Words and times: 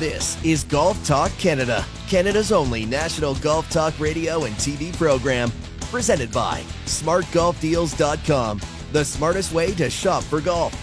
This 0.00 0.44
is 0.44 0.64
Golf 0.64 1.06
Talk 1.06 1.30
Canada, 1.38 1.84
Canada's 2.08 2.50
only 2.50 2.84
national 2.84 3.36
golf 3.36 3.70
talk 3.70 3.94
radio 4.00 4.42
and 4.42 4.52
TV 4.56 4.92
program. 4.96 5.52
Presented 5.82 6.32
by 6.32 6.62
smartgolfdeals.com, 6.86 8.60
the 8.90 9.04
smartest 9.04 9.52
way 9.52 9.72
to 9.74 9.88
shop 9.88 10.24
for 10.24 10.40
golf. 10.40 10.74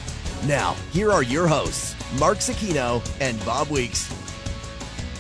Now, 0.48 0.78
here 0.94 1.12
are 1.12 1.24
your 1.24 1.46
hosts, 1.46 1.94
Mark 2.22 2.38
Zecchino 2.38 3.06
and 3.20 3.38
Bob 3.46 3.68
Weeks. 3.68 4.10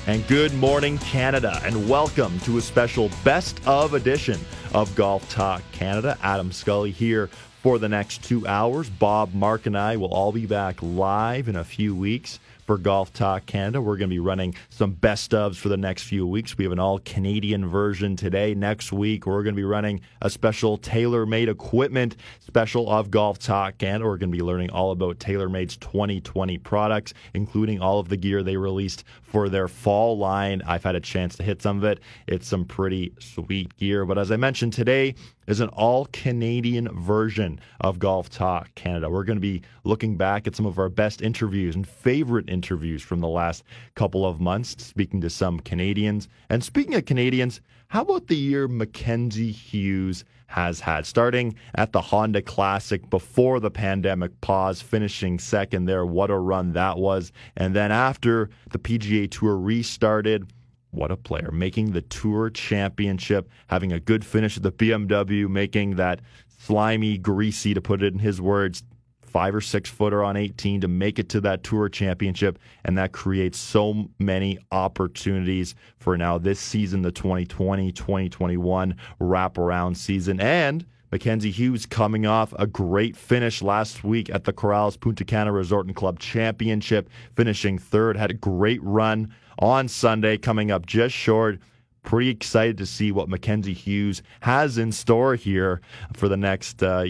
And 0.07 0.25
good 0.25 0.53
morning, 0.53 0.97
Canada, 0.99 1.59
and 1.65 1.89
welcome 1.89 2.39
to 2.41 2.59
a 2.59 2.61
special 2.61 3.09
best 3.25 3.59
of 3.67 3.93
edition 3.93 4.39
of 4.73 4.95
Golf 4.95 5.29
Talk 5.29 5.63
Canada. 5.73 6.17
Adam 6.23 6.53
Scully 6.53 6.91
here 6.91 7.27
for 7.61 7.77
the 7.77 7.89
next 7.89 8.23
two 8.23 8.47
hours. 8.47 8.89
Bob, 8.89 9.33
Mark, 9.33 9.65
and 9.65 9.77
I 9.77 9.97
will 9.97 10.13
all 10.13 10.31
be 10.31 10.45
back 10.45 10.77
live 10.81 11.49
in 11.49 11.57
a 11.57 11.65
few 11.65 11.93
weeks 11.93 12.39
for 12.65 12.77
Golf 12.77 13.13
Talk 13.13 13.45
Canada. 13.45 13.81
We're 13.81 13.97
going 13.97 14.09
to 14.09 14.15
be 14.15 14.19
running 14.19 14.55
some 14.69 14.91
best 14.91 15.31
ofs 15.31 15.55
for 15.55 15.69
the 15.69 15.77
next 15.77 16.03
few 16.03 16.25
weeks. 16.25 16.57
We 16.57 16.65
have 16.65 16.71
an 16.71 16.79
all 16.79 16.99
Canadian 16.99 17.67
version 17.67 18.15
today. 18.15 18.53
Next 18.53 18.91
week, 18.91 19.25
we're 19.25 19.43
going 19.43 19.55
to 19.55 19.59
be 19.59 19.63
running 19.63 20.01
a 20.21 20.29
special 20.29 20.77
TaylorMade 20.77 21.47
equipment 21.47 22.15
special 22.39 22.89
of 22.89 23.11
Golf 23.11 23.39
Talk 23.39 23.77
Canada. 23.77 24.05
We're 24.05 24.17
going 24.17 24.31
to 24.31 24.37
be 24.37 24.43
learning 24.43 24.71
all 24.71 24.91
about 24.91 25.19
TaylorMade's 25.19 25.77
2020 25.77 26.57
products, 26.59 27.13
including 27.33 27.81
all 27.81 27.99
of 27.99 28.09
the 28.09 28.17
gear 28.17 28.43
they 28.43 28.57
released 28.57 29.03
for 29.23 29.49
their 29.49 29.67
fall 29.67 30.17
line. 30.17 30.61
I've 30.65 30.83
had 30.83 30.95
a 30.95 30.99
chance 30.99 31.35
to 31.37 31.43
hit 31.43 31.61
some 31.61 31.77
of 31.77 31.83
it. 31.85 31.99
It's 32.27 32.47
some 32.47 32.65
pretty 32.65 33.13
sweet 33.19 33.75
gear. 33.77 34.05
But 34.05 34.17
as 34.17 34.31
I 34.31 34.37
mentioned 34.37 34.73
today, 34.73 35.15
is 35.47 35.59
an 35.59 35.69
all 35.69 36.05
Canadian 36.13 36.87
version 36.99 37.59
of 37.79 37.99
Golf 37.99 38.29
Talk 38.29 38.73
Canada. 38.75 39.09
We're 39.09 39.23
going 39.23 39.37
to 39.37 39.41
be 39.41 39.61
looking 39.83 40.17
back 40.17 40.47
at 40.47 40.55
some 40.55 40.65
of 40.65 40.77
our 40.77 40.89
best 40.89 41.21
interviews 41.21 41.75
and 41.75 41.87
favorite 41.87 42.49
interviews 42.49 43.01
from 43.01 43.19
the 43.19 43.27
last 43.27 43.63
couple 43.95 44.25
of 44.25 44.39
months, 44.39 44.83
speaking 44.83 45.21
to 45.21 45.29
some 45.29 45.59
Canadians. 45.59 46.27
And 46.49 46.63
speaking 46.63 46.95
of 46.95 47.05
Canadians, 47.05 47.61
how 47.87 48.03
about 48.03 48.27
the 48.27 48.37
year 48.37 48.67
Mackenzie 48.67 49.51
Hughes 49.51 50.23
has 50.47 50.79
had? 50.79 51.05
Starting 51.05 51.55
at 51.75 51.91
the 51.91 52.01
Honda 52.01 52.41
Classic 52.41 53.09
before 53.09 53.59
the 53.59 53.71
pandemic 53.71 54.39
pause, 54.41 54.81
finishing 54.81 55.39
second 55.39 55.85
there. 55.85 56.05
What 56.05 56.29
a 56.29 56.37
run 56.37 56.73
that 56.73 56.97
was. 56.97 57.31
And 57.57 57.75
then 57.75 57.91
after 57.91 58.49
the 58.69 58.79
PGA 58.79 59.29
Tour 59.29 59.57
restarted, 59.57 60.51
what 60.91 61.11
a 61.11 61.17
player. 61.17 61.49
Making 61.51 61.91
the 61.91 62.01
Tour 62.01 62.49
Championship, 62.49 63.49
having 63.67 63.91
a 63.91 63.99
good 63.99 64.23
finish 64.23 64.57
at 64.57 64.63
the 64.63 64.71
BMW, 64.71 65.49
making 65.49 65.95
that 65.95 66.21
slimy, 66.59 67.17
greasy, 67.17 67.73
to 67.73 67.81
put 67.81 68.03
it 68.03 68.13
in 68.13 68.19
his 68.19 68.39
words, 68.39 68.83
five 69.21 69.55
or 69.55 69.61
six 69.61 69.89
footer 69.89 70.23
on 70.23 70.35
18 70.35 70.81
to 70.81 70.87
make 70.87 71.17
it 71.17 71.29
to 71.29 71.41
that 71.41 71.63
Tour 71.63 71.87
Championship. 71.89 72.59
And 72.83 72.97
that 72.97 73.13
creates 73.13 73.57
so 73.57 74.09
many 74.19 74.59
opportunities 74.71 75.73
for 75.97 76.17
now 76.17 76.37
this 76.37 76.59
season, 76.59 77.01
the 77.01 77.11
2020 77.11 77.91
2021 77.91 78.95
wraparound 79.21 79.95
season. 79.95 80.41
And 80.41 80.85
Mackenzie 81.11 81.51
Hughes 81.51 81.85
coming 81.85 82.25
off 82.25 82.53
a 82.57 82.67
great 82.67 83.17
finish 83.17 83.61
last 83.61 84.03
week 84.03 84.29
at 84.29 84.45
the 84.45 84.53
Corales 84.53 84.99
Punta 84.99 85.25
Cana 85.25 85.51
Resort 85.51 85.85
and 85.85 85.95
Club 85.95 86.19
Championship, 86.19 87.09
finishing 87.35 87.77
third, 87.77 88.15
had 88.15 88.31
a 88.31 88.35
great 88.35 88.81
run 88.83 89.33
on 89.59 89.87
Sunday, 89.87 90.37
coming 90.37 90.71
up 90.71 90.85
just 90.85 91.15
short. 91.15 91.59
Pretty 92.03 92.29
excited 92.29 92.77
to 92.77 92.85
see 92.85 93.11
what 93.11 93.29
Mackenzie 93.29 93.73
Hughes 93.73 94.23
has 94.41 94.77
in 94.77 94.91
store 94.91 95.35
here 95.35 95.81
for 96.13 96.27
the 96.27 96.37
next 96.37 96.81
uh, 96.81 97.05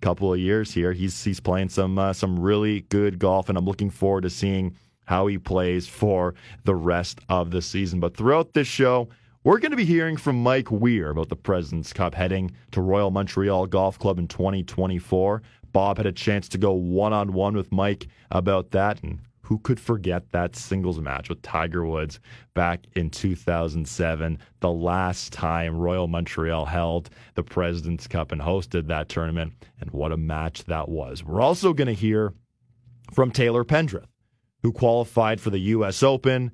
couple 0.00 0.32
of 0.32 0.38
years. 0.38 0.72
Here, 0.72 0.92
he's 0.92 1.22
he's 1.22 1.40
playing 1.40 1.68
some 1.68 1.98
uh, 1.98 2.12
some 2.12 2.38
really 2.38 2.82
good 2.82 3.18
golf, 3.18 3.48
and 3.48 3.58
I'm 3.58 3.66
looking 3.66 3.90
forward 3.90 4.22
to 4.22 4.30
seeing 4.30 4.74
how 5.06 5.26
he 5.26 5.38
plays 5.38 5.86
for 5.88 6.34
the 6.64 6.74
rest 6.74 7.20
of 7.28 7.50
the 7.50 7.60
season. 7.60 8.00
But 8.00 8.16
throughout 8.16 8.52
this 8.52 8.68
show, 8.68 9.08
we're 9.42 9.58
going 9.58 9.72
to 9.72 9.76
be 9.76 9.84
hearing 9.84 10.16
from 10.16 10.42
Mike 10.42 10.70
Weir 10.70 11.10
about 11.10 11.30
the 11.30 11.36
President's 11.36 11.92
Cup 11.92 12.14
heading 12.14 12.52
to 12.72 12.80
Royal 12.80 13.10
Montreal 13.10 13.66
Golf 13.66 13.98
Club 13.98 14.18
in 14.18 14.28
2024. 14.28 15.42
Bob 15.72 15.96
had 15.96 16.06
a 16.06 16.12
chance 16.12 16.48
to 16.50 16.58
go 16.58 16.72
one 16.72 17.12
on 17.12 17.32
one 17.32 17.56
with 17.56 17.72
Mike 17.72 18.06
about 18.30 18.70
that, 18.70 19.02
and 19.02 19.18
who 19.50 19.58
could 19.58 19.80
forget 19.80 20.30
that 20.30 20.54
singles 20.54 21.00
match 21.00 21.28
with 21.28 21.42
Tiger 21.42 21.84
Woods 21.84 22.20
back 22.54 22.86
in 22.94 23.10
2007, 23.10 24.38
the 24.60 24.70
last 24.70 25.32
time 25.32 25.76
Royal 25.76 26.06
Montreal 26.06 26.66
held 26.66 27.10
the 27.34 27.42
President's 27.42 28.06
Cup 28.06 28.30
and 28.30 28.40
hosted 28.40 28.86
that 28.86 29.08
tournament? 29.08 29.52
And 29.80 29.90
what 29.90 30.12
a 30.12 30.16
match 30.16 30.66
that 30.66 30.88
was. 30.88 31.24
We're 31.24 31.40
also 31.40 31.72
going 31.72 31.88
to 31.88 31.94
hear 31.94 32.32
from 33.12 33.32
Taylor 33.32 33.64
Pendrith, 33.64 34.04
who 34.62 34.70
qualified 34.70 35.40
for 35.40 35.50
the 35.50 35.58
U.S. 35.58 36.04
Open, 36.04 36.52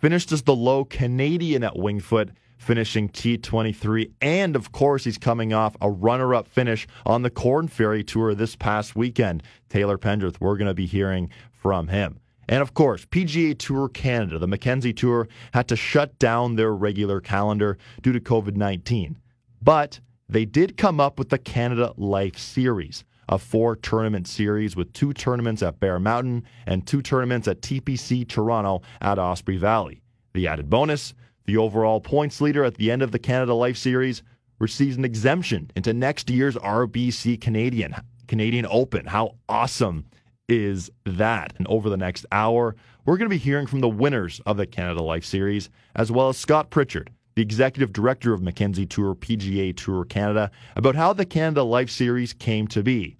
finished 0.00 0.30
as 0.30 0.42
the 0.42 0.54
low 0.54 0.84
Canadian 0.84 1.64
at 1.64 1.76
Winged 1.76 2.04
Foot 2.04 2.30
finishing 2.58 3.08
T23. 3.08 4.12
And 4.20 4.54
of 4.54 4.70
course, 4.70 5.02
he's 5.02 5.18
coming 5.18 5.52
off 5.52 5.76
a 5.80 5.90
runner 5.90 6.32
up 6.32 6.46
finish 6.46 6.86
on 7.04 7.22
the 7.22 7.30
Korn 7.30 7.66
Ferry 7.66 8.04
Tour 8.04 8.36
this 8.36 8.54
past 8.54 8.94
weekend. 8.94 9.42
Taylor 9.68 9.98
Pendrith, 9.98 10.36
we're 10.38 10.56
going 10.56 10.68
to 10.68 10.74
be 10.74 10.86
hearing 10.86 11.28
from 11.50 11.88
him. 11.88 12.20
And 12.48 12.62
of 12.62 12.74
course, 12.74 13.04
PGA 13.06 13.58
Tour 13.58 13.88
Canada, 13.88 14.38
the 14.38 14.46
Mackenzie 14.46 14.92
Tour, 14.92 15.28
had 15.52 15.68
to 15.68 15.76
shut 15.76 16.18
down 16.18 16.56
their 16.56 16.72
regular 16.72 17.20
calendar 17.20 17.78
due 18.02 18.12
to 18.12 18.20
COVID 18.20 18.56
19. 18.56 19.16
But 19.62 20.00
they 20.28 20.44
did 20.44 20.76
come 20.76 21.00
up 21.00 21.18
with 21.18 21.28
the 21.28 21.38
Canada 21.38 21.92
Life 21.96 22.38
Series, 22.38 23.04
a 23.28 23.38
four 23.38 23.76
tournament 23.76 24.28
series 24.28 24.76
with 24.76 24.92
two 24.92 25.12
tournaments 25.12 25.62
at 25.62 25.80
Bear 25.80 25.98
Mountain 25.98 26.44
and 26.66 26.86
two 26.86 27.02
tournaments 27.02 27.48
at 27.48 27.62
TPC 27.62 28.28
Toronto 28.28 28.82
at 29.00 29.18
Osprey 29.18 29.56
Valley. 29.56 30.02
The 30.34 30.46
added 30.46 30.68
bonus 30.68 31.14
the 31.46 31.56
overall 31.56 32.00
points 32.00 32.40
leader 32.40 32.64
at 32.64 32.74
the 32.74 32.90
end 32.90 33.02
of 33.02 33.12
the 33.12 33.18
Canada 33.18 33.54
Life 33.54 33.76
Series 33.76 34.22
receives 34.58 34.96
an 34.96 35.04
exemption 35.04 35.70
into 35.76 35.94
next 35.94 36.28
year's 36.28 36.56
RBC 36.56 37.40
Canadian 37.40 37.94
Canadian 38.26 38.66
Open. 38.68 39.06
How 39.06 39.36
awesome 39.48 40.06
is 40.48 40.90
that? 41.04 41.52
And 41.58 41.66
over 41.68 41.88
the 41.88 41.96
next 41.96 42.26
hour, 42.32 42.76
we're 43.04 43.16
going 43.16 43.28
to 43.28 43.34
be 43.34 43.38
hearing 43.38 43.66
from 43.66 43.80
the 43.80 43.88
winners 43.88 44.40
of 44.46 44.56
the 44.56 44.66
Canada 44.66 45.02
Life 45.02 45.24
Series, 45.24 45.70
as 45.94 46.10
well 46.10 46.28
as 46.28 46.36
Scott 46.36 46.70
Pritchard, 46.70 47.10
the 47.34 47.42
executive 47.42 47.92
director 47.92 48.32
of 48.32 48.42
Mackenzie 48.42 48.86
Tour 48.86 49.14
PGA 49.14 49.76
Tour 49.76 50.04
Canada, 50.04 50.50
about 50.74 50.94
how 50.94 51.12
the 51.12 51.26
Canada 51.26 51.62
Life 51.62 51.90
Series 51.90 52.32
came 52.32 52.66
to 52.68 52.82
be. 52.82 53.16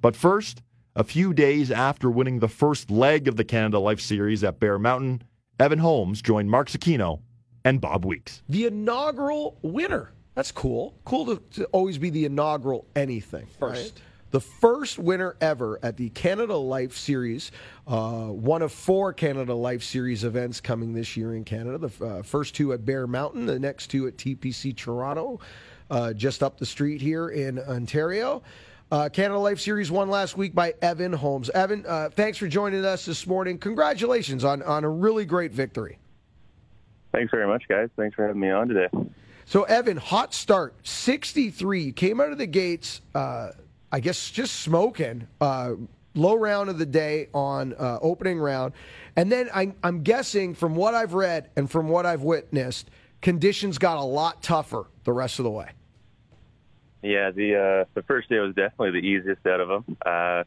But 0.00 0.16
first, 0.16 0.62
a 0.94 1.04
few 1.04 1.32
days 1.32 1.70
after 1.70 2.10
winning 2.10 2.40
the 2.40 2.48
first 2.48 2.90
leg 2.90 3.28
of 3.28 3.36
the 3.36 3.44
Canada 3.44 3.78
Life 3.78 4.00
Series 4.00 4.44
at 4.44 4.60
Bear 4.60 4.78
Mountain, 4.78 5.22
Evan 5.58 5.78
Holmes 5.78 6.20
joined 6.20 6.50
Mark 6.50 6.68
Zecchino 6.68 7.20
and 7.64 7.80
Bob 7.80 8.04
Weeks. 8.04 8.42
The 8.48 8.66
inaugural 8.66 9.58
winner. 9.62 10.12
That's 10.34 10.50
cool. 10.50 10.94
Cool 11.04 11.26
to, 11.26 11.42
to 11.52 11.64
always 11.66 11.98
be 11.98 12.10
the 12.10 12.24
inaugural 12.24 12.86
anything. 12.96 13.46
First. 13.58 13.94
Right? 13.94 14.02
The 14.32 14.40
first 14.40 14.98
winner 14.98 15.36
ever 15.40 15.78
at 15.82 15.96
the 15.96 16.08
Canada 16.10 16.56
Life 16.56 16.96
Series, 16.96 17.52
uh, 17.86 18.26
one 18.26 18.62
of 18.62 18.72
four 18.72 19.12
Canada 19.12 19.54
Life 19.54 19.82
Series 19.82 20.24
events 20.24 20.60
coming 20.60 20.94
this 20.94 21.16
year 21.16 21.36
in 21.36 21.44
Canada. 21.44 21.86
The 21.86 22.04
uh, 22.04 22.22
first 22.22 22.54
two 22.54 22.72
at 22.72 22.84
Bear 22.84 23.06
Mountain, 23.06 23.46
the 23.46 23.58
next 23.58 23.88
two 23.88 24.06
at 24.06 24.16
TPC 24.16 24.74
Toronto, 24.74 25.38
uh, 25.90 26.14
just 26.14 26.42
up 26.42 26.58
the 26.58 26.66
street 26.66 27.00
here 27.00 27.28
in 27.28 27.58
Ontario. 27.58 28.42
Uh, 28.90 29.10
Canada 29.10 29.38
Life 29.38 29.60
Series 29.60 29.90
won 29.90 30.08
last 30.08 30.36
week 30.36 30.54
by 30.54 30.74
Evan 30.80 31.12
Holmes. 31.12 31.50
Evan, 31.50 31.84
uh, 31.86 32.08
thanks 32.10 32.38
for 32.38 32.48
joining 32.48 32.84
us 32.84 33.04
this 33.04 33.26
morning. 33.26 33.58
Congratulations 33.58 34.44
on, 34.44 34.62
on 34.62 34.84
a 34.84 34.90
really 34.90 35.26
great 35.26 35.52
victory. 35.52 35.98
Thanks 37.12 37.30
very 37.30 37.46
much, 37.46 37.64
guys. 37.68 37.90
Thanks 37.96 38.16
for 38.16 38.26
having 38.26 38.40
me 38.40 38.50
on 38.50 38.68
today. 38.68 38.88
So, 39.44 39.64
Evan, 39.64 39.98
hot 39.98 40.32
start, 40.32 40.74
63. 40.86 41.92
Came 41.92 42.20
out 42.20 42.32
of 42.32 42.38
the 42.38 42.46
gates 42.46 43.02
uh, 43.14 43.50
I 43.92 44.00
guess 44.00 44.30
just 44.30 44.60
smoking. 44.60 45.28
Uh, 45.38 45.74
low 46.14 46.34
round 46.34 46.70
of 46.70 46.78
the 46.78 46.86
day 46.86 47.28
on 47.34 47.74
uh, 47.74 47.98
opening 48.00 48.38
round, 48.38 48.72
and 49.16 49.30
then 49.30 49.50
I, 49.54 49.74
I'm 49.84 50.02
guessing 50.02 50.54
from 50.54 50.74
what 50.74 50.94
I've 50.94 51.12
read 51.12 51.50
and 51.56 51.70
from 51.70 51.88
what 51.88 52.06
I've 52.06 52.22
witnessed, 52.22 52.88
conditions 53.20 53.76
got 53.76 53.98
a 53.98 54.02
lot 54.02 54.42
tougher 54.42 54.86
the 55.04 55.12
rest 55.12 55.38
of 55.38 55.44
the 55.44 55.50
way. 55.50 55.70
Yeah, 57.02 57.30
the 57.32 57.56
uh, 57.56 57.84
the 57.94 58.02
first 58.04 58.30
day 58.30 58.38
was 58.38 58.54
definitely 58.54 59.00
the 59.00 59.06
easiest 59.06 59.46
out 59.46 59.60
of 59.60 59.68
them. 59.68 59.96
Uh, 60.04 60.44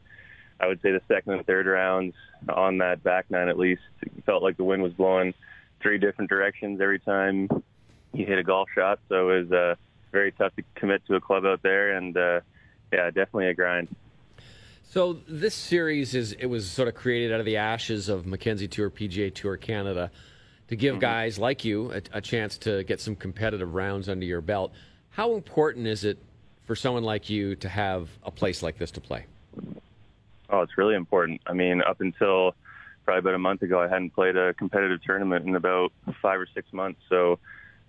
I 0.58 0.66
would 0.66 0.80
say 0.82 0.90
the 0.90 1.02
second 1.06 1.34
and 1.34 1.46
third 1.46 1.66
rounds 1.66 2.14
on 2.48 2.78
that 2.78 3.02
back 3.04 3.30
nine 3.30 3.48
at 3.48 3.58
least 3.58 3.82
felt 4.24 4.42
like 4.42 4.56
the 4.56 4.64
wind 4.64 4.82
was 4.82 4.92
blowing 4.92 5.34
three 5.80 5.98
different 5.98 6.30
directions 6.30 6.80
every 6.80 6.98
time 6.98 7.48
you 8.12 8.24
hit 8.26 8.38
a 8.38 8.42
golf 8.42 8.68
shot. 8.74 8.98
So 9.08 9.30
it 9.30 9.42
was 9.42 9.52
uh, 9.52 9.74
very 10.10 10.32
tough 10.32 10.56
to 10.56 10.64
commit 10.74 11.04
to 11.06 11.14
a 11.14 11.20
club 11.20 11.44
out 11.44 11.62
there, 11.62 11.96
and 11.96 12.16
uh, 12.16 12.40
yeah, 12.92 13.06
definitely 13.06 13.48
a 13.48 13.54
grind. 13.54 13.88
So 14.88 15.18
this 15.28 15.54
series 15.54 16.14
is 16.14 16.32
it 16.32 16.46
was 16.46 16.70
sort 16.70 16.88
of 16.88 16.94
created 16.94 17.32
out 17.32 17.40
of 17.40 17.46
the 17.46 17.58
ashes 17.58 18.08
of 18.08 18.26
Mackenzie 18.26 18.68
Tour, 18.68 18.88
PGA 18.90 19.34
Tour 19.34 19.56
Canada, 19.56 20.10
to 20.68 20.76
give 20.76 20.94
mm-hmm. 20.94 21.00
guys 21.00 21.38
like 21.38 21.64
you 21.64 21.92
a, 21.92 22.00
a, 22.14 22.20
chance 22.20 22.56
to 22.58 22.82
get 22.84 23.00
some 23.00 23.14
competitive 23.14 23.74
rounds 23.74 24.08
under 24.08 24.24
your 24.24 24.40
belt. 24.40 24.72
How 25.10 25.34
important 25.34 25.86
is 25.86 26.04
it 26.04 26.18
for 26.64 26.74
someone 26.74 27.04
like 27.04 27.28
you 27.28 27.56
to 27.56 27.68
have 27.68 28.08
a 28.24 28.30
place 28.30 28.62
like 28.62 28.78
this 28.78 28.90
to 28.92 29.00
play? 29.00 29.26
Oh, 30.48 30.60
it's 30.60 30.78
really 30.78 30.94
important. 30.94 31.40
I 31.46 31.52
mean, 31.52 31.82
up 31.82 32.00
until 32.00 32.54
probably 33.04 33.18
about 33.20 33.34
a 33.34 33.38
month 33.38 33.62
ago, 33.62 33.80
I 33.80 33.88
hadn't 33.88 34.14
played 34.14 34.36
a 34.36 34.54
competitive 34.54 35.02
tournament 35.02 35.46
in 35.46 35.56
about 35.56 35.92
five 36.22 36.40
or 36.40 36.48
six 36.54 36.72
months. 36.72 37.00
So 37.08 37.38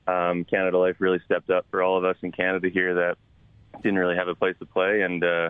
um, 0.07 0.44
Canada 0.45 0.77
Life 0.77 0.97
really 0.99 1.19
stepped 1.25 1.49
up 1.49 1.65
for 1.71 1.81
all 1.81 1.97
of 1.97 2.03
us 2.03 2.17
in 2.21 2.31
Canada 2.31 2.69
here 2.69 2.95
that 2.95 3.17
didn't 3.83 4.00
really 4.00 4.15
have 4.15 4.27
a 4.27 4.35
place 4.35 4.56
to 4.59 4.65
play, 4.65 5.01
and 5.01 5.24
uh, 5.24 5.50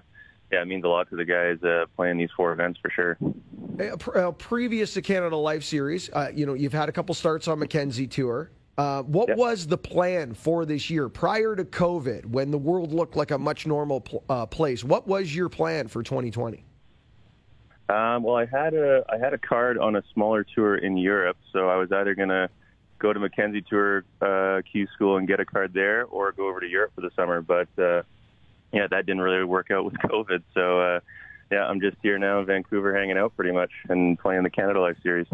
yeah, 0.51 0.61
it 0.61 0.67
means 0.67 0.83
a 0.83 0.87
lot 0.87 1.09
to 1.09 1.15
the 1.15 1.25
guys 1.25 1.61
uh, 1.63 1.85
playing 1.95 2.17
these 2.17 2.29
four 2.35 2.53
events 2.53 2.79
for 2.81 2.89
sure. 2.89 3.17
Uh, 4.15 4.31
previous 4.31 4.93
to 4.93 5.01
Canada 5.01 5.35
Life 5.35 5.63
Series, 5.63 6.09
uh, 6.13 6.31
you 6.33 6.45
know, 6.45 6.53
you've 6.53 6.73
had 6.73 6.89
a 6.89 6.91
couple 6.91 7.13
starts 7.13 7.47
on 7.47 7.59
Mackenzie 7.59 8.07
Tour. 8.07 8.51
Uh, 8.77 9.01
what 9.03 9.27
yep. 9.27 9.37
was 9.37 9.65
the 9.65 9.77
plan 9.77 10.33
for 10.33 10.63
this 10.63 10.89
year 10.89 11.09
prior 11.09 11.55
to 11.55 11.65
COVID, 11.65 12.27
when 12.27 12.51
the 12.51 12.57
world 12.57 12.93
looked 12.93 13.15
like 13.15 13.31
a 13.31 13.37
much 13.37 13.65
normal 13.65 14.01
pl- 14.01 14.23
uh, 14.29 14.45
place? 14.45 14.83
What 14.83 15.07
was 15.07 15.35
your 15.35 15.49
plan 15.49 15.87
for 15.87 16.03
2020? 16.03 16.63
Um, 17.89 18.23
well, 18.23 18.35
I 18.35 18.45
had 18.45 18.73
a 18.73 19.03
I 19.09 19.17
had 19.17 19.33
a 19.33 19.37
card 19.37 19.77
on 19.77 19.95
a 19.95 20.03
smaller 20.13 20.43
tour 20.43 20.75
in 20.75 20.97
Europe, 20.97 21.37
so 21.53 21.69
I 21.69 21.77
was 21.77 21.91
either 21.91 22.13
going 22.15 22.29
to 22.29 22.49
go 22.99 23.13
to 23.13 23.19
Mackenzie 23.19 23.63
Tour 23.67 24.03
uh, 24.21 24.61
Q 24.69 24.87
School 24.93 25.17
and 25.17 25.27
get 25.27 25.39
a 25.39 25.45
card 25.45 25.73
there, 25.73 26.05
or 26.05 26.31
go 26.33 26.47
over 26.47 26.59
to 26.59 26.67
Europe 26.67 26.91
for 26.93 27.01
the 27.01 27.11
summer. 27.15 27.41
But 27.41 27.69
uh, 27.79 28.03
yeah, 28.71 28.87
that 28.87 29.05
didn't 29.05 29.21
really 29.21 29.43
work 29.43 29.71
out 29.71 29.85
with 29.85 29.93
COVID. 30.05 30.43
So 30.53 30.81
uh, 30.81 30.99
yeah, 31.51 31.65
I'm 31.65 31.81
just 31.81 31.97
here 32.01 32.17
now 32.17 32.39
in 32.39 32.45
Vancouver, 32.45 32.95
hanging 32.95 33.17
out 33.17 33.35
pretty 33.35 33.51
much 33.51 33.71
and 33.89 34.17
playing 34.19 34.43
the 34.43 34.49
Canada 34.49 34.81
Life 34.81 34.97
Series. 35.01 35.27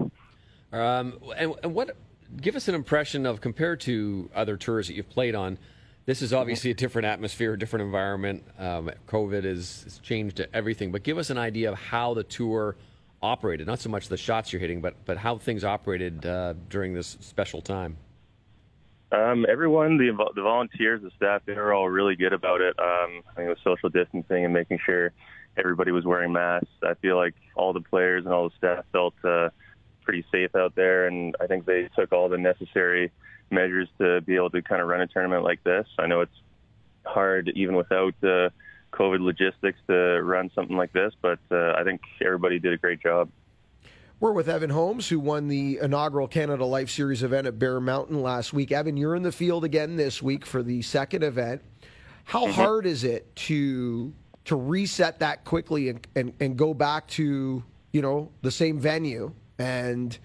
Um, 0.71 1.19
and, 1.37 1.53
and 1.63 1.73
what 1.75 1.95
give 2.37 2.55
us 2.55 2.67
an 2.67 2.75
impression 2.75 3.25
of 3.25 3.41
compared 3.41 3.79
to 3.81 4.29
other 4.35 4.57
tours 4.57 4.87
that 4.87 4.93
you've 4.93 5.09
played 5.09 5.35
on. 5.35 5.57
This 6.05 6.21
is 6.21 6.33
obviously 6.33 6.71
a 6.71 6.73
different 6.73 7.05
atmosphere, 7.05 7.53
a 7.53 7.59
different 7.59 7.85
environment. 7.85 8.43
Um, 8.59 8.91
COVID 9.07 9.45
has, 9.45 9.99
changed 10.03 10.45
everything, 10.53 10.91
but 10.91 11.03
give 11.03 11.17
us 11.17 11.29
an 11.29 11.37
idea 11.37 11.71
of 11.71 11.77
how 11.77 12.13
the 12.13 12.23
tour 12.23 12.75
operated. 13.21 13.67
Not 13.67 13.79
so 13.79 13.89
much 13.89 14.09
the 14.09 14.17
shots 14.17 14.51
you're 14.51 14.59
hitting, 14.59 14.81
but 14.81 14.95
but 15.05 15.17
how 15.17 15.37
things 15.37 15.63
operated 15.63 16.25
uh, 16.25 16.55
during 16.69 16.93
this 16.93 17.17
special 17.21 17.61
time. 17.61 17.97
Um, 19.13 19.45
everyone, 19.47 19.97
the 19.97 20.11
the 20.35 20.41
volunteers, 20.41 21.01
the 21.01 21.11
staff, 21.15 21.43
they 21.45 21.53
were 21.53 21.73
all 21.73 21.87
really 21.87 22.15
good 22.15 22.33
about 22.33 22.61
it. 22.61 22.77
Um, 22.79 23.21
I 23.29 23.35
think 23.35 23.49
with 23.49 23.59
social 23.63 23.89
distancing 23.89 24.43
and 24.43 24.53
making 24.53 24.79
sure 24.85 25.11
everybody 25.55 25.91
was 25.91 26.03
wearing 26.03 26.33
masks. 26.33 26.67
I 26.81 26.95
feel 26.95 27.15
like 27.15 27.35
all 27.55 27.73
the 27.73 27.81
players 27.81 28.25
and 28.25 28.33
all 28.33 28.49
the 28.49 28.55
staff 28.57 28.85
felt. 28.91 29.13
Uh, 29.23 29.49
pretty 30.03 30.25
safe 30.31 30.55
out 30.55 30.75
there, 30.75 31.07
and 31.07 31.35
I 31.39 31.47
think 31.47 31.65
they 31.65 31.89
took 31.95 32.11
all 32.11 32.29
the 32.29 32.37
necessary 32.37 33.11
measures 33.49 33.87
to 33.99 34.21
be 34.21 34.35
able 34.35 34.49
to 34.51 34.61
kind 34.61 34.81
of 34.81 34.87
run 34.87 35.01
a 35.01 35.07
tournament 35.07 35.43
like 35.43 35.63
this. 35.63 35.87
I 35.97 36.07
know 36.07 36.21
it's 36.21 36.41
hard 37.05 37.51
even 37.55 37.75
without 37.75 38.13
the 38.21 38.51
COVID 38.93 39.21
logistics 39.21 39.79
to 39.87 40.21
run 40.21 40.51
something 40.53 40.77
like 40.77 40.93
this, 40.93 41.13
but 41.21 41.39
uh, 41.51 41.73
I 41.73 41.83
think 41.83 42.01
everybody 42.23 42.59
did 42.59 42.73
a 42.73 42.77
great 42.77 43.01
job. 43.01 43.29
We're 44.19 44.31
with 44.31 44.47
Evan 44.47 44.69
Holmes, 44.69 45.09
who 45.09 45.19
won 45.19 45.47
the 45.47 45.79
inaugural 45.81 46.27
Canada 46.27 46.63
Life 46.65 46.89
Series 46.89 47.23
event 47.23 47.45
at 47.45 47.59
Bear 47.59 47.79
Mountain 47.81 48.21
last 48.21 48.53
week. 48.53 48.71
Evan, 48.71 48.95
you're 48.95 49.15
in 49.15 49.23
the 49.23 49.31
field 49.31 49.65
again 49.65 49.97
this 49.97 50.21
week 50.21 50.45
for 50.45 50.63
the 50.63 50.81
second 50.81 51.23
event. 51.23 51.61
How 52.23 52.43
mm-hmm. 52.45 52.53
hard 52.53 52.85
is 52.85 53.03
it 53.03 53.35
to 53.35 54.13
to 54.45 54.55
reset 54.55 55.19
that 55.19 55.45
quickly 55.45 55.89
and, 55.89 56.05
and, 56.15 56.33
and 56.39 56.57
go 56.57 56.73
back 56.73 57.07
to 57.07 57.63
you 57.91 58.01
know 58.01 58.31
the 58.41 58.51
same 58.51 58.79
venue 58.79 59.33
and 59.59 60.17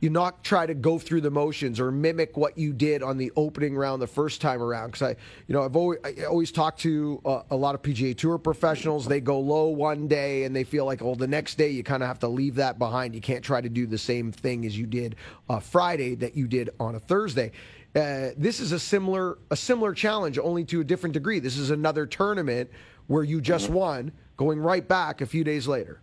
you 0.00 0.10
not 0.10 0.44
try 0.44 0.66
to 0.66 0.74
go 0.74 0.98
through 0.98 1.22
the 1.22 1.30
motions 1.30 1.80
or 1.80 1.90
mimic 1.90 2.36
what 2.36 2.58
you 2.58 2.72
did 2.72 3.02
on 3.02 3.16
the 3.16 3.32
opening 3.34 3.74
round 3.74 4.02
the 4.02 4.06
first 4.06 4.42
time 4.42 4.62
around. 4.62 4.88
Because 4.88 5.02
I, 5.02 5.16
you 5.46 5.54
know, 5.54 5.62
I've 5.62 5.74
always, 5.74 5.98
I 6.04 6.24
always 6.24 6.52
talked 6.52 6.80
to 6.80 7.20
a, 7.24 7.42
a, 7.52 7.56
lot 7.56 7.74
of 7.74 7.82
PGA 7.82 8.16
Tour 8.16 8.36
professionals. 8.36 9.06
They 9.06 9.20
go 9.20 9.40
low 9.40 9.68
one 9.68 10.06
day 10.06 10.44
and 10.44 10.54
they 10.54 10.64
feel 10.64 10.84
like, 10.84 11.00
oh, 11.00 11.14
the 11.14 11.26
next 11.26 11.56
day 11.56 11.70
you 11.70 11.82
kind 11.82 12.02
of 12.02 12.08
have 12.08 12.18
to 12.20 12.28
leave 12.28 12.56
that 12.56 12.78
behind. 12.78 13.14
You 13.14 13.22
can't 13.22 13.42
try 13.42 13.62
to 13.62 13.70
do 13.70 13.86
the 13.86 13.98
same 13.98 14.32
thing 14.32 14.66
as 14.66 14.76
you 14.76 14.86
did 14.86 15.16
uh, 15.48 15.60
Friday 15.60 16.14
that 16.16 16.36
you 16.36 16.46
did 16.46 16.70
on 16.78 16.94
a 16.94 17.00
Thursday. 17.00 17.52
Uh, 17.94 18.32
this 18.36 18.60
is 18.60 18.72
a 18.72 18.78
similar 18.78 19.38
a 19.50 19.56
similar 19.56 19.94
challenge, 19.94 20.38
only 20.38 20.64
to 20.64 20.82
a 20.82 20.84
different 20.84 21.14
degree. 21.14 21.38
This 21.38 21.56
is 21.56 21.70
another 21.70 22.04
tournament 22.04 22.70
where 23.06 23.24
you 23.24 23.40
just 23.40 23.70
won, 23.70 24.12
going 24.36 24.58
right 24.60 24.86
back 24.86 25.22
a 25.22 25.26
few 25.26 25.42
days 25.42 25.66
later. 25.66 26.00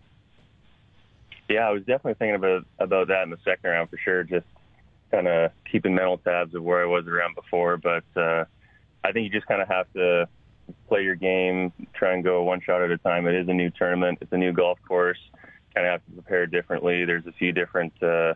Yeah, 1.49 1.67
I 1.67 1.71
was 1.71 1.81
definitely 1.81 2.15
thinking 2.15 2.35
about 2.35 2.65
about 2.79 3.07
that 3.09 3.23
in 3.23 3.29
the 3.29 3.37
second 3.43 3.69
round 3.69 3.89
for 3.89 3.97
sure. 3.97 4.23
Just 4.23 4.47
kind 5.11 5.27
of 5.27 5.51
keeping 5.71 5.93
mental 5.93 6.17
tabs 6.17 6.55
of 6.55 6.63
where 6.63 6.81
I 6.81 6.85
was 6.85 7.05
around 7.07 7.35
before, 7.35 7.77
but 7.77 8.03
uh, 8.15 8.45
I 9.03 9.11
think 9.11 9.25
you 9.25 9.29
just 9.29 9.47
kind 9.47 9.61
of 9.61 9.67
have 9.67 9.91
to 9.93 10.27
play 10.87 11.03
your 11.03 11.15
game, 11.15 11.71
try 11.93 12.13
and 12.13 12.23
go 12.23 12.43
one 12.43 12.61
shot 12.61 12.81
at 12.81 12.89
a 12.89 12.97
time. 12.97 13.27
It 13.27 13.35
is 13.35 13.47
a 13.47 13.53
new 13.53 13.69
tournament. 13.69 14.19
It's 14.21 14.31
a 14.31 14.37
new 14.37 14.53
golf 14.53 14.79
course. 14.87 15.19
Kind 15.75 15.85
of 15.85 15.91
have 15.91 16.05
to 16.05 16.11
prepare 16.13 16.47
differently. 16.47 17.05
There's 17.05 17.27
a 17.27 17.31
few 17.33 17.51
different. 17.51 17.93
Uh, 18.01 18.33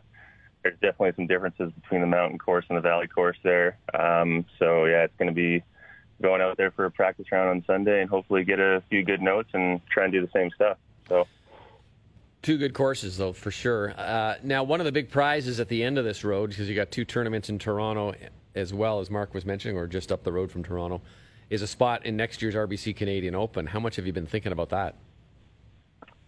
there's 0.63 0.75
definitely 0.81 1.13
some 1.15 1.27
differences 1.27 1.71
between 1.81 2.01
the 2.01 2.07
mountain 2.07 2.37
course 2.37 2.65
and 2.69 2.77
the 2.77 2.81
valley 2.81 3.07
course 3.07 3.37
there. 3.43 3.77
Um, 3.97 4.45
so 4.59 4.85
yeah, 4.85 5.03
it's 5.03 5.15
going 5.17 5.29
to 5.29 5.33
be 5.33 5.63
going 6.21 6.41
out 6.41 6.57
there 6.57 6.71
for 6.71 6.85
a 6.85 6.91
practice 6.91 7.27
round 7.31 7.49
on 7.49 7.63
Sunday 7.65 8.01
and 8.01 8.09
hopefully 8.09 8.43
get 8.43 8.59
a 8.59 8.83
few 8.89 9.03
good 9.03 9.21
notes 9.21 9.49
and 9.53 9.79
try 9.87 10.03
and 10.03 10.13
do 10.13 10.21
the 10.21 10.31
same 10.33 10.49
stuff. 10.51 10.77
So 11.07 11.27
Two 12.47 12.57
good 12.57 12.73
courses, 12.73 13.17
though, 13.17 13.33
for 13.33 13.51
sure. 13.51 13.93
Uh, 13.97 14.35
now, 14.41 14.63
one 14.63 14.79
of 14.79 14.85
the 14.85 14.91
big 14.93 15.09
prizes 15.09 15.59
at 15.59 15.67
the 15.67 15.83
end 15.83 15.97
of 15.97 16.05
this 16.05 16.23
road, 16.23 16.49
because 16.49 16.69
you 16.69 16.75
got 16.75 16.91
two 16.91 17.03
tournaments 17.03 17.49
in 17.49 17.59
Toronto 17.59 18.13
as 18.55 18.73
well, 18.73 19.01
as 19.01 19.09
Mark 19.09 19.33
was 19.33 19.45
mentioning, 19.45 19.75
or 19.75 19.85
just 19.85 20.13
up 20.13 20.23
the 20.23 20.31
road 20.31 20.49
from 20.49 20.63
Toronto, 20.63 21.01
is 21.49 21.61
a 21.61 21.67
spot 21.67 22.05
in 22.05 22.15
next 22.15 22.41
year's 22.41 22.55
RBC 22.55 22.95
Canadian 22.95 23.35
Open. 23.35 23.65
How 23.65 23.81
much 23.81 23.97
have 23.97 24.07
you 24.07 24.13
been 24.13 24.25
thinking 24.25 24.53
about 24.53 24.69
that? 24.69 24.95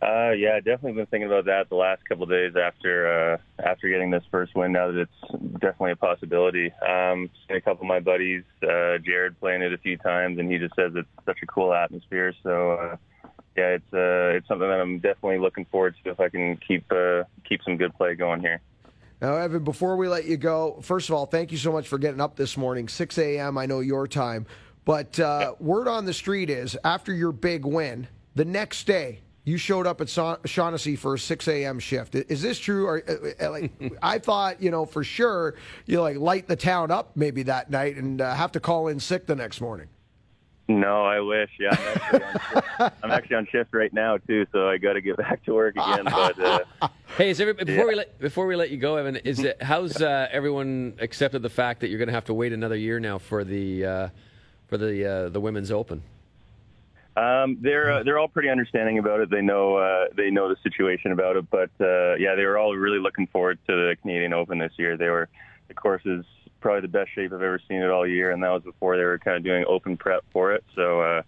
Uh, 0.02 0.32
yeah, 0.32 0.58
definitely 0.58 0.92
been 0.92 1.06
thinking 1.06 1.28
about 1.28 1.46
that 1.46 1.70
the 1.70 1.76
last 1.76 2.04
couple 2.04 2.26
of 2.26 2.30
days 2.30 2.52
after 2.62 3.08
uh, 3.08 3.38
after 3.64 3.88
getting 3.88 4.12
this 4.12 4.24
first 4.30 4.54
win. 4.56 4.74
Now 4.74 4.92
that 4.92 5.00
it's 5.00 5.42
definitely 5.62 5.92
a 5.92 5.96
possibility. 5.96 6.70
Um, 6.86 7.30
seen 7.48 7.56
a 7.56 7.62
couple 7.62 7.84
of 7.84 7.88
my 7.88 8.02
buddies, 8.02 8.44
uh, 8.64 8.98
Jared, 8.98 9.40
playing 9.40 9.62
it 9.62 9.72
a 9.72 9.78
few 9.78 9.96
times, 9.96 10.38
and 10.38 10.52
he 10.52 10.58
just 10.58 10.76
says 10.76 10.92
it's 10.96 11.08
such 11.26 11.38
a 11.42 11.46
cool 11.46 11.74
atmosphere. 11.74 12.34
So 12.44 12.72
uh, 12.72 12.98
yeah, 13.60 13.76
it's 13.76 13.94
uh, 13.94 14.38
it's 14.38 14.48
something 14.48 14.68
that 14.68 14.80
I'm 14.80 15.00
definitely 15.00 15.40
looking 15.40 15.66
forward 15.66 15.96
to 16.04 16.12
if 16.12 16.20
I 16.20 16.30
can 16.30 16.58
keep 16.58 16.90
uh, 16.92 17.24
keep 17.48 17.62
some 17.64 17.76
good 17.78 17.94
play 17.96 18.16
going 18.16 18.40
here. 18.40 18.62
Now, 19.22 19.36
Evan, 19.36 19.66
before 19.66 19.98
we 19.98 20.08
let 20.08 20.26
you 20.26 20.38
go, 20.38 20.80
first 20.82 21.10
of 21.10 21.16
all, 21.16 21.26
thank 21.26 21.52
you 21.52 21.58
so 21.58 21.74
much 21.74 21.90
for 21.90 21.98
getting 21.98 22.22
up 22.22 22.38
this 22.38 22.56
morning, 22.56 22.88
6 22.88 23.18
a.m. 23.18 23.58
I 23.58 23.66
know 23.66 23.82
your 23.82 24.08
time, 24.08 24.46
but 24.86 25.20
uh, 25.20 25.56
word 25.60 25.90
on 25.90 26.06
the 26.06 26.14
street 26.14 26.50
is 26.50 26.78
after 26.86 27.14
your 27.14 27.34
big 27.34 27.66
win, 27.66 28.08
the 28.36 28.46
next 28.46 28.88
day 28.88 29.20
you 29.44 29.58
showed 29.58 29.86
up 29.88 30.00
at 30.00 30.10
Shaughnessy 30.10 30.96
for 30.96 31.16
a 31.16 31.20
6 31.20 31.48
a.m. 31.50 31.80
shift. 31.80 32.16
Is 32.16 32.42
this 32.42 32.60
true? 32.60 32.86
Or 32.86 33.04
uh, 33.10 33.46
uh, 33.46 33.52
like, 33.52 33.72
I 34.02 34.20
thought, 34.20 34.62
you 34.62 34.72
know, 34.72 34.86
for 34.86 35.04
sure 35.04 35.56
you 35.86 36.00
like 36.00 36.16
light 36.16 36.48
the 36.48 36.56
town 36.56 36.90
up 36.90 37.18
maybe 37.18 37.44
that 37.44 37.70
night 37.70 37.98
and 37.98 38.22
uh, 38.22 38.34
have 38.34 38.54
to 38.54 38.62
call 38.62 38.88
in 38.88 39.02
sick 39.02 39.26
the 39.26 39.36
next 39.36 39.60
morning. 39.60 39.90
No, 40.70 41.04
I 41.04 41.20
wish. 41.20 41.50
Yeah, 41.60 41.70
I'm 41.72 41.88
actually, 41.88 42.62
on, 42.80 42.92
I'm 43.04 43.12
actually 43.12 43.36
on 43.38 43.48
shift 43.52 43.74
right 43.74 43.92
now 43.92 44.18
too, 44.18 44.46
so 44.52 44.70
I 44.70 44.78
got 44.78 44.94
to 44.94 45.02
get 45.02 45.18
back 45.18 45.44
to 45.46 45.54
work 45.56 45.76
again. 45.76 46.06
But 46.06 46.40
uh, 46.40 46.60
hey, 47.18 47.32
is 47.32 47.42
every, 47.42 47.54
before 47.54 47.74
yeah. 47.74 47.86
we 47.86 47.96
let 47.96 48.20
before 48.20 48.46
we 48.46 48.56
let 48.56 48.70
you 48.70 48.78
go, 48.78 48.96
Evan, 48.96 49.16
is 49.16 49.40
it 49.40 49.64
how's 49.64 50.00
uh, 50.00 50.28
everyone 50.32 50.94
accepted 51.00 51.42
the 51.42 51.50
fact 51.50 51.80
that 51.82 51.90
you're 51.90 51.98
going 51.98 52.08
to 52.08 52.14
have 52.14 52.26
to 52.26 52.36
wait 52.36 52.54
another 52.54 52.76
year 52.76 53.00
now 53.00 53.18
for 53.18 53.44
the 53.44 53.84
uh, 53.84 54.10
for 54.68 54.78
the 54.78 55.06
uh, 55.06 55.30
the 55.30 55.42
women's 55.42 55.72
open? 55.72 56.04
Um, 57.18 57.58
they're 57.62 57.92
uh, 57.92 58.04
they're 58.04 58.20
all 58.20 58.28
pretty 58.28 58.50
understanding 58.50 59.00
about 59.00 59.22
it. 59.22 59.32
They 59.32 59.42
know 59.42 59.78
uh, 59.78 60.10
they 60.16 60.30
know 60.30 60.50
the 60.50 60.58
situation 60.62 61.12
about 61.12 61.36
it, 61.36 61.50
but 61.50 61.72
yeah, 61.80 62.36
they 62.36 62.46
were 62.46 62.60
all 62.60 62.76
really 62.76 63.00
looking 63.00 63.26
forward 63.26 63.58
to 63.68 63.74
the 63.74 63.96
Canadian 64.04 64.34
Open 64.34 64.60
this 64.60 64.74
year. 64.78 64.98
They 64.98 65.10
were 65.10 65.30
the 65.68 65.74
courses 65.74 66.26
probably 66.60 66.82
the 66.82 66.88
best 66.88 67.10
shape 67.14 67.34
I've 67.34 67.42
ever 67.42 67.60
seen 67.68 67.82
it 67.82 67.90
all 67.90 68.08
year, 68.08 68.32
and 68.32 68.44
that 68.44 68.50
was 68.50 68.64
before 68.64 68.98
they 68.98 69.04
were 69.04 69.20
kind 69.20 69.38
of 69.38 69.44
doing 69.44 69.66
open 69.68 69.98
prep 69.98 70.24
for 70.32 70.54
it. 70.54 70.64
So 70.76 71.02
uh, 71.02 71.22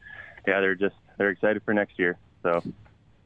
yeah, 0.48 0.60
they're 0.60 0.76
just 0.76 0.96
they're 1.18 1.30
excited 1.30 1.62
for 1.64 1.74
next 1.74 1.98
year. 2.00 2.18
So. 2.44 2.64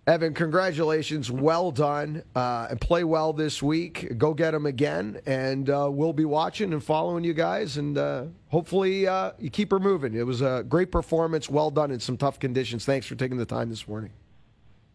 Evan, 0.07 0.35
congratulations. 0.35 1.31
Well 1.31 1.71
done. 1.71 2.21
Uh, 2.35 2.67
and 2.69 2.79
play 2.79 3.03
well 3.03 3.33
this 3.33 3.63
week. 3.63 4.19
Go 4.19 4.35
get 4.35 4.51
them 4.51 4.67
again. 4.67 5.19
And 5.25 5.67
uh, 5.67 5.89
we'll 5.91 6.13
be 6.13 6.25
watching 6.25 6.73
and 6.73 6.83
following 6.83 7.23
you 7.23 7.33
guys. 7.33 7.77
And 7.77 7.97
uh, 7.97 8.25
hopefully 8.49 9.07
uh, 9.07 9.31
you 9.39 9.49
keep 9.49 9.71
her 9.71 9.79
moving. 9.79 10.13
It 10.13 10.23
was 10.23 10.41
a 10.41 10.63
great 10.67 10.91
performance. 10.91 11.49
Well 11.49 11.71
done 11.71 11.89
in 11.89 11.99
some 11.99 12.17
tough 12.17 12.39
conditions. 12.39 12.85
Thanks 12.85 13.07
for 13.07 13.15
taking 13.15 13.37
the 13.37 13.47
time 13.47 13.69
this 13.69 13.87
morning. 13.87 14.11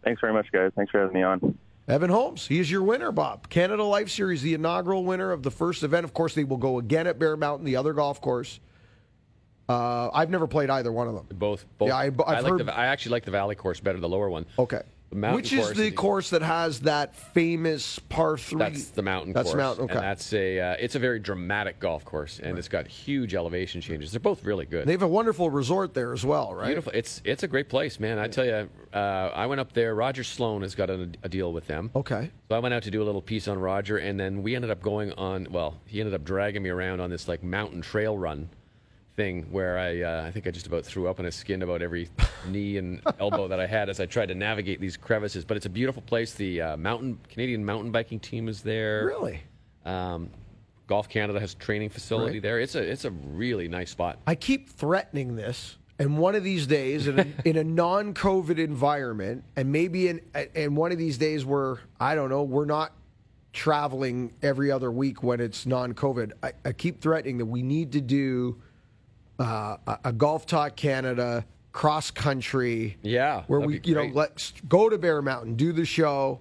Thanks 0.04 0.20
very 0.20 0.32
much, 0.32 0.46
guys. 0.52 0.70
Thanks 0.76 0.92
for 0.92 1.00
having 1.00 1.14
me 1.14 1.22
on. 1.22 1.58
Evan 1.88 2.10
Holmes, 2.10 2.46
he 2.46 2.60
is 2.60 2.70
your 2.70 2.82
winner, 2.82 3.10
Bob. 3.10 3.48
Canada 3.48 3.82
Life 3.82 4.10
Series, 4.10 4.42
the 4.42 4.54
inaugural 4.54 5.04
winner 5.04 5.32
of 5.32 5.42
the 5.42 5.50
first 5.50 5.82
event. 5.82 6.04
Of 6.04 6.14
course, 6.14 6.34
they 6.34 6.44
will 6.44 6.56
go 6.56 6.78
again 6.78 7.06
at 7.06 7.18
Bear 7.18 7.36
Mountain, 7.36 7.64
the 7.66 7.76
other 7.76 7.92
golf 7.92 8.20
course. 8.20 8.60
Uh, 9.68 10.10
I've 10.12 10.30
never 10.30 10.46
played 10.46 10.68
either 10.68 10.90
one 10.90 11.08
of 11.08 11.14
them. 11.14 11.26
Both. 11.32 11.64
both. 11.78 11.88
Yeah, 11.88 11.96
I, 11.96 12.10
I, 12.26 12.40
like 12.40 12.64
the, 12.64 12.76
I, 12.76 12.86
actually 12.86 13.12
like 13.12 13.24
the 13.24 13.30
Valley 13.30 13.54
course 13.54 13.78
better, 13.80 13.98
the 13.98 14.08
lower 14.08 14.28
one. 14.28 14.46
Okay. 14.58 14.82
Which 15.12 15.52
is 15.52 15.72
the 15.72 15.90
course 15.90 16.30
that 16.30 16.42
has 16.42 16.80
that 16.80 17.16
famous 17.16 17.98
par 17.98 18.38
three? 18.38 18.58
That's 18.60 18.90
the 18.90 19.02
mountain 19.02 19.32
That's 19.32 19.48
course. 19.48 19.56
mountain. 19.56 19.84
Okay. 19.84 19.94
And 19.94 20.02
that's 20.02 20.32
a 20.32 20.60
uh, 20.60 20.76
it's 20.78 20.94
a 20.94 21.00
very 21.00 21.18
dramatic 21.18 21.80
golf 21.80 22.04
course, 22.04 22.38
and 22.40 22.56
it's 22.56 22.68
got 22.68 22.86
huge 22.86 23.34
elevation 23.34 23.80
changes. 23.80 24.12
They're 24.12 24.20
both 24.20 24.44
really 24.44 24.66
good. 24.66 24.86
they 24.86 24.92
have 24.92 25.02
a 25.02 25.08
wonderful 25.08 25.50
resort 25.50 25.94
there 25.94 26.12
as 26.12 26.24
well, 26.24 26.54
right? 26.54 26.66
Beautiful. 26.66 26.92
It's 26.94 27.20
it's 27.24 27.42
a 27.42 27.48
great 27.48 27.68
place, 27.68 27.98
man. 27.98 28.20
I 28.20 28.28
tell 28.28 28.44
you, 28.44 28.68
uh, 28.92 28.96
I 29.34 29.46
went 29.46 29.60
up 29.60 29.72
there. 29.72 29.94
Roger 29.96 30.22
Sloan 30.22 30.62
has 30.62 30.76
got 30.76 30.90
a, 30.90 31.08
a 31.24 31.28
deal 31.28 31.52
with 31.52 31.66
them. 31.66 31.90
Okay. 31.96 32.30
So 32.48 32.54
I 32.54 32.60
went 32.60 32.74
out 32.74 32.84
to 32.84 32.90
do 32.90 33.02
a 33.02 33.04
little 33.04 33.22
piece 33.22 33.48
on 33.48 33.58
Roger, 33.58 33.98
and 33.98 34.18
then 34.18 34.42
we 34.42 34.54
ended 34.54 34.70
up 34.70 34.80
going 34.80 35.12
on. 35.14 35.48
Well, 35.50 35.80
he 35.86 35.98
ended 35.98 36.14
up 36.14 36.24
dragging 36.24 36.62
me 36.62 36.70
around 36.70 37.00
on 37.00 37.10
this 37.10 37.26
like 37.26 37.42
mountain 37.42 37.82
trail 37.82 38.16
run 38.16 38.48
thing 39.20 39.44
where 39.50 39.78
I 39.78 40.00
uh, 40.00 40.24
I 40.26 40.30
think 40.30 40.46
I 40.46 40.50
just 40.50 40.66
about 40.66 40.82
threw 40.82 41.06
up 41.06 41.18
on 41.18 41.26
his 41.26 41.34
skin 41.34 41.60
about 41.60 41.82
every 41.82 42.08
knee 42.48 42.78
and 42.78 43.02
elbow 43.18 43.48
that 43.48 43.60
I 43.60 43.66
had 43.66 43.90
as 43.90 44.00
I 44.00 44.06
tried 44.06 44.28
to 44.28 44.34
navigate 44.34 44.80
these 44.80 44.96
crevices. 44.96 45.44
But 45.44 45.58
it's 45.58 45.66
a 45.66 45.70
beautiful 45.70 46.00
place. 46.02 46.32
The 46.32 46.62
uh, 46.62 46.76
mountain 46.78 47.18
Canadian 47.28 47.62
mountain 47.62 47.90
biking 47.92 48.18
team 48.18 48.48
is 48.48 48.62
there. 48.62 49.04
Really? 49.04 49.42
Um, 49.84 50.30
Golf 50.86 51.08
Canada 51.08 51.38
has 51.38 51.52
a 51.52 51.56
training 51.56 51.90
facility 51.90 52.34
Right. 52.36 52.42
there. 52.42 52.60
It's 52.60 52.74
a 52.74 52.82
it's 52.82 53.04
a 53.04 53.10
really 53.10 53.68
nice 53.68 53.90
spot. 53.90 54.18
I 54.26 54.34
keep 54.34 54.70
threatening 54.70 55.36
this, 55.36 55.76
and 55.98 56.16
one 56.16 56.34
of 56.34 56.42
these 56.42 56.66
days, 56.66 57.06
in 57.06 57.20
a, 57.20 57.26
in 57.44 57.56
a 57.58 57.64
non-COVID 57.64 58.58
environment, 58.58 59.44
and 59.54 59.70
maybe 59.70 60.08
in 60.08 60.22
in 60.54 60.74
one 60.74 60.92
of 60.92 60.98
these 60.98 61.18
days 61.18 61.44
where 61.44 61.78
I 62.00 62.14
don't 62.14 62.30
know, 62.30 62.42
we're 62.42 62.64
not 62.64 62.92
traveling 63.52 64.32
every 64.42 64.70
other 64.70 64.90
week 64.90 65.22
when 65.22 65.40
it's 65.40 65.66
non-COVID. 65.66 66.32
I, 66.42 66.52
I 66.64 66.72
keep 66.72 67.02
threatening 67.02 67.36
that 67.38 67.46
we 67.46 67.62
need 67.62 67.92
to 67.92 68.00
do 68.00 68.56
uh, 69.40 69.76
a, 69.86 69.98
a 70.06 70.12
Golf 70.12 70.46
Talk 70.46 70.76
Canada 70.76 71.44
cross 71.72 72.10
country. 72.10 72.96
Yeah, 73.02 73.44
where 73.46 73.60
we 73.60 73.80
you 73.84 73.94
know 73.94 74.10
let's 74.12 74.52
go 74.68 74.88
to 74.88 74.98
Bear 74.98 75.22
Mountain, 75.22 75.54
do 75.56 75.72
the 75.72 75.84
show. 75.84 76.40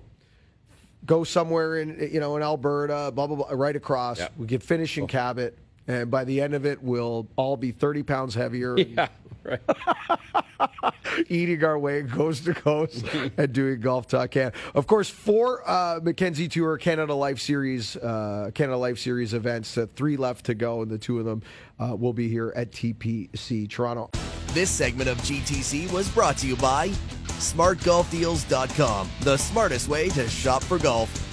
Go 1.05 1.23
somewhere 1.23 1.79
in 1.79 2.09
you 2.11 2.19
know 2.19 2.35
in 2.35 2.43
Alberta, 2.43 3.11
blah 3.13 3.27
blah 3.27 3.37
blah, 3.37 3.47
right 3.51 3.75
across. 3.75 4.19
Yeah. 4.19 4.27
We 4.37 4.47
can 4.47 4.59
finish 4.59 4.97
in 4.97 5.07
Cabot, 5.07 5.57
and 5.87 6.11
by 6.11 6.25
the 6.25 6.41
end 6.41 6.53
of 6.53 6.65
it, 6.65 6.83
we'll 6.83 7.27
all 7.37 7.55
be 7.55 7.71
thirty 7.71 8.03
pounds 8.03 8.35
heavier, 8.35 8.77
Yeah, 8.77 9.07
right. 9.43 9.59
eating 11.29 11.63
our 11.63 11.77
way 11.77 12.03
coast 12.03 12.45
to 12.45 12.53
coast 12.53 13.05
and 13.37 13.53
doing 13.53 13.79
golf 13.79 14.07
talk. 14.07 14.31
Can 14.31 14.51
of 14.75 14.87
course 14.87 15.09
four 15.09 15.67
uh, 15.69 15.99
Mackenzie 16.01 16.47
Tour 16.47 16.77
Canada 16.77 17.13
Life 17.13 17.39
Series 17.39 17.95
uh, 17.97 18.51
Canada 18.53 18.77
Life 18.77 18.99
Series 18.99 19.33
events. 19.33 19.77
Uh, 19.77 19.87
three 19.95 20.17
left 20.17 20.45
to 20.45 20.55
go, 20.55 20.81
and 20.81 20.91
the 20.91 20.97
two 20.97 21.19
of 21.19 21.25
them 21.25 21.41
uh, 21.79 21.95
will 21.95 22.13
be 22.13 22.29
here 22.29 22.53
at 22.55 22.71
TPC 22.71 23.69
Toronto. 23.69 24.09
This 24.53 24.69
segment 24.69 25.09
of 25.09 25.17
GTC 25.19 25.91
was 25.91 26.09
brought 26.09 26.37
to 26.37 26.47
you 26.47 26.55
by 26.55 26.89
SmartGolfDeals.com, 27.39 29.09
the 29.21 29.37
smartest 29.37 29.87
way 29.87 30.09
to 30.09 30.27
shop 30.29 30.63
for 30.63 30.77
golf. 30.79 31.28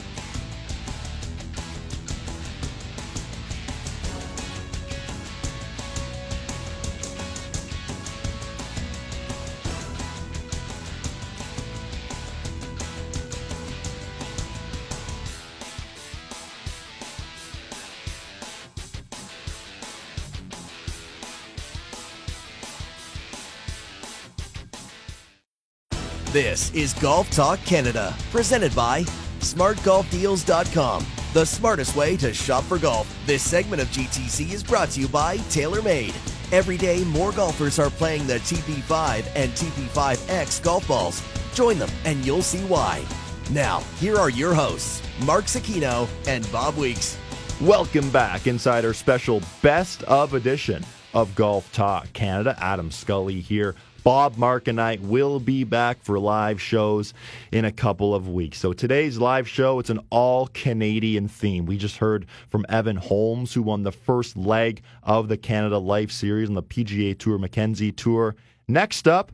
This 26.36 26.70
is 26.74 26.92
Golf 26.92 27.30
Talk 27.30 27.58
Canada, 27.64 28.14
presented 28.30 28.76
by 28.76 29.04
SmartGolfDeals.com, 29.40 31.06
the 31.32 31.46
smartest 31.46 31.96
way 31.96 32.14
to 32.18 32.34
shop 32.34 32.62
for 32.64 32.78
golf. 32.78 33.10
This 33.24 33.42
segment 33.42 33.80
of 33.80 33.88
GTC 33.88 34.52
is 34.52 34.62
brought 34.62 34.90
to 34.90 35.00
you 35.00 35.08
by 35.08 35.38
TaylorMade. 35.38 36.12
Every 36.52 36.76
day, 36.76 37.04
more 37.04 37.32
golfers 37.32 37.78
are 37.78 37.88
playing 37.88 38.26
the 38.26 38.34
TP5 38.34 39.26
and 39.34 39.50
TP5X 39.52 40.62
golf 40.62 40.86
balls. 40.86 41.22
Join 41.54 41.78
them, 41.78 41.88
and 42.04 42.22
you'll 42.26 42.42
see 42.42 42.62
why. 42.66 43.02
Now, 43.50 43.80
here 43.98 44.18
are 44.18 44.28
your 44.28 44.52
hosts, 44.52 45.02
Mark 45.24 45.46
Zecchino 45.46 46.06
and 46.28 46.46
Bob 46.52 46.76
Weeks. 46.76 47.16
Welcome 47.62 48.10
back 48.10 48.46
inside 48.46 48.84
our 48.84 48.92
special 48.92 49.40
best 49.62 50.02
of 50.02 50.34
edition 50.34 50.84
of 51.14 51.34
Golf 51.34 51.72
Talk 51.72 52.12
Canada. 52.12 52.54
Adam 52.60 52.90
Scully 52.90 53.40
here. 53.40 53.74
Bob, 54.06 54.36
Mark, 54.36 54.68
and 54.68 54.80
I 54.80 54.98
will 55.02 55.40
be 55.40 55.64
back 55.64 56.00
for 56.00 56.20
live 56.20 56.62
shows 56.62 57.12
in 57.50 57.64
a 57.64 57.72
couple 57.72 58.14
of 58.14 58.28
weeks. 58.28 58.56
So 58.56 58.72
today's 58.72 59.18
live 59.18 59.48
show, 59.48 59.80
it's 59.80 59.90
an 59.90 59.98
all 60.10 60.46
Canadian 60.54 61.26
theme. 61.26 61.66
We 61.66 61.76
just 61.76 61.96
heard 61.96 62.26
from 62.48 62.64
Evan 62.68 62.94
Holmes, 62.94 63.52
who 63.52 63.64
won 63.64 63.82
the 63.82 63.90
first 63.90 64.36
leg 64.36 64.82
of 65.02 65.26
the 65.26 65.36
Canada 65.36 65.78
Life 65.78 66.12
Series 66.12 66.48
on 66.48 66.54
the 66.54 66.62
PGA 66.62 67.18
Tour 67.18 67.36
Mackenzie 67.36 67.90
Tour. 67.90 68.36
Next 68.68 69.08
up, 69.08 69.32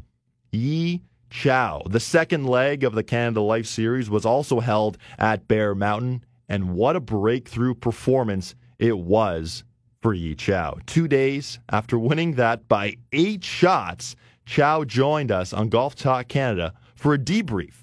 Yi 0.52 1.02
Cao. 1.30 1.82
The 1.92 2.00
second 2.00 2.46
leg 2.46 2.82
of 2.82 2.94
the 2.94 3.02
Canada 3.02 3.42
Life 3.42 3.66
Series 3.66 4.08
was 4.08 4.24
also 4.24 4.60
held 4.60 4.96
at 5.18 5.48
Bear 5.48 5.74
Mountain, 5.74 6.24
and 6.48 6.72
what 6.72 6.96
a 6.96 7.00
breakthrough 7.00 7.74
performance 7.74 8.54
it 8.78 8.96
was 8.96 9.64
for 10.00 10.14
Yi 10.14 10.34
Cao. 10.34 10.80
Two 10.86 11.08
days 11.08 11.58
after 11.68 11.98
winning 11.98 12.36
that 12.36 12.68
by 12.68 12.96
eight 13.12 13.44
shots, 13.44 14.16
Cao 14.46 14.86
joined 14.86 15.30
us 15.30 15.52
on 15.52 15.68
Golf 15.68 15.94
Talk 15.94 16.28
Canada 16.28 16.74
for 16.94 17.14
a 17.14 17.18
debrief 17.18 17.74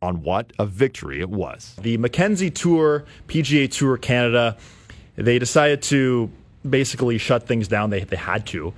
on 0.00 0.22
what 0.22 0.52
a 0.58 0.66
victory 0.66 1.20
it 1.20 1.30
was. 1.30 1.74
The 1.80 1.96
Mackenzie 1.96 2.50
Tour, 2.50 3.04
PGA 3.26 3.70
Tour 3.70 3.96
Canada, 3.96 4.56
they 5.16 5.38
decided 5.38 5.82
to 5.82 6.30
basically 6.68 7.18
shut 7.18 7.46
things 7.46 7.68
down. 7.68 7.90
They, 7.90 8.04
they 8.04 8.16
had 8.16 8.46
to. 8.48 8.74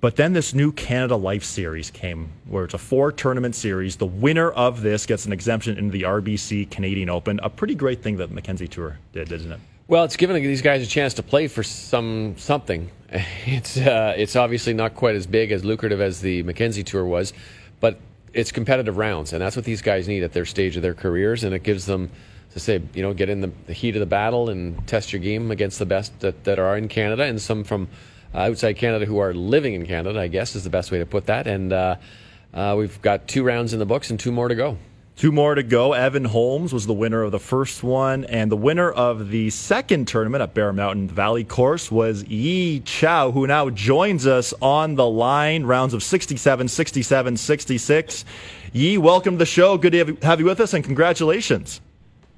But 0.00 0.16
then 0.16 0.32
this 0.32 0.54
new 0.54 0.72
Canada 0.72 1.16
Life 1.16 1.44
Series 1.44 1.90
came, 1.90 2.30
where 2.46 2.64
it's 2.64 2.72
a 2.72 2.78
four 2.78 3.12
tournament 3.12 3.54
series. 3.54 3.96
The 3.96 4.06
winner 4.06 4.50
of 4.50 4.80
this 4.80 5.04
gets 5.04 5.26
an 5.26 5.32
exemption 5.32 5.76
into 5.76 5.92
the 5.92 6.02
RBC 6.02 6.70
Canadian 6.70 7.10
Open. 7.10 7.38
A 7.42 7.50
pretty 7.50 7.74
great 7.74 8.02
thing 8.02 8.16
that 8.16 8.30
Mackenzie 8.30 8.68
Tour 8.68 8.98
did, 9.12 9.30
isn't 9.30 9.52
it? 9.52 9.60
Well, 9.90 10.04
it's 10.04 10.14
given 10.14 10.40
these 10.40 10.62
guys 10.62 10.84
a 10.84 10.86
chance 10.86 11.14
to 11.14 11.24
play 11.24 11.48
for 11.48 11.64
some 11.64 12.36
something. 12.38 12.92
It's 13.44 13.76
uh, 13.76 14.14
it's 14.16 14.36
obviously 14.36 14.72
not 14.72 14.94
quite 14.94 15.16
as 15.16 15.26
big 15.26 15.50
as 15.50 15.64
lucrative 15.64 16.00
as 16.00 16.20
the 16.20 16.44
Mackenzie 16.44 16.84
Tour 16.84 17.04
was, 17.04 17.32
but 17.80 17.98
it's 18.32 18.52
competitive 18.52 18.98
rounds, 18.98 19.32
and 19.32 19.42
that's 19.42 19.56
what 19.56 19.64
these 19.64 19.82
guys 19.82 20.06
need 20.06 20.22
at 20.22 20.32
their 20.32 20.44
stage 20.44 20.76
of 20.76 20.82
their 20.82 20.94
careers, 20.94 21.42
and 21.42 21.52
it 21.52 21.64
gives 21.64 21.86
them 21.86 22.08
to 22.52 22.60
say, 22.60 22.80
you 22.94 23.02
know, 23.02 23.12
get 23.12 23.28
in 23.28 23.40
the, 23.40 23.50
the 23.66 23.72
heat 23.72 23.96
of 23.96 24.00
the 24.00 24.06
battle 24.06 24.48
and 24.48 24.86
test 24.86 25.12
your 25.12 25.20
game 25.20 25.50
against 25.50 25.80
the 25.80 25.86
best 25.86 26.16
that, 26.20 26.44
that 26.44 26.60
are 26.60 26.76
in 26.76 26.86
Canada, 26.86 27.24
and 27.24 27.42
some 27.42 27.64
from 27.64 27.88
outside 28.32 28.74
Canada 28.74 29.06
who 29.06 29.18
are 29.18 29.34
living 29.34 29.74
in 29.74 29.84
Canada. 29.84 30.20
I 30.20 30.28
guess 30.28 30.54
is 30.54 30.62
the 30.62 30.70
best 30.70 30.92
way 30.92 31.00
to 31.00 31.06
put 31.06 31.26
that. 31.26 31.48
And 31.48 31.72
uh, 31.72 31.96
uh, 32.54 32.76
we've 32.78 33.02
got 33.02 33.26
two 33.26 33.42
rounds 33.42 33.72
in 33.72 33.80
the 33.80 33.86
books 33.86 34.10
and 34.10 34.20
two 34.20 34.30
more 34.30 34.46
to 34.46 34.54
go. 34.54 34.78
Two 35.20 35.32
more 35.32 35.54
to 35.54 35.62
go. 35.62 35.92
Evan 35.92 36.24
Holmes 36.24 36.72
was 36.72 36.86
the 36.86 36.94
winner 36.94 37.22
of 37.22 37.30
the 37.30 37.38
first 37.38 37.82
one, 37.82 38.24
and 38.24 38.50
the 38.50 38.56
winner 38.56 38.90
of 38.90 39.28
the 39.28 39.50
second 39.50 40.08
tournament 40.08 40.40
at 40.40 40.54
Bear 40.54 40.72
Mountain 40.72 41.08
Valley 41.08 41.44
Course 41.44 41.92
was 41.92 42.24
Yi 42.24 42.80
Cao, 42.80 43.30
who 43.34 43.46
now 43.46 43.68
joins 43.68 44.26
us 44.26 44.54
on 44.62 44.94
the 44.94 45.06
line. 45.06 45.64
Rounds 45.64 45.92
of 45.92 46.02
67, 46.02 46.68
67, 46.68 47.36
66. 47.36 48.24
Yi, 48.72 48.96
welcome 48.96 49.34
to 49.34 49.38
the 49.40 49.44
show. 49.44 49.76
Good 49.76 49.92
to 49.92 49.98
have- 49.98 50.22
have 50.22 50.40
you 50.40 50.46
with 50.46 50.58
us, 50.58 50.72
and 50.72 50.82
congratulations. 50.82 51.82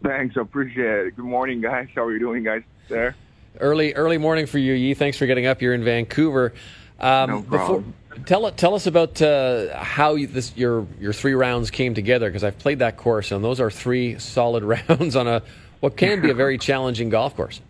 Thanks, 0.02 0.36
I 0.36 0.40
appreciate 0.40 1.06
it. 1.06 1.14
Good 1.14 1.24
morning, 1.24 1.60
guys. 1.60 1.86
How 1.94 2.02
are 2.02 2.12
you 2.12 2.18
doing, 2.18 2.42
guys? 2.42 2.62
There. 2.88 3.14
Early 3.60 3.94
early 3.94 4.18
morning 4.18 4.46
for 4.46 4.58
you, 4.58 4.72
Yi. 4.72 4.94
Thanks 4.94 5.16
for 5.16 5.26
getting 5.26 5.46
up. 5.46 5.62
You're 5.62 5.74
in 5.74 5.84
Vancouver. 5.84 6.52
Um, 6.98 7.30
No 7.30 7.42
problem. 7.42 7.94
Tell 8.26 8.50
tell 8.52 8.74
us 8.74 8.86
about 8.86 9.20
uh, 9.22 9.76
how 9.82 10.14
you, 10.14 10.26
this 10.26 10.56
your 10.56 10.86
your 11.00 11.12
three 11.12 11.34
rounds 11.34 11.70
came 11.70 11.94
together 11.94 12.28
because 12.28 12.44
I've 12.44 12.58
played 12.58 12.80
that 12.80 12.96
course 12.96 13.32
and 13.32 13.44
those 13.44 13.60
are 13.60 13.70
three 13.70 14.18
solid 14.18 14.62
rounds 14.88 15.16
on 15.16 15.28
a 15.28 15.42
what 15.80 15.96
can 15.96 16.20
be 16.20 16.30
a 16.30 16.34
very 16.34 16.58
challenging 16.68 17.08
golf 17.08 17.36
course. 17.36 17.60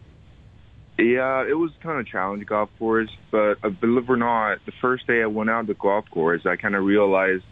Yeah, 0.99 1.45
it 1.49 1.55
was 1.55 1.71
kind 1.83 1.99
of 1.99 2.07
challenging 2.07 2.47
golf 2.47 2.69
course, 2.79 3.11
but 3.31 3.59
uh, 3.65 3.71
believe 3.71 4.05
it 4.05 4.13
or 4.13 4.17
not, 4.17 4.59
the 4.67 4.73
first 4.81 5.07
day 5.07 5.23
I 5.23 5.27
went 5.27 5.49
out 5.49 5.67
the 5.67 5.75
golf 5.75 6.05
course, 6.11 6.45
I 6.45 6.57
kind 6.57 6.77
of 6.77 6.85
realized 6.85 7.45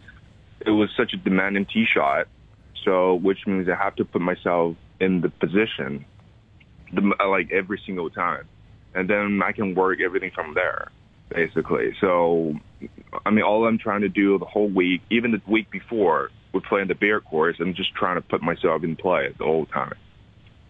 it 0.65 0.69
was 0.69 0.89
such 0.95 1.13
a 1.13 1.17
demanding 1.17 1.65
tee 1.65 1.85
shot. 1.91 2.27
So, 2.85 3.15
which 3.15 3.45
means 3.45 3.69
I 3.69 3.75
have 3.75 3.95
to 3.97 4.05
put 4.05 4.21
myself 4.21 4.75
in 4.99 5.21
the 5.21 5.29
position, 5.29 6.05
the, 6.93 7.13
like 7.27 7.51
every 7.51 7.79
single 7.85 8.09
time, 8.09 8.47
and 8.95 9.07
then 9.07 9.41
I 9.43 9.51
can 9.51 9.75
work 9.75 9.99
everything 10.01 10.31
from 10.31 10.55
there, 10.55 10.89
basically. 11.29 11.95
So, 12.01 12.55
I 13.25 13.29
mean, 13.29 13.43
all 13.43 13.67
I'm 13.67 13.77
trying 13.77 14.01
to 14.01 14.09
do 14.09 14.37
the 14.37 14.45
whole 14.45 14.69
week, 14.69 15.01
even 15.09 15.31
the 15.31 15.41
week 15.47 15.69
before, 15.71 16.29
we're 16.53 16.61
playing 16.61 16.87
the 16.87 16.95
bear 16.95 17.21
course. 17.21 17.57
I'm 17.59 17.73
just 17.73 17.93
trying 17.93 18.15
to 18.15 18.21
put 18.21 18.41
myself 18.41 18.83
in 18.83 18.95
play 18.95 19.33
the 19.37 19.45
whole 19.45 19.65
time. 19.65 19.93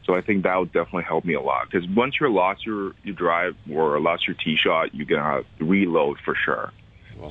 So 0.06 0.16
I 0.16 0.22
think 0.22 0.44
that 0.44 0.58
would 0.58 0.72
definitely 0.72 1.04
help 1.04 1.26
me 1.26 1.36
a 1.36 1.42
lot 1.42 1.70
because 1.70 1.88
once 1.90 2.16
you're 2.20 2.30
lost 2.30 2.66
your 2.66 2.94
your 3.04 3.16
drive 3.16 3.56
or 3.72 4.00
lost 4.00 4.28
your 4.28 4.36
tee 4.36 4.58
shot, 4.58 4.94
you're 4.96 5.06
gonna 5.06 5.44
reload 5.60 6.18
for 6.26 6.36
sure. 6.36 6.72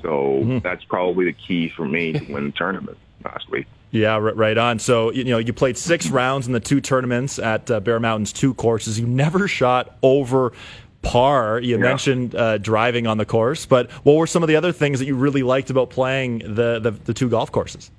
So 0.03 0.61
that's 0.63 0.85
probably 0.85 1.25
the 1.25 1.33
key 1.33 1.69
for 1.69 1.85
me 1.85 2.13
to 2.13 2.33
win 2.33 2.47
the 2.47 2.53
tournament 2.53 2.97
last 3.25 3.51
week. 3.51 3.67
Yeah, 3.91 4.19
right 4.19 4.57
on. 4.57 4.79
So 4.79 5.11
you 5.11 5.25
know 5.25 5.39
you 5.39 5.53
played 5.53 5.77
six 5.77 6.09
rounds 6.09 6.47
in 6.47 6.53
the 6.53 6.61
two 6.61 6.81
tournaments 6.81 7.41
at 7.41 7.69
uh, 7.71 7.81
Bear 7.81 7.99
Mountain's 7.99 8.33
two 8.33 8.55
courses. 8.55 9.01
You 9.01 9.07
never 9.07 9.49
shot 9.49 9.97
over 10.03 10.53
par. 11.03 11.61
You 11.61 11.77
yeah. 11.77 11.83
mentioned 11.83 12.35
uh, 12.35 12.59
driving 12.59 13.07
on 13.07 13.19
the 13.19 13.25
course, 13.25 13.67
but 13.67 13.91
what 14.05 14.17
were 14.17 14.27
some 14.27 14.43
of 14.43 14.49
the 14.49 14.57
other 14.57 14.73
things 14.73 14.99
that 14.99 15.07
you 15.07 15.17
really 15.17 15.43
liked 15.43 15.71
about 15.71 15.91
playing 15.91 16.39
the 16.39 16.79
the, 16.81 16.91
the 16.91 17.15
two 17.15 17.29
golf 17.29 17.51
courses? 17.53 17.91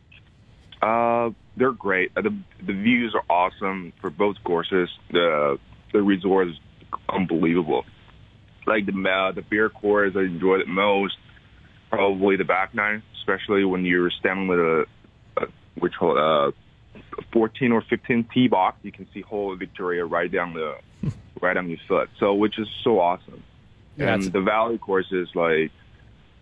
Uh, 0.82 1.32
they're 1.58 1.72
great. 1.72 2.14
The 2.16 2.36
the 2.66 2.74
views 2.74 3.16
are 3.16 3.24
awesome 3.30 3.94
for 4.02 4.10
both 4.10 4.38
courses. 4.44 4.90
The 5.12 5.60
the 5.94 6.02
resort 6.02 6.50
is 6.50 6.56
unbelievable. 7.10 7.86
Like 8.66 8.86
the 8.86 8.94
uh, 8.94 9.32
the 9.32 9.42
beer 9.42 9.70
course, 9.70 10.14
I 10.16 10.22
enjoyed 10.22 10.62
it 10.62 10.68
most. 10.68 11.18
Probably 11.90 12.38
the 12.38 12.46
back 12.46 12.74
nine, 12.74 13.04
especially 13.20 13.66
when 13.66 13.84
you're 13.84 14.12
standing 14.12 14.48
with 14.48 14.60
a, 14.60 14.86
a 15.38 15.48
which 15.78 15.94
uh, 16.02 16.52
14 17.32 17.72
or 17.72 17.82
15 17.82 18.30
tee 18.34 18.48
box, 18.48 18.78
you 18.84 18.92
can 18.92 19.08
see 19.14 19.22
whole 19.22 19.56
Victoria 19.56 20.06
right 20.06 20.32
down 20.32 20.54
the 20.54 20.76
right 21.42 21.58
on 21.58 21.70
your 21.70 21.80
foot. 21.88 22.10
So 22.20 22.34
which 22.34 22.60
is 22.60 22.68
so 22.84 23.00
awesome. 23.00 23.44
Yeah, 23.98 24.14
and 24.14 24.24
the 24.24 24.42
valley 24.42 24.78
course 24.78 25.12
is 25.12 25.30
like 25.36 25.72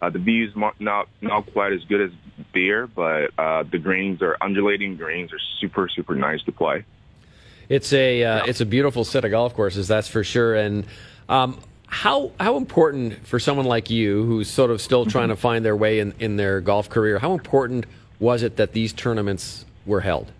uh, 0.01 0.09
the 0.09 0.19
views 0.19 0.53
not 0.79 1.07
not 1.21 1.51
quite 1.51 1.73
as 1.73 1.83
good 1.85 2.01
as 2.01 2.11
beer, 2.53 2.87
but 2.87 3.31
uh, 3.37 3.63
the 3.63 3.79
greens 3.79 4.21
are 4.21 4.37
undulating 4.41 4.95
greens 4.95 5.33
are 5.33 5.39
super 5.59 5.89
super 5.89 6.15
nice 6.15 6.41
to 6.43 6.51
play. 6.51 6.85
It's 7.67 7.93
a 7.93 8.23
uh, 8.23 8.45
it's 8.45 8.61
a 8.61 8.65
beautiful 8.65 9.03
set 9.03 9.25
of 9.25 9.31
golf 9.31 9.53
courses, 9.53 9.87
that's 9.87 10.07
for 10.07 10.23
sure. 10.23 10.55
And 10.55 10.85
um, 11.27 11.59
how 11.87 12.31
how 12.39 12.57
important 12.57 13.25
for 13.27 13.39
someone 13.39 13.65
like 13.65 13.89
you, 13.89 14.25
who's 14.25 14.49
sort 14.49 14.71
of 14.71 14.81
still 14.81 15.05
trying 15.05 15.29
to 15.29 15.35
mm-hmm. 15.35 15.41
find 15.41 15.65
their 15.65 15.75
way 15.75 15.99
in, 15.99 16.13
in 16.19 16.35
their 16.35 16.61
golf 16.61 16.89
career, 16.89 17.19
how 17.19 17.33
important 17.33 17.85
was 18.19 18.43
it 18.43 18.57
that 18.57 18.73
these 18.73 18.93
tournaments 18.93 19.65
were 19.85 20.01
held? 20.01 20.31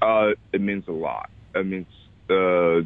Uh, 0.00 0.30
it 0.52 0.60
means 0.60 0.84
a 0.88 0.92
lot. 0.92 1.30
It 1.54 1.66
means 1.66 1.86
uh, 2.30 2.80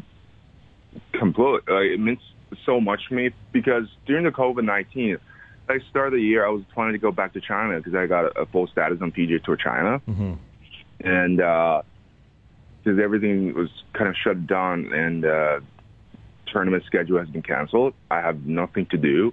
complete. 1.19 1.63
Like, 1.69 1.91
it 1.93 2.01
means 2.01 2.21
so 2.65 2.81
much 2.81 3.09
to 3.09 3.15
me 3.15 3.31
because 3.53 3.85
during 4.07 4.25
the 4.25 4.31
COVID 4.31 4.65
nineteen, 4.65 5.19
I 5.69 5.79
started 5.91 6.19
the 6.19 6.23
year 6.23 6.47
I 6.47 6.51
was 6.51 6.65
planning 6.75 6.93
to 6.93 6.99
go 6.99 7.13
back 7.13 7.33
to 7.35 7.41
China 7.41 7.79
because 7.79 7.95
I 7.95 8.07
got 8.07 8.25
a, 8.25 8.41
a, 8.43 8.47
full 8.47 8.67
status 8.67 8.99
on 9.01 9.13
PGA 9.13 9.43
Tour 9.43 9.57
China, 9.57 10.01
mm-hmm. 10.09 10.35
and 11.01 11.37
because 11.37 12.99
uh, 12.99 13.03
everything 13.03 13.55
was 13.55 13.71
kind 13.93 14.09
of 14.09 14.17
shut 14.17 14.47
down 14.47 14.93
and 14.93 15.25
uh, 15.25 15.61
tournament 16.53 16.85
schedule 16.87 17.19
has 17.19 17.29
been 17.29 17.43
canceled, 17.43 17.95
I 18.11 18.21
have 18.21 18.45
nothing 18.45 18.87
to 18.87 18.97
do. 18.97 19.33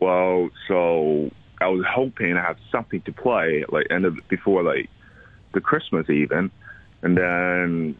Well, 0.00 0.50
so 0.68 1.30
I 1.60 1.68
was 1.68 1.84
hoping 1.88 2.36
I 2.36 2.42
have 2.42 2.58
something 2.70 3.02
to 3.02 3.12
play 3.12 3.64
like 3.68 3.86
end 3.90 4.04
of 4.04 4.16
before 4.28 4.62
like 4.62 4.88
the 5.54 5.60
Christmas 5.60 6.08
even, 6.08 6.50
and 7.02 7.16
then 7.16 7.96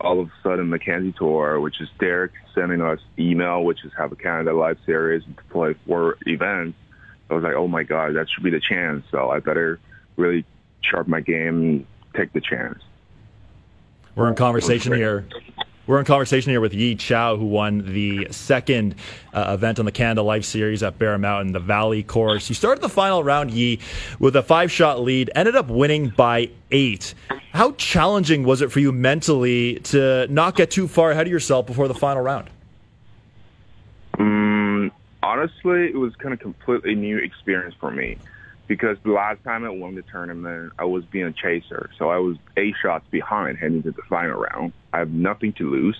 all 0.00 0.20
of 0.20 0.28
a 0.28 0.32
sudden 0.42 0.68
Mackenzie 0.70 1.14
Tour, 1.16 1.60
which 1.60 1.80
is 1.80 1.88
Derek 1.98 2.32
sending 2.54 2.80
us 2.80 3.00
email, 3.18 3.64
which 3.64 3.84
is 3.84 3.92
have 3.96 4.12
a 4.12 4.16
Canada 4.16 4.52
Live 4.52 4.78
Series 4.86 5.22
to 5.24 5.44
play 5.50 5.74
four 5.86 6.16
events. 6.26 6.76
I 7.30 7.34
was 7.34 7.42
like, 7.42 7.54
oh 7.54 7.68
my 7.68 7.82
god, 7.82 8.14
that 8.16 8.26
should 8.30 8.44
be 8.44 8.50
the 8.50 8.60
chance. 8.60 9.04
So 9.10 9.30
I 9.30 9.40
better 9.40 9.78
really 10.16 10.44
sharp 10.82 11.08
my 11.08 11.20
game 11.20 11.58
and 11.58 11.86
take 12.16 12.32
the 12.32 12.40
chance. 12.40 12.78
We're 14.14 14.28
in 14.28 14.34
conversation 14.34 14.92
here 14.92 15.26
we're 15.86 15.98
in 15.98 16.04
conversation 16.04 16.50
here 16.50 16.60
with 16.60 16.72
Yi 16.72 16.96
Cao, 16.96 17.38
who 17.38 17.44
won 17.44 17.92
the 17.92 18.28
second 18.30 18.94
uh, 19.32 19.52
event 19.54 19.78
on 19.78 19.84
the 19.84 19.92
Canada 19.92 20.22
Life 20.22 20.44
Series 20.44 20.82
at 20.82 20.98
Bear 20.98 21.18
Mountain, 21.18 21.52
the 21.52 21.60
Valley 21.60 22.02
Course. 22.02 22.48
You 22.48 22.54
started 22.54 22.80
the 22.80 22.88
final 22.88 23.22
round, 23.22 23.50
Yi, 23.50 23.80
with 24.18 24.34
a 24.36 24.42
five 24.42 24.72
shot 24.72 25.00
lead, 25.00 25.30
ended 25.34 25.56
up 25.56 25.68
winning 25.68 26.08
by 26.08 26.50
eight. 26.70 27.14
How 27.52 27.72
challenging 27.72 28.44
was 28.44 28.62
it 28.62 28.72
for 28.72 28.80
you 28.80 28.92
mentally 28.92 29.76
to 29.80 30.26
not 30.28 30.56
get 30.56 30.70
too 30.70 30.88
far 30.88 31.10
ahead 31.10 31.26
of 31.26 31.32
yourself 31.32 31.66
before 31.66 31.88
the 31.88 31.94
final 31.94 32.22
round? 32.22 32.48
Mm, 34.18 34.90
honestly, 35.22 35.88
it 35.88 35.96
was 35.96 36.16
kind 36.16 36.32
of 36.32 36.40
completely 36.40 36.94
new 36.94 37.18
experience 37.18 37.74
for 37.78 37.90
me 37.90 38.16
because 38.66 38.96
the 39.04 39.12
last 39.12 39.42
time 39.44 39.64
I 39.64 39.70
won 39.70 39.94
the 39.94 40.02
tournament, 40.10 40.72
I 40.78 40.84
was 40.84 41.04
being 41.06 41.26
a 41.26 41.32
chaser. 41.32 41.90
So 41.98 42.08
I 42.08 42.18
was 42.18 42.36
eight 42.56 42.74
shots 42.80 43.06
behind 43.10 43.58
heading 43.58 43.82
to 43.82 43.90
the 43.90 44.02
final 44.08 44.40
round. 44.40 44.72
I 44.92 44.98
have 44.98 45.10
nothing 45.10 45.52
to 45.58 45.70
lose. 45.70 45.98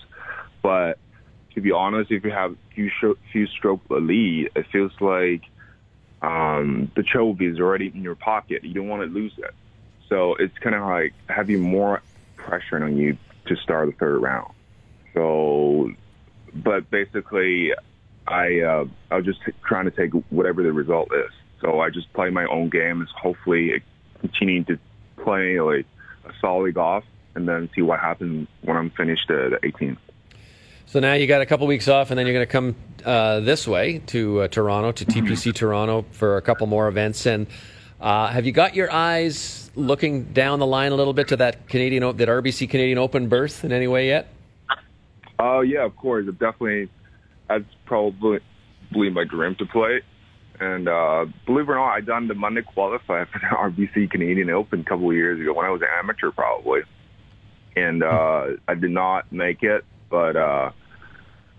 But 0.63 0.97
to 1.53 1.61
be 1.61 1.71
honest, 1.71 2.11
if 2.11 2.23
you 2.23 2.31
have 2.31 2.53
a 2.53 2.57
few, 2.73 2.89
sh- 2.89 3.19
few 3.31 3.47
stroke 3.47 3.81
lead, 3.89 4.49
it 4.55 4.65
feels 4.71 4.91
like 4.99 5.43
um, 6.21 6.91
the 6.95 7.03
trophy 7.03 7.45
is 7.45 7.59
already 7.59 7.91
in 7.93 8.01
your 8.01 8.15
pocket. 8.15 8.63
You 8.63 8.73
don't 8.73 8.89
want 8.89 9.03
to 9.03 9.13
lose 9.13 9.33
it. 9.37 9.53
So 10.09 10.35
it's 10.39 10.57
kind 10.63 10.75
of 10.75 10.83
like 10.83 11.13
having 11.29 11.61
more 11.61 12.01
pressure 12.35 12.83
on 12.83 12.97
you 12.97 13.17
to 13.47 13.55
start 13.57 13.89
the 13.89 13.95
third 13.97 14.19
round. 14.21 14.51
So, 15.13 15.91
but 16.53 16.89
basically, 16.89 17.71
I 18.27 18.59
uh, 18.59 18.85
I 19.11 19.17
was 19.17 19.25
just 19.25 19.39
t- 19.45 19.53
trying 19.67 19.85
to 19.85 19.91
take 19.91 20.11
whatever 20.29 20.63
the 20.63 20.73
result 20.73 21.09
is. 21.13 21.31
So 21.61 21.79
I 21.79 21.89
just 21.89 22.11
play 22.13 22.29
my 22.29 22.45
own 22.45 22.69
games, 22.69 23.09
hopefully 23.15 23.81
continuing 24.19 24.65
to 24.65 24.79
play 25.17 25.59
like 25.59 25.85
a 26.25 26.31
solid 26.39 26.75
golf, 26.75 27.03
and 27.35 27.47
then 27.47 27.69
see 27.75 27.81
what 27.81 27.99
happens 27.99 28.47
when 28.61 28.77
I'm 28.77 28.89
finished 28.91 29.29
at 29.29 29.53
18. 29.63 29.97
So 30.87 30.99
now 30.99 31.13
you 31.13 31.27
got 31.27 31.41
a 31.41 31.45
couple 31.45 31.67
weeks 31.67 31.87
off, 31.87 32.11
and 32.11 32.17
then 32.17 32.25
you're 32.25 32.35
going 32.35 32.45
to 32.45 32.51
come 32.51 32.75
uh, 33.03 33.39
this 33.39 33.67
way 33.67 33.99
to 34.07 34.41
uh, 34.41 34.47
Toronto, 34.47 34.91
to 34.91 35.05
TPC 35.05 35.53
Toronto 35.55 36.05
for 36.11 36.37
a 36.37 36.41
couple 36.41 36.67
more 36.67 36.87
events. 36.87 37.25
And 37.25 37.47
uh, 37.99 38.27
have 38.27 38.45
you 38.45 38.51
got 38.51 38.75
your 38.75 38.91
eyes 38.91 39.71
looking 39.75 40.25
down 40.25 40.59
the 40.59 40.65
line 40.65 40.91
a 40.91 40.95
little 40.95 41.13
bit 41.13 41.29
to 41.29 41.37
that 41.37 41.67
Canadian, 41.67 42.15
that 42.17 42.29
RBC 42.29 42.69
Canadian 42.69 42.97
Open 42.97 43.27
berth 43.27 43.63
in 43.63 43.71
any 43.71 43.87
way 43.87 44.07
yet? 44.07 44.27
Oh 45.39 45.61
yeah, 45.61 45.83
of 45.83 45.95
course. 45.97 46.27
It 46.27 46.39
definitely, 46.39 46.89
that's 47.47 47.65
probably 47.85 48.39
my 48.91 49.23
dream 49.23 49.55
to 49.55 49.65
play. 49.65 50.01
And 50.59 50.87
uh, 50.87 51.25
believe 51.45 51.67
it 51.67 51.71
or 51.71 51.75
not, 51.75 51.91
I 51.91 52.01
done 52.01 52.27
the 52.27 52.33
Monday 52.33 52.61
qualifier 52.61 53.27
for 53.27 53.39
the 53.39 53.47
RBC 53.51 54.09
Canadian 54.09 54.49
Open 54.49 54.81
a 54.81 54.83
couple 54.83 55.09
of 55.09 55.15
years 55.15 55.39
ago 55.39 55.53
when 55.53 55.65
I 55.65 55.69
was 55.69 55.81
an 55.81 55.87
amateur, 55.99 56.31
probably. 56.31 56.81
And 57.75 58.03
uh, 58.03 58.45
I 58.67 58.75
did 58.75 58.91
not 58.91 59.31
make 59.31 59.63
it, 59.63 59.83
but 60.09 60.35
uh, 60.37 60.71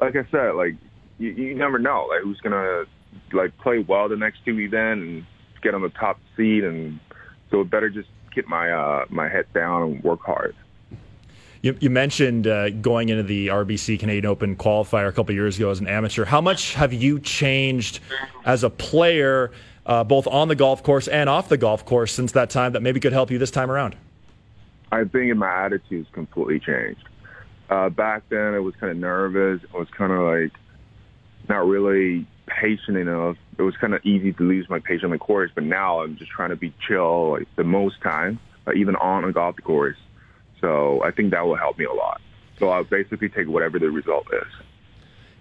like 0.01 0.17
I 0.17 0.31
said, 0.31 0.53
like 0.53 0.75
you, 1.19 1.31
you 1.31 1.55
never 1.55 1.79
know, 1.79 2.07
like 2.09 2.23
who's 2.23 2.41
gonna 2.41 2.85
like 3.33 3.57
play 3.59 3.85
well 3.87 4.09
the 4.09 4.17
next 4.17 4.39
two 4.45 4.59
events 4.59 5.03
and 5.03 5.27
get 5.63 5.75
on 5.75 5.83
the 5.83 5.91
top 5.91 6.19
seed, 6.37 6.65
and 6.65 7.01
so 7.51 7.61
it 7.61 7.71
better 7.71 7.91
just 7.91 8.09
get 8.35 8.49
my 8.49 8.71
uh, 8.71 9.05
my 9.11 9.29
head 9.29 9.47
down 9.53 9.83
and 9.83 10.05
work 10.05 10.21
hard. 10.25 10.55
You, 11.66 11.76
you 11.81 11.90
mentioned 11.90 12.46
uh, 12.46 12.70
going 12.70 13.09
into 13.09 13.24
the 13.24 13.48
RBC 13.48 13.98
Canadian 13.98 14.26
Open 14.26 14.55
qualifier 14.55 15.09
a 15.09 15.12
couple 15.12 15.35
years 15.35 15.57
ago 15.57 15.70
as 15.70 15.81
an 15.81 15.88
amateur. 15.88 16.24
How 16.24 16.40
much 16.40 16.74
have 16.74 16.92
you 16.92 17.18
changed 17.18 17.98
as 18.44 18.62
a 18.62 18.70
player, 18.70 19.50
uh, 19.85 20.05
both 20.05 20.29
on 20.29 20.46
the 20.46 20.55
golf 20.55 20.85
course 20.85 21.09
and 21.09 21.29
off 21.29 21.48
the 21.48 21.57
golf 21.57 21.85
course, 21.85 22.12
since 22.12 22.31
that 22.33 22.50
time 22.50 22.74
that 22.74 22.83
maybe 22.83 23.00
could 23.00 23.12
help 23.12 23.33
you 23.33 23.38
this 23.38 23.50
time 23.50 23.68
around? 23.68 23.96
I 24.92 25.02
think 25.07 25.35
my 25.35 25.64
attitude's 25.64 26.07
completely 26.12 26.61
changed. 26.61 27.02
Uh, 27.68 27.88
back 27.88 28.22
then, 28.29 28.55
I 28.55 28.61
was 28.61 28.76
kind 28.76 28.92
of 28.92 28.98
nervous. 28.98 29.61
I 29.74 29.76
was 29.76 29.88
kind 29.90 30.12
of 30.12 30.20
like 30.20 30.52
not 31.48 31.66
really 31.66 32.29
patient 32.46 32.96
enough. 32.96 33.38
It 33.59 33.62
was 33.62 33.76
kind 33.76 33.92
of 33.92 34.07
easy 34.07 34.33
to 34.35 34.42
lose 34.44 34.70
my 34.70 34.79
patience 34.79 35.02
on 35.02 35.11
the 35.11 35.18
course, 35.18 35.50
but 35.52 35.64
now 35.64 36.00
I'm 36.00 36.16
just 36.16 36.31
trying 36.31 36.50
to 36.50 36.57
be 36.57 36.72
chill 36.87 37.33
like 37.33 37.48
the 37.57 37.64
most 37.64 38.00
time, 38.02 38.38
uh, 38.68 38.72
even 38.74 38.94
on 38.94 39.24
a 39.24 39.33
golf 39.33 39.57
course. 39.64 39.96
So 40.61 41.03
I 41.03 41.11
think 41.11 41.31
that 41.33 41.45
will 41.45 41.57
help 41.57 41.79
me 41.79 41.85
a 41.85 41.92
lot. 41.92 42.21
So 42.59 42.69
I'll 42.69 42.85
basically 42.85 43.29
take 43.29 43.49
whatever 43.49 43.79
the 43.79 43.90
result 43.90 44.27
is. 44.33 44.49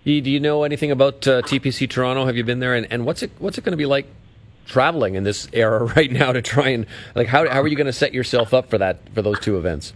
E, 0.05 0.21
do 0.21 0.29
you 0.29 0.39
know 0.39 0.63
anything 0.63 0.91
about 0.91 1.27
uh, 1.27 1.41
TPC 1.41 1.89
Toronto? 1.89 2.25
Have 2.25 2.37
you 2.37 2.43
been 2.43 2.59
there? 2.59 2.75
And, 2.75 2.87
and 2.91 3.05
what's 3.05 3.23
it 3.23 3.31
what's 3.39 3.57
it 3.57 3.63
going 3.63 3.71
to 3.71 3.77
be 3.77 3.85
like 3.85 4.07
traveling 4.65 5.15
in 5.15 5.23
this 5.23 5.47
era 5.53 5.83
right 5.95 6.11
now 6.11 6.31
to 6.31 6.41
try 6.41 6.69
and 6.69 6.85
like 7.15 7.27
how 7.27 7.49
how 7.49 7.61
are 7.61 7.67
you 7.67 7.75
going 7.75 7.87
to 7.87 7.93
set 7.93 8.13
yourself 8.13 8.53
up 8.53 8.69
for 8.69 8.77
that 8.77 8.99
for 9.13 9.21
those 9.21 9.39
two 9.39 9.57
events? 9.57 9.93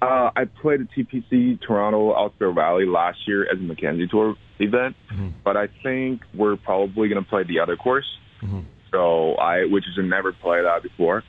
Uh, 0.00 0.32
I 0.34 0.46
played 0.46 0.80
at 0.80 0.88
TPC 0.90 1.60
Toronto 1.60 2.12
Outdoor 2.16 2.52
Valley 2.52 2.86
last 2.86 3.28
year 3.28 3.48
as 3.48 3.58
a 3.58 3.62
Mackenzie 3.62 4.08
Tour 4.08 4.34
event, 4.58 4.96
mm-hmm. 5.08 5.28
but 5.44 5.56
I 5.56 5.68
think 5.84 6.22
we're 6.34 6.56
probably 6.56 7.08
going 7.08 7.22
to 7.22 7.28
play 7.28 7.44
the 7.44 7.60
other 7.60 7.76
course. 7.76 8.06
Mm-hmm. 8.42 8.62
So 8.90 9.34
I, 9.34 9.66
which 9.66 9.86
is 9.86 9.96
a 9.96 10.02
never 10.02 10.32
played 10.32 10.64
that 10.64 10.82
before. 10.82 11.22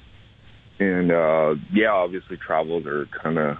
And 0.79 1.11
uh, 1.11 1.55
yeah, 1.71 1.91
obviously 1.91 2.37
travels 2.37 2.85
are 2.85 3.05
kind 3.07 3.37
of 3.37 3.57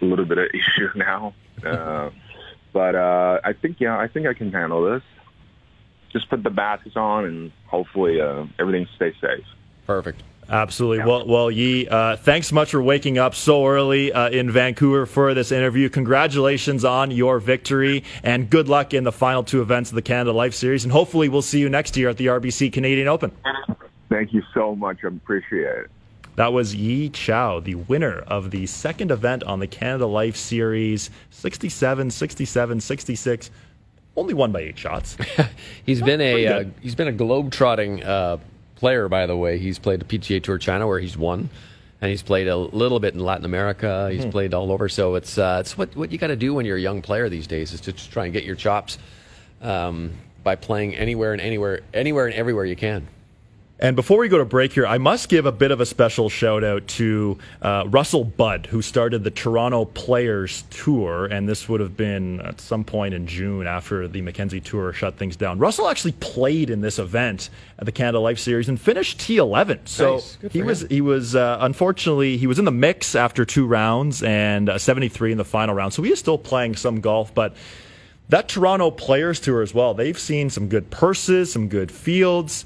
a 0.00 0.04
little 0.04 0.24
bit 0.24 0.38
of 0.38 0.48
issue 0.54 0.88
now. 0.96 1.34
Uh, 1.64 2.10
but 2.72 2.94
uh, 2.94 3.40
I 3.44 3.52
think 3.52 3.80
yeah, 3.80 3.98
I 3.98 4.08
think 4.08 4.26
I 4.26 4.34
can 4.34 4.52
handle 4.52 4.84
this. 4.92 5.02
Just 6.12 6.28
put 6.30 6.42
the 6.42 6.50
masks 6.50 6.96
on 6.96 7.24
and 7.24 7.52
hopefully 7.66 8.20
uh, 8.20 8.46
everything 8.58 8.86
stays 8.96 9.14
safe. 9.20 9.44
Perfect. 9.86 10.22
Absolutely. 10.48 10.98
Yeah. 10.98 11.06
Well, 11.06 11.26
well, 11.26 11.50
Yi, 11.50 11.88
uh, 11.88 12.16
thanks 12.16 12.52
much 12.52 12.72
for 12.72 12.82
waking 12.82 13.18
up 13.18 13.34
so 13.34 13.66
early 13.66 14.12
uh, 14.12 14.28
in 14.28 14.50
Vancouver 14.50 15.06
for 15.06 15.34
this 15.34 15.52
interview. 15.52 15.88
Congratulations 15.88 16.84
on 16.84 17.10
your 17.10 17.38
victory, 17.38 18.04
and 18.22 18.50
good 18.50 18.68
luck 18.68 18.92
in 18.94 19.04
the 19.04 19.12
final 19.12 19.42
two 19.42 19.62
events 19.62 19.90
of 19.90 19.96
the 19.96 20.02
Canada 20.02 20.32
Life 20.32 20.54
Series. 20.54 20.84
And 20.84 20.92
hopefully, 20.92 21.28
we'll 21.28 21.42
see 21.42 21.60
you 21.60 21.68
next 21.68 21.96
year 21.96 22.10
at 22.10 22.16
the 22.16 22.26
RBC 22.26 22.72
Canadian 22.72 23.08
Open. 23.08 23.32
Thank 24.10 24.32
you 24.32 24.42
so 24.52 24.76
much. 24.76 24.98
I 25.04 25.08
appreciate 25.08 25.64
it. 25.64 25.90
That 26.36 26.52
was 26.52 26.74
Yi 26.74 27.10
Cao, 27.10 27.62
the 27.62 27.76
winner 27.76 28.18
of 28.18 28.50
the 28.50 28.66
second 28.66 29.12
event 29.12 29.44
on 29.44 29.60
the 29.60 29.68
Canada 29.68 30.06
Life 30.06 30.36
Series 30.36 31.10
67, 31.30 32.10
67, 32.10 32.80
66. 32.80 33.50
Only 34.16 34.34
won 34.34 34.50
by 34.50 34.60
eight 34.60 34.78
shots. 34.78 35.16
he's 35.86 36.02
been 36.02 36.20
a 36.20 36.46
uh, 36.46 36.64
he's 36.80 36.94
been 36.94 37.08
a 37.08 37.12
globe-trotting 37.12 38.02
uh, 38.02 38.38
player, 38.76 39.08
by 39.08 39.26
the 39.26 39.36
way. 39.36 39.58
He's 39.58 39.78
played 39.78 40.00
the 40.00 40.04
PGA 40.04 40.42
Tour 40.42 40.58
China 40.58 40.86
where 40.86 41.00
he's 41.00 41.16
won, 41.16 41.50
and 42.00 42.10
he's 42.10 42.22
played 42.22 42.48
a 42.48 42.56
little 42.56 43.00
bit 43.00 43.14
in 43.14 43.20
Latin 43.20 43.44
America. 43.44 44.08
He's 44.12 44.26
played 44.26 44.54
all 44.54 44.70
over. 44.72 44.88
So 44.88 45.14
it's 45.16 45.38
uh, 45.38 45.58
it's 45.60 45.78
what 45.78 45.94
what 45.96 46.12
you 46.12 46.18
got 46.18 46.28
to 46.28 46.36
do 46.36 46.54
when 46.54 46.66
you're 46.66 46.76
a 46.76 46.80
young 46.80 47.02
player 47.02 47.28
these 47.28 47.46
days 47.46 47.72
is 47.72 47.80
to 47.82 47.92
just 47.92 48.10
try 48.12 48.24
and 48.24 48.32
get 48.32 48.44
your 48.44 48.56
chops 48.56 48.98
um, 49.62 50.12
by 50.42 50.56
playing 50.56 50.94
anywhere 50.94 51.32
and 51.32 51.40
anywhere, 51.40 51.80
anywhere 51.92 52.26
and 52.26 52.34
everywhere 52.34 52.64
you 52.64 52.76
can. 52.76 53.08
And 53.80 53.96
before 53.96 54.18
we 54.18 54.28
go 54.28 54.38
to 54.38 54.44
break 54.44 54.72
here, 54.72 54.86
I 54.86 54.98
must 54.98 55.28
give 55.28 55.46
a 55.46 55.52
bit 55.52 55.72
of 55.72 55.80
a 55.80 55.86
special 55.86 56.28
shout 56.28 56.62
out 56.62 56.86
to 56.88 57.36
uh, 57.60 57.84
Russell 57.88 58.22
Budd, 58.22 58.66
who 58.66 58.80
started 58.80 59.24
the 59.24 59.32
Toronto 59.32 59.84
Players 59.84 60.62
Tour. 60.70 61.26
And 61.26 61.48
this 61.48 61.68
would 61.68 61.80
have 61.80 61.96
been 61.96 62.40
at 62.42 62.60
some 62.60 62.84
point 62.84 63.14
in 63.14 63.26
June 63.26 63.66
after 63.66 64.06
the 64.06 64.22
Mackenzie 64.22 64.60
Tour 64.60 64.92
shut 64.92 65.16
things 65.16 65.34
down. 65.34 65.58
Russell 65.58 65.88
actually 65.88 66.12
played 66.12 66.70
in 66.70 66.82
this 66.82 67.00
event 67.00 67.50
at 67.78 67.84
the 67.84 67.92
Canada 67.92 68.20
Life 68.20 68.38
Series 68.38 68.68
and 68.68 68.80
finished 68.80 69.18
T11. 69.18 69.88
So 69.88 70.14
Nice. 70.14 70.38
He 70.52 70.62
was 70.62 70.82
he 70.82 71.00
was 71.00 71.34
uh, 71.34 71.58
unfortunately 71.60 72.36
he 72.36 72.46
was 72.46 72.60
in 72.60 72.64
the 72.66 72.70
mix 72.70 73.16
after 73.16 73.44
two 73.44 73.66
rounds 73.66 74.22
and 74.22 74.68
uh, 74.68 74.78
73 74.78 75.32
in 75.32 75.38
the 75.38 75.44
final 75.44 75.74
round. 75.74 75.92
So 75.92 76.02
he 76.04 76.12
is 76.12 76.20
still 76.20 76.38
playing 76.38 76.76
some 76.76 77.00
golf, 77.00 77.34
but 77.34 77.56
that 78.28 78.48
Toronto 78.48 78.92
Players 78.92 79.40
Tour 79.40 79.62
as 79.62 79.74
well. 79.74 79.94
They've 79.94 80.18
seen 80.18 80.48
some 80.48 80.68
good 80.68 80.90
purses, 80.90 81.52
some 81.52 81.68
good 81.68 81.90
fields. 81.90 82.64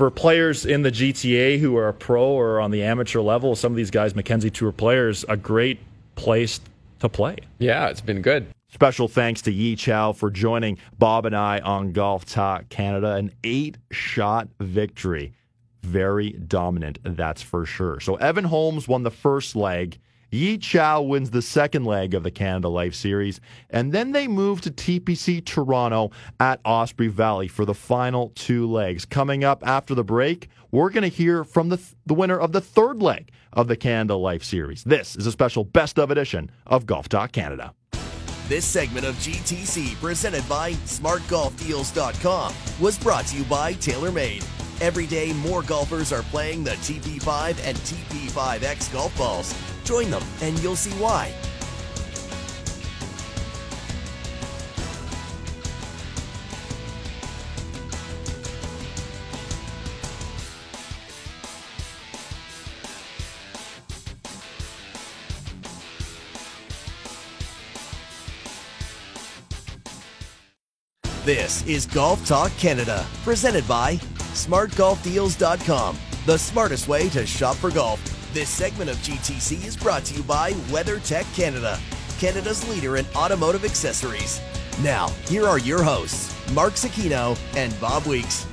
For 0.00 0.10
players 0.10 0.64
in 0.64 0.80
the 0.80 0.90
GTA 0.90 1.58
who 1.58 1.76
are 1.76 1.88
a 1.88 1.92
pro 1.92 2.24
or 2.24 2.58
on 2.58 2.70
the 2.70 2.82
amateur 2.82 3.20
level, 3.20 3.54
some 3.54 3.70
of 3.70 3.76
these 3.76 3.90
guys, 3.90 4.14
Mackenzie 4.14 4.48
Tour 4.48 4.72
players, 4.72 5.26
a 5.28 5.36
great 5.36 5.78
place 6.14 6.58
to 7.00 7.10
play. 7.10 7.36
Yeah, 7.58 7.88
it's 7.88 8.00
been 8.00 8.22
good. 8.22 8.46
Special 8.72 9.08
thanks 9.08 9.42
to 9.42 9.52
Yi 9.52 9.76
Cao 9.76 10.16
for 10.16 10.30
joining 10.30 10.78
Bob 10.98 11.26
and 11.26 11.36
I 11.36 11.58
on 11.58 11.92
Golf 11.92 12.24
Talk 12.24 12.70
Canada. 12.70 13.16
An 13.16 13.30
eight 13.44 13.76
shot 13.90 14.48
victory. 14.58 15.34
Very 15.82 16.30
dominant, 16.30 16.98
that's 17.04 17.42
for 17.42 17.66
sure. 17.66 18.00
So 18.00 18.14
Evan 18.14 18.44
Holmes 18.44 18.88
won 18.88 19.02
the 19.02 19.10
first 19.10 19.54
leg. 19.54 19.98
Yi 20.32 20.58
Cao 20.58 21.06
wins 21.06 21.30
the 21.30 21.42
second 21.42 21.84
leg 21.84 22.14
of 22.14 22.22
the 22.22 22.30
Canada 22.30 22.68
Life 22.68 22.94
Series. 22.94 23.40
And 23.68 23.92
then 23.92 24.12
they 24.12 24.28
move 24.28 24.60
to 24.60 24.70
TPC 24.70 25.44
Toronto 25.44 26.12
at 26.38 26.60
Osprey 26.64 27.08
Valley 27.08 27.48
for 27.48 27.64
the 27.64 27.74
final 27.74 28.30
two 28.36 28.70
legs. 28.70 29.04
Coming 29.04 29.42
up 29.42 29.66
after 29.66 29.94
the 29.94 30.04
break, 30.04 30.48
we're 30.70 30.90
going 30.90 31.02
to 31.02 31.08
hear 31.08 31.42
from 31.42 31.68
the, 31.68 31.80
the 32.06 32.14
winner 32.14 32.38
of 32.38 32.52
the 32.52 32.60
third 32.60 33.02
leg 33.02 33.30
of 33.52 33.66
the 33.66 33.76
Canada 33.76 34.14
Life 34.14 34.44
Series. 34.44 34.84
This 34.84 35.16
is 35.16 35.26
a 35.26 35.32
special 35.32 35.64
best 35.64 35.98
of 35.98 36.12
edition 36.12 36.50
of 36.64 36.86
Golf 36.86 37.08
Talk 37.08 37.32
Canada. 37.32 37.74
This 38.46 38.64
segment 38.64 39.06
of 39.06 39.14
GTC, 39.16 39.94
presented 40.00 40.48
by 40.48 40.72
SmartGolfDeals.com, 40.72 42.54
was 42.80 42.98
brought 42.98 43.26
to 43.26 43.36
you 43.36 43.44
by 43.44 43.74
TaylorMade. 43.74 44.44
Every 44.80 45.06
day, 45.06 45.32
more 45.34 45.62
golfers 45.62 46.12
are 46.12 46.22
playing 46.22 46.64
the 46.64 46.70
TP5 46.70 47.60
and 47.64 47.76
TP5X 47.78 48.92
golf 48.92 49.16
balls. 49.16 49.54
Join 49.84 50.10
them, 50.10 50.22
and 50.42 50.58
you'll 50.60 50.76
see 50.76 50.92
why. 50.92 51.34
This 71.24 71.64
is 71.66 71.86
Golf 71.86 72.26
Talk 72.26 72.50
Canada, 72.56 73.06
presented 73.24 73.68
by 73.68 73.96
SmartGolfDeals.com, 74.32 75.98
the 76.24 76.38
smartest 76.38 76.88
way 76.88 77.08
to 77.10 77.26
shop 77.26 77.56
for 77.56 77.70
golf. 77.70 78.19
This 78.32 78.48
segment 78.48 78.88
of 78.88 78.96
GTC 78.98 79.66
is 79.66 79.76
brought 79.76 80.04
to 80.04 80.14
you 80.14 80.22
by 80.22 80.52
WeatherTech 80.70 81.34
Canada, 81.34 81.76
Canada's 82.20 82.68
leader 82.68 82.96
in 82.96 83.04
automotive 83.16 83.64
accessories. 83.64 84.40
Now, 84.84 85.08
here 85.26 85.48
are 85.48 85.58
your 85.58 85.82
hosts, 85.82 86.32
Mark 86.52 86.74
Zecchino 86.74 87.36
and 87.56 87.78
Bob 87.80 88.06
Weeks. 88.06 88.46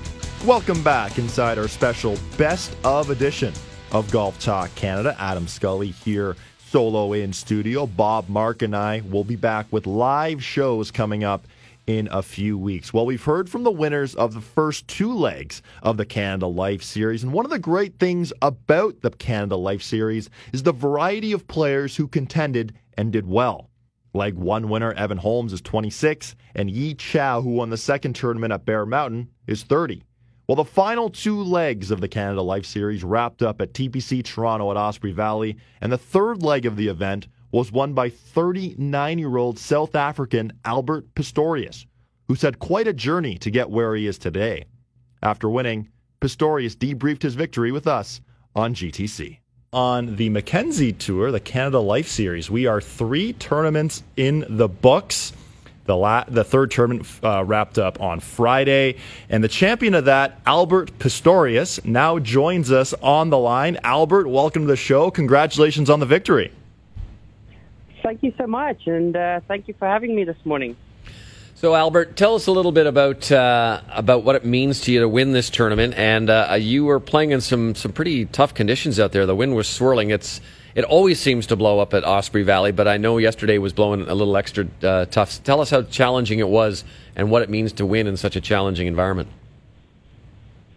Welcome 0.43 0.81
back 0.81 1.19
inside 1.19 1.59
our 1.59 1.67
special 1.67 2.17
best 2.39 2.75
of 2.83 3.11
edition 3.11 3.53
of 3.91 4.09
Golf 4.09 4.39
Talk 4.39 4.73
Canada. 4.73 5.15
Adam 5.19 5.47
Scully 5.47 5.89
here, 5.91 6.35
solo 6.57 7.13
in 7.13 7.31
studio. 7.31 7.85
Bob, 7.85 8.27
Mark, 8.29 8.63
and 8.63 8.75
I 8.75 9.03
will 9.11 9.23
be 9.23 9.35
back 9.35 9.67
with 9.69 9.85
live 9.85 10.43
shows 10.43 10.89
coming 10.89 11.23
up 11.23 11.45
in 11.87 12.09
a 12.11 12.21
few 12.21 12.57
weeks. 12.57 12.93
Well, 12.93 13.05
we've 13.05 13.23
heard 13.23 13.49
from 13.49 13.63
the 13.63 13.71
winners 13.71 14.13
of 14.13 14.33
the 14.33 14.41
first 14.41 14.87
two 14.89 15.13
legs 15.13 15.61
of 15.81 15.95
the 15.95 16.05
Canada 16.05 16.45
Life 16.45 16.83
Series. 16.83 17.23
And 17.23 17.31
one 17.31 17.45
of 17.45 17.51
the 17.51 17.57
great 17.57 17.97
things 17.97 18.33
about 18.41 19.01
the 19.01 19.09
Canada 19.09 19.55
Life 19.55 19.81
Series 19.81 20.29
is 20.51 20.63
the 20.63 20.73
variety 20.73 21.31
of 21.31 21.47
players 21.47 21.95
who 21.95 22.07
contended 22.07 22.73
and 22.97 23.13
did 23.13 23.25
well. 23.25 23.69
Leg 24.13 24.35
one 24.35 24.67
winner, 24.67 24.93
Evan 24.93 25.17
Holmes, 25.17 25.53
is 25.53 25.61
26, 25.61 26.35
and 26.55 26.69
Yi 26.69 26.95
Cao, 26.95 27.41
who 27.41 27.51
won 27.51 27.69
the 27.69 27.77
second 27.77 28.15
tournament 28.15 28.51
at 28.51 28.65
Bear 28.65 28.85
Mountain, 28.85 29.29
is 29.47 29.63
30. 29.63 30.03
Well, 30.47 30.55
the 30.55 30.65
final 30.65 31.09
two 31.09 31.41
legs 31.41 31.91
of 31.91 32.01
the 32.01 32.07
Canada 32.07 32.41
Life 32.41 32.65
Series 32.65 33.03
wrapped 33.03 33.41
up 33.41 33.61
at 33.61 33.73
TPC 33.73 34.23
Toronto 34.23 34.71
at 34.71 34.77
Osprey 34.77 35.11
Valley, 35.11 35.57
and 35.81 35.91
the 35.91 35.97
third 35.97 36.41
leg 36.41 36.65
of 36.65 36.77
the 36.77 36.87
event 36.87 37.27
was 37.51 37.71
won 37.71 37.93
by 37.93 38.09
39 38.09 39.19
year 39.19 39.37
old 39.37 39.59
South 39.59 39.95
African 39.95 40.51
Albert 40.65 41.13
Pistorius, 41.15 41.85
who's 42.27 42.41
had 42.41 42.59
quite 42.59 42.87
a 42.87 42.93
journey 42.93 43.37
to 43.37 43.51
get 43.51 43.69
where 43.69 43.95
he 43.95 44.07
is 44.07 44.17
today. 44.17 44.65
After 45.21 45.49
winning, 45.49 45.89
Pistorius 46.21 46.75
debriefed 46.75 47.23
his 47.23 47.35
victory 47.35 47.71
with 47.71 47.87
us 47.87 48.21
on 48.55 48.73
GTC. 48.73 49.39
On 49.73 50.15
the 50.15 50.29
Mackenzie 50.29 50.93
Tour, 50.93 51.31
the 51.31 51.39
Canada 51.39 51.79
Life 51.79 52.07
Series, 52.07 52.49
we 52.49 52.65
are 52.65 52.81
three 52.81 53.33
tournaments 53.33 54.01
in 54.15 54.45
the 54.49 54.67
books. 54.67 55.33
The, 55.85 55.95
la- 55.95 56.25
the 56.27 56.43
third 56.43 56.71
tournament 56.71 57.07
uh, 57.23 57.43
wrapped 57.45 57.77
up 57.77 58.01
on 58.01 58.19
Friday, 58.19 58.95
and 59.29 59.43
the 59.43 59.47
champion 59.47 59.93
of 59.93 60.05
that, 60.05 60.39
Albert 60.45 60.97
Pistorius, 60.99 61.83
now 61.85 62.19
joins 62.19 62.71
us 62.71 62.93
on 63.01 63.29
the 63.29 63.37
line. 63.37 63.77
Albert, 63.83 64.27
welcome 64.27 64.63
to 64.63 64.67
the 64.67 64.75
show. 64.75 65.11
Congratulations 65.11 65.89
on 65.89 65.99
the 65.99 66.05
victory. 66.05 66.51
Thank 68.07 68.23
you 68.23 68.31
so 68.37 68.47
much, 68.47 68.87
and 68.87 69.17
uh, 69.17 69.41
thank 69.49 69.67
you 69.67 69.73
for 69.77 69.85
having 69.85 70.15
me 70.15 70.23
this 70.23 70.37
morning. 70.45 70.77
So, 71.55 71.75
Albert, 71.75 72.15
tell 72.15 72.35
us 72.35 72.47
a 72.47 72.53
little 72.53 72.71
bit 72.71 72.87
about 72.87 73.29
uh, 73.29 73.81
about 73.89 74.23
what 74.23 74.37
it 74.37 74.45
means 74.45 74.79
to 74.83 74.93
you 74.93 75.01
to 75.01 75.09
win 75.09 75.33
this 75.33 75.49
tournament. 75.49 75.93
And 75.95 76.29
uh, 76.29 76.55
you 76.57 76.85
were 76.85 77.01
playing 77.01 77.31
in 77.31 77.41
some 77.41 77.75
some 77.75 77.91
pretty 77.91 78.23
tough 78.23 78.53
conditions 78.53 78.97
out 78.97 79.11
there. 79.11 79.25
The 79.25 79.35
wind 79.35 79.57
was 79.57 79.67
swirling. 79.67 80.11
It's 80.11 80.39
it 80.73 80.85
always 80.85 81.19
seems 81.19 81.47
to 81.47 81.57
blow 81.57 81.79
up 81.79 81.93
at 81.93 82.05
Osprey 82.05 82.43
Valley, 82.43 82.71
but 82.71 82.87
I 82.87 82.95
know 82.95 83.17
yesterday 83.17 83.57
was 83.57 83.73
blowing 83.73 84.07
a 84.07 84.15
little 84.15 84.37
extra 84.37 84.67
uh, 84.83 85.03
tough. 85.07 85.43
Tell 85.43 85.59
us 85.59 85.69
how 85.69 85.81
challenging 85.81 86.39
it 86.39 86.47
was 86.47 86.85
and 87.13 87.29
what 87.29 87.41
it 87.41 87.49
means 87.49 87.73
to 87.73 87.85
win 87.85 88.07
in 88.07 88.15
such 88.15 88.37
a 88.37 88.41
challenging 88.41 88.87
environment. 88.87 89.27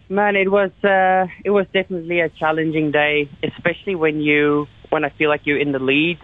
Man, 0.09 0.35
it 0.35 0.51
was 0.51 0.71
uh, 0.83 1.27
it 1.45 1.51
was 1.51 1.65
definitely 1.71 2.19
a 2.19 2.27
challenging 2.27 2.91
day, 2.91 3.29
especially 3.41 3.95
when 3.95 4.19
you 4.19 4.67
when 4.89 5.05
I 5.05 5.11
feel 5.11 5.29
like 5.29 5.45
you're 5.45 5.61
in 5.61 5.71
the 5.71 5.79
lead 5.79 6.19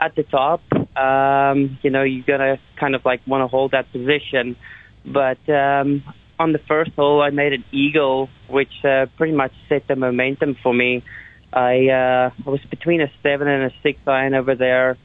at 0.00 0.14
the 0.14 0.22
top. 0.22 0.62
Um, 0.96 1.78
you 1.82 1.90
know, 1.90 2.02
you're 2.02 2.24
gonna 2.24 2.58
kind 2.78 2.94
of 2.94 3.04
like 3.04 3.20
want 3.26 3.42
to 3.42 3.48
hold 3.48 3.72
that 3.72 3.90
position. 3.92 4.56
But 5.04 5.38
um, 5.48 6.02
on 6.38 6.52
the 6.52 6.60
first 6.66 6.92
hole, 6.92 7.22
I 7.22 7.30
made 7.30 7.52
an 7.52 7.64
eagle, 7.72 8.28
which 8.48 8.72
uh, 8.84 9.06
pretty 9.16 9.34
much 9.34 9.52
set 9.68 9.86
the 9.88 9.96
momentum 9.96 10.56
for 10.62 10.74
me. 10.74 11.04
I 11.52 11.88
uh, 11.88 12.30
I 12.46 12.50
was 12.50 12.60
between 12.70 13.00
a 13.00 13.10
seven 13.22 13.48
and 13.48 13.70
a 13.70 13.74
six 13.82 13.98
iron 14.06 14.34
over 14.34 14.54
there, 14.54 14.98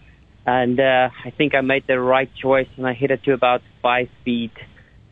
and 0.45 0.79
uh, 0.79 1.09
I 1.23 1.31
think 1.31 1.53
I 1.55 1.61
made 1.61 1.85
the 1.87 1.99
right 1.99 2.29
choice, 2.41 2.67
and 2.77 2.87
I 2.87 2.93
hit 2.93 3.11
it 3.11 3.23
to 3.25 3.33
about 3.33 3.61
five 3.81 4.09
feet. 4.25 4.53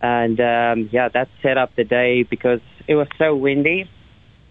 And 0.02 0.40
um, 0.40 0.90
yeah, 0.92 1.10
that 1.10 1.30
set 1.44 1.58
up 1.58 1.76
the 1.76 1.84
day 1.84 2.24
because 2.24 2.62
it 2.88 2.96
was 2.96 3.08
so 3.18 3.36
windy. 3.36 3.90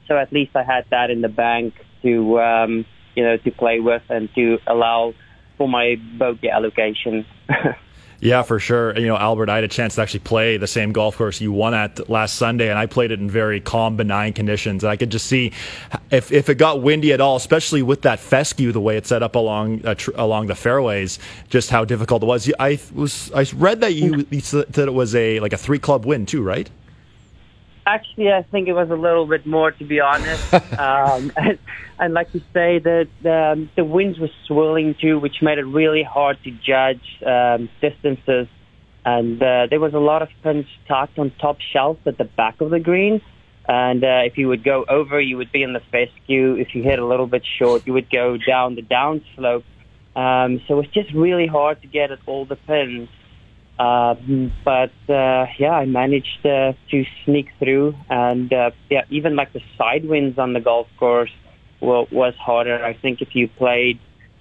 So 0.07 0.17
at 0.17 0.33
least 0.33 0.53
I 0.55 0.63
had 0.63 0.85
that 0.91 1.11
in 1.11 1.21
the 1.21 1.29
bank 1.29 1.75
to 2.03 2.41
um, 2.41 2.87
you 3.19 3.25
know 3.25 3.37
to 3.37 3.51
play 3.51 3.81
with 3.81 4.03
and 4.09 4.33
to 4.37 4.59
allow 4.69 5.13
for 5.57 5.69
my 5.69 5.97
bogey 6.17 6.49
allocation. 6.49 7.27
Yeah, 8.21 8.43
for 8.43 8.59
sure. 8.59 8.99
You 8.99 9.07
know, 9.07 9.17
Albert, 9.17 9.49
I 9.49 9.55
had 9.55 9.65
a 9.65 9.69
chance 9.69 9.95
to 9.95 10.03
actually 10.03 10.21
play 10.21 10.57
the 10.57 10.67
same 10.67 10.91
golf 10.91 11.17
course 11.17 11.41
you 11.41 11.53
won 11.53 11.73
at 11.73 12.11
last 12.11 12.35
Sunday, 12.35 12.69
and 12.69 12.77
I 12.77 12.87
played 12.87 13.13
it 13.13 13.21
in 13.21 13.31
very 13.31 13.61
calm, 13.61 13.97
benign 13.97 14.33
conditions. 14.33 14.83
And 14.83 14.91
I 14.91 14.97
could 14.97 15.11
just 15.11 15.27
see 15.27 15.53
if, 16.11 16.33
if 16.33 16.49
it 16.49 16.57
got 16.57 16.83
windy 16.83 17.13
at 17.13 17.21
all, 17.21 17.37
especially 17.37 17.81
with 17.81 18.03
that 18.03 18.19
fescue, 18.19 18.73
the 18.73 18.81
way 18.81 18.97
it's 18.97 19.09
set 19.09 19.23
up 19.23 19.37
along 19.37 19.87
uh, 19.87 19.95
tr- 19.95 20.11
along 20.17 20.49
the 20.49 20.57
fairways, 20.57 21.21
just 21.49 21.71
how 21.71 21.85
difficult 21.85 22.25
it 22.25 22.27
was. 22.27 22.53
I 22.59 22.81
was 22.93 23.31
I 23.31 23.47
read 23.55 23.83
that 23.83 23.95
you, 23.95 24.27
you 24.31 24.41
said 24.41 24.67
that 24.73 24.89
it 24.89 24.95
was 24.95 25.15
a 25.15 25.39
like 25.39 25.53
a 25.53 25.59
three 25.59 25.79
club 25.79 26.05
win 26.05 26.27
too, 26.27 26.43
right? 26.43 26.69
Actually, 27.87 28.33
I 28.33 28.43
think 28.43 28.69
it 28.69 28.75
was 28.75 28.91
a 28.91 28.97
little 28.97 29.27
bit 29.27 29.47
more, 29.47 29.71
to 29.71 29.85
be 29.85 30.01
honest. 30.01 30.55
um, 30.79 31.33
and, 31.37 31.59
and 31.99 32.15
like 32.15 32.33
you 32.35 32.41
say, 32.53 32.79
the, 32.79 33.09
the 33.23 33.69
the 33.77 33.85
winds 33.85 34.19
were 34.19 34.31
swirling 34.47 34.95
too, 35.01 35.19
which 35.19 35.37
made 35.43 35.59
it 35.59 35.65
really 35.65 36.03
hard 36.03 36.39
to 36.45 36.51
judge 36.51 37.03
um, 37.27 37.69
distances. 37.81 38.49
And 39.05 39.43
uh, 39.43 39.69
there 39.71 39.81
was 39.81 39.95
a 39.95 39.99
lot 39.99 40.23
of 40.23 40.29
pins 40.43 40.67
tucked 40.87 41.19
on 41.19 41.33
top 41.41 41.59
shelves 41.73 42.01
at 42.07 42.19
the 42.19 42.25
back 42.25 42.61
of 42.61 42.71
the 42.71 42.81
green. 42.81 43.23
And 43.67 44.03
uh, 44.03 44.23
if 44.25 44.39
you 44.39 44.49
would 44.49 44.65
go 44.65 44.85
over, 44.89 45.21
you 45.21 45.37
would 45.37 45.53
be 45.53 45.63
in 45.63 45.75
the 45.75 45.83
fescue. 45.93 46.55
If 46.55 46.75
you 46.75 46.83
hit 46.83 46.99
a 46.99 47.07
little 47.07 47.27
bit 47.27 47.43
short, 47.59 47.87
you 47.87 47.93
would 47.93 48.11
go 48.11 48.39
down 48.39 48.75
the 48.75 48.83
downslope. 48.83 49.65
Um, 50.17 50.63
so 50.67 50.81
it's 50.81 50.93
just 50.93 51.13
really 51.13 51.47
hard 51.47 51.81
to 51.83 51.87
get 51.87 52.11
at 52.11 52.19
all 52.27 52.45
the 52.45 52.57
pins. 52.57 53.09
Um, 53.79 54.53
but 54.65 54.91
uh, 55.09 55.47
yeah, 55.59 55.71
I 55.71 55.87
managed 55.87 56.45
uh, 56.45 56.73
to 56.91 57.05
sneak 57.25 57.49
through, 57.59 57.95
and 58.11 58.53
uh, 58.53 58.71
yeah, 58.91 59.05
even 59.11 59.37
like 59.37 59.53
the 59.53 59.63
side 59.77 60.05
winds 60.05 60.39
on 60.39 60.53
the 60.53 60.61
golf 60.61 60.89
course 60.99 61.31
was 61.81 62.35
harder. 62.35 62.85
I 62.85 62.95
think 62.95 63.23
if 63.23 63.37
you 63.37 63.47
played 63.49 64.01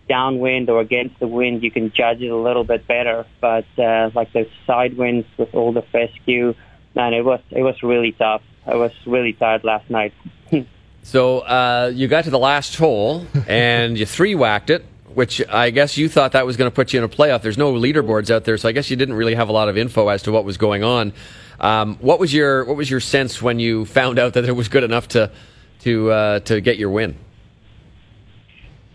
downwind 0.10 0.70
or 0.70 0.80
against 0.80 1.20
the 1.20 1.28
wind, 1.28 1.64
you 1.64 1.70
can 1.70 1.92
judge 1.92 2.22
it 2.22 2.30
a 2.30 2.36
little 2.36 2.64
bit 2.64 2.88
better. 2.88 3.26
But 3.40 3.66
uh, 3.78 4.10
like 4.16 4.34
those 4.34 4.50
side 4.66 4.98
winds 4.98 5.28
with 5.38 5.54
all 5.54 5.72
the 5.72 5.84
fescue, 5.84 6.56
man, 6.96 7.14
it 7.14 7.24
was 7.24 7.42
it 7.52 7.62
was 7.62 7.82
really 7.84 8.14
tough. 8.14 8.42
I 8.66 8.76
was 8.76 8.92
really 9.06 9.34
tired 9.34 9.64
last 9.64 9.90
night. 9.90 10.14
so 11.04 11.40
uh, 11.40 11.92
you 11.94 12.08
got 12.08 12.24
to 12.24 12.30
the 12.30 12.40
last 12.40 12.76
hole 12.76 13.28
and 13.48 13.98
you 13.98 14.06
three 14.06 14.36
whacked 14.36 14.70
it 14.70 14.84
which 15.18 15.42
I 15.50 15.72
guess 15.72 15.98
you 15.98 16.10
thought 16.10 16.34
that 16.34 16.46
was 16.46 16.58
going 16.58 16.70
to 16.70 16.76
put 16.76 16.94
you 16.94 17.00
in 17.00 17.04
a 17.04 17.10
playoff. 17.10 17.42
There's 17.42 17.58
no 17.58 17.74
leaderboards 17.74 18.30
out 18.30 18.44
there, 18.44 18.56
so 18.56 18.70
I 18.70 18.72
guess 18.72 18.92
you 18.92 18.96
didn't 18.96 19.16
really 19.16 19.34
have 19.34 19.50
a 19.50 19.52
lot 19.52 19.68
of 19.68 19.76
info 19.76 20.10
as 20.10 20.22
to 20.22 20.32
what 20.32 20.46
was 20.46 20.58
going 20.58 20.84
on. 20.84 21.12
Um, 21.60 21.96
what 22.02 22.20
was 22.20 22.32
your 22.32 22.64
what 22.66 22.78
was 22.78 22.88
your 22.88 23.00
sense 23.00 23.42
when 23.42 23.58
you 23.60 23.86
found 23.86 24.20
out 24.20 24.34
that 24.34 24.46
it 24.46 24.52
was 24.52 24.68
good 24.68 24.84
enough 24.84 25.08
to 25.08 25.32
to 25.80 26.12
uh, 26.12 26.40
to 26.42 26.62
get 26.62 26.78
your 26.78 26.92
win? 26.92 27.18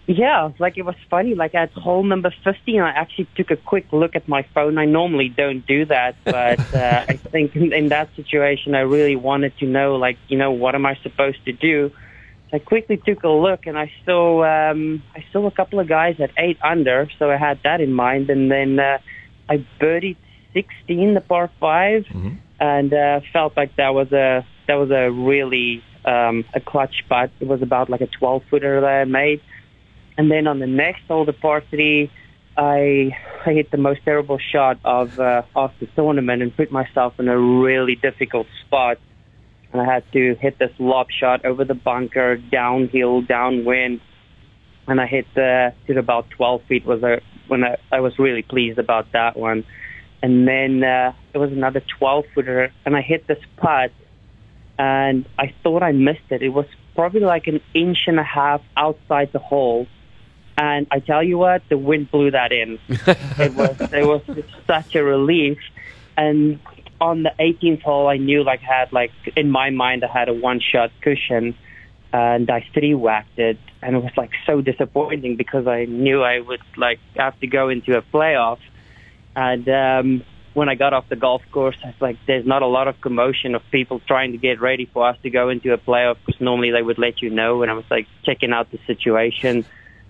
Yeah, 0.07 0.53
like 0.61 0.79
it 0.79 0.83
was 0.83 0.95
funny. 1.11 1.35
Like 1.35 1.57
at 1.57 1.73
hole 1.73 2.05
number 2.05 2.33
15, 2.45 2.81
I 2.81 2.91
actually 2.91 3.27
took 3.35 3.51
a 3.51 3.57
quick 3.57 3.87
look 3.93 4.15
at 4.15 4.29
my 4.29 4.47
phone. 4.55 4.79
I 4.79 4.85
normally 4.85 5.29
don't 5.29 5.67
do 5.67 5.87
that, 5.87 6.15
but 6.25 6.61
uh, 6.73 7.05
I 7.09 7.17
think 7.17 7.57
in, 7.57 7.73
in 7.73 7.89
that 7.89 8.15
situation, 8.15 8.77
I 8.77 8.83
really 8.83 9.17
wanted 9.17 9.59
to 9.59 9.67
know, 9.67 9.97
like, 9.97 10.19
you 10.29 10.39
know, 10.39 10.53
what 10.53 10.77
am 10.77 10.87
I 10.87 10.95
supposed 11.03 11.45
to 11.47 11.53
do? 11.53 11.91
I 12.53 12.59
quickly 12.59 12.99
took 12.99 13.23
a 13.23 13.29
look 13.29 13.67
and 13.67 13.79
I 13.79 13.91
saw 14.05 14.45
um, 14.45 15.03
I 15.15 15.25
saw 15.33 15.47
a 15.47 15.51
couple 15.51 15.81
of 15.81 15.89
guys 15.89 16.17
at 16.21 16.31
eight 16.37 16.59
under, 16.63 17.09
so 17.19 17.31
I 17.31 17.39
had 17.39 17.61
that 17.65 17.81
in 17.81 17.93
mind. 17.93 18.29
And 18.29 18.51
then 18.51 18.79
uh, 18.79 18.99
I 19.49 19.65
birdied 19.81 20.19
16, 20.53 21.15
the 21.15 21.23
par 21.23 21.51
5 21.59 22.05
mm-hmm. 22.05 22.35
and 22.61 22.93
uh, 22.93 23.21
felt 23.33 23.57
like 23.57 23.77
that 23.77 23.95
was 23.95 24.13
a 24.13 24.47
that 24.69 24.75
was 24.75 24.91
a 24.91 25.11
really 25.11 25.83
um, 26.05 26.45
a 26.55 26.61
clutch 26.61 27.05
putt. 27.09 27.31
It 27.41 27.47
was 27.47 27.63
about 27.63 27.89
like 27.89 28.03
a 28.03 28.07
12 28.07 28.43
footer 28.51 28.83
that 28.83 28.87
I 28.87 29.05
made. 29.05 29.41
And 30.19 30.31
then 30.31 30.47
on 30.47 30.59
the 30.59 30.67
next 30.67 31.03
hole, 31.09 31.25
the 31.25 31.33
par 31.33 31.63
three, 31.71 32.11
I 32.55 33.17
I 33.47 33.53
hit 33.53 33.71
the 33.71 33.79
most 33.79 34.01
terrible 34.05 34.39
shot 34.39 34.79
of 34.85 35.19
uh, 35.19 35.43
of 35.57 35.73
the 35.81 35.87
tournament 35.87 36.43
and 36.43 36.55
put 36.55 36.71
myself 36.71 37.19
in 37.19 37.29
a 37.29 37.39
really 37.39 37.95
difficult 37.95 38.47
spot 38.67 38.99
I 39.81 39.85
had 39.85 40.05
to 40.13 40.35
hit 40.35 40.59
this 40.59 40.73
lob 40.79 41.09
shot 41.11 41.45
over 41.45 41.65
the 41.65 41.75
bunker, 41.75 42.37
downhill, 42.37 43.23
downwind, 43.23 44.01
and 44.87 45.01
I 45.01 45.07
hit 45.07 45.27
the 45.35 45.73
to 45.87 45.99
about 45.99 46.29
12 46.31 46.63
feet. 46.69 46.85
Was 46.85 47.03
a 47.03 47.21
when 47.49 47.65
I, 47.65 47.77
I 47.91 48.01
was 48.01 48.19
really 48.19 48.43
pleased 48.43 48.79
about 48.79 49.13
that 49.13 49.37
one, 49.37 49.65
and 50.23 50.47
then 50.47 50.85
uh, 50.85 51.13
it 51.33 51.39
was 51.39 51.53
another 51.53 51.83
12 51.99 52.25
footer, 52.35 52.73
and 52.85 52.97
I 52.97 53.01
hit 53.01 53.27
this 53.27 53.39
putt, 53.57 53.93
and 54.79 55.27
I 55.39 55.55
thought 55.63 55.83
I 55.83 55.93
missed 55.93 56.31
it. 56.31 56.43
It 56.43 56.51
was 56.51 56.67
probably 56.95 57.21
like 57.21 57.47
an 57.47 57.61
inch 57.75 57.99
and 58.07 58.19
a 58.19 58.25
half 58.25 58.61
outside 58.77 59.33
the 59.33 59.39
hole. 59.39 59.87
And 60.59 60.87
I 60.91 61.01
tell 61.01 61.23
you 61.23 61.39
what, 61.39 61.63
the 61.71 61.79
wind 61.79 62.11
blew 62.11 62.31
that 62.31 62.53
in. 62.53 62.79
it 62.89 63.55
was 63.55 63.77
it 63.81 64.07
was 64.07 64.23
such 64.67 64.95
a 64.95 65.03
relief, 65.03 65.59
and 66.17 66.61
on 67.03 67.25
the 67.25 67.33
18th 67.41 67.83
hole, 67.83 68.07
I 68.07 68.17
knew 68.17 68.45
like 68.45 68.61
I 68.63 68.79
had 68.81 68.93
like 68.93 69.11
in 69.37 69.51
my 69.51 69.71
mind 69.71 70.05
I 70.05 70.19
had 70.19 70.29
a 70.29 70.33
one 70.33 70.61
shot 70.61 70.93
cushion, 71.03 71.55
and 72.13 72.49
I 72.49 72.65
three 72.73 72.95
whacked 72.95 73.39
it, 73.39 73.59
and 73.83 73.97
it 73.97 74.03
was 74.03 74.13
like 74.17 74.31
so 74.47 74.61
disappointing 74.61 75.37
because 75.37 75.67
I 75.67 75.85
knew 75.87 76.23
I 76.23 76.39
would 76.39 76.63
like 76.77 77.01
have 77.17 77.39
to 77.41 77.49
go 77.49 77.69
into 77.71 77.99
a 77.99 78.03
playoff, 78.03 78.61
and 79.35 79.69
um, 79.69 80.25
when 80.55 80.69
I 80.69 80.77
got 80.77 80.93
off 80.93 81.09
the 81.09 81.17
golf 81.17 81.43
course, 81.51 81.77
I 81.83 81.89
was 81.89 82.01
like, 82.01 82.19
there's 82.27 82.47
not 82.47 82.63
a 82.63 82.67
lot 82.69 82.87
of 82.87 83.01
commotion 83.01 83.57
of 83.57 83.63
people 83.73 84.01
trying 84.07 84.31
to 84.33 84.39
get 84.39 84.61
ready 84.61 84.87
for 84.87 85.09
us 85.09 85.17
to 85.25 85.31
go 85.31 85.49
into 85.49 85.73
a 85.73 85.79
playoff 85.79 86.19
because 86.25 86.41
normally 86.41 86.71
they 86.71 86.83
would 86.83 86.99
let 86.99 87.21
you 87.21 87.31
know, 87.31 87.63
and 87.63 87.71
I 87.71 87.75
was 87.75 87.89
like 87.91 88.07
checking 88.25 88.53
out 88.53 88.71
the 88.71 88.79
situation 88.87 89.65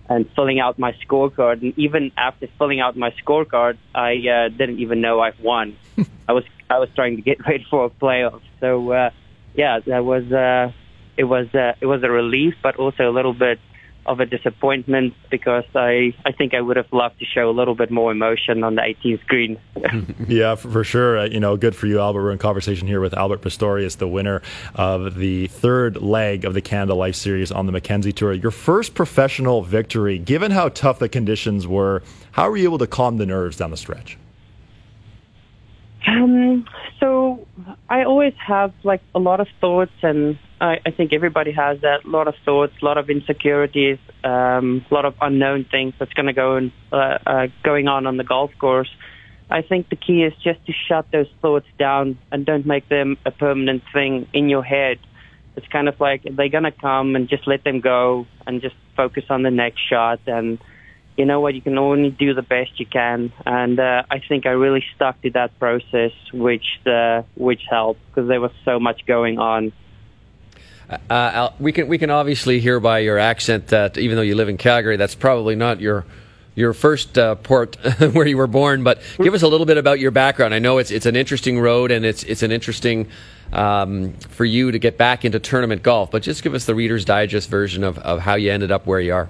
and 0.09 0.29
filling 0.35 0.59
out 0.59 0.77
my 0.77 0.93
scorecard. 1.03 1.63
And 1.63 1.73
even 1.79 2.11
after 2.17 2.47
filling 2.59 2.81
out 2.81 2.95
my 2.95 3.11
scorecard, 3.25 3.77
I 3.95 4.11
uh, 4.27 4.49
didn't 4.49 4.79
even 4.79 5.01
know 5.01 5.21
I've 5.21 5.39
won. 5.39 5.75
I 6.27 6.33
was 6.33 6.43
I 6.73 6.79
was 6.79 6.89
trying 6.95 7.15
to 7.15 7.21
get 7.21 7.45
ready 7.47 7.65
for 7.69 7.85
a 7.85 7.89
playoff. 7.89 8.41
So 8.59 8.91
uh, 8.91 9.09
yeah, 9.55 9.79
that 9.85 10.03
was 10.03 10.31
uh, 10.31 10.71
it 11.17 11.25
was 11.25 11.47
uh, 11.53 11.73
it 11.79 11.85
was 11.85 12.03
a 12.03 12.09
relief, 12.09 12.55
but 12.61 12.77
also 12.77 13.09
a 13.09 13.13
little 13.13 13.33
bit 13.33 13.59
of 14.05 14.19
a 14.19 14.25
disappointment 14.25 15.13
because 15.31 15.63
I, 15.75 16.13
I 16.25 16.33
think 16.33 16.53
I 16.53 16.61
would 16.61 16.75
have 16.75 16.91
loved 16.91 17.19
to 17.19 17.25
show 17.25 17.49
a 17.49 17.51
little 17.51 17.75
bit 17.75 17.89
more 17.89 18.11
emotion 18.11 18.63
on 18.63 18.75
the 18.75 18.81
18th 18.81 19.25
green. 19.27 19.57
yeah, 20.27 20.55
for, 20.55 20.69
for 20.69 20.83
sure. 20.83 21.19
Uh, 21.19 21.25
you 21.25 21.39
know, 21.39 21.55
good 21.55 21.75
for 21.75 21.87
you, 21.87 21.99
Albert. 21.99 22.23
We're 22.23 22.31
in 22.31 22.37
conversation 22.37 22.87
here 22.87 22.99
with 22.99 23.13
Albert 23.13 23.41
Pistorius, 23.41 23.97
the 23.97 24.07
winner 24.07 24.41
of 24.75 25.15
the 25.15 25.47
third 25.47 26.01
leg 26.01 26.43
of 26.43 26.53
the 26.53 26.61
Canada 26.61 26.95
Life 26.95 27.15
Series 27.15 27.51
on 27.51 27.65
the 27.65 27.71
Mackenzie 27.71 28.11
Tour. 28.11 28.33
Your 28.33 28.51
first 28.51 28.93
professional 28.93 29.61
victory. 29.61 30.17
Given 30.17 30.51
how 30.51 30.69
tough 30.69 30.99
the 30.99 31.07
conditions 31.07 31.65
were, 31.65 32.03
how 32.31 32.49
were 32.49 32.57
you 32.57 32.65
able 32.65 32.79
to 32.79 32.87
calm 32.87 33.17
the 33.17 33.25
nerves 33.25 33.57
down 33.57 33.71
the 33.71 33.77
stretch? 33.77 34.17
Um, 36.05 36.65
so 36.99 37.47
I 37.89 38.03
always 38.03 38.33
have 38.45 38.73
like 38.83 39.01
a 39.15 39.19
lot 39.19 39.39
of 39.39 39.47
thoughts, 39.61 39.91
and 40.01 40.37
I, 40.59 40.79
I 40.85 40.91
think 40.91 41.13
everybody 41.13 41.51
has 41.51 41.81
that. 41.81 42.05
A 42.05 42.09
lot 42.09 42.27
of 42.27 42.35
thoughts, 42.43 42.73
a 42.81 42.85
lot 42.85 42.97
of 42.97 43.09
insecurities, 43.09 43.99
um, 44.23 44.85
a 44.89 44.93
lot 44.93 45.05
of 45.05 45.15
unknown 45.21 45.65
things 45.69 45.93
that's 45.99 46.13
going 46.13 46.25
to 46.27 46.33
go 46.33 46.57
in, 46.57 46.71
uh, 46.91 47.17
uh, 47.25 47.47
going 47.63 47.87
on 47.87 48.05
on 48.05 48.17
the 48.17 48.23
golf 48.23 48.51
course. 48.59 48.89
I 49.49 49.61
think 49.61 49.89
the 49.89 49.95
key 49.95 50.23
is 50.23 50.33
just 50.43 50.65
to 50.65 50.73
shut 50.87 51.05
those 51.11 51.27
thoughts 51.41 51.67
down 51.77 52.17
and 52.31 52.45
don't 52.45 52.65
make 52.65 52.89
them 52.89 53.17
a 53.25 53.31
permanent 53.31 53.83
thing 53.93 54.27
in 54.33 54.49
your 54.49 54.63
head. 54.63 54.97
It's 55.55 55.67
kind 55.67 55.87
of 55.87 55.99
like 55.99 56.23
they're 56.23 56.49
going 56.49 56.63
to 56.63 56.71
come 56.71 57.15
and 57.15 57.29
just 57.29 57.47
let 57.47 57.63
them 57.63 57.79
go 57.79 58.25
and 58.47 58.61
just 58.61 58.75
focus 58.97 59.25
on 59.29 59.43
the 59.43 59.51
next 59.51 59.79
shot 59.87 60.19
and 60.25 60.57
you 61.17 61.25
know 61.25 61.39
what, 61.39 61.53
you 61.53 61.61
can 61.61 61.77
only 61.77 62.09
do 62.09 62.33
the 62.33 62.41
best 62.41 62.79
you 62.79 62.85
can. 62.85 63.31
And 63.45 63.79
uh, 63.79 64.03
I 64.09 64.19
think 64.19 64.45
I 64.45 64.51
really 64.51 64.83
stuck 64.95 65.21
to 65.21 65.29
that 65.31 65.57
process, 65.59 66.11
which 66.33 66.65
uh, 66.85 67.23
which 67.35 67.61
helped 67.69 68.01
because 68.07 68.27
there 68.27 68.41
was 68.41 68.51
so 68.65 68.79
much 68.79 69.05
going 69.05 69.39
on. 69.39 69.71
Uh, 70.89 71.13
uh 71.13 71.53
we 71.59 71.71
can 71.71 71.87
we 71.87 71.97
can 71.97 72.09
obviously 72.09 72.59
hear 72.59 72.79
by 72.79 72.99
your 72.99 73.17
accent 73.17 73.67
that 73.67 73.97
even 73.97 74.15
though 74.15 74.23
you 74.23 74.35
live 74.35 74.49
in 74.49 74.57
Calgary, 74.57 74.97
that's 74.97 75.15
probably 75.15 75.55
not 75.55 75.79
your 75.79 76.05
your 76.55 76.73
first 76.73 77.17
uh, 77.17 77.35
port 77.35 77.75
where 78.13 78.27
you 78.27 78.37
were 78.37 78.47
born. 78.47 78.83
But 78.83 79.01
give 79.17 79.33
us 79.33 79.41
a 79.41 79.47
little 79.47 79.65
bit 79.65 79.77
about 79.77 79.99
your 79.99 80.11
background. 80.11 80.53
I 80.53 80.59
know 80.59 80.77
it's 80.77 80.91
it's 80.91 81.05
an 81.05 81.15
interesting 81.15 81.59
road 81.59 81.91
and 81.91 82.05
it's 82.05 82.23
it's 82.23 82.43
an 82.43 82.51
interesting 82.51 83.07
um, 83.51 84.13
for 84.29 84.45
you 84.45 84.71
to 84.71 84.79
get 84.79 84.97
back 84.97 85.25
into 85.25 85.39
tournament 85.39 85.83
golf. 85.83 86.11
But 86.11 86.23
just 86.23 86.43
give 86.43 86.53
us 86.53 86.65
the 86.65 86.75
Reader's 86.75 87.05
Digest 87.05 87.49
version 87.49 87.83
of, 87.83 87.99
of 87.99 88.19
how 88.19 88.35
you 88.35 88.51
ended 88.51 88.71
up 88.71 88.85
where 88.85 88.99
you 88.99 89.13
are. 89.13 89.29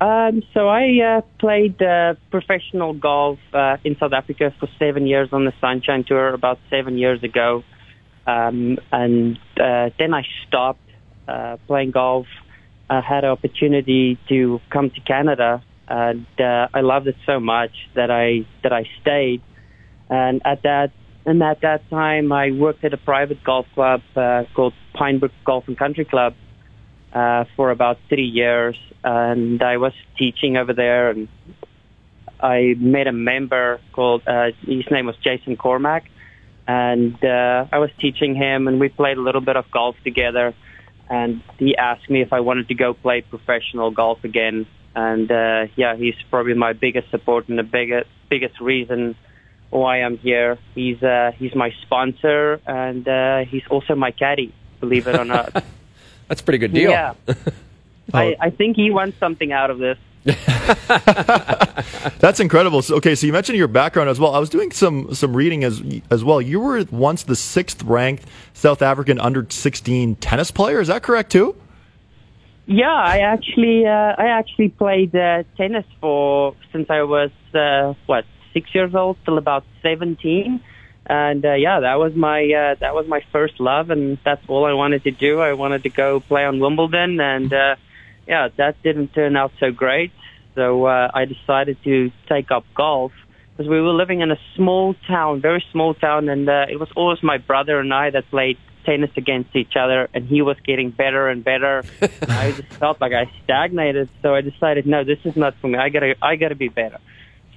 Um, 0.00 0.42
so 0.54 0.68
I 0.68 1.00
uh, 1.02 1.20
played 1.40 1.82
uh, 1.82 2.14
professional 2.30 2.94
golf 2.94 3.38
uh, 3.52 3.78
in 3.82 3.96
South 3.98 4.12
Africa 4.12 4.54
for 4.60 4.68
seven 4.78 5.08
years 5.08 5.30
on 5.32 5.44
the 5.44 5.52
Sunshine 5.60 6.04
Tour 6.06 6.34
about 6.34 6.60
seven 6.70 6.98
years 6.98 7.22
ago, 7.24 7.64
um, 8.24 8.78
and 8.92 9.36
uh, 9.60 9.90
then 9.98 10.14
I 10.14 10.22
stopped 10.46 10.88
uh, 11.26 11.56
playing 11.66 11.90
golf. 11.90 12.26
I 12.88 13.00
had 13.00 13.24
an 13.24 13.30
opportunity 13.30 14.18
to 14.28 14.60
come 14.70 14.90
to 14.90 15.00
Canada, 15.00 15.64
and 15.88 16.26
uh, 16.38 16.68
I 16.72 16.80
loved 16.82 17.08
it 17.08 17.16
so 17.26 17.40
much 17.40 17.72
that 17.96 18.10
I 18.10 18.46
that 18.62 18.72
I 18.72 18.84
stayed. 19.00 19.42
And 20.08 20.40
at 20.44 20.62
that 20.62 20.92
and 21.26 21.42
at 21.42 21.62
that 21.62 21.90
time, 21.90 22.30
I 22.30 22.52
worked 22.52 22.84
at 22.84 22.94
a 22.94 22.98
private 22.98 23.42
golf 23.42 23.66
club 23.74 24.02
called 24.14 24.74
Pinebrook 24.94 25.32
Golf 25.44 25.64
and 25.66 25.76
Country 25.76 26.04
Club 26.04 26.34
uh, 27.12 27.44
for 27.56 27.70
about 27.70 27.98
three 28.08 28.26
years, 28.26 28.76
and 29.02 29.62
I 29.62 29.76
was 29.76 29.92
teaching 30.16 30.56
over 30.56 30.72
there, 30.72 31.10
and 31.10 31.28
I 32.40 32.74
met 32.78 33.06
a 33.06 33.12
member 33.12 33.80
called 33.92 34.22
uh, 34.26 34.50
his 34.66 34.90
name 34.90 35.06
was 35.06 35.16
Jason 35.16 35.56
Cormack, 35.56 36.08
and 36.66 37.22
uh, 37.24 37.66
I 37.72 37.78
was 37.78 37.90
teaching 37.98 38.34
him, 38.34 38.68
and 38.68 38.78
we 38.78 38.88
played 38.88 39.16
a 39.16 39.22
little 39.22 39.40
bit 39.40 39.56
of 39.56 39.70
golf 39.70 39.96
together, 40.04 40.54
and 41.08 41.42
he 41.58 41.76
asked 41.76 42.08
me 42.10 42.20
if 42.20 42.32
I 42.32 42.40
wanted 42.40 42.68
to 42.68 42.74
go 42.74 42.94
play 42.94 43.22
professional 43.22 43.90
golf 43.90 44.22
again, 44.24 44.66
and 44.94 45.30
uh, 45.30 45.66
yeah, 45.76 45.96
he's 45.96 46.16
probably 46.30 46.54
my 46.54 46.72
biggest 46.72 47.10
support 47.10 47.48
and 47.48 47.58
the 47.58 47.62
biggest 47.62 48.08
biggest 48.28 48.60
reason 48.60 49.16
why 49.70 50.02
I'm 50.02 50.18
here. 50.18 50.58
He's 50.74 51.02
uh, 51.02 51.32
he's 51.38 51.54
my 51.54 51.72
sponsor, 51.82 52.60
and 52.66 53.06
uh, 53.08 53.44
he's 53.44 53.66
also 53.70 53.94
my 53.94 54.10
caddy. 54.10 54.52
Believe 54.80 55.08
it 55.08 55.16
or 55.18 55.24
not. 55.24 55.64
That's 56.28 56.40
a 56.40 56.44
pretty 56.44 56.58
good 56.58 56.72
deal. 56.72 56.90
Yeah. 56.90 57.14
I, 58.14 58.36
I 58.40 58.50
think 58.50 58.76
he 58.76 58.90
wants 58.90 59.18
something 59.18 59.52
out 59.52 59.70
of 59.70 59.78
this. 59.78 59.98
That's 62.18 62.40
incredible. 62.40 62.82
So, 62.82 62.96
okay, 62.96 63.14
so 63.14 63.26
you 63.26 63.32
mentioned 63.32 63.56
your 63.56 63.68
background 63.68 64.10
as 64.10 64.20
well. 64.20 64.34
I 64.34 64.38
was 64.38 64.50
doing 64.50 64.72
some 64.72 65.14
some 65.14 65.34
reading 65.34 65.64
as 65.64 65.82
as 66.10 66.22
well. 66.24 66.42
You 66.42 66.60
were 66.60 66.84
once 66.90 67.22
the 67.22 67.36
sixth 67.36 67.82
ranked 67.82 68.24
South 68.52 68.82
African 68.82 69.20
under 69.20 69.46
sixteen 69.48 70.16
tennis 70.16 70.50
player. 70.50 70.80
Is 70.80 70.88
that 70.88 71.02
correct 71.02 71.32
too? 71.32 71.56
Yeah, 72.66 72.92
I 72.92 73.20
actually 73.20 73.86
uh, 73.86 74.14
I 74.18 74.26
actually 74.26 74.68
played 74.68 75.16
uh, 75.16 75.44
tennis 75.56 75.86
for 76.00 76.54
since 76.72 76.90
I 76.90 77.02
was 77.02 77.30
uh, 77.54 77.94
what 78.04 78.26
six 78.52 78.74
years 78.74 78.94
old 78.94 79.16
till 79.24 79.38
about 79.38 79.64
seventeen, 79.82 80.60
and 81.08 81.44
uh, 81.44 81.54
yeah, 81.54 81.80
that 81.80 81.94
was 81.98 82.14
my 82.14 82.44
uh, 82.44 82.74
that 82.80 82.94
was 82.94 83.06
my 83.08 83.22
first 83.32 83.58
love, 83.60 83.90
and 83.90 84.18
that's 84.24 84.42
all 84.48 84.66
I 84.66 84.74
wanted 84.74 85.04
to 85.04 85.10
do. 85.10 85.40
I 85.40 85.54
wanted 85.54 85.82
to 85.84 85.88
go 85.88 86.20
play 86.20 86.44
on 86.44 86.60
Wimbledon, 86.60 87.18
and 87.18 87.52
uh, 87.52 87.76
yeah, 88.26 88.48
that 88.58 88.82
didn't 88.82 89.14
turn 89.14 89.36
out 89.36 89.52
so 89.58 89.70
great. 89.70 90.12
So 90.54 90.84
uh, 90.84 91.10
I 91.14 91.24
decided 91.24 91.82
to 91.84 92.10
take 92.28 92.50
up 92.50 92.64
golf 92.74 93.12
because 93.56 93.70
we 93.70 93.80
were 93.80 93.92
living 93.92 94.20
in 94.20 94.30
a 94.30 94.38
small 94.54 94.94
town, 95.06 95.40
very 95.40 95.64
small 95.72 95.94
town, 95.94 96.28
and 96.28 96.48
uh, 96.48 96.66
it 96.68 96.78
was 96.78 96.90
always 96.94 97.22
my 97.22 97.38
brother 97.38 97.80
and 97.80 97.92
I 97.92 98.10
that 98.10 98.28
played 98.28 98.58
tennis 98.84 99.10
against 99.16 99.56
each 99.56 99.76
other, 99.80 100.08
and 100.12 100.26
he 100.26 100.42
was 100.42 100.56
getting 100.64 100.90
better 100.90 101.28
and 101.28 101.42
better. 101.42 101.84
I 102.28 102.52
just 102.52 102.72
felt 102.74 103.00
like 103.00 103.12
I 103.12 103.30
stagnated, 103.44 104.10
so 104.20 104.34
I 104.34 104.42
decided, 104.42 104.86
no, 104.86 105.04
this 105.04 105.18
is 105.24 105.36
not 105.36 105.54
for 105.60 105.68
me. 105.68 105.78
I 105.78 105.88
gotta, 105.88 106.16
I 106.20 106.36
gotta 106.36 106.54
be 106.54 106.68
better. 106.68 106.98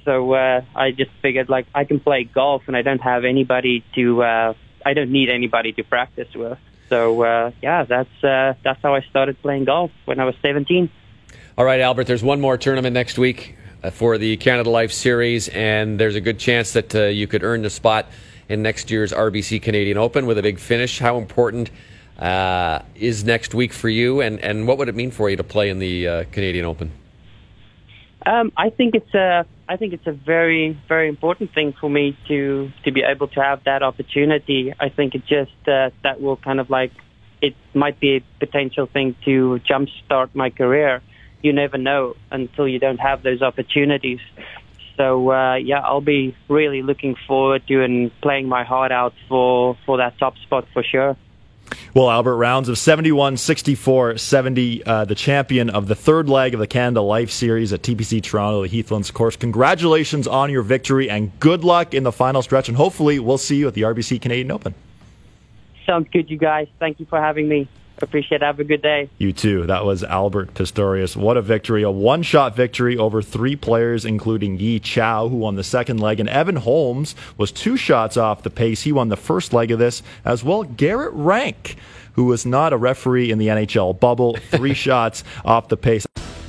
So 0.06 0.34
uh, 0.34 0.62
I 0.76 0.92
just 0.92 1.12
figured, 1.22 1.50
like, 1.50 1.68
I 1.76 1.84
can 1.84 2.00
play 2.00 2.24
golf, 2.24 2.64
and 2.68 2.76
I 2.76 2.82
don't 2.82 3.02
have 3.02 3.24
anybody 3.26 3.84
to, 3.96 4.24
uh, 4.24 4.54
I 4.86 4.94
don't 4.94 5.12
need 5.12 5.30
anybody 5.30 5.74
to 5.74 5.84
practice 5.84 6.34
with. 6.34 6.58
So 6.92 7.24
uh, 7.24 7.52
yeah, 7.62 7.86
that's 7.86 8.22
uh, 8.22 8.56
that's 8.66 8.82
how 8.82 8.94
I 8.94 9.00
started 9.10 9.42
playing 9.42 9.64
golf 9.64 9.92
when 10.04 10.20
I 10.20 10.26
was 10.26 10.36
17. 10.42 10.90
All 11.58 11.64
right, 11.64 11.80
Albert. 11.80 12.04
There's 12.04 12.22
one 12.22 12.42
more 12.42 12.58
tournament 12.58 12.94
next 12.94 13.18
week 13.18 13.56
uh, 13.82 13.92
for 13.92 14.18
the 14.18 14.36
Canada 14.36 14.70
Life 14.70 14.92
Series, 14.92 15.48
and 15.48 15.98
there's 15.98 16.16
a 16.16 16.22
good 16.22 16.38
chance 16.38 16.74
that 16.74 16.94
uh, 16.94 17.04
you 17.04 17.28
could 17.28 17.44
earn 17.44 17.62
the 17.62 17.70
spot 17.70 18.08
in 18.50 18.62
next 18.62 18.92
year's 18.92 19.14
RBC 19.14 19.62
Canadian 19.62 19.98
Open 19.98 20.26
with 20.26 20.38
a 20.38 20.42
big 20.42 20.60
finish. 20.60 21.00
How 21.00 21.18
important 21.18 21.72
uh, 22.20 22.80
is 22.96 23.24
next 23.24 23.54
week 23.54 23.72
for 23.72 23.88
you, 23.88 24.20
and, 24.20 24.38
and 24.42 24.68
what 24.68 24.78
would 24.78 24.90
it 24.90 24.96
mean 24.96 25.12
for 25.12 25.30
you 25.30 25.38
to 25.38 25.46
play 25.46 25.70
in 25.70 25.80
the 25.80 26.08
uh, 26.08 26.24
Canadian 26.34 26.66
Open? 26.66 26.92
Um, 28.26 28.52
I 28.58 28.70
think 28.70 28.96
it's 28.96 29.14
a 29.14 29.46
I 29.72 29.78
think 29.78 29.94
it's 29.94 30.06
a 30.06 30.12
very 30.12 30.78
very 30.90 31.08
important 31.08 31.54
thing 31.54 31.74
for 31.80 31.90
me 31.90 32.18
to 32.28 32.70
to 32.84 32.92
be 32.92 33.04
able 33.04 33.30
to 33.30 33.42
have 33.42 33.64
that 33.64 33.82
opportunity. 33.84 34.74
I 34.78 34.90
think 34.90 35.16
it 35.16 35.26
just 35.26 35.60
uh, 35.66 35.92
that 36.04 36.20
will 36.20 36.36
kind 36.36 36.60
of 36.60 36.70
like 36.70 36.92
it 37.42 37.56
might 37.74 37.98
be 37.98 38.18
a 38.18 38.22
potential 38.46 38.86
thing 38.86 39.16
to 39.24 39.62
jumpstart 39.70 40.36
my 40.36 40.50
career. 40.50 41.02
You 41.42 41.54
never 41.54 41.78
know 41.78 42.18
until 42.30 42.68
you 42.68 42.80
don't 42.80 43.00
have 43.00 43.24
those 43.24 43.42
opportunities. 43.42 44.20
So 44.98 45.32
uh, 45.32 45.56
yeah, 45.56 45.80
I'll 45.80 46.02
be 46.02 46.36
really 46.50 46.82
looking 46.82 47.16
forward 47.26 47.66
to 47.70 47.82
and 47.82 48.12
playing 48.22 48.50
my 48.50 48.66
heart 48.66 48.92
out 48.92 49.14
for 49.30 49.78
for 49.86 50.00
that 50.00 50.20
top 50.20 50.36
spot 50.40 50.66
for 50.74 50.84
sure. 50.84 51.16
Well, 51.94 52.10
Albert, 52.10 52.38
rounds 52.38 52.70
of 52.70 52.78
71, 52.78 53.36
64, 53.36 54.18
70, 54.18 54.86
uh, 54.86 55.04
the 55.04 55.16
champion 55.16 55.70
of 55.70 55.90
the 55.90 55.96
third 55.96 56.30
leg 56.30 56.54
of 56.54 56.62
the 56.62 56.68
Canada 56.68 57.02
Life 57.02 57.32
Series 57.32 57.74
at 57.74 57.82
TPC 57.82 58.24
Toronto, 58.24 58.66
the 58.66 58.70
Heathlands 58.70 59.12
course. 59.12 59.36
Congratulations 59.36 60.26
on 60.26 60.50
your 60.50 60.62
victory 60.62 61.10
and 61.10 61.38
good 61.42 61.66
luck 61.66 61.94
in 61.94 62.04
the 62.04 62.12
final 62.14 62.42
stretch. 62.42 62.70
And 62.70 62.78
hopefully, 62.78 63.20
we'll 63.20 63.38
see 63.38 63.58
you 63.58 63.68
at 63.68 63.74
the 63.74 63.82
RBC 63.82 64.22
Canadian 64.22 64.52
Open. 64.52 64.74
Sounds 65.86 66.08
good, 66.14 66.30
you 66.30 66.38
guys. 66.38 66.70
Thank 66.80 67.02
you 67.02 67.06
for 67.08 67.20
having 67.20 67.50
me. 67.50 67.68
Appreciate 68.00 68.42
it. 68.42 68.46
Have 68.46 68.60
a 68.60 68.64
good 68.64 68.82
day. 68.82 69.10
You 69.18 69.32
too. 69.32 69.66
That 69.68 69.86
was 69.86 70.04
Albert 70.04 70.54
Pistorius. 70.54 71.16
What 71.16 71.38
a 71.38 71.42
victory. 71.42 71.84
A 71.84 71.92
one 71.92 72.24
shot 72.24 72.56
victory 72.56 72.98
over 72.98 73.22
three 73.22 73.56
players, 73.56 74.06
including 74.06 74.60
Yi 74.60 74.80
Cao, 74.80 75.30
who 75.30 75.38
won 75.38 75.56
the 75.56 75.64
second 75.64 76.00
leg, 76.00 76.20
and 76.20 76.30
Evan 76.30 76.56
Holmes 76.58 77.16
was 77.38 77.52
two 77.52 77.78
shots 77.78 78.18
off 78.18 78.44
the 78.44 78.50
pace. 78.50 78.82
He 78.82 78.92
won 78.92 79.10
the 79.10 79.18
first 79.18 79.54
leg 79.54 79.72
of 79.72 79.80
this, 79.80 80.02
as 80.26 80.44
well. 80.44 80.64
Garrett 80.64 81.14
Rank, 81.14 81.76
who 82.14 82.26
was 82.26 82.46
not 82.46 82.74
a 82.74 82.78
referee 82.78 83.32
in 83.32 83.38
the 83.38 83.48
NHL 83.48 84.00
bubble, 84.00 84.36
three 84.50 84.74
shots 84.86 85.24
off 85.46 85.68
the 85.68 85.78
pace. 85.78 86.06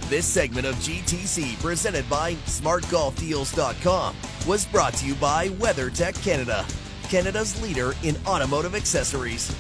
This 0.08 0.26
segment 0.26 0.66
of 0.66 0.74
GTC, 0.76 1.60
presented 1.62 2.08
by 2.10 2.34
SmartGolfDeals.com, 2.46 4.16
was 4.46 4.66
brought 4.66 4.94
to 4.94 5.06
you 5.06 5.14
by 5.14 5.48
WeatherTech 5.48 6.22
Canada, 6.22 6.66
Canada's 7.08 7.60
leader 7.62 7.94
in 8.02 8.16
automotive 8.26 8.74
accessories. 8.74 9.54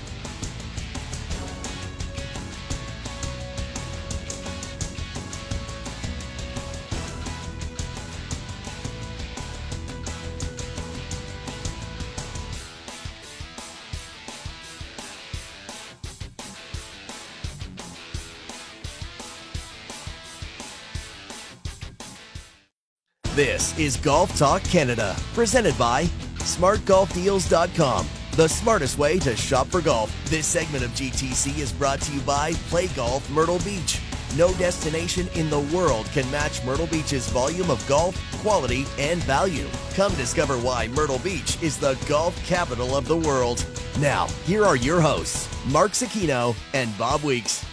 This 23.34 23.78
is 23.78 23.96
Golf 23.96 24.36
Talk 24.36 24.62
Canada, 24.62 25.16
presented 25.32 25.78
by 25.78 26.04
SmartGolfDeals.com, 26.40 28.06
the 28.36 28.46
smartest 28.46 28.98
way 28.98 29.18
to 29.20 29.34
shop 29.34 29.68
for 29.68 29.80
golf. 29.80 30.14
This 30.28 30.46
segment 30.46 30.84
of 30.84 30.90
GTC 30.90 31.58
is 31.58 31.72
brought 31.72 32.02
to 32.02 32.12
you 32.12 32.20
by 32.20 32.52
Play 32.68 32.88
Golf 32.88 33.30
Myrtle 33.30 33.58
Beach. 33.60 34.02
No 34.36 34.52
destination 34.54 35.28
in 35.34 35.48
the 35.48 35.60
world 35.74 36.04
can 36.12 36.30
match 36.30 36.62
Myrtle 36.62 36.88
Beach's 36.88 37.30
volume 37.30 37.70
of 37.70 37.82
golf, 37.88 38.20
quality, 38.42 38.84
and 38.98 39.22
value. 39.24 39.66
Come 39.94 40.14
discover 40.16 40.58
why 40.58 40.88
Myrtle 40.88 41.20
Beach 41.20 41.56
is 41.62 41.78
the 41.78 41.94
golf 42.06 42.36
capital 42.44 42.94
of 42.94 43.08
the 43.08 43.16
world. 43.16 43.64
Now, 43.98 44.26
here 44.44 44.62
are 44.62 44.76
your 44.76 45.00
hosts, 45.00 45.48
Mark 45.68 45.92
Zecchino 45.92 46.54
and 46.74 46.96
Bob 46.98 47.22
Weeks. 47.22 47.64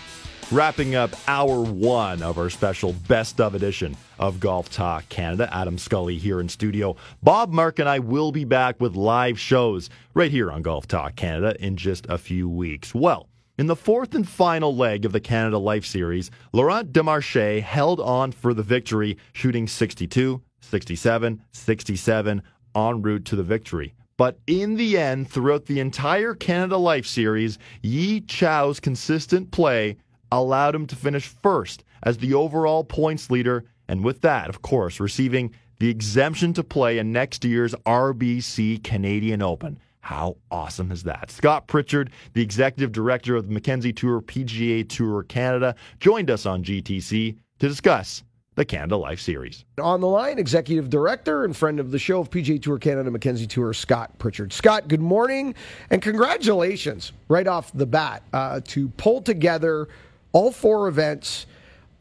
Wrapping 0.52 0.96
up 0.96 1.12
hour 1.28 1.62
one 1.62 2.24
of 2.24 2.40
our 2.40 2.50
special 2.50 2.94
best 3.08 3.40
of 3.40 3.54
edition 3.54 3.96
of 4.18 4.40
Golf 4.40 4.72
Talk 4.72 5.08
Canada. 5.08 5.48
Adam 5.54 5.78
Scully 5.78 6.18
here 6.18 6.42
in 6.42 6.50
studio. 6.50 6.96
Bob, 7.22 7.52
Mark, 7.52 7.78
and 7.78 7.88
I 7.88 8.00
will 8.00 8.32
be 8.32 8.46
back 8.46 8.82
with 8.82 8.96
live 8.96 9.40
shows 9.40 9.92
right 10.16 10.32
here 10.32 10.52
on 10.52 10.64
Golf 10.64 10.88
Talk 10.88 11.16
Canada 11.16 11.56
in 11.64 11.78
just 11.78 12.08
a 12.10 12.18
few 12.18 12.50
weeks. 12.50 12.96
Well, 12.96 13.30
in 13.60 13.68
the 13.68 13.76
fourth 13.76 14.16
and 14.16 14.28
final 14.28 14.76
leg 14.76 15.06
of 15.06 15.12
the 15.12 15.20
Canada 15.20 15.60
Life 15.60 15.86
Series, 15.86 16.32
Laurent 16.52 16.92
Desmarchais 16.92 17.62
held 17.62 18.00
on 18.00 18.32
for 18.32 18.56
the 18.56 18.64
victory, 18.64 19.20
shooting 19.34 19.68
62, 19.68 20.42
67, 20.62 21.44
67 21.52 22.42
en 22.74 23.02
route 23.04 23.26
to 23.26 23.36
the 23.36 23.44
victory. 23.44 23.94
But 24.18 24.40
in 24.48 24.78
the 24.78 24.98
end, 24.98 25.30
throughout 25.30 25.68
the 25.68 25.80
entire 25.80 26.34
Canada 26.34 26.78
Life 26.78 27.06
Series, 27.06 27.60
Yi 27.84 28.22
Cao's 28.22 28.80
consistent 28.80 29.52
play 29.52 29.98
allowed 30.32 30.76
him 30.76 30.86
to 30.88 30.96
finish 30.96 31.28
first 31.28 31.84
as 32.04 32.18
the 32.18 32.34
overall 32.34 32.84
points 32.84 33.30
leader, 33.30 33.66
and 33.88 34.04
with 34.04 34.22
that, 34.22 34.50
of 34.50 34.62
course, 34.62 35.00
receiving 35.00 35.54
the 35.80 35.90
exemption 35.90 36.54
to 36.54 36.64
play 36.64 36.98
in 36.98 37.12
next 37.12 37.44
year's 37.46 37.74
RBC 37.86 38.84
Canadian 38.84 39.42
Open. 39.42 39.80
How 40.02 40.38
awesome 40.50 40.92
is 40.92 41.04
that? 41.04 41.30
Scott 41.30 41.68
Pritchard, 41.68 42.12
the 42.34 42.42
executive 42.42 42.92
director 42.92 43.36
of 43.36 43.48
the 43.48 43.54
Mackenzie 43.54 43.94
Tour 43.94 44.22
PGA 44.22 44.88
Tour 44.88 45.24
Canada, 45.24 45.76
joined 46.00 46.32
us 46.32 46.46
on 46.46 46.64
GTC 46.64 47.38
to 47.60 47.68
discuss 47.68 48.24
the 48.56 48.66
Canada 48.66 48.98
Life 48.98 49.22
Series. 49.22 49.64
On 49.82 50.02
the 50.02 50.08
line, 50.08 50.38
executive 50.38 50.90
director 50.90 51.46
and 51.46 51.56
friend 51.56 51.80
of 51.80 51.92
the 51.92 52.00
show 52.00 52.20
of 52.20 52.30
PGA 52.30 52.62
Tour 52.62 52.78
Canada, 52.78 53.10
Mackenzie 53.10 53.48
Tour, 53.48 53.74
Scott 53.74 54.18
Pritchard. 54.20 54.52
Scott, 54.52 54.88
good 54.90 55.02
morning 55.02 55.56
and 55.92 56.02
congratulations 56.02 57.14
right 57.30 57.48
off 57.48 57.72
the 57.74 57.86
bat 57.86 58.24
uh, 58.34 58.60
to 58.66 58.90
pull 58.90 59.22
together 59.22 59.88
all 60.32 60.52
four 60.52 60.88
events 60.88 61.46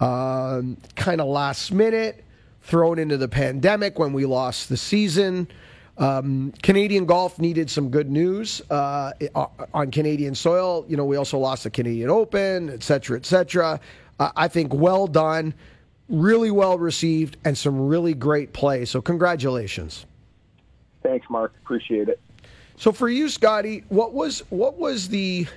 um, 0.00 0.76
kind 0.96 1.20
of 1.20 1.26
last 1.26 1.72
minute, 1.72 2.24
thrown 2.62 2.98
into 2.98 3.16
the 3.16 3.28
pandemic 3.28 3.98
when 3.98 4.12
we 4.12 4.26
lost 4.26 4.68
the 4.68 4.76
season. 4.76 5.48
Um, 5.96 6.52
Canadian 6.62 7.06
golf 7.06 7.40
needed 7.40 7.68
some 7.68 7.90
good 7.90 8.10
news 8.10 8.62
uh, 8.70 9.12
on 9.74 9.90
Canadian 9.90 10.34
soil. 10.34 10.84
You 10.88 10.96
know, 10.96 11.04
we 11.04 11.16
also 11.16 11.38
lost 11.38 11.64
the 11.64 11.70
Canadian 11.70 12.10
Open, 12.10 12.70
et 12.70 12.84
cetera, 12.84 13.16
et 13.16 13.26
cetera. 13.26 13.80
Uh, 14.20 14.30
I 14.36 14.46
think 14.46 14.72
well 14.72 15.08
done, 15.08 15.54
really 16.08 16.52
well 16.52 16.78
received, 16.78 17.36
and 17.44 17.58
some 17.58 17.88
really 17.88 18.14
great 18.14 18.52
play. 18.52 18.84
So, 18.84 19.00
congratulations. 19.00 20.06
Thanks, 21.02 21.26
Mark. 21.30 21.52
Appreciate 21.64 22.08
it. 22.08 22.20
So, 22.76 22.92
for 22.92 23.08
you, 23.08 23.28
Scotty, 23.28 23.82
what 23.88 24.14
was 24.14 24.44
what 24.50 24.76
was 24.76 25.08
the 25.08 25.48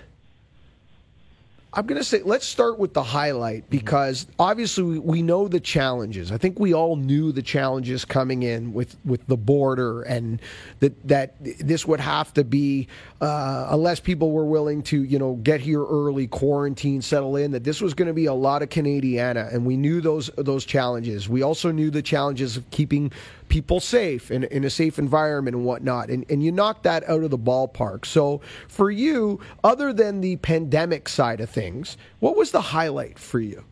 I'm 1.73 1.85
going 1.85 1.99
to 1.99 2.03
say 2.03 2.21
let's 2.23 2.45
start 2.45 2.79
with 2.79 2.93
the 2.93 3.03
highlight 3.03 3.69
because 3.69 4.27
obviously 4.37 4.99
we, 4.99 5.21
know 5.21 5.47
the 5.47 5.59
challenges. 5.59 6.29
I 6.31 6.37
think 6.37 6.59
we 6.59 6.73
all 6.73 6.97
knew 6.97 7.31
the 7.31 7.41
challenges 7.41 8.03
coming 8.03 8.43
in 8.43 8.73
with, 8.73 8.97
with 9.05 9.25
the 9.27 9.37
border 9.37 10.01
and 10.01 10.41
that 10.79 11.07
that 11.07 11.35
this 11.39 11.85
would 11.85 11.99
have 11.99 12.33
to 12.33 12.43
be 12.43 12.87
uh, 13.21 13.67
unless 13.69 13.99
people 13.99 14.31
were 14.31 14.45
willing 14.45 14.81
to 14.83 15.03
you 15.03 15.17
know 15.17 15.35
get 15.35 15.61
here 15.61 15.85
early, 15.85 16.27
quarantine, 16.27 17.01
settle 17.01 17.37
in. 17.37 17.51
That 17.51 17.63
this 17.63 17.79
was 17.79 17.93
going 17.93 18.07
to 18.07 18.13
be 18.13 18.25
a 18.25 18.33
lot 18.33 18.63
of 18.63 18.69
Canadiana, 18.69 19.53
and 19.53 19.65
we 19.65 19.77
knew 19.77 20.01
those 20.01 20.29
those 20.37 20.65
challenges. 20.65 21.29
We 21.29 21.43
also 21.43 21.71
knew 21.71 21.89
the 21.91 22.01
challenges 22.01 22.57
of 22.57 22.69
keeping 22.71 23.11
people 23.51 23.81
safe 23.81 24.31
in, 24.31 24.45
in 24.45 24.63
a 24.63 24.69
safe 24.69 24.97
environment 24.97 25.53
and 25.57 25.65
whatnot. 25.65 26.09
And, 26.09 26.25
and 26.29 26.41
you 26.41 26.53
knock 26.53 26.83
that 26.83 27.07
out 27.09 27.21
of 27.21 27.31
the 27.31 27.37
ballpark. 27.37 28.05
So 28.05 28.39
for 28.69 28.89
you, 28.89 29.41
other 29.61 29.91
than 29.91 30.21
the 30.21 30.37
pandemic 30.37 31.09
side 31.09 31.41
of 31.41 31.49
things, 31.49 31.97
what 32.19 32.37
was 32.37 32.51
the 32.51 32.61
highlight 32.61 33.19
for 33.19 33.41
you? 33.41 33.63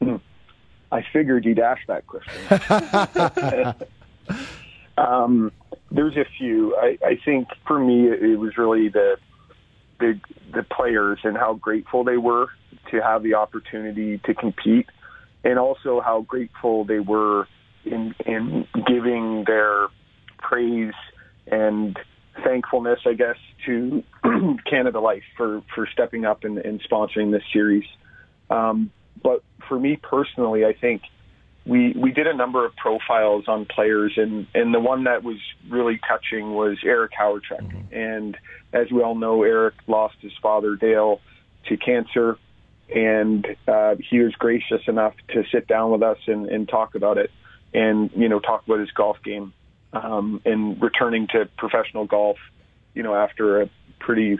Hmm. 0.00 0.16
I 0.92 1.02
figured 1.10 1.46
you'd 1.46 1.58
ask 1.58 1.80
that 1.86 2.06
question. 2.06 3.74
um, 4.98 5.50
there's 5.90 6.18
a 6.18 6.26
few. 6.36 6.76
I, 6.76 6.98
I 7.02 7.18
think 7.24 7.48
for 7.66 7.78
me, 7.78 8.08
it 8.08 8.38
was 8.38 8.58
really 8.58 8.88
the, 8.90 9.16
the 10.00 10.20
the 10.52 10.64
players 10.64 11.20
and 11.24 11.34
how 11.34 11.54
grateful 11.54 12.04
they 12.04 12.18
were 12.18 12.48
to 12.90 13.00
have 13.00 13.22
the 13.22 13.32
opportunity 13.32 14.18
to 14.18 14.34
compete, 14.34 14.86
and 15.44 15.58
also 15.58 16.02
how 16.02 16.20
grateful 16.28 16.84
they 16.84 17.00
were 17.00 17.48
in 17.84 18.14
in 18.26 18.66
giving 18.86 19.44
their 19.46 19.88
praise 20.38 20.94
and 21.46 21.98
thankfulness, 22.44 23.00
I 23.06 23.14
guess, 23.14 23.36
to 23.66 24.02
Canada 24.68 25.00
Life 25.00 25.24
for 25.36 25.62
for 25.74 25.86
stepping 25.92 26.24
up 26.24 26.44
and, 26.44 26.58
and 26.58 26.82
sponsoring 26.82 27.30
this 27.30 27.42
series. 27.52 27.84
Um, 28.50 28.90
but 29.22 29.42
for 29.68 29.78
me 29.78 29.96
personally, 29.96 30.64
I 30.64 30.72
think 30.72 31.02
we 31.64 31.92
we 31.92 32.12
did 32.12 32.26
a 32.26 32.34
number 32.34 32.66
of 32.66 32.74
profiles 32.76 33.44
on 33.48 33.66
players, 33.66 34.12
and 34.16 34.46
and 34.54 34.74
the 34.74 34.80
one 34.80 35.04
that 35.04 35.22
was 35.22 35.38
really 35.68 36.00
touching 36.08 36.54
was 36.54 36.78
Eric 36.84 37.12
Hawerchuk. 37.18 37.62
Mm-hmm. 37.62 37.94
And 37.94 38.36
as 38.72 38.90
we 38.90 39.02
all 39.02 39.14
know, 39.14 39.42
Eric 39.42 39.74
lost 39.86 40.16
his 40.20 40.32
father 40.42 40.74
Dale 40.76 41.20
to 41.68 41.76
cancer, 41.76 42.38
and 42.94 43.46
uh, 43.68 43.96
he 44.10 44.18
was 44.18 44.34
gracious 44.34 44.82
enough 44.88 45.14
to 45.28 45.44
sit 45.52 45.68
down 45.68 45.92
with 45.92 46.02
us 46.02 46.18
and, 46.26 46.48
and 46.48 46.68
talk 46.68 46.94
about 46.94 47.18
it 47.18 47.30
and 47.74 48.10
you 48.14 48.28
know 48.28 48.38
talk 48.38 48.64
about 48.66 48.80
his 48.80 48.90
golf 48.90 49.16
game 49.24 49.52
um, 49.92 50.40
and 50.44 50.80
returning 50.82 51.26
to 51.28 51.48
professional 51.56 52.06
golf. 52.06 52.38
You 52.94 53.02
know 53.02 53.14
after 53.14 53.62
a 53.62 53.70
pretty 54.00 54.38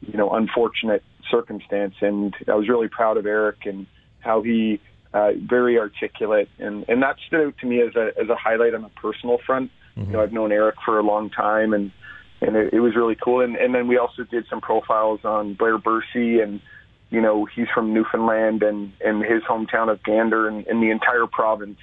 you 0.00 0.16
know 0.16 0.30
unfortunate 0.30 1.02
circumstance, 1.30 1.94
and 2.00 2.34
I 2.48 2.54
was 2.54 2.68
really 2.68 2.88
proud 2.88 3.16
of 3.16 3.26
Eric 3.26 3.66
and 3.66 3.86
how 4.20 4.42
he 4.42 4.80
uh, 5.12 5.32
very 5.36 5.78
articulate, 5.78 6.48
and 6.58 6.84
and 6.88 7.02
that 7.02 7.16
stood 7.26 7.46
out 7.46 7.58
to 7.58 7.66
me 7.66 7.80
as 7.80 7.94
a 7.96 8.12
as 8.20 8.28
a 8.28 8.36
highlight 8.36 8.74
on 8.74 8.84
a 8.84 8.90
personal 8.90 9.38
front. 9.46 9.70
Mm-hmm. 9.96 10.10
You 10.10 10.16
know 10.16 10.22
I've 10.22 10.32
known 10.32 10.52
Eric 10.52 10.76
for 10.84 10.98
a 10.98 11.02
long 11.02 11.30
time, 11.30 11.72
and 11.72 11.92
and 12.40 12.56
it, 12.56 12.74
it 12.74 12.80
was 12.80 12.96
really 12.96 13.16
cool. 13.16 13.40
And 13.40 13.56
and 13.56 13.74
then 13.74 13.88
we 13.88 13.98
also 13.98 14.24
did 14.24 14.46
some 14.50 14.60
profiles 14.60 15.20
on 15.24 15.54
Blair 15.54 15.78
Bursey 15.78 16.40
and 16.40 16.60
you 17.14 17.20
know, 17.20 17.44
he's 17.44 17.68
from 17.72 17.94
Newfoundland 17.94 18.64
and, 18.64 18.92
and 19.04 19.22
his 19.22 19.42
hometown 19.48 19.88
of 19.90 20.02
Gander 20.02 20.48
and, 20.48 20.66
and 20.66 20.82
the 20.82 20.90
entire 20.90 21.26
province 21.30 21.78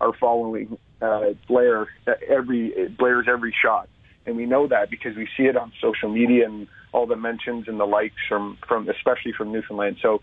are 0.00 0.12
following 0.18 0.78
uh, 1.00 1.30
Blair 1.48 1.88
every 2.28 2.88
Blair's 2.98 3.26
every 3.28 3.54
shot, 3.62 3.88
and 4.24 4.36
we 4.36 4.46
know 4.46 4.66
that 4.66 4.90
because 4.90 5.16
we 5.16 5.28
see 5.36 5.44
it 5.44 5.56
on 5.56 5.72
social 5.80 6.08
media 6.08 6.46
and 6.46 6.68
all 6.92 7.06
the 7.06 7.16
mentions 7.16 7.68
and 7.68 7.78
the 7.78 7.84
likes 7.84 8.14
from 8.28 8.58
from 8.66 8.88
especially 8.88 9.32
from 9.32 9.52
Newfoundland. 9.52 9.96
So 10.02 10.22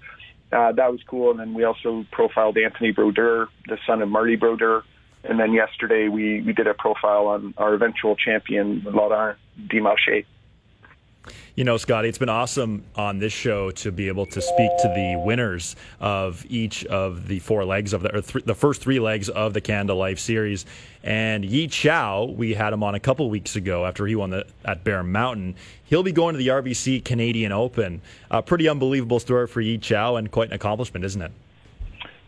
uh, 0.52 0.72
that 0.74 0.92
was 0.92 1.02
cool. 1.08 1.32
And 1.32 1.40
then 1.40 1.54
we 1.54 1.64
also 1.64 2.06
profiled 2.12 2.58
Anthony 2.58 2.92
Brodeur, 2.92 3.48
the 3.68 3.78
son 3.88 4.02
of 4.02 4.10
Marty 4.10 4.36
Brodeur. 4.36 4.84
And 5.24 5.40
then 5.40 5.54
yesterday 5.54 6.10
we, 6.10 6.42
we 6.42 6.52
did 6.52 6.68
a 6.68 6.74
profile 6.74 7.28
on 7.28 7.54
our 7.58 7.74
eventual 7.74 8.16
champion, 8.16 8.84
Laurent 8.86 9.38
Desmarchais 9.58 10.26
you 11.56 11.64
know, 11.64 11.78
Scotty, 11.78 12.10
it's 12.10 12.18
been 12.18 12.30
awesome 12.30 12.84
on 12.96 13.20
this 13.20 13.32
show 13.32 13.70
to 13.72 13.92
be 13.92 14.08
able 14.08 14.26
to 14.26 14.42
speak 14.42 14.72
to 14.80 14.88
the 14.88 15.22
winners 15.24 15.76
of 16.00 16.46
each 16.50 16.86
of 16.86 17.28
the 17.28 17.40
four 17.40 17.64
legs 17.64 17.94
of 17.94 18.02
the, 18.02 18.10
th- 18.10 18.46
the 18.46 18.56
first 18.56 18.82
three 18.82 19.00
legs 19.00 19.30
of 19.30 19.54
the 19.54 19.62
Canada 19.62 19.94
Life 19.94 20.20
Series. 20.20 20.66
And 21.04 21.46
Yi 21.46 21.68
Cao, 21.68 22.36
we 22.36 22.54
had 22.56 22.74
him 22.74 22.82
on 22.82 22.96
a 22.96 23.00
couple 23.00 23.30
weeks 23.30 23.56
ago 23.56 23.86
after 23.86 24.08
he 24.08 24.16
won 24.16 24.32
the, 24.32 24.48
at 24.66 24.84
Bear 24.84 25.04
Mountain. 25.04 25.56
He'll 25.86 26.04
be 26.04 26.12
going 26.12 26.34
to 26.34 26.40
the 26.40 26.48
RBC 26.48 27.06
Canadian 27.06 27.52
Open. 27.52 28.02
A 28.32 28.42
pretty 28.42 28.68
unbelievable 28.68 29.20
story 29.20 29.48
for 29.48 29.62
Yi 29.62 29.78
Cao 29.78 30.18
and 30.18 30.32
quite 30.32 30.50
an 30.50 30.56
accomplishment, 30.56 31.06
isn't 31.06 31.22
it? 31.22 31.32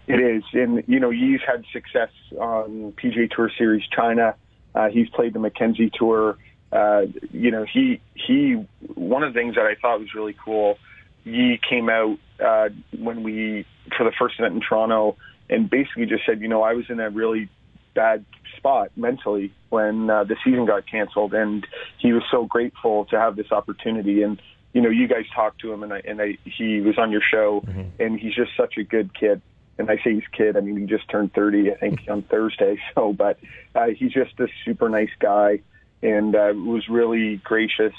It 0.08 0.20
is. 0.20 0.44
And, 0.54 0.84
you 0.88 1.00
know, 1.00 1.10
Yi's 1.10 1.42
had 1.46 1.66
success 1.74 2.12
on 2.38 2.94
PGA 2.94 3.30
Tour 3.32 3.50
Series 3.58 3.84
China. 3.88 4.36
Uh, 4.76 4.90
he's 4.90 5.10
played 5.10 5.34
the 5.34 5.40
Mackenzie 5.40 5.90
Tour 5.92 6.38
uh, 6.76 7.06
you 7.32 7.52
know, 7.52 7.66
he 7.72 8.02
he. 8.14 8.66
One 8.96 9.24
of 9.24 9.34
the 9.34 9.40
things 9.40 9.56
that 9.56 9.66
I 9.66 9.76
thought 9.76 10.00
was 10.00 10.14
really 10.14 10.36
cool. 10.44 10.78
He 11.24 11.60
came 11.68 11.90
out 11.90 12.18
uh, 12.44 12.70
when 12.98 13.24
we 13.24 13.66
for 13.98 14.04
the 14.04 14.12
first 14.20 14.36
event 14.40 14.56
in 14.56 14.62
Toronto 14.62 15.16
and 15.50 15.70
basically 15.70 16.06
just 16.06 16.26
said, 16.26 16.42
you 16.42 16.48
know, 16.48 16.64
I 16.64 16.74
was 16.74 16.86
in 16.90 17.00
a 17.00 17.10
really 17.10 17.50
bad 17.94 18.26
spot 18.58 18.92
mentally 18.96 19.54
when 19.70 20.10
uh, 20.10 20.26
the 20.26 20.36
season 20.44 20.66
got 20.66 20.86
canceled, 20.90 21.34
and 21.34 21.66
he 22.00 22.12
was 22.12 22.24
so 22.30 22.46
grateful 22.46 23.06
to 23.06 23.20
have 23.20 23.38
this 23.38 23.52
opportunity. 23.52 24.22
And 24.22 24.42
you 24.74 24.82
know, 24.82 24.90
you 24.90 25.08
guys 25.08 25.24
talked 25.34 25.62
to 25.62 25.72
him, 25.72 25.84
and 25.84 25.94
I, 25.94 26.02
and 26.04 26.22
I, 26.22 26.38
he 26.44 26.82
was 26.82 26.98
on 26.98 27.10
your 27.10 27.22
show, 27.22 27.62
mm-hmm. 27.66 28.02
and 28.02 28.20
he's 28.20 28.36
just 28.36 28.52
such 28.58 28.76
a 28.78 28.84
good 28.84 29.18
kid. 29.18 29.42
And 29.78 29.90
I 29.90 29.96
say 29.98 30.14
he's 30.14 30.28
kid, 30.32 30.58
I 30.58 30.62
mean 30.62 30.78
he 30.78 30.86
just 30.86 31.10
turned 31.10 31.34
30, 31.34 31.72
I 31.72 31.76
think, 31.76 32.02
on 32.10 32.22
Thursday. 32.24 32.80
So, 32.96 33.14
but 33.14 33.40
uh, 33.74 33.88
he's 33.98 34.12
just 34.12 34.38
a 34.40 34.48
super 34.66 34.90
nice 34.90 35.10
guy 35.20 35.62
and 36.06 36.36
uh, 36.36 36.54
was 36.56 36.88
really 36.88 37.38
gracious. 37.44 37.94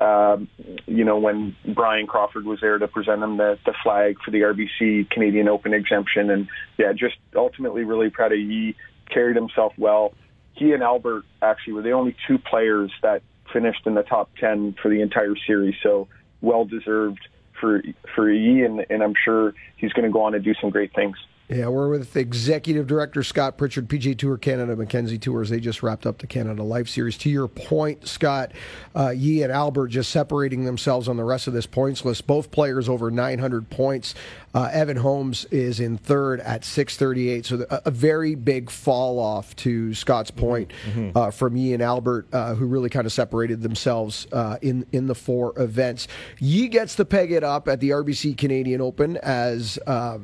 Um, 0.00 0.48
you 0.86 1.04
know, 1.04 1.18
when 1.18 1.56
Brian 1.74 2.06
Crawford 2.06 2.46
was 2.46 2.60
there 2.60 2.78
to 2.78 2.88
present 2.88 3.22
him 3.22 3.36
the, 3.36 3.58
the 3.66 3.74
flag 3.82 4.16
for 4.24 4.30
the 4.30 4.40
RBC 4.40 5.10
Canadian 5.10 5.48
Open 5.48 5.74
exemption, 5.74 6.30
and 6.30 6.48
yeah, 6.78 6.92
just 6.92 7.16
ultimately 7.36 7.84
really 7.84 8.08
proud 8.08 8.32
of 8.32 8.38
Yi. 8.38 8.76
Carried 9.12 9.34
himself 9.34 9.72
well. 9.76 10.14
He 10.54 10.72
and 10.72 10.84
Albert 10.84 11.24
actually 11.42 11.72
were 11.72 11.82
the 11.82 11.90
only 11.90 12.16
two 12.28 12.38
players 12.38 12.92
that 13.02 13.22
finished 13.52 13.84
in 13.86 13.94
the 13.94 14.04
top 14.04 14.30
ten 14.38 14.76
for 14.80 14.88
the 14.88 15.02
entire 15.02 15.34
series, 15.46 15.74
so 15.82 16.06
well 16.40 16.64
deserved 16.64 17.20
for 17.60 17.82
for 18.14 18.30
Yi, 18.30 18.64
and, 18.64 18.86
and 18.88 19.02
I'm 19.02 19.14
sure 19.22 19.52
he's 19.76 19.92
going 19.92 20.06
to 20.06 20.12
go 20.12 20.22
on 20.22 20.34
and 20.34 20.44
do 20.44 20.54
some 20.60 20.70
great 20.70 20.94
things. 20.94 21.16
Yeah, 21.50 21.66
we're 21.66 21.88
with 21.88 22.16
Executive 22.16 22.86
Director 22.86 23.24
Scott 23.24 23.58
Pritchard, 23.58 23.88
PGA 23.88 24.16
Tour 24.16 24.36
Canada, 24.38 24.76
Mackenzie 24.76 25.18
Tours. 25.18 25.50
They 25.50 25.58
just 25.58 25.82
wrapped 25.82 26.06
up 26.06 26.18
the 26.18 26.28
Canada 26.28 26.62
Life 26.62 26.88
Series. 26.88 27.18
To 27.18 27.28
your 27.28 27.48
point, 27.48 28.06
Scott, 28.06 28.52
uh, 28.94 29.10
Yi 29.10 29.42
and 29.42 29.50
Albert 29.50 29.88
just 29.88 30.12
separating 30.12 30.64
themselves 30.64 31.08
on 31.08 31.16
the 31.16 31.24
rest 31.24 31.48
of 31.48 31.52
this 31.52 31.66
points 31.66 32.04
list. 32.04 32.28
Both 32.28 32.52
players 32.52 32.88
over 32.88 33.10
900 33.10 33.68
points. 33.68 34.14
Uh, 34.52 34.68
Evan 34.72 34.96
Holmes 34.96 35.44
is 35.46 35.78
in 35.80 35.96
third 35.96 36.40
at 36.40 36.64
638. 36.64 37.46
So 37.46 37.66
a, 37.70 37.82
a 37.86 37.90
very 37.90 38.34
big 38.34 38.70
fall 38.70 39.18
off 39.18 39.54
to 39.56 39.94
Scott's 39.94 40.30
mm-hmm. 40.30 40.40
point 40.40 40.72
mm-hmm. 40.86 41.16
uh, 41.16 41.30
from 41.30 41.56
Yi 41.56 41.74
and 41.74 41.82
Albert, 41.82 42.26
uh, 42.32 42.54
who 42.54 42.66
really 42.66 42.90
kind 42.90 43.06
of 43.06 43.12
separated 43.12 43.62
themselves 43.62 44.26
uh, 44.32 44.58
in 44.62 44.86
in 44.92 45.06
the 45.06 45.14
four 45.14 45.52
events. 45.56 46.08
Yi 46.38 46.68
gets 46.68 46.96
to 46.96 47.04
peg 47.04 47.30
it 47.30 47.44
up 47.44 47.68
at 47.68 47.80
the 47.80 47.90
RBC 47.90 48.36
Canadian 48.36 48.80
Open 48.80 49.16
as 49.18 49.78
uh, 49.86 50.18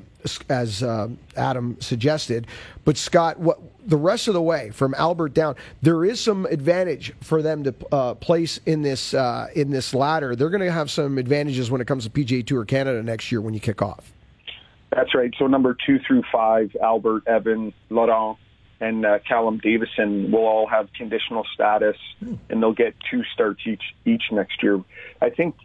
as 0.48 0.82
uh, 0.82 1.08
Adam 1.36 1.76
suggested. 1.80 2.46
But 2.84 2.96
Scott, 2.96 3.38
what 3.38 3.60
the 3.86 3.96
rest 3.96 4.26
of 4.26 4.34
the 4.34 4.42
way 4.42 4.70
from 4.70 4.94
Albert 4.94 5.34
down, 5.34 5.54
there 5.82 6.04
is 6.04 6.20
some 6.20 6.46
advantage 6.46 7.12
for 7.20 7.42
them 7.42 7.62
to 7.64 7.74
uh, 7.92 8.14
place 8.14 8.58
in 8.66 8.82
this 8.82 9.14
uh, 9.14 9.48
in 9.54 9.70
this 9.70 9.94
ladder. 9.94 10.34
They're 10.34 10.50
going 10.50 10.62
to 10.62 10.72
have 10.72 10.90
some 10.90 11.18
advantages 11.18 11.70
when 11.70 11.80
it 11.80 11.86
comes 11.86 12.04
to 12.04 12.10
PGA 12.10 12.44
Tour 12.44 12.64
Canada 12.64 13.02
next 13.02 13.30
year 13.30 13.40
when 13.40 13.54
you 13.54 13.60
kick 13.60 13.82
off. 13.82 14.12
That's 14.90 15.14
right. 15.14 15.32
So 15.38 15.46
number 15.46 15.76
two 15.86 15.98
through 16.06 16.22
five, 16.32 16.74
Albert, 16.82 17.26
Evan, 17.26 17.72
Laurent, 17.90 18.38
and 18.80 19.06
uh, 19.06 19.18
Callum 19.26 19.58
Davison 19.58 20.30
will 20.30 20.46
all 20.46 20.66
have 20.66 20.92
conditional 20.92 21.44
status, 21.54 21.96
and 22.20 22.62
they'll 22.62 22.72
get 22.72 22.94
two 23.10 23.22
starts 23.32 23.62
each 23.66 23.82
each 24.04 24.24
next 24.30 24.62
year. 24.62 24.82
I 25.20 25.30
think 25.30 25.56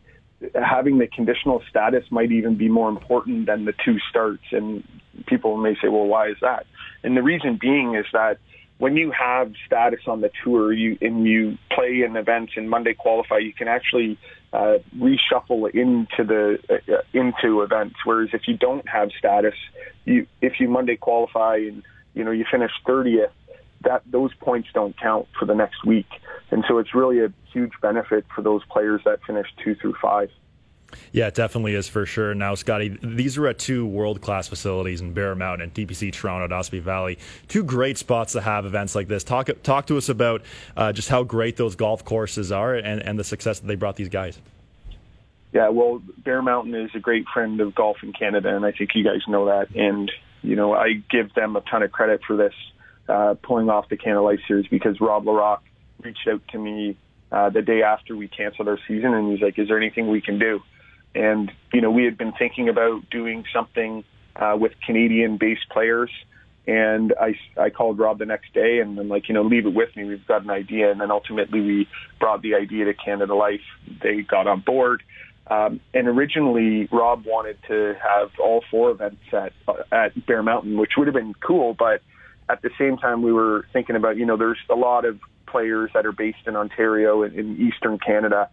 having 0.55 0.97
the 0.97 1.07
conditional 1.07 1.61
status 1.69 2.03
might 2.09 2.31
even 2.31 2.55
be 2.55 2.69
more 2.69 2.89
important 2.89 3.45
than 3.45 3.65
the 3.65 3.73
two 3.85 3.97
starts. 4.09 4.43
And 4.51 4.83
people 5.27 5.57
may 5.57 5.75
say, 5.75 5.87
well, 5.87 6.05
why 6.05 6.29
is 6.29 6.37
that? 6.41 6.65
And 7.03 7.15
the 7.15 7.23
reason 7.23 7.57
being 7.59 7.95
is 7.95 8.05
that 8.13 8.39
when 8.77 8.97
you 8.97 9.11
have 9.11 9.53
status 9.65 10.01
on 10.07 10.21
the 10.21 10.31
tour 10.43 10.73
you 10.73 10.97
and 11.01 11.27
you 11.27 11.57
play 11.71 12.01
in 12.03 12.15
events 12.15 12.53
and 12.55 12.69
Monday 12.69 12.93
qualify, 12.93 13.37
you 13.37 13.53
can 13.53 13.67
actually 13.67 14.17
uh, 14.53 14.77
reshuffle 14.97 15.69
into 15.73 16.23
the 16.23 16.59
uh, 16.69 17.01
into 17.13 17.61
events. 17.61 17.95
Whereas 18.03 18.29
if 18.33 18.47
you 18.47 18.57
don't 18.57 18.87
have 18.87 19.09
status, 19.17 19.55
you 20.05 20.27
if 20.41 20.59
you 20.59 20.67
Monday 20.67 20.97
qualify 20.97 21.57
and 21.57 21.83
you 22.13 22.23
know 22.23 22.31
you 22.31 22.45
finish 22.49 22.71
30th, 22.85 23.31
that 23.83 24.03
those 24.05 24.33
points 24.35 24.69
don't 24.73 24.97
count 24.99 25.27
for 25.39 25.45
the 25.45 25.55
next 25.55 25.85
week. 25.85 26.07
And 26.51 26.65
so 26.67 26.79
it's 26.79 26.93
really 26.93 27.23
a 27.23 27.31
huge 27.53 27.71
benefit 27.81 28.25
for 28.35 28.41
those 28.41 28.63
players 28.65 29.01
that 29.05 29.19
finish 29.25 29.47
two 29.63 29.75
through 29.75 29.95
five. 30.01 30.29
Yeah, 31.11 31.27
it 31.27 31.35
definitely 31.35 31.75
is 31.75 31.87
for 31.87 32.05
sure. 32.05 32.33
Now, 32.33 32.55
Scotty, 32.55 32.97
these 33.01 33.37
are 33.37 33.47
at 33.47 33.59
two 33.59 33.85
world 33.85 34.21
class 34.21 34.47
facilities 34.47 35.01
in 35.01 35.13
Bear 35.13 35.35
Mountain 35.35 35.63
and 35.63 35.73
TPC 35.73 36.13
Toronto 36.13 36.55
at 36.55 36.67
Valley. 36.69 37.17
Two 37.47 37.63
great 37.63 37.97
spots 37.97 38.33
to 38.33 38.41
have 38.41 38.65
events 38.65 38.95
like 38.95 39.07
this. 39.07 39.23
Talk 39.23 39.49
talk 39.63 39.87
to 39.87 39.97
us 39.97 40.09
about 40.09 40.41
uh, 40.77 40.91
just 40.91 41.09
how 41.09 41.23
great 41.23 41.57
those 41.57 41.75
golf 41.75 42.05
courses 42.05 42.51
are 42.51 42.75
and, 42.75 43.01
and 43.01 43.17
the 43.19 43.23
success 43.23 43.59
that 43.59 43.67
they 43.67 43.75
brought 43.75 43.95
these 43.95 44.09
guys. 44.09 44.39
Yeah, 45.51 45.69
well, 45.69 46.01
Bear 46.17 46.41
Mountain 46.41 46.75
is 46.75 46.91
a 46.95 46.99
great 46.99 47.25
friend 47.27 47.59
of 47.59 47.75
golf 47.75 47.97
in 48.03 48.13
Canada, 48.13 48.55
and 48.55 48.65
I 48.65 48.71
think 48.71 48.91
you 48.95 49.03
guys 49.03 49.21
know 49.27 49.45
that. 49.45 49.75
And 49.75 50.09
you 50.41 50.55
know, 50.55 50.73
I 50.73 51.01
give 51.09 51.33
them 51.33 51.55
a 51.55 51.61
ton 51.61 51.83
of 51.83 51.91
credit 51.91 52.21
for 52.25 52.37
this 52.37 52.53
uh, 53.07 53.35
pulling 53.41 53.69
off 53.69 53.89
the 53.89 53.97
Canada 53.97 54.21
Life 54.21 54.39
Series 54.47 54.67
because 54.67 54.99
Rob 55.01 55.25
LaRock 55.25 55.59
reached 56.01 56.27
out 56.27 56.41
to 56.51 56.57
me 56.57 56.97
uh, 57.31 57.49
the 57.49 57.61
day 57.61 57.83
after 57.83 58.15
we 58.15 58.27
canceled 58.27 58.67
our 58.67 58.79
season, 58.87 59.13
and 59.13 59.31
he's 59.31 59.41
like, 59.41 59.59
"Is 59.59 59.67
there 59.67 59.77
anything 59.77 60.07
we 60.07 60.21
can 60.21 60.39
do?" 60.39 60.61
And 61.13 61.51
you 61.73 61.81
know, 61.81 61.91
we 61.91 62.05
had 62.05 62.17
been 62.17 62.33
thinking 62.33 62.69
about 62.69 63.09
doing 63.09 63.43
something 63.53 64.03
uh, 64.35 64.55
with 64.57 64.73
Canadian-based 64.85 65.69
players, 65.69 66.09
and 66.67 67.13
I 67.19 67.35
I 67.59 67.69
called 67.69 67.99
Rob 67.99 68.19
the 68.19 68.25
next 68.25 68.53
day, 68.53 68.79
and 68.79 68.97
I'm 68.97 69.09
like, 69.09 69.27
you 69.27 69.33
know, 69.33 69.43
leave 69.43 69.65
it 69.65 69.73
with 69.73 69.95
me. 69.95 70.05
We've 70.05 70.25
got 70.25 70.43
an 70.43 70.49
idea, 70.49 70.91
and 70.91 71.01
then 71.01 71.11
ultimately 71.11 71.61
we 71.61 71.87
brought 72.19 72.41
the 72.41 72.55
idea 72.55 72.85
to 72.85 72.93
Canada 72.93 73.35
Life. 73.35 73.61
They 74.01 74.21
got 74.21 74.47
on 74.47 74.61
board. 74.61 75.03
Um, 75.47 75.81
and 75.93 76.07
originally, 76.07 76.87
Rob 76.91 77.25
wanted 77.25 77.57
to 77.67 77.95
have 78.01 78.29
all 78.39 78.63
four 78.71 78.91
events 78.91 79.21
at 79.33 79.51
at 79.91 80.25
Bear 80.25 80.41
Mountain, 80.43 80.77
which 80.77 80.91
would 80.97 81.07
have 81.07 81.13
been 81.13 81.33
cool. 81.45 81.73
But 81.73 82.01
at 82.49 82.61
the 82.61 82.69
same 82.77 82.97
time, 82.97 83.21
we 83.21 83.33
were 83.33 83.65
thinking 83.73 83.97
about, 83.97 84.15
you 84.17 84.25
know, 84.25 84.37
there's 84.37 84.59
a 84.69 84.75
lot 84.75 85.03
of 85.03 85.19
players 85.47 85.91
that 85.93 86.05
are 86.05 86.13
based 86.13 86.47
in 86.47 86.55
Ontario 86.55 87.23
and 87.23 87.37
in 87.37 87.59
Eastern 87.59 87.99
Canada. 87.99 88.49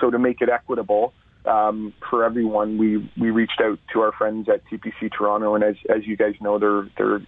So 0.00 0.10
to 0.10 0.18
make 0.18 0.40
it 0.40 0.48
equitable 0.48 1.12
um, 1.48 1.92
for 2.08 2.24
everyone, 2.24 2.78
we 2.78 3.10
we 3.16 3.30
reached 3.30 3.60
out 3.60 3.78
to 3.92 4.00
our 4.00 4.12
friends 4.12 4.48
at 4.48 4.64
TPC 4.66 5.12
Toronto, 5.16 5.54
and 5.54 5.64
as 5.64 5.76
as 5.88 6.06
you 6.06 6.16
guys 6.16 6.34
know, 6.40 6.58
they're 6.58 6.88
they're 6.96 7.22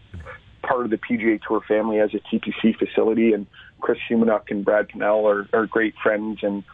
part 0.63 0.85
of 0.85 0.91
the 0.91 0.99
PGA 0.99 1.41
Tour 1.41 1.63
family 1.67 2.01
as 2.01 2.11
a 2.15 2.19
TPC 2.19 2.77
facility, 2.77 3.33
and 3.33 3.47
Chris 3.81 3.99
Humenuk 4.11 4.51
and 4.51 4.65
Brad 4.65 4.91
Cannell 4.91 5.27
are, 5.27 5.49
are 5.53 5.67
great 5.67 5.95
friends 6.03 6.41
and 6.43 6.65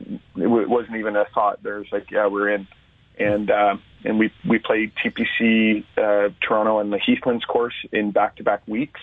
it 0.00 0.46
wasn't 0.46 0.96
even 0.96 1.16
a 1.16 1.24
thought. 1.34 1.62
There's 1.62 1.86
like, 1.92 2.10
yeah, 2.10 2.26
we're 2.26 2.50
in, 2.50 2.66
and 3.18 3.50
uh, 3.50 3.76
and 4.04 4.18
we 4.18 4.32
we 4.48 4.58
played 4.58 4.92
TPC 4.96 5.84
uh, 5.96 6.30
Toronto 6.40 6.80
and 6.80 6.92
the 6.92 6.98
Heathlands 6.98 7.44
course 7.44 7.74
in 7.92 8.10
back 8.10 8.36
to 8.36 8.44
back 8.44 8.66
weeks. 8.66 9.00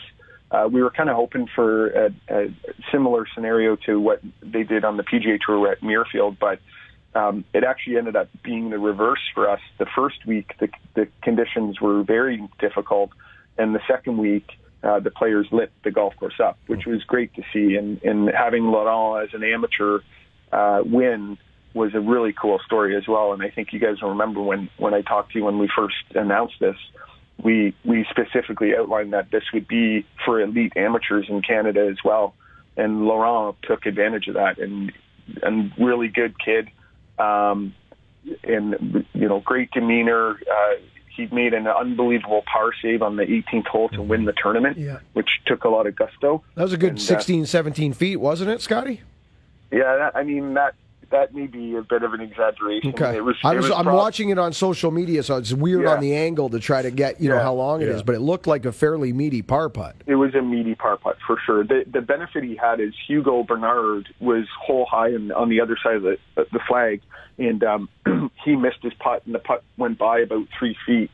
Uh, 0.51 0.67
we 0.69 0.83
were 0.83 0.91
kind 0.91 1.09
of 1.09 1.15
hoping 1.15 1.47
for 1.55 1.87
a, 1.87 2.13
a 2.29 2.53
similar 2.91 3.25
scenario 3.33 3.77
to 3.77 3.99
what 3.99 4.19
they 4.41 4.63
did 4.63 4.83
on 4.83 4.97
the 4.97 5.03
PGA 5.03 5.39
Tour 5.39 5.71
at 5.71 5.79
Muirfield, 5.79 6.37
but 6.39 6.59
um, 7.13 7.43
it 7.53 7.63
actually 7.63 7.97
ended 7.97 8.15
up 8.15 8.29
being 8.43 8.69
the 8.69 8.79
reverse 8.79 9.21
for 9.33 9.49
us. 9.49 9.59
The 9.77 9.87
first 9.95 10.25
week, 10.25 10.53
the, 10.59 10.69
the 10.95 11.07
conditions 11.21 11.81
were 11.81 12.03
very 12.03 12.47
difficult, 12.59 13.11
and 13.57 13.75
the 13.75 13.81
second 13.87 14.17
week, 14.17 14.47
uh, 14.83 14.99
the 14.99 15.11
players 15.11 15.47
lit 15.51 15.71
the 15.83 15.91
golf 15.91 16.15
course 16.17 16.39
up, 16.43 16.57
which 16.67 16.85
was 16.85 17.03
great 17.03 17.33
to 17.35 17.43
see. 17.53 17.75
And, 17.75 18.01
and 18.03 18.29
having 18.29 18.63
Laurent 18.63 19.27
as 19.27 19.33
an 19.33 19.43
amateur 19.43 19.99
uh, 20.51 20.81
win 20.83 21.37
was 21.73 21.93
a 21.93 21.99
really 21.99 22.33
cool 22.33 22.59
story 22.65 22.97
as 22.97 23.07
well. 23.07 23.33
And 23.33 23.41
I 23.43 23.49
think 23.49 23.73
you 23.73 23.79
guys 23.79 24.01
will 24.01 24.09
remember 24.09 24.41
when, 24.41 24.69
when 24.77 24.93
I 24.93 25.01
talked 25.01 25.33
to 25.33 25.39
you 25.39 25.45
when 25.45 25.59
we 25.59 25.69
first 25.75 25.95
announced 26.15 26.55
this, 26.59 26.75
we, 27.43 27.75
we 27.85 28.05
specifically 28.09 28.75
outlined 28.75 29.13
that 29.13 29.31
this 29.31 29.43
would 29.53 29.67
be 29.67 30.05
for 30.25 30.41
elite 30.41 30.73
amateurs 30.75 31.27
in 31.29 31.41
Canada 31.41 31.87
as 31.89 31.97
well. 32.03 32.33
And 32.77 33.05
Laurent 33.05 33.55
took 33.63 33.85
advantage 33.85 34.27
of 34.27 34.35
that 34.35 34.57
and, 34.57 34.91
and 35.43 35.71
really 35.77 36.07
good 36.07 36.35
kid. 36.43 36.69
Um, 37.21 37.73
and, 38.43 39.05
you 39.13 39.27
know, 39.27 39.39
great 39.39 39.71
demeanor. 39.71 40.31
Uh, 40.51 40.73
he 41.15 41.27
made 41.31 41.53
an 41.53 41.67
unbelievable 41.67 42.43
par 42.51 42.71
save 42.81 43.01
on 43.01 43.15
the 43.17 43.23
18th 43.23 43.67
hole 43.67 43.89
to 43.89 44.01
win 44.01 44.25
the 44.25 44.33
tournament, 44.33 44.77
Yeah. 44.77 44.99
which 45.13 45.29
took 45.45 45.63
a 45.65 45.69
lot 45.69 45.85
of 45.87 45.95
gusto. 45.95 46.41
That 46.55 46.63
was 46.63 46.73
a 46.73 46.77
good 46.77 46.91
And, 46.91 46.99
uh, 46.99 47.01
16, 47.01 47.45
17 47.45 47.93
feet, 47.93 48.17
wasn't 48.17 48.49
it, 48.51 48.61
Scotty? 48.61 49.01
Yeah, 49.71 49.95
that, 49.97 50.15
I 50.15 50.23
mean 50.23 50.53
that 50.55 50.73
that 51.11 51.33
may 51.33 51.47
be 51.47 51.75
a 51.75 51.81
bit 51.81 52.03
of 52.03 52.13
an 52.13 52.21
exaggeration. 52.21 52.91
Okay. 52.93 53.17
It 53.17 53.23
was, 53.23 53.35
I 53.43 53.55
was, 53.55 53.69
I'm 53.69 53.85
watching 53.85 54.29
it 54.29 54.37
on 54.39 54.53
social 54.53 54.91
media, 54.91 55.23
so 55.23 55.37
it's 55.37 55.53
weird 55.53 55.83
Yeah. 55.83 55.91
on 55.93 55.99
the 56.01 56.15
angle 56.15 56.49
to 56.49 56.59
try 56.59 56.81
to 56.81 56.91
get 56.91 57.21
you 57.21 57.29
know 57.29 57.39
how 57.39 57.53
long 57.53 57.81
it 57.81 57.87
is, 57.89 57.97
Yeah. 57.97 58.03
but 58.05 58.15
it 58.15 58.19
looked 58.21 58.47
like 58.47 58.65
a 58.65 58.71
fairly 58.71 59.13
meaty 59.13 59.41
par 59.41 59.69
putt. 59.69 59.95
It 60.07 60.15
was 60.15 60.33
a 60.35 60.41
meaty 60.41 60.75
par 60.75 60.97
putt 60.97 61.17
for 61.25 61.37
sure. 61.45 61.63
The 61.63 61.83
the 61.91 62.01
benefit 62.01 62.43
he 62.43 62.55
had 62.55 62.79
is 62.79 62.93
Hugo 63.07 63.43
Bernard 63.43 64.09
was 64.19 64.45
hole 64.59 64.85
high 64.89 65.09
and 65.09 65.31
on 65.33 65.49
the 65.49 65.61
other 65.61 65.77
side 65.81 65.95
of 65.97 66.03
the 66.03 66.17
the 66.35 66.59
flag, 66.67 67.01
and 67.37 67.63
um, 67.63 67.89
he 68.45 68.55
missed 68.55 68.81
his 68.81 68.93
putt, 68.95 69.23
and 69.25 69.35
the 69.35 69.39
putt 69.39 69.63
went 69.77 69.97
by 69.97 70.19
about 70.19 70.47
three 70.57 70.75
feet. 70.85 71.11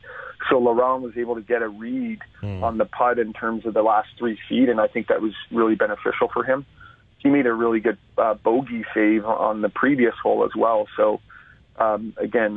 So 0.48 0.58
Laurent 0.58 1.02
was 1.02 1.16
able 1.16 1.34
to 1.34 1.40
get 1.42 1.62
a 1.62 1.68
read 1.68 2.20
on 2.42 2.78
the 2.78 2.84
putt 2.84 3.18
in 3.18 3.32
terms 3.32 3.66
of 3.66 3.74
the 3.74 3.82
last 3.82 4.08
three 4.18 4.38
feet, 4.48 4.68
and 4.68 4.80
I 4.80 4.86
think 4.86 5.08
that 5.08 5.20
was 5.20 5.32
really 5.50 5.74
beneficial 5.74 6.28
for 6.32 6.44
him. 6.44 6.64
He 7.18 7.28
made 7.28 7.46
a 7.46 7.52
really 7.52 7.80
good 7.80 7.98
uh, 8.16 8.34
bogey 8.34 8.84
save 8.94 9.24
on 9.24 9.60
the 9.60 9.68
previous 9.68 10.14
hole 10.22 10.44
as 10.44 10.52
well. 10.56 10.86
So 10.96 11.20
um, 11.76 12.14
again, 12.16 12.56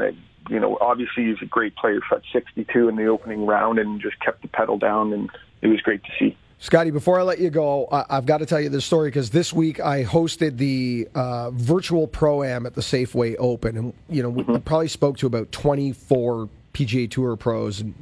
you 0.50 0.60
know, 0.60 0.78
obviously 0.82 1.26
he's 1.26 1.42
a 1.42 1.46
great 1.46 1.76
player. 1.76 2.00
Shot 2.08 2.22
62 2.34 2.90
in 2.90 2.96
the 2.96 3.08
opening 3.08 3.46
round 3.46 3.80
and 3.80 4.02
just 4.02 4.20
kept 4.20 4.42
the 4.42 4.48
pedal 4.48 4.78
down, 4.78 5.14
and 5.14 5.30
it 5.62 5.68
was 5.68 5.82
great 5.82 6.04
to 6.04 6.10
see. 6.20 6.38
Scotty, 6.60 6.92
before 6.92 7.20
I 7.20 7.24
let 7.24 7.40
you 7.40 7.50
go, 7.50 7.88
I've 7.92 8.28
got 8.28 8.38
to 8.38 8.46
tell 8.46 8.62
you 8.62 8.70
this 8.70 8.86
story 8.86 9.10
because 9.10 9.32
this 9.32 9.52
week 9.52 9.80
I 9.80 10.04
hosted 10.04 10.58
the 10.58 11.08
uh, 11.16 11.50
virtual 11.52 12.06
pro 12.08 12.44
am 12.44 12.68
at 12.68 12.76
the 12.76 12.82
Safeway 12.82 13.36
Open, 13.40 13.78
and 13.78 13.94
you 14.08 14.22
know 14.22 14.30
we 14.30 14.44
probably 14.60 14.88
spoke 14.88 15.18
to 15.18 15.28
about 15.28 15.52
24 15.52 16.50
PGA 16.74 17.10
Tour 17.10 17.36
pros 17.36 17.82
and 17.82 17.96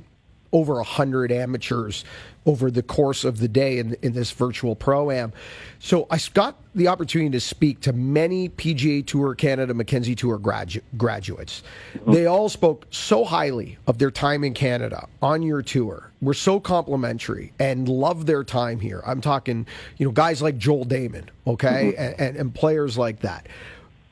over 0.52 0.76
100 0.76 1.32
amateurs 1.32 2.04
over 2.46 2.72
the 2.72 2.82
course 2.82 3.24
of 3.26 3.40
the 3.40 3.48
day 3.48 3.78
in, 3.78 3.96
in 4.02 4.14
this 4.14 4.32
virtual 4.32 4.76
pro 4.76 5.12
am. 5.12 5.32
So 5.80 6.08
I 6.10 6.20
got 6.34 6.56
the 6.74 6.88
opportunity 6.88 7.30
to 7.32 7.40
speak 7.40 7.82
to 7.82 7.94
many 7.94 8.50
PGA 8.50 9.06
Tour 9.06 9.36
Canada, 9.36 9.74
Mackenzie 9.74 10.16
Tour 10.16 10.40
gradu- 10.40 10.82
graduates. 10.98 11.64
Mm-hmm. 11.94 12.12
They 12.12 12.26
all 12.26 12.50
spoke 12.50 12.88
so 12.90 13.24
highly 13.24 13.78
of 13.88 13.98
their 13.98 14.12
time 14.12 14.44
in 14.44 14.54
Canada 14.54 15.08
on 15.22 15.44
your 15.44 15.62
tour. 15.62 16.12
Were 16.22 16.34
so 16.34 16.60
complimentary 16.60 17.54
and 17.60 17.88
loved 17.88 18.28
their 18.28 18.44
time 18.44 18.80
here. 18.80 19.02
I'm 19.06 19.22
talking, 19.22 19.68
you 19.98 20.06
know, 20.06 20.12
guys 20.12 20.42
like 20.42 20.58
Joel 20.58 20.86
Dahmen, 20.86 21.26
okay, 21.48 21.94
mm-hmm. 21.94 22.02
and, 22.02 22.20
and, 22.20 22.38
and 22.38 22.56
players 22.56 22.98
like 22.98 23.20
that. 23.22 23.48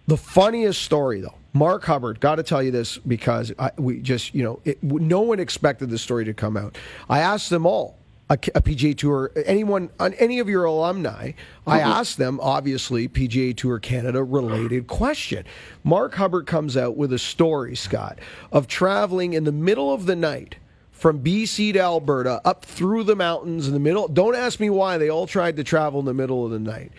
The 0.08 0.16
funniest 0.18 0.84
story, 0.84 1.20
though, 1.20 1.36
Mark 1.58 1.84
Hubbard. 1.86 2.20
Got 2.20 2.36
to 2.36 2.44
tell 2.44 2.62
you 2.62 2.72
this 2.72 2.98
because 2.98 3.52
I, 3.58 3.72
we 3.78 4.00
just, 4.00 4.34
you 4.36 4.44
know, 4.44 4.60
it, 4.64 4.82
no 4.84 5.22
one 5.22 5.40
expected 5.40 5.90
this 5.90 6.02
story 6.02 6.26
to 6.26 6.34
come 6.34 6.56
out. 6.56 6.78
I 7.10 7.20
asked 7.20 7.50
them 7.50 7.66
all, 7.66 7.98
a, 8.30 8.34
a 8.34 8.62
PGA 8.62 8.96
Tour, 8.98 9.32
anyone, 9.46 9.90
on 10.00 10.14
any 10.16 10.40
of 10.40 10.50
your 10.50 10.66
alumni. 10.66 11.32
I 11.66 11.82
uh-huh. 11.82 12.00
asked 12.00 12.18
them, 12.18 12.40
obviously, 12.42 13.08
PGA 13.08 13.56
Tour 13.56 13.80
Canada 13.80 14.24
related 14.24 14.88
question. 14.88 15.46
Mark 15.84 16.16
Hubbard 16.16 16.46
comes 16.46 16.78
out 16.78 16.98
with 16.98 17.12
a 17.14 17.20
story, 17.20 17.76
Scott, 17.76 18.20
of 18.52 18.68
traveling 18.68 19.34
in 19.34 19.44
the 19.44 19.52
middle 19.52 19.92
of 19.94 20.06
the 20.06 20.16
night 20.16 20.58
from 20.98 21.20
BC 21.24 21.74
to 21.74 21.80
Alberta 21.80 22.42
up 22.44 22.66
through 22.66 23.04
the 23.04 23.16
mountains 23.16 23.68
in 23.68 23.74
the 23.74 23.80
middle. 23.80 24.08
Don't 24.08 24.36
ask 24.36 24.60
me 24.60 24.70
why 24.72 24.98
they 24.98 25.10
all 25.10 25.28
tried 25.28 25.56
to 25.58 25.64
travel 25.64 26.00
in 26.00 26.06
the 26.08 26.14
middle 26.14 26.44
of 26.44 26.52
the 26.52 26.60
night. 26.60 26.92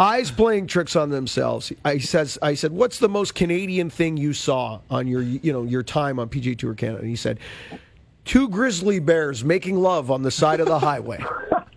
Eyes 0.00 0.30
playing 0.30 0.66
tricks 0.66 0.96
on 0.96 1.10
themselves. 1.10 1.70
I 1.84 1.98
says 1.98 2.38
I 2.40 2.54
said, 2.54 2.72
"What's 2.72 2.98
the 2.98 3.08
most 3.08 3.34
Canadian 3.34 3.90
thing 3.90 4.16
you 4.16 4.32
saw 4.32 4.80
on 4.90 5.06
your 5.06 5.20
you 5.22 5.52
know 5.52 5.64
your 5.64 5.82
time 5.82 6.18
on 6.18 6.28
PGA 6.28 6.56
Tour 6.56 6.74
Canada?" 6.74 7.00
And 7.00 7.08
he 7.08 7.16
said, 7.16 7.38
two 8.24 8.48
grizzly 8.48 8.98
bears 8.98 9.44
making 9.44 9.76
love 9.76 10.10
on 10.10 10.22
the 10.22 10.30
side 10.30 10.60
of 10.60 10.66
the 10.66 10.78
highway." 10.78 11.22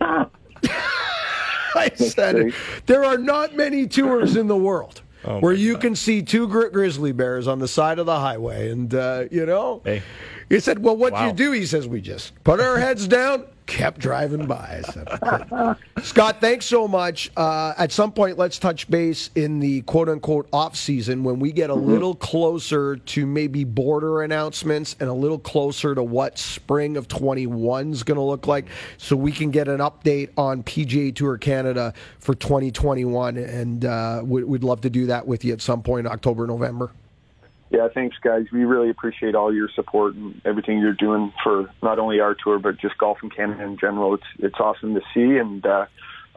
I 1.74 1.90
said, 1.94 2.52
"There 2.86 3.04
are 3.04 3.18
not 3.18 3.54
many 3.54 3.86
tours 3.86 4.36
in 4.36 4.46
the 4.46 4.56
world." 4.56 5.02
Oh 5.24 5.40
where 5.40 5.52
you 5.52 5.72
God. 5.74 5.82
can 5.82 5.96
see 5.96 6.22
two 6.22 6.46
gri- 6.46 6.70
grizzly 6.70 7.10
bears 7.10 7.48
on 7.48 7.58
the 7.58 7.66
side 7.66 7.98
of 7.98 8.06
the 8.06 8.18
highway, 8.20 8.70
and 8.70 8.94
uh, 8.94 9.24
you 9.30 9.44
know, 9.46 9.82
Hey. 9.84 10.00
He 10.48 10.60
said, 10.60 10.82
"Well, 10.82 10.96
what 10.96 11.10
do 11.10 11.14
Wow. 11.14 11.26
you 11.28 11.32
do?" 11.32 11.52
He 11.52 11.66
says, 11.66 11.86
"We 11.86 12.00
just 12.00 12.32
put 12.44 12.60
our 12.60 12.78
heads 12.78 13.06
down, 13.06 13.44
kept 13.66 14.00
driving 14.00 14.46
by." 14.46 14.82
I 14.86 14.92
said, 14.92 15.76
Scott, 16.04 16.40
thanks 16.40 16.64
so 16.66 16.86
much. 16.88 17.30
Uh, 17.36 17.74
at 17.76 17.92
some 17.92 18.12
point, 18.12 18.38
let's 18.38 18.58
touch 18.58 18.88
base 18.88 19.30
in 19.34 19.60
the 19.60 19.82
quote 19.82 20.08
unquote 20.08 20.48
off 20.52 20.76
season 20.76 21.24
when 21.24 21.38
we 21.38 21.52
get 21.52 21.70
a 21.70 21.74
little 21.74 22.14
closer 22.14 22.96
to 22.96 23.26
maybe 23.26 23.64
border 23.64 24.22
announcements 24.22 24.96
and 25.00 25.08
a 25.08 25.12
little 25.12 25.38
closer 25.38 25.94
to 25.94 26.02
what 26.02 26.38
spring 26.38 26.96
of 26.96 27.08
21 27.08 27.92
is 27.92 28.02
going 28.02 28.16
to 28.16 28.22
look 28.22 28.46
like, 28.46 28.66
so 28.96 29.16
we 29.16 29.32
can 29.32 29.50
get 29.50 29.68
an 29.68 29.78
update 29.80 30.30
on 30.38 30.62
PGA 30.62 31.14
Tour 31.14 31.36
Canada 31.36 31.92
for 32.20 32.34
2021. 32.34 33.36
And 33.36 33.84
uh, 33.84 34.22
we- 34.24 34.44
we'd 34.44 34.64
love 34.64 34.80
to 34.82 34.90
do 34.90 35.06
that 35.06 35.26
with 35.26 35.44
you 35.44 35.52
at 35.52 35.60
some 35.60 35.82
point, 35.82 36.06
October, 36.06 36.46
November. 36.46 36.90
Yeah, 37.70 37.88
thanks, 37.92 38.16
guys. 38.22 38.46
We 38.50 38.64
really 38.64 38.88
appreciate 38.88 39.34
all 39.34 39.54
your 39.54 39.68
support 39.74 40.14
and 40.14 40.40
everything 40.44 40.78
you're 40.78 40.94
doing 40.94 41.32
for 41.42 41.70
not 41.82 41.98
only 41.98 42.18
our 42.20 42.34
tour 42.34 42.58
but 42.58 42.78
just 42.78 42.96
golf 42.96 43.18
in 43.22 43.30
Canada 43.30 43.62
in 43.62 43.76
general. 43.78 44.14
It's 44.14 44.24
it's 44.38 44.58
awesome 44.58 44.94
to 44.94 45.02
see, 45.12 45.36
and 45.36 45.64
uh, 45.66 45.86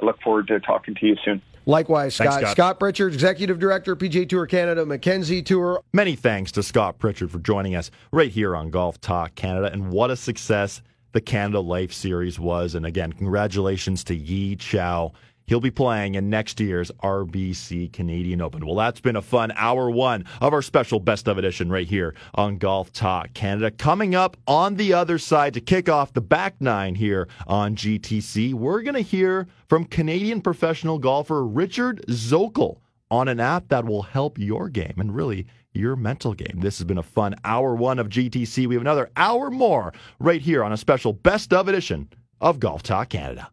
I 0.01 0.05
look 0.05 0.21
forward 0.21 0.47
to 0.47 0.59
talking 0.59 0.95
to 0.95 1.05
you 1.05 1.15
soon. 1.23 1.41
Likewise, 1.65 2.17
Thanks, 2.17 2.33
Scott. 2.33 2.41
Scott. 2.41 2.51
Scott 2.51 2.79
Pritchard, 2.79 3.13
Executive 3.13 3.59
Director, 3.59 3.95
PGA 3.95 4.27
Tour 4.27 4.47
Canada, 4.47 4.85
Mackenzie 4.85 5.43
Tour. 5.43 5.81
Many 5.93 6.15
thanks 6.15 6.51
to 6.53 6.63
Scott 6.63 6.97
Pritchard 6.97 7.31
for 7.31 7.39
joining 7.39 7.75
us 7.75 7.91
right 8.11 8.31
here 8.31 8.55
on 8.55 8.71
Golf 8.71 8.99
Talk 8.99 9.35
Canada. 9.35 9.71
And 9.71 9.91
what 9.91 10.09
a 10.09 10.15
success 10.15 10.81
the 11.11 11.21
Canada 11.21 11.59
Life 11.59 11.93
Series 11.93 12.39
was. 12.39 12.73
And 12.73 12.85
again, 12.85 13.13
congratulations 13.13 14.03
to 14.05 14.15
Yi 14.15 14.55
Cao. 14.57 15.13
He'll 15.47 15.59
be 15.59 15.71
playing 15.71 16.15
in 16.15 16.29
next 16.29 16.59
year's 16.59 16.91
RBC 17.03 17.91
Canadian 17.91 18.41
Open. 18.41 18.65
Well, 18.65 18.75
that's 18.75 18.99
been 18.99 19.15
a 19.15 19.21
fun 19.21 19.51
hour 19.55 19.89
one 19.89 20.25
of 20.39 20.53
our 20.53 20.61
special 20.61 20.99
best 20.99 21.27
of 21.27 21.37
edition 21.37 21.69
right 21.69 21.87
here 21.87 22.15
on 22.35 22.57
Golf 22.57 22.93
Talk 22.93 23.33
Canada. 23.33 23.71
Coming 23.71 24.15
up 24.15 24.37
on 24.47 24.75
the 24.75 24.93
other 24.93 25.17
side 25.17 25.53
to 25.55 25.61
kick 25.61 25.89
off 25.89 26.13
the 26.13 26.21
back 26.21 26.55
nine 26.59 26.95
here 26.95 27.27
on 27.47 27.75
GTC, 27.75 28.53
we're 28.53 28.81
going 28.81 28.95
to 28.95 29.01
hear 29.01 29.47
from 29.67 29.85
Canadian 29.85 30.41
professional 30.41 30.99
golfer 30.99 31.45
Richard 31.45 32.05
Zokol 32.07 32.77
on 33.09 33.27
an 33.27 33.39
app 33.39 33.67
that 33.67 33.85
will 33.85 34.03
help 34.03 34.39
your 34.39 34.69
game 34.69 34.93
and 34.97 35.13
really 35.13 35.45
your 35.73 35.95
mental 35.95 36.33
game. 36.33 36.59
This 36.59 36.77
has 36.79 36.85
been 36.85 36.97
a 36.97 37.03
fun 37.03 37.35
hour 37.43 37.75
one 37.75 37.99
of 37.99 38.09
GTC. 38.09 38.67
We 38.67 38.75
have 38.75 38.81
another 38.81 39.09
hour 39.15 39.49
more 39.49 39.93
right 40.19 40.41
here 40.41 40.63
on 40.63 40.71
a 40.71 40.77
special 40.77 41.13
best 41.13 41.53
of 41.53 41.67
edition 41.67 42.09
of 42.39 42.59
Golf 42.59 42.83
Talk 42.83 43.09
Canada. 43.09 43.49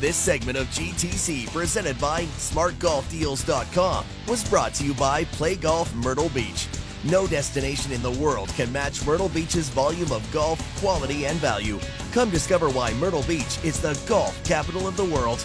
This 0.00 0.16
segment 0.16 0.56
of 0.56 0.66
GTC, 0.68 1.52
presented 1.52 2.00
by 2.00 2.22
SmartGolfDeals.com, 2.22 4.06
was 4.26 4.48
brought 4.48 4.72
to 4.74 4.84
you 4.84 4.94
by 4.94 5.24
Play 5.24 5.56
Golf 5.56 5.94
Myrtle 5.94 6.30
Beach. 6.30 6.68
No 7.04 7.26
destination 7.26 7.92
in 7.92 8.00
the 8.00 8.12
world 8.12 8.48
can 8.54 8.72
match 8.72 9.04
Myrtle 9.04 9.28
Beach's 9.28 9.68
volume 9.68 10.10
of 10.10 10.26
golf, 10.32 10.58
quality, 10.80 11.26
and 11.26 11.36
value. 11.36 11.78
Come 12.12 12.30
discover 12.30 12.70
why 12.70 12.94
Myrtle 12.94 13.24
Beach 13.24 13.62
is 13.62 13.78
the 13.78 13.92
golf 14.08 14.42
capital 14.42 14.88
of 14.88 14.96
the 14.96 15.04
world. 15.04 15.40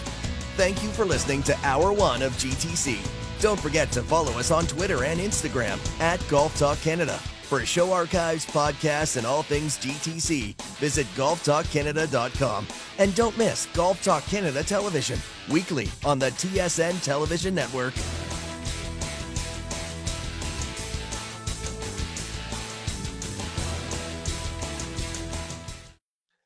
Thank 0.56 0.82
you 0.82 0.88
for 0.88 1.04
listening 1.04 1.42
to 1.42 1.58
Hour 1.58 1.92
One 1.92 2.22
of 2.22 2.32
GTC. 2.32 2.96
Don't 3.42 3.60
forget 3.60 3.92
to 3.92 4.02
follow 4.02 4.32
us 4.38 4.50
on 4.50 4.66
Twitter 4.66 5.04
and 5.04 5.20
Instagram 5.20 5.78
at 6.00 6.26
Golf 6.28 6.58
Talk 6.58 6.80
Canada. 6.80 7.20
For 7.46 7.64
show 7.64 7.92
archives, 7.92 8.44
podcasts, 8.44 9.16
and 9.16 9.24
all 9.24 9.44
things 9.44 9.78
GTC, 9.78 10.60
visit 10.78 11.06
golftalkcanada.com. 11.14 12.66
And 12.98 13.14
don't 13.14 13.38
miss 13.38 13.66
Golf 13.66 14.02
Talk 14.02 14.24
Canada 14.24 14.64
television, 14.64 15.20
weekly 15.48 15.88
on 16.04 16.18
the 16.18 16.30
TSN 16.30 17.00
television 17.04 17.54
network. 17.54 17.94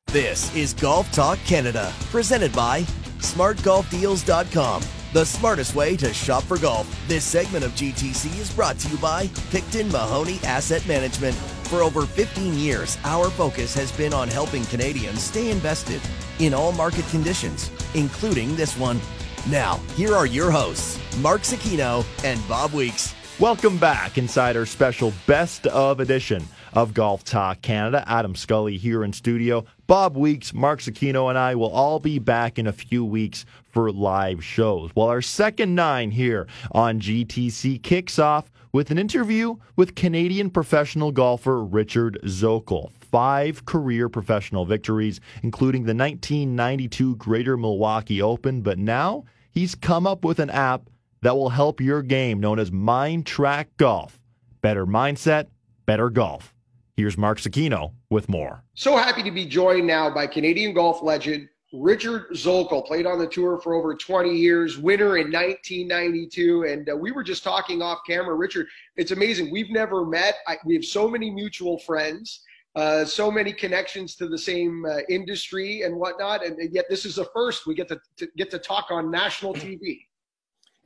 This 0.09 0.55
is 0.55 0.74
Golf 0.74 1.11
Talk 1.12 1.38
Canada, 1.46 1.94
presented 2.11 2.53
by 2.53 2.82
SmartGolfDeals.com, 3.20 4.82
the 5.12 5.24
smartest 5.24 5.74
way 5.74 5.96
to 5.96 6.14
shop 6.14 6.42
for 6.44 6.58
golf. 6.58 6.88
This 7.08 7.24
segment 7.24 7.64
of 7.64 7.72
GTC 7.72 8.38
is 8.38 8.52
brought 8.52 8.78
to 8.78 8.88
you 8.88 8.96
by 8.98 9.28
Picton 9.50 9.90
Mahoney 9.90 10.38
Asset 10.44 10.86
Management. 10.86 11.34
For 11.66 11.82
over 11.82 12.06
15 12.06 12.54
years, 12.54 12.96
our 13.04 13.30
focus 13.30 13.74
has 13.74 13.90
been 13.92 14.14
on 14.14 14.28
helping 14.28 14.64
Canadians 14.66 15.22
stay 15.22 15.50
invested 15.50 16.00
in 16.38 16.54
all 16.54 16.72
market 16.72 17.06
conditions, 17.08 17.70
including 17.94 18.54
this 18.56 18.76
one. 18.76 19.00
Now, 19.48 19.76
here 19.96 20.14
are 20.14 20.26
your 20.26 20.50
hosts, 20.50 20.98
Mark 21.18 21.42
Zecchino 21.42 22.04
and 22.24 22.40
Bob 22.48 22.72
Weeks. 22.72 23.14
Welcome 23.38 23.78
back 23.78 24.18
inside 24.18 24.56
our 24.56 24.66
special 24.66 25.12
best 25.26 25.66
of 25.68 26.00
edition 26.00 26.46
of 26.73 26.95
Golf 26.95 27.25
Talk 27.25 27.62
Canada. 27.62 28.05
Adam 28.07 28.35
Scully 28.35 28.77
here 28.77 29.05
in 29.05 29.12
studio. 29.12 29.64
Bob 29.87 30.16
Weeks, 30.16 30.55
Mark 30.55 30.81
Zecchino, 30.81 31.29
and 31.29 31.39
I 31.39 31.55
will 31.55 31.71
all 31.71 31.99
be 31.99 32.18
back 32.18 32.59
in 32.59 32.66
a 32.66 32.73
few 32.73 33.05
weeks 33.05 33.45
for 33.64 33.91
live 33.91 34.45
shows. 34.45 34.91
Well, 34.95 35.09
our 35.09 35.23
second 35.23 35.75
nine 35.75 36.11
here 36.11 36.47
on 36.73 37.01
GTC 37.01 37.83
kicks 37.83 38.18
off 38.18 38.51
with 38.73 38.91
an 38.91 38.99
interview 38.99 39.57
with 39.77 39.95
Canadian 39.95 40.51
professional 40.51 41.11
golfer 41.12 41.62
Richard 41.64 42.18
Zokol. 42.25 42.93
Five 42.93 43.64
career 43.64 44.09
professional 44.09 44.64
victories, 44.64 45.21
including 45.43 45.83
the 45.83 45.95
1992 45.95 47.16
Greater 47.16 47.57
Milwaukee 47.57 48.23
Open, 48.23 48.61
but 48.61 48.79
now 48.79 49.25
he's 49.51 49.75
come 49.75 50.07
up 50.07 50.25
with 50.25 50.39
an 50.39 50.51
app 50.51 50.89
that 51.23 51.37
will 51.37 51.51
help 51.51 51.81
your 51.81 52.03
game 52.03 52.41
known 52.41 52.59
as 52.59 52.71
Mind 52.71 53.25
Trak 53.25 53.66
Golf. 53.77 54.21
Better 54.62 54.87
mindset, 54.87 55.47
better 55.87 56.09
golf. 56.11 56.55
Here's 57.01 57.16
Mark 57.16 57.38
Zecchino 57.38 57.94
with 58.11 58.28
more. 58.28 58.62
So 58.74 58.94
happy 58.94 59.22
to 59.22 59.30
be 59.30 59.46
joined 59.46 59.86
now 59.86 60.11
by 60.11 60.26
Canadian 60.26 60.74
golf 60.74 61.03
legend 61.03 61.48
Richard 61.72 62.26
Zokol. 62.32 62.86
Played 62.86 63.07
on 63.07 63.18
the 63.18 63.26
tour 63.26 63.59
for 63.59 63.72
over 63.72 63.94
20 63.94 64.36
years, 64.36 64.76
winner 64.76 65.16
in 65.16 65.32
1992. 65.32 66.64
And 66.64 66.90
uh, 66.90 66.94
we 66.94 67.11
were 67.11 67.22
just 67.22 67.42
talking 67.42 67.80
off 67.80 68.01
camera. 68.07 68.34
Richard, 68.34 68.66
it's 68.96 69.12
amazing. 69.12 69.51
We've 69.51 69.70
never 69.70 70.05
met. 70.05 70.34
I, 70.46 70.59
we 70.66 70.74
have 70.74 70.84
so 70.84 71.09
many 71.09 71.30
mutual 71.30 71.78
friends. 71.78 72.42
Uh, 72.76 73.07
so 73.07 73.30
many 73.30 73.55
connections 73.55 74.14
to 74.16 74.28
the 74.28 74.36
same 74.36 74.84
uh, 74.84 74.98
industry 75.09 75.82
and 75.84 75.96
whatnot, 75.96 76.44
and 76.44 76.59
yet 76.70 76.84
this 76.90 77.07
is 77.07 77.14
the 77.14 77.24
first. 77.32 77.66
We 77.66 77.74
get 77.74 77.88
to, 77.88 77.98
to 78.18 78.28
get 78.36 78.51
to 78.51 78.59
talk 78.59 78.88
on 78.90 79.11
national 79.11 79.55
TV. 79.55 80.03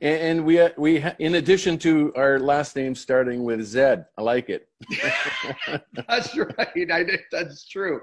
And, 0.01 0.21
and 0.39 0.45
we 0.45 0.59
we 0.77 1.03
in 1.19 1.35
addition 1.35 1.77
to 1.79 2.11
our 2.15 2.37
last 2.39 2.75
name 2.75 2.95
starting 2.95 3.43
with 3.43 3.63
Z, 3.63 3.79
I 4.17 4.21
like 4.21 4.49
it. 4.49 4.67
that's 6.07 6.35
right. 6.35 6.91
I 6.91 7.03
did, 7.03 7.21
that's 7.31 7.65
true. 7.67 8.01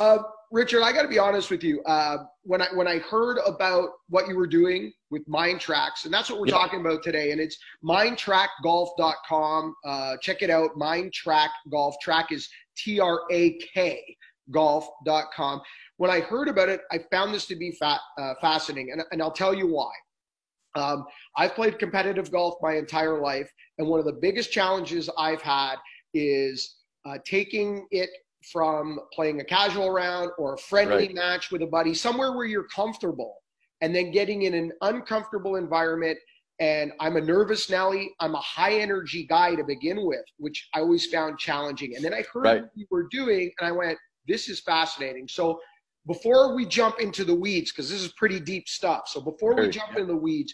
Uh, 0.00 0.18
Richard, 0.50 0.82
I 0.82 0.92
got 0.92 1.02
to 1.02 1.08
be 1.08 1.18
honest 1.20 1.48
with 1.50 1.62
you. 1.62 1.82
Uh, 1.84 2.18
when 2.42 2.60
I 2.60 2.66
when 2.74 2.88
I 2.88 2.98
heard 2.98 3.38
about 3.46 3.90
what 4.08 4.26
you 4.28 4.36
were 4.36 4.48
doing 4.48 4.92
with 5.10 5.22
Mind 5.28 5.60
Tracks, 5.60 6.04
and 6.04 6.12
that's 6.12 6.28
what 6.30 6.40
we're 6.40 6.46
Yeah. 6.48 6.54
talking 6.54 6.80
about 6.80 7.02
today, 7.04 7.30
and 7.30 7.40
it's 7.40 7.56
mindtrakgolf.com. 7.84 9.74
Uh, 9.84 10.16
check 10.20 10.42
it 10.42 10.50
out. 10.50 10.76
Mind 10.76 11.12
Trak 11.12 11.48
Golf. 11.70 11.94
Track 12.02 12.32
is 12.32 12.48
T 12.76 12.98
R 13.00 13.20
A 13.30 13.56
K 13.72 14.02
golf.com. 14.50 15.60
When 15.98 16.10
I 16.10 16.18
heard 16.20 16.48
about 16.48 16.68
it, 16.68 16.80
I 16.90 16.98
found 17.12 17.32
this 17.32 17.46
to 17.46 17.54
be 17.54 17.70
fa- 17.78 18.00
uh, 18.18 18.34
fascinating, 18.40 18.90
and, 18.92 19.02
and 19.12 19.22
I'll 19.22 19.30
tell 19.30 19.54
you 19.54 19.68
why. 19.68 19.90
Um, 20.74 21.04
I've 21.36 21.54
played 21.54 21.78
competitive 21.78 22.30
golf 22.30 22.54
my 22.62 22.74
entire 22.74 23.20
life, 23.20 23.50
and 23.78 23.88
one 23.88 23.98
of 23.98 24.06
the 24.06 24.18
biggest 24.20 24.52
challenges 24.52 25.10
I've 25.18 25.42
had 25.42 25.76
is 26.14 26.76
uh, 27.04 27.18
taking 27.24 27.86
it 27.90 28.10
from 28.52 28.98
playing 29.12 29.40
a 29.40 29.44
casual 29.44 29.90
round 29.90 30.30
or 30.38 30.54
a 30.54 30.58
friendly 30.58 31.08
Right. 31.08 31.14
match 31.14 31.50
with 31.50 31.62
a 31.62 31.66
buddy, 31.66 31.94
somewhere 31.94 32.32
where 32.32 32.46
you're 32.46 32.68
comfortable, 32.74 33.36
and 33.80 33.94
then 33.94 34.10
getting 34.12 34.42
in 34.42 34.54
an 34.54 34.72
uncomfortable 34.82 35.56
environment. 35.56 36.18
And 36.58 36.92
I'm 37.00 37.16
a 37.16 37.20
nervous 37.20 37.70
Nelly. 37.70 38.10
I'm 38.20 38.34
a 38.34 38.40
high 38.40 38.74
energy 38.80 39.26
guy 39.26 39.54
to 39.54 39.64
begin 39.64 40.04
with, 40.06 40.24
which 40.36 40.68
I 40.74 40.80
always 40.80 41.06
found 41.06 41.38
challenging. 41.38 41.96
And 41.96 42.04
then 42.04 42.12
I 42.12 42.22
heard 42.32 42.44
Right. 42.44 42.62
what 42.62 42.70
you 42.74 42.86
were 42.90 43.08
doing, 43.10 43.50
and 43.58 43.66
I 43.68 43.72
went, 43.72 43.98
"This 44.28 44.48
is 44.48 44.60
fascinating." 44.60 45.26
So 45.26 45.58
before 46.10 46.56
we 46.56 46.66
jump 46.66 46.98
into 46.98 47.24
the 47.24 47.34
weeds, 47.34 47.70
because 47.70 47.88
this 47.88 48.02
is 48.02 48.12
pretty 48.14 48.40
deep 48.40 48.68
stuff. 48.68 49.02
So 49.06 49.20
before 49.20 49.54
we 49.54 49.70
jump 49.70 49.92
into 49.92 50.06
the 50.06 50.16
weeds, 50.16 50.52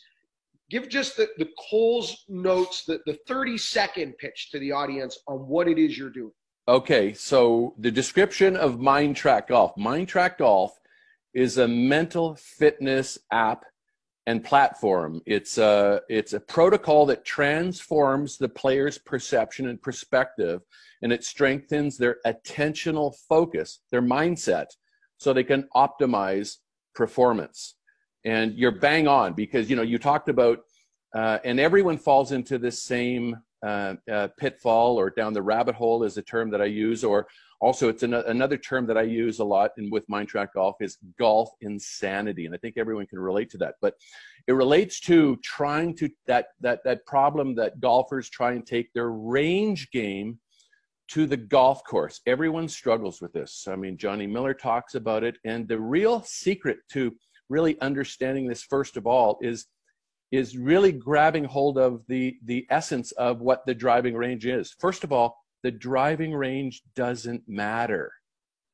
give 0.68 0.86
just 0.86 1.16
the, 1.16 1.28
the 1.38 1.48
Coles 1.70 2.26
notes, 2.28 2.84
the, 2.84 3.00
the 3.06 3.18
30 3.26 3.56
second 3.56 4.18
pitch 4.18 4.50
to 4.50 4.58
the 4.58 4.70
audience 4.70 5.18
on 5.26 5.38
what 5.48 5.66
it 5.66 5.78
is 5.78 5.96
you're 5.96 6.10
doing. 6.10 6.34
Okay, 6.68 7.14
so 7.14 7.74
the 7.78 7.90
description 7.90 8.54
of 8.54 8.80
Mind 8.80 9.16
Trak 9.16 9.46
Golf. 9.46 9.74
Mind 9.78 10.08
Trak 10.08 10.36
Golf 10.36 10.78
is 11.32 11.56
a 11.56 11.66
mental 11.66 12.36
fitness 12.36 13.18
app 13.32 13.64
and 14.26 14.44
platform. 14.44 15.22
It's 15.24 15.56
a 15.56 16.02
it's 16.10 16.34
a 16.34 16.40
protocol 16.40 17.06
that 17.06 17.24
transforms 17.24 18.36
the 18.36 18.48
player's 18.50 18.98
perception 18.98 19.68
and 19.68 19.80
perspective, 19.80 20.60
and 21.00 21.14
it 21.14 21.24
strengthens 21.24 21.96
their 21.96 22.18
attentional 22.26 23.14
focus, 23.26 23.80
their 23.90 24.02
mindset, 24.02 24.66
so 25.18 25.32
they 25.32 25.44
can 25.44 25.68
optimize 25.74 26.56
performance. 26.94 27.74
And 28.24 28.54
you're 28.54 28.72
bang 28.72 29.06
on 29.06 29.34
because 29.34 29.70
you 29.70 29.76
know 29.76 29.82
you 29.82 29.98
talked 29.98 30.28
about, 30.28 30.60
uh, 31.14 31.38
and 31.44 31.60
everyone 31.60 31.98
falls 31.98 32.32
into 32.32 32.58
this 32.58 32.82
same 32.82 33.36
uh, 33.64 33.94
uh, 34.10 34.28
pitfall 34.38 34.98
or 34.98 35.10
down 35.10 35.32
the 35.32 35.42
rabbit 35.42 35.74
hole 35.74 36.02
is 36.02 36.16
a 36.16 36.22
term 36.22 36.50
that 36.50 36.60
I 36.60 36.66
use, 36.66 37.04
or 37.04 37.26
also 37.60 37.88
it's 37.88 38.02
an, 38.02 38.14
another 38.14 38.56
term 38.56 38.86
that 38.86 38.98
I 38.98 39.02
use 39.02 39.38
a 39.38 39.44
lot 39.44 39.70
in 39.78 39.90
with 39.90 40.08
Mind 40.08 40.30
Trak 40.30 40.48
Golf 40.54 40.76
is 40.80 40.98
golf 41.18 41.50
insanity, 41.60 42.46
and 42.46 42.54
I 42.54 42.58
think 42.58 42.76
everyone 42.76 43.06
can 43.06 43.18
relate 43.18 43.50
to 43.50 43.58
that. 43.58 43.76
But 43.80 43.94
it 44.46 44.52
relates 44.52 45.00
to 45.00 45.36
trying 45.42 45.96
to 45.96 46.10
that 46.26 46.48
that 46.60 46.84
that 46.84 47.06
problem 47.06 47.54
that 47.56 47.80
golfers 47.80 48.28
try 48.28 48.52
and 48.52 48.66
take 48.66 48.92
their 48.92 49.10
range 49.10 49.90
game 49.90 50.38
to 51.08 51.26
the 51.26 51.36
golf 51.36 51.84
course. 51.84 52.20
Everyone 52.26 52.68
struggles 52.68 53.20
with 53.20 53.32
this. 53.32 53.66
I 53.68 53.76
mean, 53.76 53.96
Johnny 53.96 54.26
Miller 54.26 54.54
talks 54.54 54.94
about 54.94 55.24
it, 55.24 55.38
and 55.44 55.68
the 55.68 55.80
real 55.80 56.22
secret 56.22 56.78
to 56.92 57.14
really 57.48 57.80
understanding 57.80 58.46
this, 58.46 58.62
first 58.62 58.96
of 58.96 59.06
all, 59.06 59.38
is 59.40 59.66
is 60.32 60.58
really 60.58 60.90
grabbing 60.90 61.44
hold 61.44 61.78
of 61.78 62.02
the 62.08 62.36
the 62.44 62.66
essence 62.70 63.12
of 63.12 63.40
what 63.40 63.64
the 63.66 63.74
driving 63.74 64.14
range 64.14 64.46
is. 64.46 64.74
First 64.80 65.04
of 65.04 65.12
all, 65.12 65.36
the 65.62 65.70
driving 65.70 66.32
range 66.34 66.82
doesn't 66.94 67.42
matter, 67.46 68.10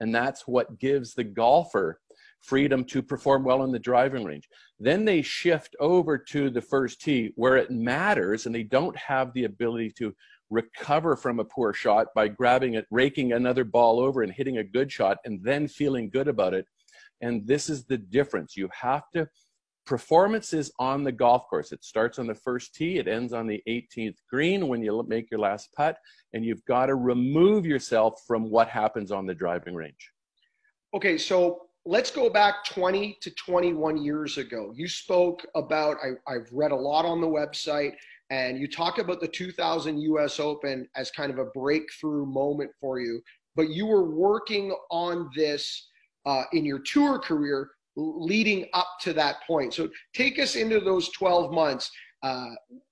and 0.01 0.15
that's 0.15 0.47
what 0.47 0.79
gives 0.79 1.15
the 1.15 1.25
golfer 1.25 2.01
freedom 2.43 2.85
to 2.85 3.03
perform 3.03 3.45
well 3.45 3.63
in 3.63 3.71
the 3.71 3.79
driving 3.79 4.25
range. 4.25 4.49
Then 4.81 5.05
they 5.05 5.23
shift 5.23 5.77
over 5.79 6.19
to 6.19 6.51
the 6.51 6.61
first 6.61 7.01
tee 7.01 7.33
where 7.37 7.57
it 7.57 7.71
matters 7.71 8.47
and 8.47 8.55
they 8.55 8.65
don't 8.65 8.97
have 8.97 9.33
the 9.33 9.45
ability 9.45 9.93
to 9.99 10.13
recover 10.53 11.17
from 11.17 11.41
a 11.41 11.45
poor 11.45 11.73
shot 11.73 12.09
by 12.15 12.29
grabbing 12.29 12.75
it, 12.75 12.87
raking 12.91 13.33
another 13.33 13.65
ball 13.65 13.99
over 13.99 14.23
and 14.23 14.33
hitting 14.33 14.59
a 14.59 14.65
good 14.65 14.93
shot 14.93 15.17
and 15.25 15.43
then 15.43 15.67
feeling 15.67 16.11
good 16.11 16.29
about 16.29 16.55
it. 16.55 16.67
And 17.23 17.47
this 17.47 17.71
is 17.71 17.85
the 17.85 17.97
difference. 17.97 18.57
You 18.57 18.69
have 18.73 19.05
to 19.15 19.29
performance 19.85 20.53
is 20.53 20.73
on 20.79 21.03
the 21.03 21.13
golf 21.13 21.49
course. 21.49 21.73
It 21.73 21.85
starts 21.85 22.19
on 22.19 22.27
the 22.27 22.35
first 22.35 22.75
tee, 22.75 22.99
it 22.99 23.09
ends 23.09 23.33
on 23.33 23.47
the 23.47 23.63
18th 23.69 24.17
green 24.31 24.69
when 24.69 24.83
you 24.83 25.05
make 25.09 25.31
your 25.31 25.41
last 25.41 25.71
putt, 25.77 25.97
and 26.33 26.45
you've 26.45 26.65
got 26.67 26.87
to 26.87 26.95
remove 26.95 27.67
yourself 27.67 28.23
from 28.27 28.51
what 28.51 28.69
happens 28.69 29.11
on 29.11 29.27
the 29.27 29.35
driving 29.35 29.75
range. 29.75 30.13
Okay, 30.95 31.19
so 31.19 31.67
let's 31.85 32.11
go 32.11 32.31
back 32.31 32.65
20 32.67 33.19
to 33.23 33.31
21 33.33 33.97
years 33.97 34.39
ago. 34.39 34.73
You 34.75 34.87
spoke 34.87 35.45
about, 35.55 35.97
I, 36.29 36.35
have 36.35 36.53
read 36.53 36.71
a 36.71 36.77
lot 36.77 37.05
on 37.05 37.21
the 37.21 37.27
website, 37.27 37.95
and 38.33 38.59
you 38.59 38.67
talk 38.67 38.99
about 38.99 39.21
the 39.21 39.29
2000 39.29 40.01
US 40.01 40.41
Open 40.41 40.89
as 40.97 41.11
kind 41.11 41.31
of 41.31 41.39
a 41.39 41.45
breakthrough 41.55 42.25
moment 42.25 42.71
for 42.81 42.99
you, 42.99 43.21
but 43.55 43.69
you 43.69 43.85
were 43.85 44.11
working 44.11 44.75
on 44.91 45.29
this 45.37 45.91
uh, 46.25 46.45
in 46.55 46.65
your 46.65 46.79
tour 46.79 47.19
career 47.19 47.69
leading 47.95 48.67
up 48.73 48.89
to 49.03 49.13
that 49.13 49.37
point. 49.47 49.75
So 49.75 49.91
take 50.15 50.39
us 50.39 50.57
into 50.57 50.81
those 50.81 51.11
12 51.11 51.53
months. 51.53 51.91
Uh, 52.23 52.47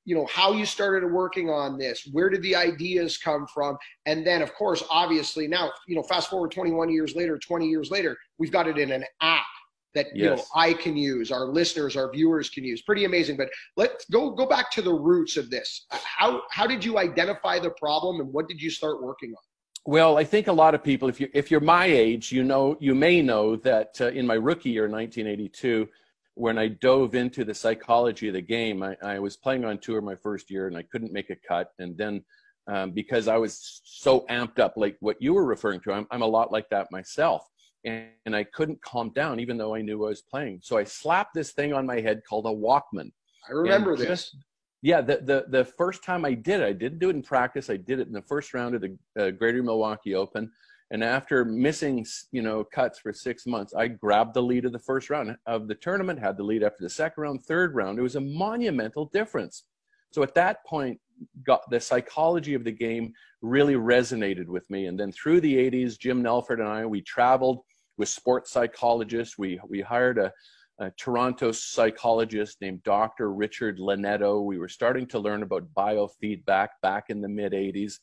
you 0.04 0.14
know 0.14 0.26
how 0.26 0.52
you 0.52 0.66
started 0.66 1.06
working 1.06 1.48
on 1.48 1.78
this 1.78 2.08
where 2.10 2.28
did 2.28 2.42
the 2.42 2.56
ideas 2.56 3.16
come 3.16 3.46
from 3.46 3.78
and 4.06 4.26
then 4.26 4.42
of 4.42 4.52
course 4.54 4.82
obviously 4.90 5.46
now 5.46 5.70
you 5.86 5.94
know 5.94 6.02
fast 6.02 6.28
forward 6.28 6.50
21 6.50 6.90
years 6.90 7.14
later 7.14 7.38
20 7.38 7.68
years 7.68 7.92
later 7.92 8.16
we've 8.38 8.50
got 8.50 8.66
it 8.66 8.76
in 8.76 8.90
an 8.90 9.04
app 9.20 9.46
that 9.94 10.06
yes. 10.14 10.16
you 10.16 10.24
know 10.24 10.42
i 10.54 10.72
can 10.72 10.96
use 10.96 11.32
our 11.32 11.46
listeners 11.46 11.96
our 11.96 12.10
viewers 12.10 12.50
can 12.50 12.64
use. 12.64 12.82
Pretty 12.82 13.04
amazing 13.04 13.36
but 13.36 13.48
let's 13.76 14.04
go 14.10 14.30
go 14.30 14.46
back 14.46 14.70
to 14.72 14.82
the 14.82 14.92
roots 14.92 15.36
of 15.36 15.50
this. 15.50 15.86
How 15.90 16.42
how 16.50 16.66
did 16.66 16.84
you 16.84 16.98
identify 16.98 17.58
the 17.58 17.70
problem 17.70 18.20
and 18.20 18.32
what 18.32 18.48
did 18.48 18.60
you 18.60 18.70
start 18.70 19.02
working 19.02 19.30
on? 19.30 19.42
Well, 19.86 20.18
I 20.18 20.24
think 20.24 20.46
a 20.46 20.52
lot 20.52 20.74
of 20.74 20.84
people, 20.84 21.08
if 21.08 21.20
you 21.20 21.28
if 21.32 21.50
you're 21.50 21.60
my 21.60 21.86
age, 21.86 22.32
you 22.32 22.44
know 22.44 22.76
you 22.80 22.94
may 22.94 23.22
know 23.22 23.56
that 23.56 23.98
uh, 24.00 24.08
in 24.08 24.26
my 24.26 24.34
rookie 24.34 24.70
year, 24.70 24.88
1982, 24.88 25.88
when 26.34 26.58
I 26.58 26.68
dove 26.68 27.14
into 27.14 27.44
the 27.44 27.54
psychology 27.54 28.28
of 28.28 28.34
the 28.34 28.42
game, 28.42 28.82
I, 28.82 28.96
I, 29.02 29.18
was 29.18 29.36
playing 29.36 29.64
on 29.64 29.78
tour 29.78 30.00
my 30.00 30.14
first 30.14 30.50
year 30.50 30.68
and 30.68 30.76
I 30.76 30.82
couldn't 30.82 31.12
make 31.12 31.30
a 31.30 31.36
cut, 31.36 31.72
and 31.78 31.96
then 31.96 32.22
um, 32.66 32.92
because 32.92 33.26
I 33.26 33.36
was 33.36 33.80
so 33.84 34.26
amped 34.30 34.58
up, 34.58 34.74
like 34.76 34.96
what 35.00 35.16
you 35.20 35.32
were 35.34 35.44
referring 35.44 35.80
to, 35.80 35.92
I'm, 35.92 36.06
I'm 36.10 36.22
a 36.22 36.26
lot 36.26 36.52
like 36.52 36.68
that 36.70 36.92
myself, 36.92 37.48
and, 37.84 38.06
and 38.26 38.36
I 38.36 38.44
couldn't 38.44 38.80
calm 38.82 39.10
down 39.10 39.40
even 39.40 39.56
though 39.56 39.74
I 39.74 39.82
knew 39.82 40.04
I 40.04 40.08
was 40.08 40.22
playing. 40.22 40.60
So 40.62 40.76
I 40.76 40.84
slapped 40.84 41.34
this 41.34 41.52
thing 41.52 41.72
on 41.72 41.86
my 41.86 42.00
head 42.00 42.22
called 42.28 42.46
a 42.46 42.48
Walkman. 42.48 43.10
I 43.48 43.52
remember 43.52 43.96
this. 43.96 44.06
Just, 44.06 44.36
yeah, 44.82 45.00
the, 45.00 45.18
the 45.18 45.44
the 45.48 45.64
first 45.64 46.02
time 46.02 46.24
I 46.24 46.32
did 46.32 46.60
it, 46.60 46.66
I 46.66 46.72
didn't 46.72 47.00
do 47.00 47.10
it 47.10 47.16
in 47.16 47.22
practice. 47.22 47.68
I 47.68 47.76
did 47.76 48.00
it 48.00 48.06
in 48.06 48.12
the 48.12 48.22
first 48.22 48.54
round 48.54 48.74
of 48.74 48.80
the 48.80 48.96
uh, 49.18 49.30
Greater 49.30 49.62
Milwaukee 49.62 50.14
Open, 50.14 50.50
and 50.90 51.04
after 51.04 51.44
missing 51.44 52.06
you 52.32 52.40
know 52.40 52.64
cuts 52.64 52.98
for 52.98 53.12
six 53.12 53.46
months, 53.46 53.74
I 53.74 53.88
grabbed 53.88 54.32
the 54.32 54.42
lead 54.42 54.64
of 54.64 54.72
the 54.72 54.78
first 54.78 55.10
round 55.10 55.36
of 55.46 55.68
the 55.68 55.74
tournament. 55.74 56.18
Had 56.18 56.38
the 56.38 56.44
lead 56.44 56.62
after 56.62 56.82
the 56.82 56.90
second 56.90 57.22
round, 57.22 57.44
third 57.44 57.74
round. 57.74 57.98
It 57.98 58.02
was 58.02 58.16
a 58.16 58.20
monumental 58.20 59.06
difference. 59.06 59.64
So 60.12 60.22
at 60.22 60.34
that 60.34 60.64
point, 60.64 60.98
got 61.44 61.68
the 61.70 61.80
psychology 61.80 62.54
of 62.54 62.64
the 62.64 62.72
game 62.72 63.12
really 63.42 63.74
resonated 63.74 64.46
with 64.46 64.68
me. 64.70 64.86
And 64.86 64.98
then 64.98 65.12
through 65.12 65.40
the 65.40 65.54
80s, 65.70 65.98
Jim 65.98 66.22
Nelford 66.22 66.60
and 66.60 66.68
I 66.68 66.86
we 66.86 67.02
traveled 67.02 67.60
with 68.00 68.08
sports 68.08 68.50
psychologists. 68.50 69.38
We 69.38 69.60
we 69.68 69.80
hired 69.80 70.18
a 70.18 70.32
a 70.80 70.90
Toronto 70.92 71.52
psychologist 71.52 72.56
named 72.62 72.82
Dr. 72.82 73.32
Richard 73.34 73.78
Linetto. 73.78 74.42
We 74.42 74.56
were 74.56 74.66
starting 74.66 75.06
to 75.08 75.18
learn 75.18 75.42
about 75.42 75.68
biofeedback 75.76 76.68
back 76.82 77.10
in 77.10 77.20
the 77.20 77.28
mid 77.28 77.52
80s 77.52 77.98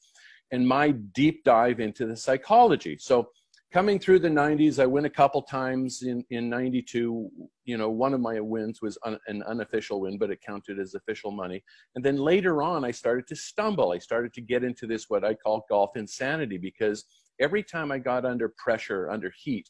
and 0.52 0.68
my 0.68 0.92
deep 0.92 1.44
dive 1.44 1.80
into 1.80 2.06
the 2.06 2.16
psychology. 2.16 2.98
So, 3.00 3.30
coming 3.74 4.00
through 4.00 4.20
the 4.20 4.30
90s, 4.30 4.82
I 4.82 4.86
win 4.86 5.06
a 5.06 5.10
couple 5.10 5.42
times 5.42 6.04
in, 6.04 6.24
in 6.30 6.50
92. 6.50 7.30
You 7.66 7.78
know, 7.78 7.90
one 7.90 8.14
of 8.14 8.22
my 8.22 8.40
wins 8.40 8.82
was 8.82 8.98
un, 9.04 9.18
an 9.28 9.44
unofficial 9.44 10.02
win, 10.02 10.18
but 10.18 10.30
it 10.30 10.40
counted 10.46 10.80
as 10.80 10.94
official 10.94 11.32
money. 11.32 11.62
And 11.96 12.06
then 12.06 12.18
later 12.18 12.62
on, 12.62 12.86
I 12.86 12.92
started 12.92 13.28
to 13.28 13.36
stumble. 13.36 13.92
I 13.92 13.98
started 13.98 14.34
to 14.34 14.42
get 14.42 14.64
into 14.64 14.88
this, 14.88 15.10
what 15.10 15.26
I 15.26 15.34
call 15.34 15.66
golf 15.68 15.98
insanity, 15.98 16.58
because 16.58 17.06
every 17.42 17.64
time 17.64 17.92
I 17.92 17.98
got 17.98 18.24
under 18.24 18.54
pressure, 18.58 19.10
under 19.10 19.34
heat, 19.44 19.70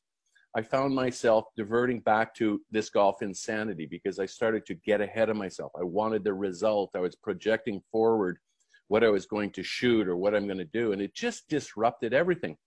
I 0.58 0.64
found 0.64 0.96
myself 0.96 1.46
diverting 1.56 2.00
back 2.00 2.34
to 2.38 2.60
this 2.72 2.90
golf 2.90 3.22
insanity 3.22 3.86
because 3.86 4.18
I 4.18 4.26
started 4.26 4.66
to 4.66 4.74
get 4.74 5.02
ahead 5.02 5.30
of 5.30 5.38
myself. 5.38 5.72
I 5.80 5.84
wanted 5.84 6.24
the 6.24 6.34
result. 6.34 6.96
I 6.96 7.00
was 7.00 7.14
projecting 7.14 7.80
forward 7.92 8.40
what 8.88 9.04
I 9.04 9.10
was 9.10 9.28
going 9.28 9.52
to 9.52 9.62
shoot 9.62 10.08
or 10.08 10.18
what 10.18 10.34
I'm 10.34 10.48
going 10.48 10.58
to 10.58 10.66
do, 10.66 10.94
and 10.94 11.02
it 11.02 11.14
just 11.14 11.48
disrupted 11.48 12.12
everything. 12.12 12.58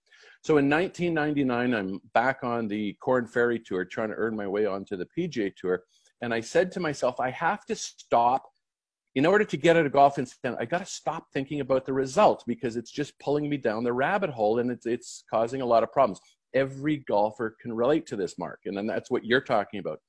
So 0.41 0.57
in 0.57 0.69
1999, 0.69 1.73
I'm 1.73 1.99
back 2.13 2.45
on 2.45 2.69
the 2.69 2.95
Korn 3.01 3.27
Ferry 3.27 3.59
Tour 3.59 3.83
trying 3.83 4.07
to 4.07 4.15
earn 4.15 4.37
my 4.37 4.47
way 4.47 4.65
onto 4.65 4.95
the 4.95 5.07
PGA 5.17 5.53
Tour. 5.53 5.83
And 6.21 6.33
I 6.33 6.39
said 6.39 6.71
to 6.71 6.79
myself, 6.79 7.19
I 7.19 7.31
have 7.31 7.65
to 7.65 7.75
stop. 7.75 8.45
In 9.15 9.25
order 9.25 9.43
to 9.43 9.57
get 9.57 9.75
out 9.75 9.85
of 9.85 9.91
golf 9.91 10.17
instant, 10.17 10.55
I 10.57 10.63
got 10.63 10.77
to 10.77 10.85
stop 10.85 11.25
thinking 11.33 11.59
about 11.59 11.85
the 11.85 11.91
result 11.91 12.45
because 12.47 12.77
it's 12.77 12.91
just 12.91 13.19
pulling 13.19 13.49
me 13.49 13.57
down 13.57 13.83
the 13.83 13.91
rabbit 13.91 14.29
hole 14.29 14.59
and 14.59 14.71
it's, 14.71 14.85
it's 14.85 15.25
causing 15.29 15.59
a 15.59 15.65
lot 15.65 15.83
of 15.83 15.91
problems 15.91 16.21
every 16.53 16.97
golfer 16.97 17.55
can 17.61 17.73
relate 17.73 18.05
to 18.07 18.15
this, 18.15 18.37
Mark. 18.37 18.61
And 18.65 18.75
then 18.75 18.87
that's 18.87 19.11
what 19.11 19.25
you're 19.25 19.41
talking 19.41 19.79
about. 19.79 19.99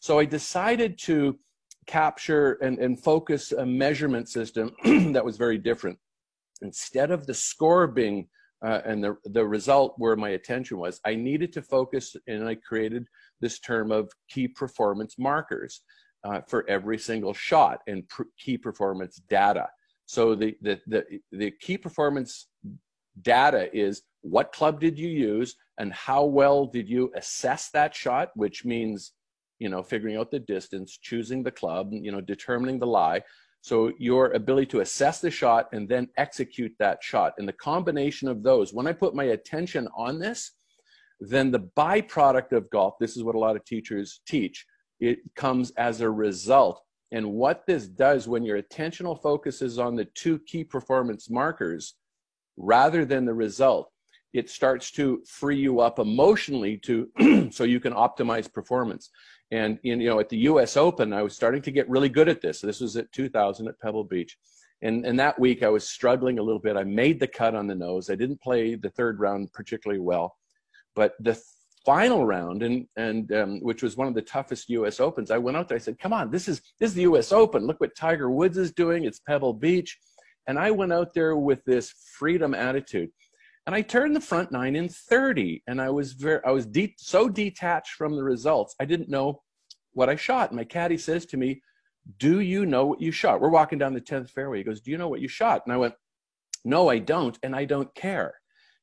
So 0.00 0.18
I 0.18 0.24
decided 0.24 0.98
to 1.04 1.38
capture 1.86 2.54
and, 2.54 2.78
and 2.78 3.02
focus 3.02 3.52
a 3.52 3.64
measurement 3.66 4.28
system 4.28 4.72
that 5.12 5.24
was 5.24 5.36
very 5.36 5.58
different. 5.58 5.98
Instead 6.60 7.10
of 7.10 7.26
the 7.26 7.34
score 7.34 7.86
being 7.86 8.28
uh, 8.64 8.80
and 8.84 9.02
the, 9.02 9.16
the 9.24 9.44
result 9.44 9.94
where 9.98 10.14
my 10.14 10.30
attention 10.30 10.78
was, 10.78 11.00
I 11.04 11.16
needed 11.16 11.52
to 11.54 11.62
focus 11.62 12.14
and 12.28 12.46
I 12.46 12.54
created 12.54 13.06
this 13.40 13.58
term 13.58 13.90
of 13.90 14.10
key 14.28 14.46
performance 14.48 15.16
markers 15.18 15.82
uh, 16.24 16.40
for 16.46 16.68
every 16.68 16.98
single 16.98 17.34
shot 17.34 17.80
and 17.88 18.08
pr- 18.08 18.22
key 18.38 18.56
performance 18.56 19.20
data. 19.28 19.68
So 20.06 20.34
the, 20.34 20.56
the, 20.62 20.80
the, 20.86 21.04
the 21.32 21.50
key 21.60 21.78
performance 21.78 22.48
data 23.20 23.68
is 23.76 24.02
what 24.22 24.52
club 24.52 24.80
did 24.80 24.98
you 24.98 25.08
use 25.08 25.56
and 25.78 25.92
how 25.92 26.24
well 26.24 26.66
did 26.66 26.88
you 26.88 27.12
assess 27.16 27.70
that 27.70 27.94
shot 27.94 28.30
which 28.34 28.64
means 28.64 29.12
you 29.58 29.68
know 29.68 29.82
figuring 29.82 30.16
out 30.16 30.30
the 30.30 30.38
distance 30.38 30.98
choosing 31.00 31.42
the 31.42 31.50
club 31.50 31.90
you 31.92 32.10
know 32.10 32.20
determining 32.20 32.78
the 32.78 32.86
lie. 32.86 33.22
So 33.64 33.92
your 33.98 34.32
ability 34.32 34.66
to 34.66 34.80
assess 34.80 35.20
the 35.20 35.30
shot 35.30 35.68
and 35.72 35.88
then 35.88 36.08
execute 36.16 36.72
that 36.80 37.00
shot. 37.00 37.34
And 37.38 37.46
the 37.46 37.52
combination 37.52 38.26
of 38.28 38.42
those 38.42 38.72
when 38.72 38.86
i 38.86 38.92
put 38.92 39.14
my 39.14 39.24
attention 39.24 39.88
on 39.96 40.18
this 40.18 40.52
then 41.20 41.52
the 41.52 41.68
byproduct 41.76 42.50
of 42.52 42.68
golf 42.70 42.94
this 42.98 43.16
is 43.16 43.22
what 43.22 43.36
a 43.36 43.38
lot 43.38 43.54
of 43.54 43.64
teachers 43.64 44.20
teach 44.26 44.66
it 45.02 45.18
comes 45.34 45.72
as 45.72 46.00
a 46.00 46.08
result. 46.08 46.80
And 47.10 47.32
what 47.32 47.64
this 47.66 47.88
does 47.88 48.28
when 48.28 48.44
your 48.44 48.62
attentional 48.62 49.20
focus 49.20 49.60
is 49.60 49.78
on 49.78 49.96
the 49.96 50.06
two 50.14 50.38
key 50.46 50.64
performance 50.64 51.28
markers 51.28 51.96
rather 52.56 53.04
than 53.04 53.24
the 53.24 53.34
result, 53.34 53.90
it 54.32 54.48
starts 54.48 54.90
to 54.92 55.22
free 55.26 55.58
you 55.58 55.80
up 55.80 55.98
emotionally 55.98 56.78
to 56.78 57.50
so 57.50 57.64
you 57.64 57.80
can 57.80 57.92
optimize 57.92 58.52
performance. 58.52 59.10
And 59.50 59.78
in, 59.84 60.00
you 60.00 60.08
know, 60.08 60.18
at 60.18 60.30
the 60.30 60.38
U.S. 60.38 60.76
Open, 60.76 61.12
I 61.12 61.22
was 61.22 61.34
starting 61.34 61.60
to 61.62 61.70
get 61.70 61.88
really 61.88 62.08
good 62.08 62.28
at 62.28 62.40
this. 62.40 62.60
This 62.60 62.80
was 62.80 62.96
at 62.96 63.12
2000 63.12 63.68
at 63.68 63.78
Pebble 63.80 64.04
Beach, 64.04 64.38
and 64.80 65.04
and 65.04 65.20
that 65.20 65.38
week 65.38 65.62
I 65.62 65.68
was 65.68 65.86
struggling 65.86 66.38
a 66.38 66.42
little 66.42 66.60
bit. 66.60 66.76
I 66.76 66.84
made 66.84 67.20
the 67.20 67.26
cut 67.26 67.54
on 67.54 67.66
the 67.66 67.74
nose. 67.74 68.08
I 68.08 68.14
didn't 68.14 68.40
play 68.40 68.74
the 68.74 68.88
third 68.90 69.20
round 69.20 69.52
particularly 69.52 70.00
well, 70.00 70.34
but 70.94 71.12
the 71.20 71.38
final 71.84 72.24
round 72.24 72.62
and 72.62 72.86
and 72.96 73.30
um, 73.32 73.60
which 73.60 73.82
was 73.82 73.96
one 73.96 74.08
of 74.08 74.14
the 74.14 74.22
toughest 74.22 74.70
U.S. 74.70 75.00
Opens, 75.00 75.30
I 75.30 75.36
went 75.36 75.58
out 75.58 75.68
there. 75.68 75.76
I 75.76 75.80
said, 75.80 75.98
"Come 75.98 76.14
on, 76.14 76.30
this 76.30 76.48
is 76.48 76.62
this 76.80 76.90
is 76.90 76.94
the 76.94 77.02
U.S. 77.02 77.30
Open. 77.30 77.66
Look 77.66 77.80
what 77.80 77.94
Tiger 77.94 78.30
Woods 78.30 78.56
is 78.56 78.72
doing. 78.72 79.04
It's 79.04 79.20
Pebble 79.20 79.52
Beach." 79.52 79.98
And 80.46 80.58
I 80.58 80.70
went 80.70 80.92
out 80.92 81.14
there 81.14 81.36
with 81.36 81.64
this 81.64 81.92
freedom 82.18 82.54
attitude. 82.54 83.10
And 83.66 83.74
I 83.74 83.82
turned 83.82 84.16
the 84.16 84.20
front 84.20 84.50
nine 84.50 84.74
in 84.74 84.88
30. 84.88 85.62
And 85.68 85.80
I 85.80 85.90
was 85.90 86.14
very, 86.14 86.40
I 86.44 86.50
was 86.50 86.66
so 86.98 87.28
detached 87.28 87.94
from 87.94 88.16
the 88.16 88.24
results. 88.24 88.74
I 88.80 88.84
didn't 88.84 89.08
know 89.08 89.42
what 89.92 90.08
I 90.08 90.16
shot. 90.16 90.52
My 90.52 90.64
caddy 90.64 90.98
says 90.98 91.26
to 91.26 91.36
me, 91.36 91.62
Do 92.18 92.40
you 92.40 92.66
know 92.66 92.86
what 92.86 93.00
you 93.00 93.12
shot? 93.12 93.40
We're 93.40 93.50
walking 93.50 93.78
down 93.78 93.94
the 93.94 94.00
10th 94.00 94.30
fairway. 94.30 94.58
He 94.58 94.64
goes, 94.64 94.80
Do 94.80 94.90
you 94.90 94.98
know 94.98 95.08
what 95.08 95.20
you 95.20 95.28
shot? 95.28 95.62
And 95.64 95.72
I 95.72 95.76
went, 95.76 95.94
No, 96.64 96.88
I 96.88 96.98
don't. 96.98 97.38
And 97.42 97.54
I 97.54 97.64
don't 97.64 97.94
care. 97.94 98.34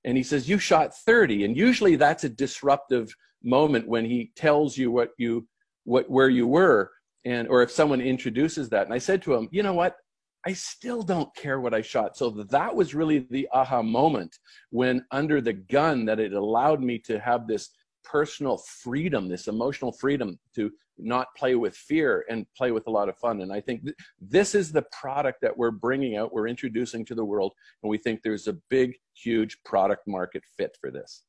And 0.05 0.15
he 0.15 0.23
says, 0.23 0.47
You 0.47 0.59
shot 0.59 0.95
30. 0.95 1.43
And 1.45 1.57
usually 1.57 1.95
that's 1.95 2.23
a 2.23 2.29
disruptive 2.29 3.13
moment 3.43 3.87
when 3.87 4.05
he 4.05 4.31
tells 4.35 4.77
you 4.77 4.91
what 4.91 5.11
you, 5.17 5.47
what, 5.83 6.09
where 6.09 6.29
you 6.29 6.47
were. 6.47 6.91
And, 7.25 7.49
or 7.49 7.61
if 7.61 7.71
someone 7.71 7.99
introduces 7.99 8.69
that. 8.69 8.85
And 8.85 8.93
I 8.93 8.97
said 8.97 9.21
to 9.23 9.33
him, 9.33 9.49
You 9.51 9.63
know 9.63 9.73
what? 9.73 9.97
I 10.45 10.53
still 10.53 11.01
don't 11.01 11.33
care 11.35 11.59
what 11.59 11.73
I 11.73 11.81
shot. 11.81 12.15
So 12.15 12.29
that 12.29 12.75
was 12.75 12.95
really 12.95 13.19
the 13.29 13.47
aha 13.51 13.81
moment 13.81 14.39
when, 14.69 15.05
under 15.11 15.41
the 15.41 15.53
gun, 15.53 16.05
that 16.05 16.19
it 16.19 16.33
allowed 16.33 16.81
me 16.81 16.97
to 16.99 17.19
have 17.19 17.47
this 17.47 17.69
personal 18.03 18.57
freedom, 18.57 19.27
this 19.27 19.47
emotional 19.47 19.91
freedom 19.91 20.39
to 20.55 20.71
not 20.97 21.27
play 21.37 21.55
with 21.55 21.75
fear 21.75 22.25
and 22.29 22.45
play 22.55 22.71
with 22.71 22.87
a 22.87 22.91
lot 22.91 23.09
of 23.09 23.17
fun. 23.17 23.41
And 23.41 23.51
I 23.51 23.61
think 23.61 23.83
th- 23.83 23.95
this 24.19 24.55
is 24.55 24.71
the 24.71 24.85
product 24.91 25.41
that 25.41 25.55
we're 25.55 25.71
bringing 25.71 26.17
out, 26.17 26.33
we're 26.33 26.47
introducing 26.47 27.05
to 27.05 27.15
the 27.15 27.23
world, 27.23 27.53
and 27.83 27.89
we 27.89 27.97
think 27.97 28.21
there's 28.21 28.47
a 28.47 28.57
big, 28.69 28.95
huge 29.13 29.61
product 29.63 30.07
market 30.07 30.43
fit 30.57 30.77
for 30.79 30.91
this. 30.91 31.23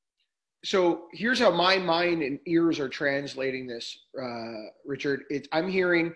So 0.64 1.06
here's 1.12 1.38
how 1.38 1.50
my 1.50 1.78
mind 1.78 2.22
and 2.22 2.38
ears 2.46 2.78
are 2.78 2.88
translating 2.88 3.66
this, 3.66 4.06
uh, 4.20 4.70
Richard. 4.84 5.22
It, 5.30 5.48
I'm 5.52 5.68
hearing 5.68 6.12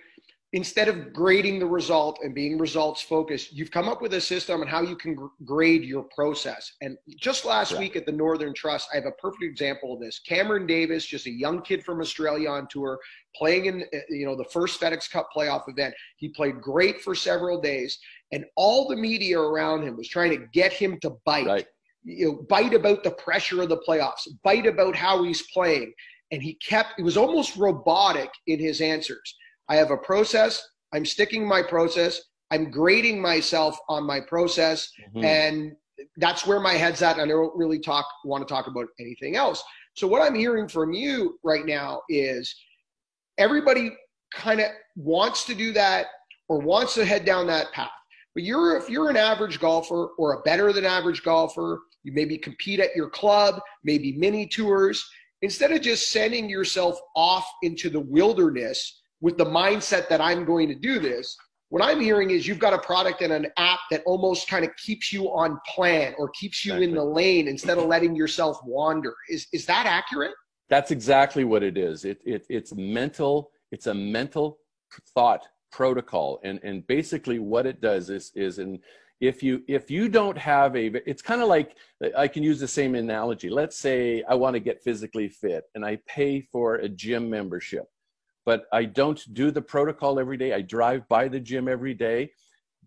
instead 0.55 0.87
of 0.87 1.13
grading 1.13 1.59
the 1.59 1.67
result 1.67 2.21
and 2.23 2.33
being 2.33 2.57
results 2.59 3.03
focused, 3.03 3.53
you've 3.53 3.73
come 3.73 3.89
up 3.89 4.01
with 4.01 4.15
a 4.15 4.21
system 4.21 4.61
on 4.61 4.69
how 4.69 4.81
you 4.81 4.95
can 4.95 5.17
gr- 5.17 5.27
grade 5.45 5.83
your 5.83 6.05
process. 6.15 6.75
And 6.81 6.97
just 7.17 7.45
last 7.45 7.73
yeah. 7.73 7.81
week 7.81 7.97
at 7.97 8.07
the 8.07 8.13
Northern 8.13 8.55
Trust, 8.55 8.89
I 8.93 8.97
have 8.97 9.07
a 9.07 9.11
perfect 9.13 9.43
example 9.43 9.93
of 9.95 10.01
this. 10.01 10.21
Cameron 10.21 10.65
Davis, 10.65 11.05
just 11.05 11.27
a 11.27 11.31
young 11.31 11.61
kid 11.63 11.85
from 11.85 12.01
Australia 12.01 12.49
on 12.49 12.69
tour, 12.71 13.01
playing 13.35 13.67
in 13.67 13.83
uh, 13.93 13.99
you 14.09 14.25
know 14.25 14.37
the 14.37 14.45
first 14.45 14.81
FedEx 14.81 15.11
Cup 15.11 15.29
playoff 15.37 15.69
event. 15.69 15.93
He 16.19 16.29
played 16.29 16.61
great 16.61 17.01
for 17.01 17.17
several 17.17 17.61
days, 17.61 17.99
and 18.31 18.45
all 18.55 18.87
the 18.87 18.97
media 18.97 19.41
around 19.41 19.83
him 19.83 19.97
was 19.97 20.09
trying 20.09 20.31
to 20.39 20.47
get 20.53 20.73
him 20.73 21.01
to 21.01 21.17
bite. 21.27 21.47
Right. 21.47 21.67
You 22.05 22.27
know, 22.27 22.47
bite 22.49 22.75
about 22.75 23.03
the 23.03 23.11
pressure 23.13 23.63
of 23.63 23.71
the 23.71 23.79
playoffs, 23.79 24.29
bite 24.45 24.67
about 24.67 24.95
how 24.95 25.25
he's 25.25 25.43
playing. 25.53 25.93
And 26.31 26.43
he 26.43 26.55
kept, 26.55 26.99
it 26.99 27.03
was 27.03 27.17
almost 27.17 27.57
robotic 27.57 28.31
in 28.47 28.59
his 28.59 28.81
answers 28.81 29.37
I 29.69 29.77
have 29.77 29.91
a 29.91 29.97
process. 29.97 30.67
I'm 30.93 31.05
sticking 31.05 31.47
my 31.47 31.63
process. 31.63 32.21
I'm 32.51 32.71
grading 32.71 33.21
myself 33.21 33.77
on 33.89 34.05
my 34.05 34.21
process, 34.21 34.91
mm-hmm. 35.09 35.25
and 35.25 35.73
that's 36.19 36.47
where 36.47 36.61
my 36.61 36.75
head's 36.75 37.03
at. 37.03 37.19
And 37.19 37.23
I 37.23 37.27
don't 37.27 37.57
really 37.57 37.79
talk 37.79 38.07
want 38.25 38.47
to 38.47 38.53
talk 38.53 38.67
about 38.67 38.87
anything 39.01 39.37
else. 39.37 39.63
So 39.95 40.07
what 40.07 40.23
I'm 40.23 40.35
hearing 40.35 40.69
from 40.69 40.93
you 40.93 41.39
right 41.43 41.65
now 41.65 42.03
is 42.09 42.55
everybody 43.39 43.91
kind 44.33 44.61
of 44.61 44.67
wants 44.97 45.45
to 45.47 45.55
do 45.55 45.73
that 45.73 46.07
or 46.49 46.59
wants 46.59 46.95
to 46.95 47.05
head 47.05 47.25
down 47.25 47.47
that 47.47 47.73
path. 47.73 47.91
But 48.35 48.43
you're 48.43 48.77
if 48.77 48.91
you're 48.91 49.11
an 49.11 49.17
average 49.17 49.61
golfer 49.61 50.09
or 50.19 50.35
a 50.35 50.43
better 50.43 50.73
than 50.73 50.85
average 50.85 51.23
golfer, 51.23 51.81
you 52.03 52.13
maybe 52.13 52.37
compete 52.37 52.81
at 52.81 52.95
your 52.95 53.09
club, 53.09 53.61
maybe 53.85 54.13
mini 54.13 54.47
tours. 54.47 55.09
Instead 55.43 55.73
of 55.73 55.81
just 55.81 56.11
sending 56.11 56.49
yourself 56.49 56.99
off 57.15 57.47
into 57.63 57.91
the 57.91 58.01
wilderness 58.01 59.03
with 59.25 59.39
the 59.39 59.47
mindset 59.47 60.07
that 60.11 60.21
I'm 60.21 60.45
going 60.45 60.69
to 60.69 60.75
do 60.75 61.01
this. 61.01 61.35
What 61.71 61.83
I'm 61.83 61.99
hearing 61.99 62.29
is 62.29 62.47
you've 62.47 62.59
got 62.59 62.75
a 62.75 62.79
product 62.79 63.23
and 63.23 63.33
an 63.33 63.47
app 63.57 63.81
that 63.91 64.03
almost 64.05 64.49
kind 64.49 64.67
of 64.67 64.71
keeps 64.77 65.15
you 65.15 65.33
on 65.33 65.59
plan 65.75 66.15
or 66.19 66.29
keeps 66.29 66.63
you 66.63 66.75
exactly. 66.75 66.89
in 66.91 66.95
the 66.95 67.03
lane 67.03 67.49
instead 67.49 67.79
of 67.79 67.87
letting 67.87 68.15
yourself 68.15 68.59
wander. 68.67 69.15
Is 69.31 69.47
is 69.55 69.65
that 69.65 69.87
accurate? 69.87 70.35
That's 70.69 70.91
exactly 70.91 71.45
what 71.45 71.63
it 71.63 71.79
is. 71.79 72.05
It, 72.05 72.21
it 72.27 72.45
it's 72.51 72.75
mental. 72.75 73.51
It's 73.73 73.87
a 73.87 73.95
mental 73.95 74.59
thought 75.15 75.49
protocol, 75.73 76.39
and 76.45 76.61
and 76.63 76.87
basically 76.87 77.39
what 77.39 77.65
it 77.65 77.81
does 77.81 78.11
is 78.11 78.31
is 78.35 78.59
in 78.59 78.79
if 79.21 79.43
you 79.43 79.63
if 79.67 79.91
you 79.91 80.11
don't 80.11 80.37
have 80.37 80.77
a 80.77 80.87
it's 81.09 81.23
kind 81.23 81.41
of 81.41 81.49
like 81.49 81.77
i 82.19 82.27
can 82.27 82.43
use 82.43 82.59
the 82.59 82.69
same 82.69 82.97
analogy 82.97 83.49
let's 83.49 83.79
say 83.79 84.25
i 84.29 84.35
want 84.35 84.55
to 84.55 84.61
get 84.61 84.83
physically 84.83 85.29
fit 85.29 85.65
and 85.77 85.85
i 85.85 85.97
pay 86.07 86.41
for 86.41 86.75
a 86.77 86.89
gym 86.89 87.31
membership 87.31 87.87
but 88.45 88.67
I 88.73 88.85
don't 88.85 89.23
do 89.35 89.51
the 89.51 89.63
protocol 89.63 90.19
every 90.19 90.37
day. 90.37 90.53
I 90.53 90.61
drive 90.61 91.09
by 91.09 91.29
the 91.29 91.41
gym 91.41 91.69
every 91.69 91.95
day. 91.95 92.31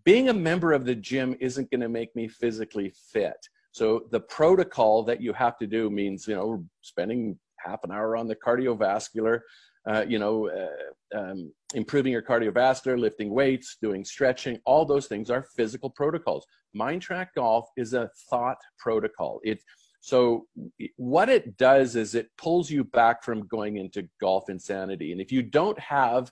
Being 0.04 0.30
a 0.30 0.34
member 0.34 0.74
of 0.74 0.86
the 0.86 0.96
gym 0.96 1.36
isn't 1.40 1.70
going 1.72 1.82
to 1.82 1.90
make 1.90 2.16
me 2.16 2.28
physically 2.28 2.94
fit. 3.12 3.38
So 3.72 4.08
the 4.12 4.22
protocol 4.22 5.04
that 5.04 5.22
you 5.22 5.34
have 5.34 5.58
to 5.60 5.68
do 5.68 5.90
means, 5.90 6.28
you 6.28 6.36
know, 6.36 6.66
spending 6.82 7.38
half 7.60 7.84
an 7.84 7.92
hour 7.92 8.16
on 8.16 8.28
the 8.28 8.36
cardiovascular, 8.36 9.42
uh, 9.88 10.06
you 10.08 10.20
know, 10.20 10.50
uh, 10.50 11.18
um, 11.18 11.52
improving 11.74 12.12
your 12.12 12.22
cardiovascular, 12.22 13.00
lifting 13.00 13.30
weights, 13.30 13.78
doing 13.82 14.04
stretching, 14.04 14.60
all 14.66 14.86
those 14.86 15.08
things 15.08 15.30
are 15.30 15.46
physical 15.56 15.90
protocols. 15.90 16.46
Mind 16.74 17.06
Trak 17.06 17.28
Golf 17.36 17.70
is 17.78 17.94
a 17.94 18.10
thought 18.30 18.58
protocol. 18.80 19.40
It 19.44 19.60
so 20.08 20.48
what 20.96 21.28
it 21.28 21.58
does 21.58 21.98
is 21.98 22.16
it 22.16 22.30
pulls 22.38 22.72
you 22.72 22.86
back 22.86 23.22
from 23.22 23.46
going 23.48 23.76
into 23.76 24.08
golf 24.22 24.50
insanity. 24.50 25.12
And 25.12 25.20
if 25.20 25.34
you 25.34 25.44
don't 25.44 25.78
have 25.78 26.32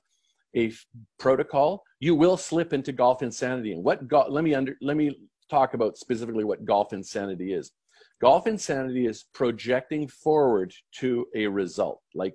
a 0.53 0.67
f- 0.67 0.85
protocol, 1.19 1.83
you 1.99 2.15
will 2.15 2.37
slip 2.37 2.71
into 2.71 2.93
golf 2.93 3.21
insanity. 3.21 3.73
And 3.73 3.83
what 3.83 4.07
go- 4.07 4.27
let 4.29 4.45
me 4.45 4.55
under 4.55 4.77
let 4.81 4.95
me 4.95 5.19
talk 5.49 5.73
about 5.73 5.97
specifically 5.97 6.45
what 6.45 6.63
golf 6.63 6.93
insanity 6.93 7.51
is. 7.51 7.73
Golf 8.21 8.47
insanity 8.47 9.07
is 9.07 9.25
projecting 9.33 10.07
forward 10.07 10.73
to 10.99 11.27
a 11.35 11.45
result. 11.45 11.99
Like 12.13 12.33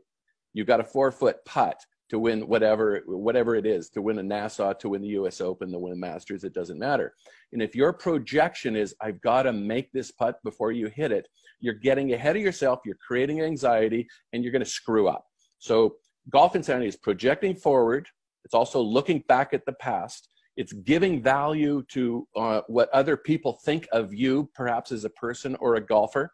you've 0.53 0.66
got 0.66 0.80
a 0.80 0.84
four 0.84 1.11
foot 1.11 1.36
putt 1.47 1.82
to 2.11 2.18
win 2.18 2.46
whatever 2.46 3.02
whatever 3.06 3.54
it 3.54 3.64
is 3.64 3.88
to 3.90 4.02
win 4.02 4.18
a 4.18 4.22
Nassau, 4.22 4.72
to 4.74 4.88
win 4.88 5.00
the 5.00 5.08
U.S. 5.08 5.40
Open, 5.40 5.70
to 5.70 5.78
win 5.78 5.92
a 5.92 5.96
Masters. 5.96 6.44
It 6.44 6.52
doesn't 6.52 6.78
matter. 6.78 7.14
And 7.52 7.62
if 7.62 7.74
your 7.74 7.92
projection 7.92 8.76
is 8.76 8.94
I've 9.00 9.20
got 9.20 9.44
to 9.44 9.52
make 9.52 9.92
this 9.92 10.11
putt 10.11 10.42
before 10.44 10.72
you 10.72 10.88
hit 10.88 11.12
it, 11.12 11.28
you're 11.61 11.74
getting 11.74 12.12
ahead 12.12 12.36
of 12.36 12.42
yourself. 12.42 12.80
You're 12.84 12.98
creating 13.06 13.40
anxiety, 13.42 14.08
and 14.32 14.42
you're 14.42 14.52
going 14.52 14.64
to 14.64 14.70
screw 14.70 15.08
up. 15.08 15.24
So 15.58 15.96
golf 16.30 16.56
insanity 16.56 16.88
is 16.88 16.96
projecting 16.96 17.54
forward. 17.54 18.08
It's 18.44 18.54
also 18.54 18.80
looking 18.80 19.22
back 19.28 19.54
at 19.54 19.64
the 19.64 19.74
past. 19.74 20.28
It's 20.56 20.72
giving 20.72 21.22
value 21.22 21.84
to 21.90 22.26
uh, 22.36 22.61
what 22.66 22.90
other 22.90 23.16
people 23.16 23.61
think 23.64 23.86
of 23.92 24.12
you, 24.12 24.50
perhaps 24.54 24.90
as 24.90 25.04
a 25.04 25.11
person 25.11 25.56
or 25.61 25.76
a 25.76 25.80
golfer, 25.80 26.32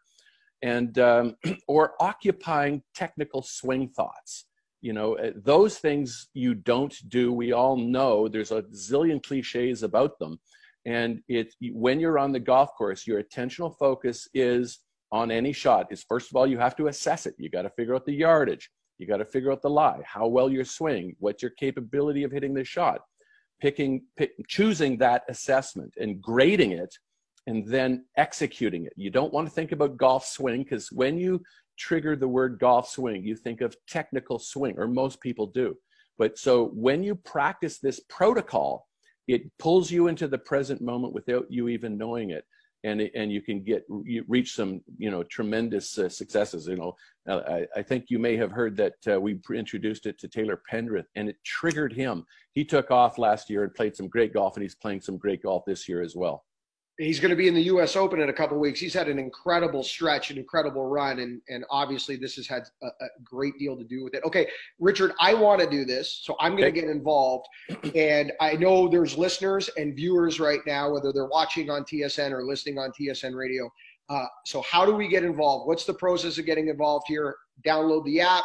and 0.63 0.97
um, 0.97 1.35
or 1.67 1.93
occupying 1.99 2.81
technical 2.95 3.43
swing 3.43 3.89
thoughts 3.89 4.45
you 4.81 4.93
know 4.93 5.15
eh, 5.15 5.31
those 5.35 5.77
things 5.77 6.29
you 6.33 6.53
don't 6.53 6.95
do. 7.09 7.33
We 7.33 7.51
all 7.51 7.77
know 7.77 8.27
there's 8.27 8.51
a 8.51 8.63
zillion 8.63 9.21
cliches 9.21 9.83
about 9.83 10.19
them. 10.19 10.39
And 10.85 11.21
it 11.27 11.53
when 11.71 11.99
you're 11.99 12.19
on 12.19 12.31
the 12.31 12.39
golf 12.39 12.69
course 12.77 13.07
your 13.07 13.21
attentional 13.21 13.75
focus 13.77 14.27
is 14.33 14.79
on 15.11 15.31
any 15.31 15.53
shot. 15.53 15.87
Is 15.91 16.03
first 16.07 16.29
of 16.29 16.35
all 16.35 16.47
you 16.47 16.57
have 16.57 16.75
to 16.77 16.87
assess 16.87 17.25
it. 17.25 17.35
You 17.37 17.49
got 17.49 17.63
to 17.63 17.69
figure 17.71 17.95
out 17.95 18.05
the 18.05 18.13
yardage. 18.13 18.69
You 18.97 19.07
got 19.07 19.17
to 19.17 19.25
figure 19.25 19.51
out 19.51 19.61
the 19.61 19.69
lie 19.69 20.01
how 20.05 20.27
well 20.27 20.49
you're 20.49 20.65
swinging 20.65 21.15
what's 21.19 21.41
your 21.41 21.51
capability 21.51 22.23
of 22.23 22.31
hitting 22.31 22.53
the 22.53 22.63
shot. 22.63 23.01
Picking 23.59 24.03
pick, 24.15 24.31
choosing 24.47 24.97
that 24.99 25.23
assessment 25.29 25.93
and 25.97 26.21
grading 26.21 26.71
it 26.71 26.93
and 27.47 27.65
then 27.65 28.05
executing 28.17 28.85
it. 28.85 28.93
You 28.95 29.09
don't 29.09 29.33
want 29.33 29.47
to 29.47 29.53
think 29.53 29.71
about 29.71 29.97
golf 29.97 30.25
swing 30.25 30.63
because 30.63 30.91
when 30.91 31.17
you 31.17 31.41
trigger 31.77 32.15
the 32.15 32.27
word 32.27 32.59
golf 32.59 32.89
swing, 32.89 33.23
you 33.23 33.35
think 33.35 33.61
of 33.61 33.75
technical 33.87 34.39
swing, 34.39 34.75
or 34.77 34.87
most 34.87 35.21
people 35.21 35.47
do. 35.47 35.75
But 36.17 36.37
so 36.37 36.67
when 36.73 37.03
you 37.03 37.15
practice 37.15 37.79
this 37.79 37.99
protocol, 38.09 38.87
it 39.27 39.43
pulls 39.59 39.91
you 39.91 40.07
into 40.07 40.27
the 40.27 40.37
present 40.37 40.81
moment 40.81 41.13
without 41.13 41.45
you 41.49 41.67
even 41.67 41.97
knowing 41.97 42.31
it. 42.31 42.45
And, 42.83 43.01
and 43.15 43.31
you 43.31 43.41
can 43.41 43.63
get 43.63 43.85
you 44.05 44.23
reach 44.27 44.53
some 44.53 44.81
you 44.97 45.09
know 45.09 45.23
tremendous 45.23 45.97
uh, 45.97 46.07
successes. 46.07 46.67
You 46.67 46.77
know, 46.77 46.95
uh, 47.27 47.41
I, 47.47 47.79
I, 47.79 47.81
think 47.81 48.05
you 48.07 48.19
may 48.19 48.37
have 48.37 48.51
heard 48.51 48.77
that 48.77 48.93
uh, 49.11 49.19
we 49.19 49.39
introduced 49.53 50.05
it 50.05 50.19
to 50.19 50.27
Taylor 50.27 50.61
Pendrith, 50.71 51.07
and 51.15 51.27
it 51.27 51.37
triggered 51.43 51.91
him. 51.91 52.23
He 52.53 52.63
took 52.63 52.91
off 52.91 53.17
last 53.17 53.49
year 53.49 53.63
and 53.63 53.73
played 53.73 53.95
some 53.95 54.07
great 54.07 54.31
golf, 54.31 54.55
and 54.55 54.61
he's 54.61 54.75
playing 54.75 55.01
some 55.01 55.17
great 55.17 55.41
golf 55.41 55.63
this 55.65 55.89
year 55.89 56.01
as 56.03 56.15
well 56.15 56.45
he's 56.97 57.19
going 57.19 57.29
to 57.29 57.35
be 57.35 57.47
in 57.47 57.53
the 57.53 57.63
U.S. 57.63 57.95
Open 57.95 58.19
in 58.19 58.29
a 58.29 58.33
couple 58.33 58.57
weeks. 58.57 58.79
He's 58.79 58.93
had 58.93 59.07
an 59.07 59.19
incredible 59.19 59.83
stretch, 59.83 60.31
an 60.31 60.37
incredible 60.37 60.85
run, 60.87 61.19
and 61.19 61.41
and 61.49 61.63
obviously 61.69 62.15
this 62.15 62.35
has 62.35 62.47
had 62.47 62.63
a, 62.81 62.87
a 62.87 63.07
great 63.23 63.57
deal 63.57 63.77
to 63.77 63.83
do 63.83 64.03
with 64.03 64.13
it. 64.13 64.23
Okay, 64.25 64.47
Richard, 64.79 65.13
I 65.19 65.33
want 65.33 65.61
to 65.61 65.69
do 65.69 65.85
this, 65.85 66.21
so 66.23 66.35
I'm 66.39 66.55
going 66.55 66.73
to 66.73 66.79
get 66.79 66.89
involved. 66.89 67.47
And 67.95 68.31
I 68.39 68.53
know 68.53 68.87
there's 68.87 69.17
listeners 69.17 69.69
and 69.77 69.95
viewers 69.95 70.39
right 70.39 70.61
now, 70.65 70.91
whether 70.91 71.11
they're 71.11 71.27
watching 71.27 71.69
on 71.69 71.83
TSN 71.83 72.31
or 72.31 72.43
listening 72.43 72.79
on 72.79 72.91
TSN 72.91 73.35
Radio. 73.35 73.69
Uh, 74.09 74.25
so 74.45 74.61
how 74.61 74.85
do 74.85 74.93
we 74.93 75.07
get 75.07 75.23
involved? 75.23 75.67
What's 75.67 75.85
the 75.85 75.93
process 75.93 76.37
of 76.37 76.45
getting 76.45 76.69
involved 76.69 77.05
here? 77.07 77.35
Download 77.65 78.05
the 78.05 78.21
app. 78.21 78.43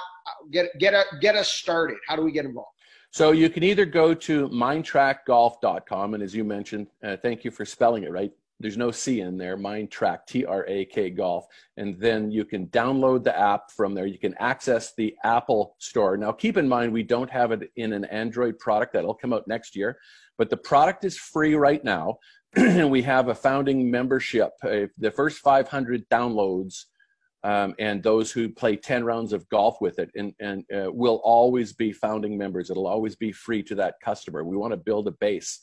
Get 0.50 0.66
get 0.78 0.94
a, 0.94 1.04
get 1.20 1.36
us 1.36 1.48
started. 1.48 1.96
How 2.08 2.16
do 2.16 2.22
we 2.22 2.32
get 2.32 2.44
involved? 2.44 2.70
So 3.10 3.32
you 3.32 3.50
can 3.50 3.62
either 3.62 3.84
go 3.84 4.14
to 4.14 4.48
mindtrakgolf.com, 4.48 6.14
and 6.14 6.22
as 6.22 6.34
you 6.34 6.44
mentioned, 6.44 6.86
uh, 7.04 7.18
thank 7.18 7.44
you 7.44 7.50
for 7.50 7.66
spelling 7.66 8.04
it 8.04 8.10
right 8.10 8.32
there's 8.62 8.76
no 8.76 8.90
C 8.90 9.20
in 9.20 9.36
there, 9.36 9.56
Mind 9.56 9.90
Trak, 9.90 10.26
T 10.26 10.44
R 10.44 10.64
A 10.68 10.84
K 10.86 11.10
Golf. 11.10 11.46
And 11.76 11.98
then 11.98 12.30
you 12.30 12.44
can 12.44 12.68
download 12.68 13.24
the 13.24 13.38
app 13.38 13.70
from 13.70 13.94
there. 13.94 14.06
You 14.06 14.18
can 14.18 14.34
access 14.38 14.94
the 14.94 15.14
Apple 15.24 15.76
Store. 15.78 16.16
Now, 16.16 16.32
keep 16.32 16.56
in 16.56 16.68
mind, 16.68 16.92
we 16.92 17.02
don't 17.02 17.30
have 17.30 17.52
it 17.52 17.70
in 17.76 17.92
an 17.92 18.04
Android 18.06 18.58
product 18.58 18.92
that'll 18.92 19.14
come 19.14 19.32
out 19.32 19.46
next 19.48 19.76
year, 19.76 19.98
but 20.38 20.48
the 20.48 20.56
product 20.56 21.04
is 21.04 21.18
free 21.18 21.54
right 21.54 21.82
now. 21.84 22.18
and 22.56 22.90
we 22.90 23.00
have 23.00 23.28
a 23.28 23.34
founding 23.34 23.90
membership. 23.90 24.50
The 24.62 25.12
first 25.14 25.38
500 25.38 26.06
downloads 26.10 26.84
um, 27.44 27.74
and 27.78 28.02
those 28.02 28.30
who 28.30 28.48
play 28.48 28.76
10 28.76 29.04
rounds 29.04 29.32
of 29.32 29.48
golf 29.48 29.80
with 29.80 29.98
it 29.98 30.10
and, 30.14 30.34
and 30.38 30.64
uh, 30.72 30.92
will 30.92 31.20
always 31.24 31.72
be 31.72 31.92
founding 31.92 32.36
members. 32.36 32.70
It'll 32.70 32.86
always 32.86 33.16
be 33.16 33.32
free 33.32 33.62
to 33.64 33.74
that 33.76 33.94
customer. 34.04 34.44
We 34.44 34.56
want 34.56 34.72
to 34.72 34.76
build 34.76 35.08
a 35.08 35.12
base 35.12 35.60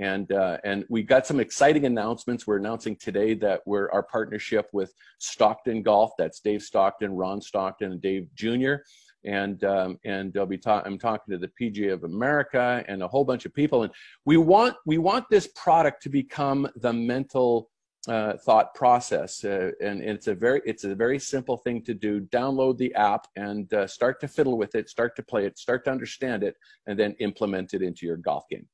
And 0.00 0.32
uh, 0.32 0.56
and 0.64 0.86
we 0.88 1.02
got 1.02 1.26
some 1.26 1.40
exciting 1.40 1.84
announcements. 1.84 2.46
We're 2.46 2.56
announcing 2.56 2.96
today 2.96 3.34
that 3.34 3.60
we're 3.66 3.90
our 3.90 4.02
partnership 4.02 4.66
with 4.72 4.94
Stockton 5.18 5.82
Golf. 5.82 6.12
That's 6.16 6.40
Dave 6.40 6.62
Stockton, 6.62 7.14
Ron 7.14 7.42
Stockton, 7.42 7.92
and 7.92 8.00
Dave 8.00 8.26
Jr. 8.34 8.76
And 9.24 9.62
um, 9.62 9.98
and 10.06 10.34
I'll 10.38 10.46
be 10.46 10.56
ta- 10.56 10.82
I'm 10.86 10.98
talking 10.98 11.32
to 11.32 11.38
the 11.38 11.50
PGA 11.60 11.92
of 11.92 12.04
America 12.04 12.82
and 12.88 13.02
a 13.02 13.08
whole 13.08 13.26
bunch 13.26 13.44
of 13.44 13.52
people. 13.52 13.82
And 13.82 13.92
we 14.24 14.38
want 14.38 14.74
we 14.86 14.96
want 14.96 15.26
this 15.30 15.48
product 15.54 16.02
to 16.04 16.08
become 16.08 16.66
the 16.76 16.94
mental 16.94 17.68
uh, 18.08 18.38
thought 18.38 18.74
process, 18.74 19.44
uh, 19.44 19.72
and 19.82 20.00
it's 20.00 20.28
a 20.28 20.34
very 20.34 20.62
it's 20.64 20.84
a 20.84 20.94
very 20.94 21.18
simple 21.18 21.58
thing 21.58 21.82
to 21.82 21.92
do. 21.92 22.22
Download 22.22 22.78
the 22.78 22.94
app 22.94 23.26
and 23.36 23.70
uh, 23.74 23.86
start 23.86 24.18
to 24.20 24.28
fiddle 24.28 24.56
with 24.56 24.74
it, 24.74 24.88
start 24.88 25.14
to 25.16 25.22
play 25.22 25.44
it, 25.44 25.58
start 25.58 25.84
to 25.84 25.90
understand 25.90 26.42
it, 26.42 26.56
and 26.86 26.98
then 26.98 27.14
implement 27.20 27.74
it 27.74 27.82
into 27.82 28.06
your 28.06 28.16
golf 28.16 28.48
game. 28.48 28.66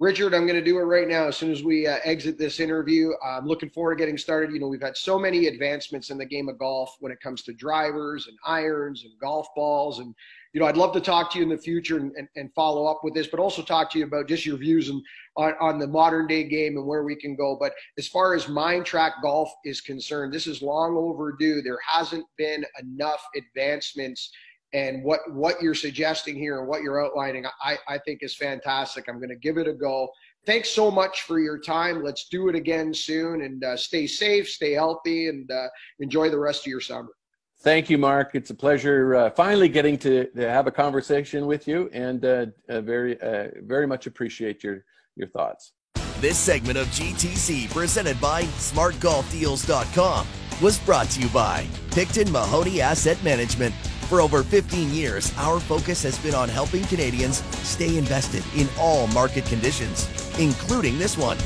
Richard, 0.00 0.34
I'm 0.34 0.46
going 0.46 0.58
to 0.58 0.64
do 0.64 0.78
it 0.78 0.84
right 0.84 1.06
now 1.06 1.26
as 1.26 1.36
soon 1.36 1.52
as 1.52 1.62
we 1.62 1.86
uh, 1.86 1.98
exit 2.04 2.38
this 2.38 2.58
interview. 2.58 3.10
I'm 3.22 3.46
looking 3.46 3.68
forward 3.68 3.96
to 3.96 3.98
getting 3.98 4.16
started. 4.16 4.50
You 4.50 4.58
know, 4.58 4.66
we've 4.66 4.80
had 4.80 4.96
so 4.96 5.18
many 5.18 5.46
advancements 5.46 6.08
in 6.08 6.16
the 6.16 6.24
game 6.24 6.48
of 6.48 6.58
golf 6.58 6.96
when 7.00 7.12
it 7.12 7.20
comes 7.20 7.42
to 7.42 7.52
drivers 7.52 8.26
and 8.26 8.38
irons 8.46 9.04
and 9.04 9.12
golf 9.20 9.48
balls. 9.54 9.98
And, 9.98 10.14
you 10.54 10.60
know, 10.60 10.66
I'd 10.66 10.78
love 10.78 10.94
to 10.94 11.02
talk 11.02 11.30
to 11.32 11.38
you 11.38 11.44
in 11.44 11.50
the 11.50 11.58
future 11.58 11.98
and, 11.98 12.12
and, 12.16 12.28
and 12.34 12.50
follow 12.54 12.86
up 12.86 13.00
with 13.04 13.12
this, 13.12 13.26
but 13.26 13.40
also 13.40 13.60
talk 13.60 13.90
to 13.90 13.98
you 13.98 14.06
about 14.06 14.26
just 14.26 14.46
your 14.46 14.56
views 14.56 14.88
and, 14.88 15.02
on, 15.36 15.52
on 15.60 15.78
the 15.78 15.86
modern 15.86 16.26
day 16.26 16.44
game 16.44 16.78
and 16.78 16.86
where 16.86 17.04
we 17.04 17.14
can 17.14 17.36
go. 17.36 17.54
But 17.60 17.74
as 17.98 18.08
far 18.08 18.34
as 18.34 18.48
mind 18.48 18.86
trak 18.86 19.20
golf 19.20 19.52
is 19.66 19.82
concerned, 19.82 20.32
this 20.32 20.46
is 20.46 20.62
long 20.62 20.96
overdue. 20.96 21.60
There 21.60 21.78
hasn't 21.86 22.24
been 22.38 22.64
enough 22.80 23.22
advancements 23.36 24.30
and 24.72 25.02
what 25.02 25.20
what 25.32 25.60
you're 25.60 25.74
suggesting 25.74 26.36
here 26.36 26.60
and 26.60 26.68
what 26.68 26.82
you're 26.82 27.04
outlining 27.04 27.44
i 27.62 27.76
i 27.88 27.98
think 27.98 28.22
is 28.22 28.36
fantastic. 28.36 29.08
I'm 29.08 29.16
going 29.16 29.30
to 29.30 29.36
give 29.36 29.58
it 29.58 29.66
a 29.66 29.72
go. 29.72 30.10
Thanks 30.46 30.70
so 30.70 30.90
much 30.90 31.22
for 31.22 31.38
your 31.38 31.58
time. 31.58 32.02
Let's 32.02 32.28
do 32.28 32.48
it 32.48 32.54
again 32.54 32.94
soon 32.94 33.42
and 33.42 33.62
uh, 33.62 33.76
stay 33.76 34.06
safe 34.06 34.48
stay 34.48 34.72
healthy 34.72 35.28
and 35.28 35.50
uh, 35.50 35.68
enjoy 35.98 36.30
the 36.30 36.38
rest 36.38 36.62
of 36.62 36.66
your 36.68 36.80
summer. 36.80 37.10
Thank 37.62 37.90
you 37.90 37.98
mark. 37.98 38.34
It's 38.34 38.50
a 38.50 38.54
pleasure 38.54 39.14
uh, 39.16 39.30
finally 39.30 39.68
getting 39.68 39.98
to, 39.98 40.26
to, 40.30 40.48
have 40.48 40.66
a 40.66 40.70
conversation 40.70 41.46
with 41.46 41.68
you 41.68 41.90
and 41.92 42.24
uh, 42.24 42.46
uh, 42.70 42.80
very 42.80 43.20
uh, 43.20 43.48
very 43.62 43.86
much 43.86 44.06
appreciate 44.06 44.64
your 44.64 44.84
your 45.16 45.28
thoughts. 45.28 45.72
This 46.20 46.38
segment 46.38 46.78
of 46.78 46.86
gtc 46.88 47.70
presented 47.70 48.20
by 48.20 48.42
smartgolfdeals.com 48.42 50.26
was 50.60 50.78
brought 50.80 51.08
to 51.10 51.20
you 51.20 51.28
by 51.28 51.66
picton 51.90 52.30
mahoney 52.30 52.80
asset 52.82 53.22
management 53.24 53.74
for 54.10 54.20
over 54.20 54.42
15 54.42 54.90
years, 54.90 55.32
our 55.36 55.60
focus 55.60 56.02
has 56.02 56.18
been 56.18 56.34
on 56.34 56.48
helping 56.48 56.82
Canadians 56.86 57.44
stay 57.64 57.96
invested 57.96 58.42
in 58.56 58.68
all 58.76 59.06
market 59.06 59.46
conditions, 59.46 60.08
including 60.36 60.98
this 60.98 61.16
one. 61.16 61.38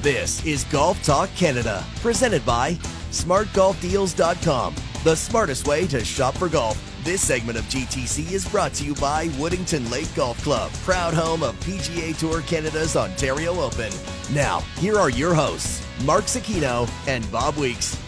This 0.00 0.44
is 0.46 0.64
Golf 0.64 1.00
Talk 1.04 1.28
Canada, 1.36 1.84
presented 2.00 2.44
by 2.46 2.78
SmartGolfDeals.com, 3.12 4.74
the 5.04 5.14
smartest 5.14 5.68
way 5.68 5.86
to 5.86 6.04
shop 6.04 6.34
for 6.34 6.48
golf. 6.48 6.82
This 7.04 7.20
segment 7.20 7.58
of 7.58 7.64
GTC 7.64 8.32
is 8.32 8.48
brought 8.48 8.72
to 8.74 8.84
you 8.84 8.94
by 8.94 9.28
Woodington 9.28 9.90
Lake 9.90 10.12
Golf 10.14 10.42
Club, 10.42 10.72
proud 10.84 11.12
home 11.12 11.42
of 11.42 11.54
PGA 11.60 12.16
Tour 12.16 12.40
Canada's 12.42 12.96
Ontario 12.96 13.60
Open. 13.60 13.92
Now, 14.32 14.60
here 14.78 14.96
are 14.98 15.10
your 15.10 15.34
hosts, 15.34 15.84
Mark 16.04 16.24
Zecchino 16.24 16.88
and 17.06 17.30
Bob 17.30 17.56
Weeks. 17.56 18.01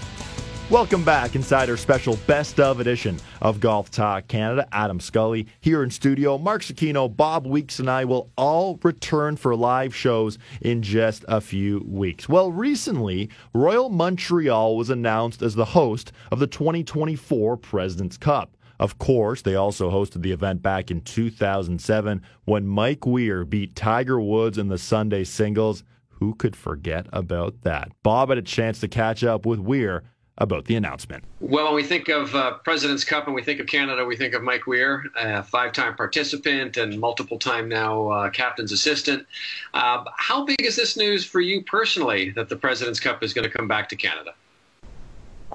Welcome 0.75 1.05
back 1.05 1.37
inside 1.37 1.71
our 1.71 1.77
special 1.77 2.17
best 2.27 2.59
of 2.59 2.81
edition 2.81 3.21
of 3.41 3.61
Golf 3.61 3.93
Talk 3.93 4.27
Canada. 4.27 4.67
Adam 4.73 4.99
Scully 4.99 5.47
here 5.61 5.85
in 5.85 5.91
studio. 5.93 6.37
Mark 6.37 6.63
Zecchino, 6.63 7.17
Bob 7.17 7.47
Weeks, 7.47 7.79
and 7.79 7.89
I 7.89 8.05
will 8.05 8.33
all 8.37 8.81
return 8.83 9.37
for 9.37 9.55
live 9.55 9.95
shows 9.95 10.37
in 10.61 10.83
just 10.83 11.25
a 11.29 11.41
few 11.41 11.85
weeks. 11.87 12.29
Well, 12.29 12.51
recently, 12.51 13.31
Royal 13.53 13.89
Montreal 13.89 14.77
was 14.77 14.91
announced 14.91 15.43
as 15.43 15.55
the 15.55 15.65
host 15.65 16.11
of 16.33 16.41
the 16.41 16.49
2024 16.49 17.57
President's 17.59 18.17
Cup. 18.17 18.57
Of 18.81 18.99
course, 18.99 19.43
they 19.43 19.55
also 19.55 19.93
hosted 19.93 20.23
the 20.23 20.33
event 20.33 20.61
back 20.61 20.91
in 20.91 21.03
2007 21.03 22.21
when 22.47 22.67
Mike 22.67 23.07
Weir 23.07 23.45
beat 23.45 23.77
Tiger 23.77 24.21
Woods 24.21 24.59
in 24.59 24.67
the 24.67 24.79
Sunday 24.79 25.23
singles. 25.23 25.85
Who 26.19 26.35
could 26.35 26.57
forget 26.57 27.07
about 27.13 27.63
that? 27.63 27.93
Bob 28.03 28.31
had 28.31 28.39
a 28.39 28.43
chance 28.43 28.81
to 28.81 28.89
catch 28.89 29.23
up 29.23 29.47
with 29.47 29.61
Weir 29.61 30.03
about 30.39 30.65
the 30.65 30.75
announcement. 30.75 31.23
Well, 31.41 31.67
when 31.67 31.75
we 31.75 31.85
think 31.85 32.09
of 32.09 32.35
uh, 32.35 32.55
President's 32.59 33.05
Cup 33.05 33.27
and 33.27 33.35
we 33.35 33.43
think 33.43 33.61
of 33.61 33.67
Canada, 33.67 34.05
we 34.05 34.17
think 34.17 34.35
of 34.35 34.43
Mike 34.43 34.67
Weir, 34.67 35.05
a 35.17 35.43
five-time 35.43 35.95
participant 35.95 36.77
and 36.77 36.99
multiple-time 36.99 37.69
now 37.69 38.09
uh, 38.09 38.31
captain's 38.31 38.73
assistant. 38.73 39.27
Uh, 39.75 40.05
how 40.17 40.45
big 40.45 40.61
is 40.63 40.75
this 40.75 40.97
news 40.97 41.25
for 41.25 41.41
you 41.41 41.63
personally 41.63 42.31
that 42.31 42.49
the 42.49 42.57
President's 42.57 42.99
Cup 42.99 43.23
is 43.23 43.33
going 43.33 43.49
to 43.49 43.57
come 43.57 43.69
back 43.69 43.89
to 43.91 43.97
Canada? 43.97 44.35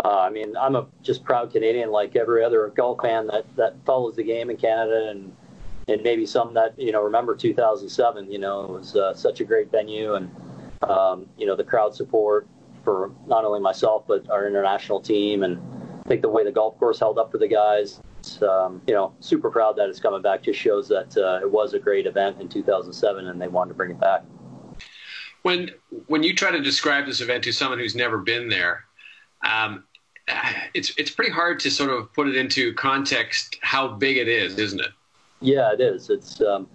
Uh, 0.04 0.20
I 0.20 0.30
mean, 0.30 0.56
I'm 0.56 0.78
a 0.78 0.88
just 1.04 1.26
proud 1.26 1.52
Canadian, 1.52 1.92
like 1.92 2.16
every 2.16 2.44
other 2.44 2.70
golf 2.70 3.02
fan 3.02 3.28
that, 3.28 3.46
that 3.58 3.76
follows 3.86 4.16
the 4.16 4.24
game 4.24 4.50
in 4.50 4.56
Canada, 4.56 5.10
and 5.10 5.36
and 5.90 6.04
maybe 6.04 6.26
some 6.26 6.54
that 6.54 6.80
you 6.80 6.94
know 6.94 7.04
remember 7.04 7.36
2007. 7.36 8.32
You 8.32 8.40
know, 8.40 8.64
it 8.64 8.72
was 8.72 8.96
uh, 8.96 9.14
such 9.14 9.42
a 9.42 9.44
great 9.44 9.72
venue, 9.72 10.14
and 10.14 10.34
um, 10.84 11.28
you 11.38 11.46
know 11.46 11.58
the 11.58 11.66
crowd 11.66 11.94
support 11.94 12.48
for 12.90 13.12
not 13.28 13.46
only 13.46 13.60
myself 13.60 14.04
but 14.08 14.28
our 14.32 14.48
international 14.48 15.00
team, 15.00 15.44
and 15.44 15.62
I 16.04 16.08
think 16.08 16.24
the 16.24 16.30
way 16.30 16.44
the 16.44 16.52
golf 16.52 16.80
course 16.80 17.00
held 17.00 17.20
up 17.20 17.32
for 17.32 17.38
the 17.38 17.48
guys. 17.48 18.02
Um, 18.42 18.82
you 18.88 18.96
know, 18.96 19.14
super 19.20 19.52
proud 19.52 19.76
that 19.78 19.90
it's 19.90 20.00
coming 20.00 20.24
back. 20.24 20.42
Just 20.42 20.60
shows 20.60 20.88
that 20.88 21.16
uh, 21.16 21.40
it 21.40 21.52
was 21.52 21.76
a 21.76 21.80
great 21.80 22.08
event 22.08 22.42
in 22.42 22.50
2007, 22.50 23.28
and 23.28 23.40
they 23.40 23.48
wanted 23.48 23.70
to 23.70 23.76
bring 23.76 23.92
it 23.92 24.00
back. 24.00 24.24
When 25.44 25.70
when 26.08 26.24
you 26.24 26.34
try 26.34 26.50
to 26.50 26.60
describe 26.60 27.06
this 27.06 27.22
event 27.22 27.44
to 27.44 27.52
someone 27.52 27.78
who's 27.78 27.96
never 27.96 28.18
been 28.18 28.50
there, 28.50 28.86
um, 29.46 29.84
it's 30.74 30.92
it's 30.98 31.12
pretty 31.12 31.32
hard 31.32 31.60
to 31.60 31.70
sort 31.70 31.92
of 31.92 32.12
put 32.14 32.28
it 32.28 32.36
into 32.36 32.74
context 32.74 33.60
how 33.62 33.88
big 33.88 34.18
it 34.18 34.28
is, 34.28 34.58
isn't 34.58 34.80
it? 34.80 34.92
Yeah, 35.42 35.74
it 35.74 35.80
is. 35.80 36.10
It's 36.10 36.42
um, 36.42 36.68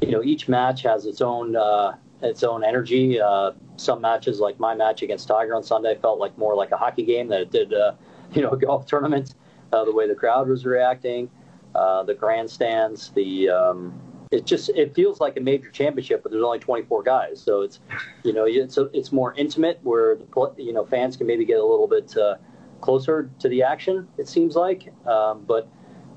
you 0.00 0.12
know 0.12 0.22
each 0.22 0.48
match 0.48 0.82
has 0.84 1.04
its 1.04 1.20
own 1.20 1.56
uh, 1.56 1.92
its 2.22 2.42
own 2.42 2.64
energy. 2.64 3.20
Uh, 3.20 3.52
some 3.76 4.00
matches, 4.00 4.40
like 4.40 4.58
my 4.58 4.74
match 4.74 5.02
against 5.02 5.28
Tiger 5.28 5.54
on 5.54 5.62
Sunday, 5.62 5.96
felt 5.96 6.18
like 6.18 6.36
more 6.36 6.54
like 6.54 6.70
a 6.72 6.76
hockey 6.76 7.04
game 7.04 7.28
than 7.28 7.42
it 7.42 7.50
did, 7.50 7.72
uh, 7.72 7.92
you 8.32 8.42
know, 8.42 8.50
a 8.50 8.58
golf 8.58 8.86
tournament. 8.86 9.34
Uh, 9.72 9.84
the 9.84 9.92
way 9.92 10.08
the 10.08 10.14
crowd 10.14 10.48
was 10.48 10.64
reacting, 10.64 11.30
uh, 11.74 12.02
the 12.02 12.14
grandstands, 12.14 13.10
the 13.10 13.50
um, 13.50 14.00
it 14.30 14.46
just 14.46 14.70
it 14.70 14.94
feels 14.94 15.20
like 15.20 15.36
a 15.36 15.40
major 15.40 15.70
championship, 15.70 16.22
but 16.22 16.32
there's 16.32 16.44
only 16.44 16.58
24 16.58 17.02
guys, 17.02 17.40
so 17.40 17.62
it's 17.62 17.80
you 18.22 18.32
know 18.32 18.44
it's 18.46 18.78
a, 18.78 18.84
it's 18.94 19.12
more 19.12 19.34
intimate 19.34 19.78
where 19.82 20.16
the 20.16 20.54
you 20.56 20.72
know 20.72 20.84
fans 20.84 21.16
can 21.16 21.26
maybe 21.26 21.44
get 21.44 21.58
a 21.58 21.64
little 21.64 21.86
bit 21.86 22.16
uh, 22.16 22.36
closer 22.80 23.30
to 23.40 23.48
the 23.48 23.62
action. 23.62 24.08
It 24.16 24.28
seems 24.28 24.56
like, 24.56 24.92
um, 25.06 25.44
but 25.46 25.68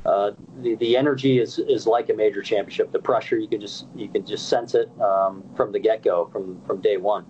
uh, 0.06 0.32
the 0.62 0.76
the 0.76 0.98
energy 0.98 1.40
is 1.40 1.60
is 1.60 1.86
like 1.86 2.10
a 2.10 2.14
major 2.14 2.42
championship. 2.42 2.92
The 2.92 3.00
pressure 3.00 3.38
you 3.38 3.48
can 3.48 3.62
just 3.62 3.86
you 3.96 4.08
can 4.08 4.26
just 4.26 4.50
sense 4.50 4.74
it 4.74 4.90
um, 5.00 5.44
from 5.56 5.72
the 5.72 5.80
get 5.80 6.04
go 6.04 6.28
from 6.28 6.62
from 6.66 6.82
day 6.82 6.98
one. 6.98 7.26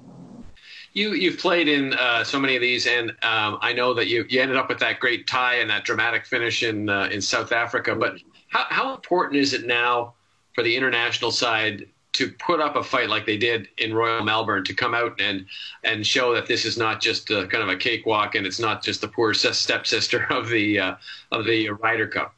You 0.93 1.13
you've 1.13 1.38
played 1.38 1.67
in 1.67 1.93
uh, 1.93 2.24
so 2.24 2.39
many 2.39 2.55
of 2.55 2.61
these, 2.61 2.88
and 2.88 3.11
um, 3.22 3.57
I 3.61 3.74
know 3.74 3.93
that 3.93 4.07
you 4.07 4.26
you 4.30 4.41
ended 4.41 4.57
up 4.57 4.69
with 4.69 4.80
that 4.80 4.99
great 4.99 5.28
tie 5.28 5.55
and 5.55 5.69
that 5.69 5.84
dramatic 5.84 6.26
finish 6.26 6.63
in 6.63 6.89
uh, 6.89 7.09
in 7.11 7.22
South 7.22 7.51
Africa. 7.51 7.95
But 7.95 8.17
how 8.49 8.65
how 8.69 8.95
important 8.95 9.41
is 9.41 9.53
it 9.53 9.65
now 9.65 10.13
for 10.53 10.63
the 10.63 10.76
international 10.76 11.32
side 11.32 11.86
to 12.13 12.32
put 12.34 12.59
up 12.59 12.76
a 12.76 12.84
fight 12.84 13.09
like 13.09 13.26
they 13.26 13.38
did 13.38 13.69
in 13.78 13.93
Royal 13.93 14.24
Melbourne 14.24 14.63
to 14.65 14.74
come 14.74 14.93
out 14.93 15.19
and 15.19 15.45
and 15.84 16.05
show 16.05 16.34
that 16.34 16.45
this 16.45 16.65
is 16.65 16.78
not 16.78 17.01
just 17.01 17.30
a, 17.32 17.47
kind 17.47 17.63
of 17.63 17.69
a 17.69 17.76
cakewalk 17.76 18.36
and 18.36 18.45
it's 18.45 18.59
not 18.59 18.84
just 18.84 19.01
the 19.01 19.07
poor 19.07 19.34
stepsister 19.34 20.26
of 20.30 20.49
the 20.49 20.80
uh, 20.80 20.95
of 21.32 21.45
the 21.45 21.69
Ryder 21.69 22.07
Cup. 22.07 22.34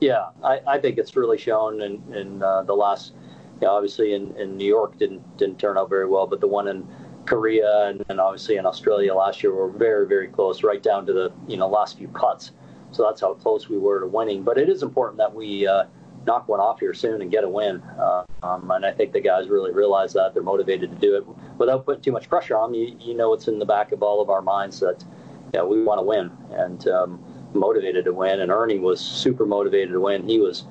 Yeah, 0.00 0.28
I, 0.42 0.60
I 0.66 0.78
think 0.78 0.98
it's 0.98 1.16
really 1.16 1.38
shown 1.38 1.82
in, 1.82 2.02
in 2.14 2.42
uh, 2.42 2.62
the 2.62 2.74
last. 2.74 3.12
You 3.60 3.66
know, 3.66 3.72
obviously, 3.72 4.14
in, 4.14 4.36
in 4.36 4.56
New 4.56 4.66
York 4.66 4.98
didn't 4.98 5.36
didn't 5.36 5.58
turn 5.58 5.76
out 5.76 5.88
very 5.88 6.06
well, 6.06 6.26
but 6.26 6.40
the 6.40 6.46
one 6.46 6.68
in 6.68 6.86
Korea 7.26 7.88
and, 7.88 8.04
and 8.08 8.20
obviously 8.20 8.56
in 8.56 8.64
Australia 8.64 9.14
last 9.14 9.42
year 9.42 9.52
were 9.52 9.68
very 9.68 10.06
very 10.06 10.28
close, 10.28 10.62
right 10.62 10.82
down 10.82 11.04
to 11.06 11.12
the 11.12 11.32
you 11.46 11.56
know 11.56 11.68
last 11.68 11.98
few 11.98 12.08
cuts. 12.08 12.52
So 12.90 13.02
that's 13.02 13.20
how 13.20 13.34
close 13.34 13.68
we 13.68 13.78
were 13.78 14.00
to 14.00 14.06
winning. 14.06 14.42
But 14.44 14.56
it 14.58 14.68
is 14.68 14.82
important 14.82 15.18
that 15.18 15.34
we 15.34 15.66
uh, 15.66 15.84
knock 16.26 16.48
one 16.48 16.60
off 16.60 16.80
here 16.80 16.94
soon 16.94 17.20
and 17.20 17.30
get 17.30 17.44
a 17.44 17.48
win. 17.48 17.82
Uh, 17.98 18.24
um, 18.42 18.70
and 18.70 18.86
I 18.86 18.92
think 18.92 19.12
the 19.12 19.20
guys 19.20 19.48
really 19.48 19.72
realize 19.72 20.12
that 20.14 20.32
they're 20.32 20.42
motivated 20.42 20.90
to 20.90 20.96
do 20.96 21.16
it 21.16 21.26
without 21.58 21.84
putting 21.84 22.02
too 22.02 22.12
much 22.12 22.28
pressure 22.28 22.56
on 22.56 22.72
them. 22.72 22.80
You, 22.80 22.96
you 23.00 23.14
know, 23.14 23.34
it's 23.34 23.48
in 23.48 23.58
the 23.58 23.66
back 23.66 23.92
of 23.92 24.02
all 24.02 24.22
of 24.22 24.30
our 24.30 24.42
minds 24.42 24.80
that 24.80 25.04
yeah, 25.52 25.62
we 25.62 25.82
want 25.82 25.98
to 25.98 26.02
win. 26.02 26.30
And 26.52 26.86
um, 26.88 27.27
motivated 27.54 28.04
to 28.04 28.12
win, 28.12 28.40
and 28.40 28.50
Ernie 28.50 28.78
was 28.78 29.00
super 29.00 29.46
motivated 29.46 29.90
to 29.92 30.00
win. 30.00 30.26
He 30.26 30.38
was 30.38 30.64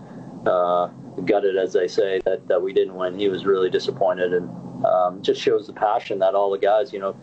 uh, 0.45 0.87
gutted, 1.25 1.57
as 1.57 1.73
they 1.73 1.87
say, 1.87 2.21
that, 2.25 2.47
that 2.47 2.61
we 2.61 2.73
didn't 2.73 2.95
win. 2.95 3.17
He 3.17 3.29
was 3.29 3.45
really 3.45 3.69
disappointed, 3.69 4.33
and 4.33 4.49
um, 4.85 5.21
just 5.21 5.41
shows 5.41 5.67
the 5.67 5.73
passion 5.73 6.19
that 6.19 6.35
all 6.35 6.51
the 6.51 6.57
guys, 6.57 6.93
you 6.93 6.99
know, 6.99 7.15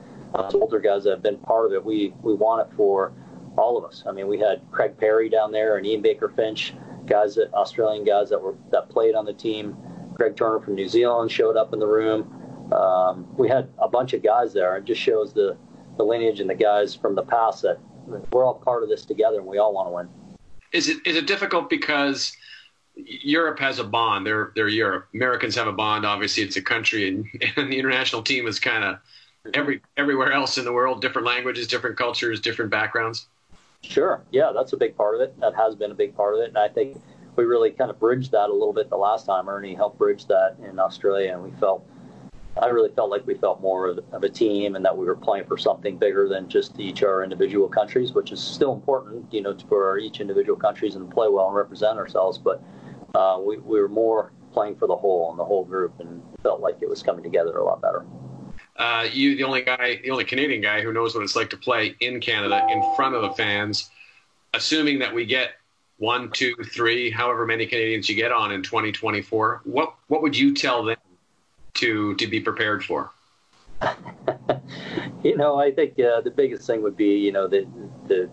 older 0.54 0.80
guys 0.80 1.04
that 1.04 1.10
have 1.10 1.22
been 1.22 1.38
part 1.38 1.66
of 1.66 1.72
it, 1.72 1.84
we 1.84 2.12
we 2.22 2.34
want 2.34 2.66
it 2.66 2.76
for 2.76 3.12
all 3.56 3.78
of 3.78 3.84
us. 3.84 4.02
I 4.06 4.12
mean, 4.12 4.26
we 4.26 4.38
had 4.38 4.62
Craig 4.70 4.96
Parry 4.98 5.28
down 5.28 5.52
there 5.52 5.76
and 5.76 5.86
Ian 5.86 6.02
Baker 6.02 6.32
Finch, 6.34 6.74
guys 7.06 7.36
that 7.36 7.52
Australian 7.54 8.04
guys 8.04 8.30
that 8.30 8.40
were 8.40 8.56
that 8.70 8.88
played 8.88 9.14
on 9.14 9.24
the 9.24 9.32
team. 9.32 9.76
Greg 10.14 10.36
Turner 10.36 10.60
from 10.60 10.74
New 10.76 10.88
Zealand 10.88 11.30
showed 11.30 11.56
up 11.56 11.72
in 11.72 11.78
the 11.78 11.86
room. 11.86 12.72
Um, 12.72 13.26
we 13.36 13.48
had 13.48 13.68
a 13.78 13.88
bunch 13.88 14.12
of 14.12 14.22
guys 14.22 14.52
there. 14.52 14.76
It 14.76 14.84
just 14.84 15.00
shows 15.00 15.32
the 15.32 15.56
the 15.96 16.04
lineage 16.04 16.40
and 16.40 16.50
the 16.50 16.54
guys 16.54 16.94
from 16.94 17.14
the 17.14 17.22
past 17.22 17.62
that 17.62 17.78
we're 18.30 18.44
all 18.44 18.54
part 18.54 18.82
of 18.82 18.88
this 18.88 19.04
together 19.04 19.38
and 19.38 19.46
we 19.46 19.58
all 19.58 19.72
want 19.72 19.88
to 19.88 19.92
win. 19.92 20.08
Is 20.72 20.88
it 20.88 21.06
is 21.06 21.16
it 21.16 21.26
difficult 21.26 21.70
because 21.70 22.36
Europe 22.96 23.58
has 23.58 23.78
a 23.78 23.84
bond. 23.84 24.26
They're 24.26 24.52
they're 24.54 24.68
Europe. 24.68 25.08
Americans 25.14 25.54
have 25.56 25.66
a 25.66 25.72
bond. 25.72 26.06
Obviously, 26.06 26.42
it's 26.42 26.56
a 26.56 26.62
country, 26.62 27.08
and, 27.08 27.26
and 27.56 27.72
the 27.72 27.78
international 27.78 28.22
team 28.22 28.46
is 28.46 28.60
kind 28.60 28.84
of 28.84 28.98
every 29.52 29.80
everywhere 29.96 30.32
else 30.32 30.58
in 30.58 30.64
the 30.64 30.72
world. 30.72 31.00
Different 31.00 31.26
languages, 31.26 31.66
different 31.66 31.96
cultures, 31.96 32.40
different 32.40 32.70
backgrounds. 32.70 33.26
Sure. 33.82 34.24
Yeah, 34.30 34.52
that's 34.54 34.72
a 34.72 34.76
big 34.76 34.96
part 34.96 35.14
of 35.14 35.20
it. 35.20 35.38
That 35.40 35.54
has 35.54 35.74
been 35.74 35.90
a 35.90 35.94
big 35.94 36.16
part 36.16 36.34
of 36.34 36.40
it, 36.40 36.48
and 36.48 36.58
I 36.58 36.68
think 36.68 37.00
we 37.36 37.44
really 37.44 37.70
kind 37.70 37.90
of 37.90 37.98
bridged 37.98 38.30
that 38.32 38.48
a 38.48 38.52
little 38.52 38.72
bit 38.72 38.88
the 38.88 38.96
last 38.96 39.26
time. 39.26 39.48
Ernie 39.48 39.74
helped 39.74 39.98
bridge 39.98 40.26
that 40.26 40.56
in 40.62 40.78
Australia, 40.78 41.32
and 41.32 41.42
we 41.42 41.50
felt 41.58 41.86
I 42.60 42.66
really 42.66 42.90
felt 42.90 43.10
like 43.10 43.26
we 43.26 43.34
felt 43.34 43.60
more 43.60 43.88
of 43.88 44.22
a 44.22 44.28
team 44.28 44.76
and 44.76 44.84
that 44.84 44.96
we 44.96 45.06
were 45.06 45.16
playing 45.16 45.46
for 45.46 45.58
something 45.58 45.96
bigger 45.96 46.28
than 46.28 46.48
just 46.48 46.78
each 46.78 47.02
our 47.02 47.24
individual 47.24 47.68
countries, 47.68 48.12
which 48.12 48.30
is 48.30 48.40
still 48.40 48.72
important, 48.72 49.32
you 49.32 49.42
know, 49.42 49.56
for 49.68 49.98
each 49.98 50.20
individual 50.20 50.56
countries 50.56 50.94
and 50.94 51.10
play 51.10 51.26
well 51.28 51.48
and 51.48 51.56
represent 51.56 51.98
ourselves. 51.98 52.38
But 52.38 52.62
uh, 53.14 53.40
we, 53.44 53.58
we 53.58 53.80
were 53.80 53.88
more 53.88 54.32
playing 54.52 54.76
for 54.76 54.86
the 54.86 54.94
whole 54.94 55.30
and 55.30 55.38
the 55.38 55.44
whole 55.44 55.64
group 55.64 55.98
and 55.98 56.22
felt 56.42 56.60
like 56.60 56.76
it 56.80 56.88
was 56.88 57.02
coming 57.02 57.24
together 57.24 57.56
a 57.56 57.64
lot 57.64 57.82
better. 57.82 58.06
Uh, 58.76 59.06
you, 59.12 59.36
the 59.36 59.42
only 59.42 59.62
guy, 59.62 60.00
the 60.02 60.10
only 60.10 60.24
Canadian 60.24 60.60
guy 60.60 60.80
who 60.80 60.92
knows 60.92 61.14
what 61.14 61.24
it's 61.24 61.36
like 61.36 61.50
to 61.50 61.56
play 61.56 61.96
in 62.00 62.20
Canada 62.20 62.64
in 62.70 62.82
front 62.94 63.16
of 63.16 63.22
the 63.22 63.30
fans, 63.30 63.90
assuming 64.52 65.00
that 65.00 65.12
we 65.12 65.26
get 65.26 65.52
one, 65.98 66.30
two, 66.30 66.54
three, 66.72 67.10
however 67.10 67.46
many 67.46 67.66
Canadians 67.66 68.08
you 68.08 68.14
get 68.14 68.30
on 68.30 68.52
in 68.52 68.62
2024, 68.62 69.62
what, 69.64 69.94
what 70.06 70.22
would 70.22 70.36
you 70.36 70.54
tell 70.54 70.84
them 70.84 70.96
to 71.74 72.14
to 72.14 72.26
be 72.26 72.40
prepared 72.40 72.84
for? 72.84 73.10
you 75.22 75.36
know, 75.36 75.58
I 75.58 75.72
think 75.72 75.98
uh, 75.98 76.20
the 76.20 76.32
biggest 76.34 76.66
thing 76.66 76.82
would 76.82 76.96
be, 76.96 77.16
you 77.18 77.32
know, 77.32 77.46
the 77.46 77.66
the 78.06 78.30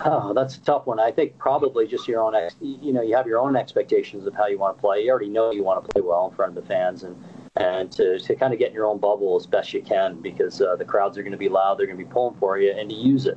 oh, 0.00 0.32
that's 0.32 0.56
a 0.56 0.60
tough 0.60 0.86
one. 0.86 1.00
I 1.00 1.10
think 1.10 1.38
probably 1.38 1.86
just 1.86 2.08
your 2.08 2.22
own, 2.22 2.34
ex- 2.34 2.56
you 2.60 2.92
know, 2.92 3.02
you 3.02 3.16
have 3.16 3.26
your 3.26 3.38
own 3.38 3.56
expectations 3.56 4.26
of 4.26 4.34
how 4.34 4.46
you 4.46 4.58
want 4.58 4.76
to 4.76 4.80
play. 4.80 5.00
You 5.00 5.10
already 5.10 5.28
know 5.28 5.50
you 5.50 5.64
want 5.64 5.84
to 5.84 5.92
play 5.92 6.02
well 6.02 6.28
in 6.28 6.34
front 6.34 6.56
of 6.56 6.62
the 6.62 6.68
fans, 6.68 7.02
and 7.02 7.16
and 7.56 7.90
to, 7.92 8.18
to 8.20 8.36
kind 8.36 8.52
of 8.52 8.58
get 8.58 8.68
in 8.68 8.74
your 8.74 8.86
own 8.86 8.98
bubble 8.98 9.36
as 9.36 9.46
best 9.46 9.72
you 9.72 9.82
can 9.82 10.20
because 10.20 10.60
uh, 10.60 10.76
the 10.76 10.84
crowds 10.84 11.18
are 11.18 11.22
going 11.22 11.32
to 11.32 11.38
be 11.38 11.48
loud, 11.48 11.78
they're 11.78 11.86
going 11.86 11.98
to 11.98 12.04
be 12.04 12.10
pulling 12.10 12.38
for 12.38 12.58
you, 12.58 12.70
and 12.70 12.88
to 12.90 12.96
use 12.96 13.26
it. 13.26 13.36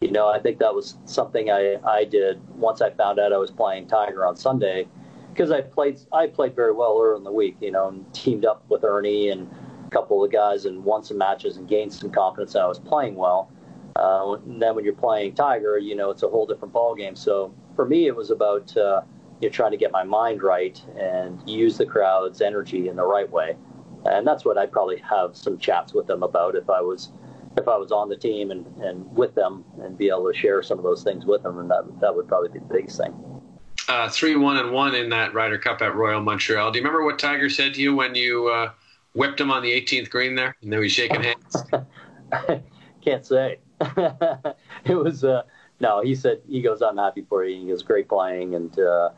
You 0.00 0.10
know, 0.10 0.28
I 0.28 0.40
think 0.40 0.58
that 0.58 0.74
was 0.74 0.98
something 1.04 1.48
I, 1.48 1.76
I 1.86 2.04
did 2.04 2.42
once 2.56 2.80
I 2.82 2.90
found 2.90 3.20
out 3.20 3.32
I 3.32 3.36
was 3.36 3.52
playing 3.52 3.86
Tiger 3.86 4.26
on 4.26 4.34
Sunday 4.34 4.88
because 5.32 5.50
I 5.50 5.62
played 5.62 5.98
I 6.12 6.26
played 6.26 6.54
very 6.54 6.72
well 6.72 6.98
early 7.00 7.18
in 7.18 7.24
the 7.24 7.32
week, 7.32 7.56
you 7.60 7.70
know, 7.70 7.88
and 7.88 8.12
teamed 8.14 8.44
up 8.44 8.64
with 8.68 8.84
Ernie 8.84 9.30
and 9.30 9.50
a 9.86 9.90
couple 9.90 10.22
of 10.22 10.30
the 10.30 10.36
guys 10.36 10.66
and 10.66 10.84
won 10.84 11.02
some 11.02 11.18
matches 11.18 11.56
and 11.56 11.68
gained 11.68 11.92
some 11.92 12.10
confidence 12.10 12.52
that 12.52 12.62
I 12.62 12.66
was 12.66 12.78
playing 12.78 13.14
well. 13.14 13.50
Uh, 13.96 14.36
and 14.46 14.60
then 14.60 14.74
when 14.74 14.84
you're 14.84 14.94
playing 14.94 15.34
Tiger, 15.34 15.78
you 15.78 15.94
know, 15.94 16.10
it's 16.10 16.22
a 16.22 16.28
whole 16.28 16.46
different 16.46 16.72
ball 16.72 16.94
game. 16.94 17.14
So 17.14 17.54
for 17.76 17.86
me, 17.86 18.06
it 18.06 18.16
was 18.16 18.30
about 18.30 18.76
uh, 18.76 19.02
you 19.40 19.48
know 19.48 19.52
trying 19.52 19.70
to 19.70 19.76
get 19.76 19.90
my 19.90 20.04
mind 20.04 20.42
right 20.42 20.80
and 20.98 21.42
use 21.48 21.78
the 21.78 21.86
crowd's 21.86 22.40
energy 22.40 22.88
in 22.88 22.96
the 22.96 23.04
right 23.04 23.30
way, 23.30 23.56
and 24.04 24.26
that's 24.26 24.44
what 24.44 24.58
I'd 24.58 24.72
probably 24.72 24.98
have 24.98 25.36
some 25.36 25.58
chats 25.58 25.94
with 25.94 26.06
them 26.06 26.22
about 26.22 26.56
if 26.56 26.68
I 26.68 26.80
was 26.80 27.12
if 27.58 27.68
I 27.68 27.76
was 27.76 27.92
on 27.92 28.08
the 28.08 28.16
team 28.16 28.50
and, 28.50 28.66
and 28.78 29.14
with 29.14 29.34
them 29.34 29.62
and 29.82 29.98
be 29.98 30.08
able 30.08 30.32
to 30.32 30.38
share 30.38 30.62
some 30.62 30.78
of 30.78 30.84
those 30.84 31.02
things 31.02 31.26
with 31.26 31.42
them, 31.42 31.58
and 31.58 31.70
that 31.70 31.84
that 32.00 32.14
would 32.14 32.28
probably 32.28 32.48
be 32.48 32.60
the 32.60 32.74
biggest 32.74 32.98
thing 32.98 33.31
uh, 33.88 34.08
three 34.08 34.36
one 34.36 34.56
and 34.56 34.72
one 34.72 34.94
in 34.94 35.08
that 35.10 35.34
Ryder 35.34 35.58
Cup 35.58 35.82
at 35.82 35.94
Royal 35.94 36.20
Montreal. 36.20 36.70
Do 36.70 36.78
you 36.78 36.84
remember 36.84 37.04
what 37.04 37.18
Tiger 37.18 37.50
said 37.50 37.74
to 37.74 37.80
you 37.82 37.94
when 37.94 38.14
you 38.14 38.48
uh, 38.48 38.70
whipped 39.14 39.40
him 39.40 39.50
on 39.50 39.62
the 39.62 39.70
18th 39.70 40.10
green 40.10 40.34
there? 40.34 40.56
And 40.62 40.72
then 40.72 40.80
we 40.80 40.88
shaking 40.88 41.22
hands. 41.22 41.64
Can't 43.04 43.26
say. 43.26 43.58
it 44.84 44.94
was 44.94 45.24
uh, 45.24 45.42
no. 45.80 46.02
He 46.02 46.14
said 46.14 46.40
he 46.48 46.62
goes, 46.62 46.82
"I'm 46.82 46.96
happy 46.96 47.26
for 47.28 47.44
you." 47.44 47.66
He 47.66 47.72
was 47.72 47.82
great 47.82 48.08
playing, 48.08 48.54
and 48.54 48.78
uh, 48.78 49.10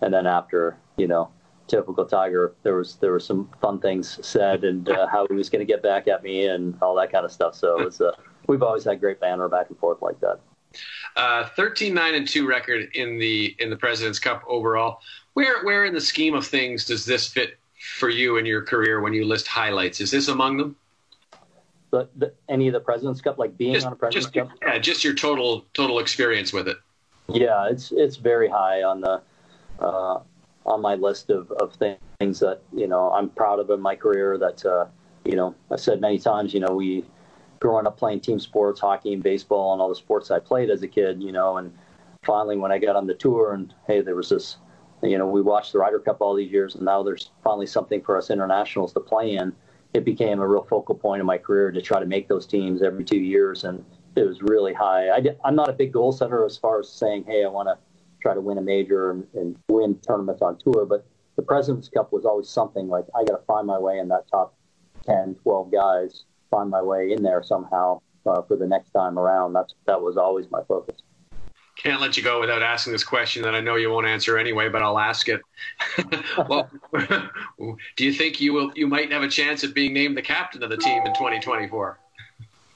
and 0.00 0.14
then 0.14 0.26
after 0.26 0.76
you 0.96 1.08
know, 1.08 1.28
typical 1.66 2.04
Tiger, 2.04 2.54
there 2.62 2.76
was 2.76 2.96
there 2.96 3.10
were 3.10 3.20
some 3.20 3.50
fun 3.60 3.80
things 3.80 4.24
said, 4.24 4.62
and 4.62 4.88
uh, 4.88 5.08
how 5.08 5.26
he 5.26 5.34
was 5.34 5.50
going 5.50 5.66
to 5.66 5.70
get 5.70 5.82
back 5.82 6.06
at 6.06 6.22
me, 6.22 6.46
and 6.46 6.76
all 6.80 6.94
that 6.94 7.10
kind 7.10 7.24
of 7.24 7.32
stuff. 7.32 7.54
So 7.54 7.80
it 7.80 7.84
was. 7.84 8.00
Uh, 8.00 8.12
we've 8.46 8.62
always 8.62 8.84
had 8.84 9.00
great 9.00 9.20
banter 9.20 9.48
back 9.48 9.68
and 9.68 9.78
forth 9.78 10.00
like 10.02 10.20
that. 10.20 10.38
Uh, 11.16 11.48
13 11.56 11.94
9 11.94 12.14
and 12.14 12.28
2 12.28 12.46
record 12.46 12.88
in 12.94 13.18
the 13.18 13.54
in 13.58 13.70
the 13.70 13.76
President's 13.76 14.18
Cup 14.18 14.42
overall. 14.46 15.00
Where 15.34 15.64
where 15.64 15.84
in 15.84 15.94
the 15.94 16.00
scheme 16.00 16.34
of 16.34 16.46
things 16.46 16.84
does 16.84 17.04
this 17.04 17.26
fit 17.26 17.58
for 17.98 18.08
you 18.08 18.36
in 18.36 18.46
your 18.46 18.62
career 18.62 19.00
when 19.00 19.12
you 19.12 19.24
list 19.24 19.46
highlights? 19.46 20.00
Is 20.00 20.10
this 20.10 20.28
among 20.28 20.56
them? 20.56 20.76
The, 21.90 22.08
the, 22.16 22.32
any 22.48 22.68
of 22.68 22.72
the 22.72 22.80
President's 22.80 23.20
Cup, 23.20 23.38
like 23.38 23.58
being 23.58 23.74
just, 23.74 23.86
on 23.86 23.92
a 23.92 23.96
President's 23.96 24.30
just, 24.30 24.48
Cup? 24.48 24.58
Yeah, 24.62 24.78
just 24.78 25.04
your 25.04 25.14
total 25.14 25.66
total 25.74 25.98
experience 25.98 26.52
with 26.52 26.68
it. 26.68 26.78
Yeah, 27.28 27.68
it's 27.68 27.92
it's 27.92 28.16
very 28.16 28.48
high 28.48 28.82
on 28.82 29.00
the 29.00 29.20
uh, 29.78 30.20
on 30.64 30.80
my 30.80 30.94
list 30.94 31.30
of, 31.30 31.50
of 31.52 31.74
things 31.74 32.40
that 32.40 32.60
you 32.72 32.86
know 32.86 33.12
I'm 33.12 33.28
proud 33.28 33.58
of 33.58 33.70
in 33.70 33.80
my 33.80 33.96
career. 33.96 34.38
That 34.38 34.64
uh, 34.64 34.86
you 35.24 35.36
know 35.36 35.54
I 35.70 35.76
said 35.76 36.00
many 36.00 36.18
times. 36.18 36.54
You 36.54 36.60
know 36.60 36.74
we 36.74 37.04
growing 37.62 37.86
up 37.86 37.96
playing 37.96 38.18
team 38.18 38.40
sports, 38.40 38.80
hockey 38.80 39.12
and 39.12 39.22
baseball, 39.22 39.72
and 39.72 39.80
all 39.80 39.88
the 39.88 39.94
sports 39.94 40.32
I 40.32 40.40
played 40.40 40.68
as 40.68 40.82
a 40.82 40.88
kid, 40.88 41.22
you 41.22 41.30
know, 41.30 41.58
and 41.58 41.72
finally 42.24 42.56
when 42.56 42.72
I 42.72 42.78
got 42.78 42.96
on 42.96 43.06
the 43.06 43.14
tour 43.14 43.54
and 43.54 43.72
hey, 43.86 44.00
there 44.00 44.16
was 44.16 44.30
this, 44.30 44.56
you 45.00 45.16
know, 45.16 45.28
we 45.28 45.40
watched 45.42 45.72
the 45.72 45.78
Ryder 45.78 46.00
Cup 46.00 46.20
all 46.20 46.34
these 46.34 46.50
years, 46.50 46.74
and 46.74 46.84
now 46.84 47.04
there's 47.04 47.30
finally 47.44 47.66
something 47.66 48.02
for 48.02 48.18
us 48.18 48.30
internationals 48.30 48.92
to 48.94 49.00
play 49.00 49.36
in. 49.36 49.52
It 49.94 50.04
became 50.04 50.40
a 50.40 50.48
real 50.48 50.64
focal 50.64 50.96
point 50.96 51.20
in 51.20 51.26
my 51.26 51.38
career 51.38 51.70
to 51.70 51.80
try 51.80 52.00
to 52.00 52.06
make 52.06 52.26
those 52.26 52.46
teams 52.46 52.82
every 52.82 53.04
two 53.04 53.20
years, 53.20 53.62
and 53.62 53.84
it 54.16 54.24
was 54.24 54.42
really 54.42 54.74
high. 54.74 55.10
I 55.10 55.22
am 55.48 55.54
not 55.54 55.68
a 55.68 55.72
big 55.72 55.92
goal 55.92 56.10
setter 56.10 56.44
as 56.44 56.58
far 56.58 56.80
as 56.80 56.88
saying, 56.88 57.26
hey, 57.28 57.44
I 57.44 57.48
want 57.48 57.68
to 57.68 57.78
try 58.20 58.34
to 58.34 58.40
win 58.40 58.58
a 58.58 58.62
major 58.62 59.12
and, 59.12 59.24
and 59.34 59.56
win 59.68 59.94
tournaments 60.04 60.42
on 60.42 60.58
tour, 60.58 60.84
but 60.84 61.06
the 61.36 61.42
President's 61.42 61.88
Cup 61.88 62.12
was 62.12 62.24
always 62.24 62.48
something 62.48 62.88
like 62.88 63.04
I 63.14 63.22
got 63.22 63.36
to 63.36 63.44
find 63.46 63.68
my 63.68 63.78
way 63.78 63.98
in 63.98 64.08
that 64.08 64.26
top 64.28 64.56
10, 65.06 65.36
12 65.44 65.70
guys 65.70 66.24
find 66.52 66.70
my 66.70 66.82
way 66.82 67.10
in 67.10 67.22
there 67.22 67.42
somehow 67.42 68.00
uh, 68.26 68.42
for 68.42 68.56
the 68.56 68.66
next 68.66 68.90
time 68.90 69.18
around. 69.18 69.54
That's 69.54 69.74
that 69.86 70.00
was 70.00 70.16
always 70.16 70.48
my 70.50 70.62
focus. 70.68 70.96
Can't 71.76 72.00
let 72.00 72.16
you 72.16 72.22
go 72.22 72.38
without 72.38 72.62
asking 72.62 72.92
this 72.92 73.02
question 73.02 73.42
that 73.42 73.54
I 73.54 73.60
know 73.60 73.76
you 73.76 73.90
won't 73.90 74.06
answer 74.06 74.38
anyway, 74.38 74.68
but 74.68 74.82
I'll 74.82 74.98
ask 74.98 75.28
it. 75.28 75.40
well, 76.48 76.70
do 77.96 78.04
you 78.04 78.12
think 78.12 78.40
you 78.40 78.52
will? 78.52 78.70
You 78.76 78.86
might 78.86 79.10
have 79.10 79.22
a 79.22 79.28
chance 79.28 79.64
at 79.64 79.74
being 79.74 79.92
named 79.92 80.16
the 80.16 80.22
captain 80.22 80.62
of 80.62 80.70
the 80.70 80.76
team 80.76 81.02
in 81.06 81.14
2024. 81.14 81.98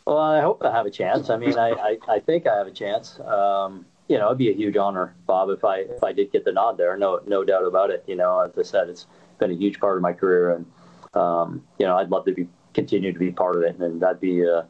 Well, 0.07 0.19
I 0.19 0.41
hope 0.41 0.65
I 0.65 0.73
have 0.73 0.87
a 0.87 0.91
chance. 0.91 1.31
I 1.31 1.37
mean, 1.37 1.59
I, 1.59 1.71
I, 1.71 1.99
I 2.09 2.21
think 2.21 2.47
I 2.47 2.57
have 2.57 2.69
a 2.69 2.73
chance. 2.73 3.21
Um, 3.21 3.85
you 4.09 4.19
know, 4.19 4.27
it'd 4.27 4.39
be 4.39 4.51
a 4.51 4.55
huge 4.55 4.77
honor, 4.77 5.15
Bob, 5.27 5.51
if 5.51 5.65
I 5.65 5.79
if 5.81 6.03
I 6.03 6.13
did 6.13 6.33
get 6.33 6.45
the 6.45 6.53
nod 6.53 6.79
there. 6.79 6.97
No 6.97 7.21
no 7.27 7.45
doubt 7.45 7.65
about 7.65 7.91
it. 7.91 8.05
You 8.07 8.17
know, 8.17 8.41
as 8.41 8.57
I 8.57 8.63
said, 8.63 8.89
it's 8.89 9.07
been 9.39 9.51
a 9.51 9.55
huge 9.55 9.79
part 9.79 9.97
of 9.97 10.03
my 10.03 10.13
career, 10.13 10.53
and 10.53 10.67
um, 11.15 11.63
you 11.79 11.87
know, 11.87 11.97
I'd 11.97 12.11
love 12.11 12.25
to 12.27 12.33
be 12.33 12.49
continue 12.77 13.13
to 13.13 13.19
be 13.19 13.33
part 13.33 13.57
of 13.57 13.63
it, 13.63 13.77
and 13.79 14.01
that'd 14.01 14.21
be 14.21 14.47
uh, 14.47 14.63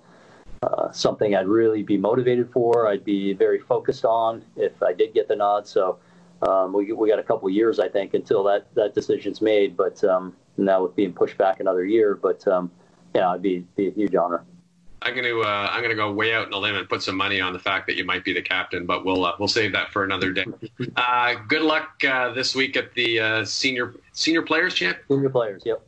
uh, 0.63 0.91
something 0.93 1.35
I'd 1.35 1.49
really 1.49 1.83
be 1.83 1.99
motivated 1.99 2.51
for. 2.51 2.89
I'd 2.89 3.05
be 3.05 3.35
very 3.35 3.59
focused 3.59 4.07
on 4.07 4.43
if 4.57 4.83
I 4.83 4.95
did 4.95 5.13
get 5.13 5.29
the 5.29 5.37
nod. 5.37 5.67
So 5.67 5.99
um, 6.49 6.73
we 6.73 6.93
we 6.93 7.11
got 7.11 7.19
a 7.19 7.25
couple 7.25 7.51
years, 7.51 7.79
I 7.79 7.89
think, 7.89 8.15
until 8.15 8.43
that 8.45 8.73
that 8.75 8.95
decision's 8.95 9.43
made. 9.43 9.77
But 9.77 10.03
um, 10.05 10.35
now 10.57 10.85
with 10.85 10.97
being 10.97 11.13
pushed 11.13 11.37
back 11.37 11.61
another 11.61 11.85
year, 11.85 12.15
but 12.15 12.47
um, 12.49 12.71
yeah, 13.15 13.31
it'd 13.31 13.43
be 13.43 13.67
be 13.77 13.89
a 13.89 13.91
huge 13.91 14.15
honor. 14.15 14.45
I'm 15.03 15.15
going 15.15 15.25
to 15.25 15.43
uh, 15.43 15.69
I'm 15.71 15.81
going 15.81 15.91
to 15.91 15.97
go 15.97 16.11
way 16.13 16.33
out 16.33 16.47
in 16.47 16.51
the 16.53 16.59
limb 16.59 16.77
and 16.77 16.89
put 16.89 17.03
some 17.03 17.17
money 17.17 17.41
on 17.41 17.53
the 17.53 17.59
fact 17.59 17.87
that 17.89 17.97
you 17.97 18.05
might 18.05 18.25
be 18.25 18.33
the 18.33 18.43
captain, 18.43 18.87
but 18.87 19.05
we'll 19.05 19.25
uh, 19.25 19.33
we'll 19.39 19.49
save 19.49 19.73
that 19.73 19.93
for 19.93 20.05
another 20.05 20.33
day. 20.33 20.47
Uh, 20.97 21.35
good 21.49 21.63
luck 21.63 22.03
uh, 22.09 22.33
this 22.33 22.55
week 22.55 22.77
at 22.77 22.93
the 22.95 23.21
uh, 23.21 23.45
senior 23.45 23.95
senior 24.13 24.43
players 24.43 24.73
champ. 24.75 24.97
Senior 25.09 25.29
players, 25.29 25.63
yep 25.67 25.83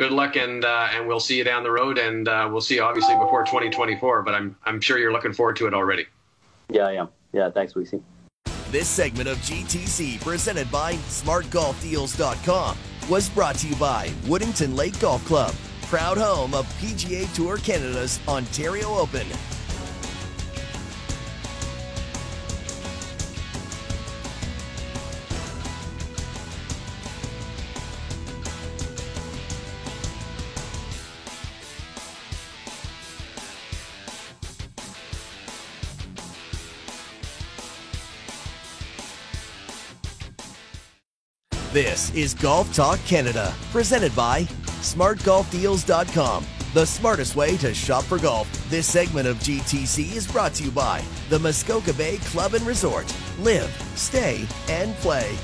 good 0.00 0.12
luck 0.12 0.34
and 0.34 0.64
uh, 0.64 0.88
and 0.94 1.06
we'll 1.06 1.20
see 1.20 1.36
you 1.36 1.44
down 1.44 1.62
the 1.62 1.70
road 1.70 1.98
and 1.98 2.26
uh, 2.26 2.48
we'll 2.50 2.62
see 2.62 2.76
you 2.76 2.82
obviously 2.82 3.14
before 3.16 3.44
2024 3.44 4.22
but 4.22 4.34
I'm 4.34 4.56
I'm 4.64 4.80
sure 4.80 4.96
you're 4.96 5.12
looking 5.12 5.34
forward 5.34 5.56
to 5.56 5.66
it 5.66 5.74
already. 5.74 6.06
Yeah, 6.70 6.86
I 6.86 6.92
am. 6.92 7.08
Yeah, 7.34 7.50
thanks, 7.50 7.74
Weezy. 7.74 8.02
This 8.70 8.88
segment 8.88 9.28
of 9.28 9.36
GTC 9.38 10.22
presented 10.22 10.70
by 10.70 10.94
SmartGolfDeals.com 10.94 12.78
was 13.10 13.28
brought 13.28 13.56
to 13.56 13.68
you 13.68 13.76
by 13.76 14.08
Woodington 14.24 14.74
Lake 14.74 14.98
Golf 15.00 15.22
Club, 15.26 15.54
proud 15.82 16.16
home 16.16 16.54
of 16.54 16.64
PGA 16.80 17.30
Tour 17.34 17.58
Canada's 17.58 18.20
Ontario 18.26 18.88
Open. 18.94 19.26
This 41.72 42.12
is 42.16 42.34
Golf 42.34 42.74
Talk 42.74 42.98
Canada, 43.06 43.54
presented 43.70 44.14
by 44.16 44.42
SmartGolfDeals.com, 44.82 46.44
the 46.74 46.84
smartest 46.84 47.36
way 47.36 47.56
to 47.58 47.72
shop 47.72 48.02
for 48.02 48.18
golf. 48.18 48.50
This 48.68 48.88
segment 48.88 49.28
of 49.28 49.36
GTC 49.36 50.16
is 50.16 50.26
brought 50.26 50.52
to 50.54 50.64
you 50.64 50.72
by 50.72 51.00
the 51.28 51.38
Muskoka 51.38 51.92
Bay 51.92 52.16
Club 52.16 52.54
and 52.54 52.66
Resort. 52.66 53.14
Live, 53.38 53.70
stay, 53.94 54.48
and 54.68 54.96
play. 54.96 55.36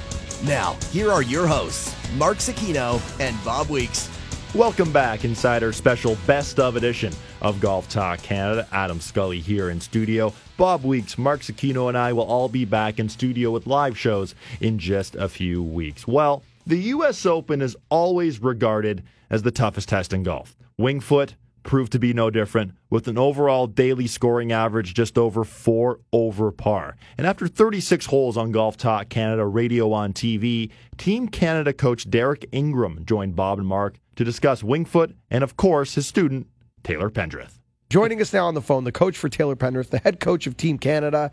Now, 0.42 0.76
here 0.90 1.12
are 1.12 1.22
your 1.22 1.46
hosts, 1.46 1.94
Mark 2.16 2.38
Zecchino 2.38 3.00
and 3.20 3.36
Bob 3.44 3.68
Weeks. 3.68 4.10
Welcome 4.52 4.92
back 4.92 5.24
inside 5.24 5.62
our 5.62 5.72
special 5.72 6.16
best 6.26 6.58
of 6.58 6.74
edition 6.74 7.12
of 7.40 7.60
Golf 7.60 7.88
Talk 7.88 8.22
Canada. 8.22 8.66
Adam 8.72 9.00
Scully 9.00 9.40
here 9.40 9.70
in 9.70 9.80
studio. 9.80 10.32
Bob 10.56 10.84
Weeks, 10.84 11.18
Mark 11.18 11.40
Zecchino, 11.40 11.88
and 11.88 11.96
I 11.96 12.12
will 12.12 12.24
all 12.24 12.48
be 12.48 12.64
back 12.64 12.98
in 12.98 13.08
studio 13.08 13.50
with 13.50 13.66
live 13.66 13.98
shows 13.98 14.34
in 14.60 14.78
just 14.78 15.14
a 15.14 15.28
few 15.28 15.62
weeks. 15.62 16.06
Well, 16.06 16.42
the 16.66 16.78
U.S. 16.78 17.24
Open 17.26 17.62
is 17.62 17.76
always 17.90 18.42
regarded 18.42 19.02
as 19.30 19.42
the 19.42 19.50
toughest 19.50 19.88
test 19.88 20.12
in 20.12 20.22
golf. 20.22 20.56
Winged 20.78 21.04
Foot 21.04 21.34
proved 21.62 21.92
to 21.92 21.98
be 21.98 22.14
no 22.14 22.30
different, 22.30 22.72
with 22.88 23.08
an 23.08 23.18
overall 23.18 23.66
daily 23.66 24.06
scoring 24.06 24.52
average 24.52 24.94
just 24.94 25.18
over 25.18 25.44
four 25.44 25.98
over 26.12 26.50
par. 26.52 26.96
And 27.18 27.26
after 27.26 27.48
36 27.48 28.06
holes 28.06 28.36
on 28.36 28.52
Golf 28.52 28.76
Talk 28.76 29.08
Canada 29.08 29.44
radio 29.44 29.92
on 29.92 30.12
TV, 30.12 30.70
Team 30.96 31.28
Canada 31.28 31.72
coach 31.72 32.08
Derek 32.08 32.46
Ingram 32.52 33.04
joined 33.04 33.36
Bob 33.36 33.58
and 33.58 33.66
Mark 33.66 33.98
to 34.14 34.24
discuss 34.24 34.62
Winged 34.62 34.88
Foot 34.88 35.14
and, 35.30 35.42
of 35.44 35.56
course, 35.56 35.96
his 35.96 36.06
student, 36.06 36.46
Taylor 36.86 37.10
Pendrith. 37.10 37.58
Joining 37.90 38.20
us 38.20 38.32
now 38.32 38.46
on 38.46 38.54
the 38.54 38.62
phone, 38.62 38.84
the 38.84 38.92
coach 38.92 39.18
for 39.18 39.28
Taylor 39.28 39.56
Pendrith, 39.56 39.90
the 39.90 39.98
head 39.98 40.20
coach 40.20 40.46
of 40.46 40.56
Team 40.56 40.78
Canada, 40.78 41.32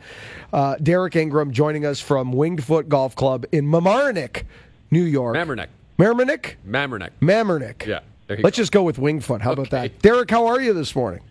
uh, 0.51 0.75
Derek 0.81 1.15
Ingram, 1.15 1.51
joining 1.51 1.85
us 1.85 1.99
from 1.99 2.31
Winged 2.31 2.63
Foot 2.63 2.89
Golf 2.89 3.15
Club 3.15 3.45
in 3.51 3.65
Mamaroneck, 3.65 4.43
New 4.89 5.03
York. 5.03 5.35
Mamaroneck. 5.35 5.67
Mamaroneck? 5.99 6.55
Mamaroneck. 6.67 7.11
Mamaroneck. 7.21 7.85
Yeah. 7.85 7.99
Let's 8.29 8.57
just 8.57 8.71
go 8.71 8.81
with 8.81 8.97
Winged 8.97 9.23
Foot. 9.23 9.41
How 9.41 9.51
okay. 9.51 9.61
about 9.61 9.71
that? 9.71 9.99
Derek, 9.99 10.31
how 10.31 10.47
are 10.47 10.59
you 10.59 10.73
this 10.73 10.95
morning? 10.95 11.21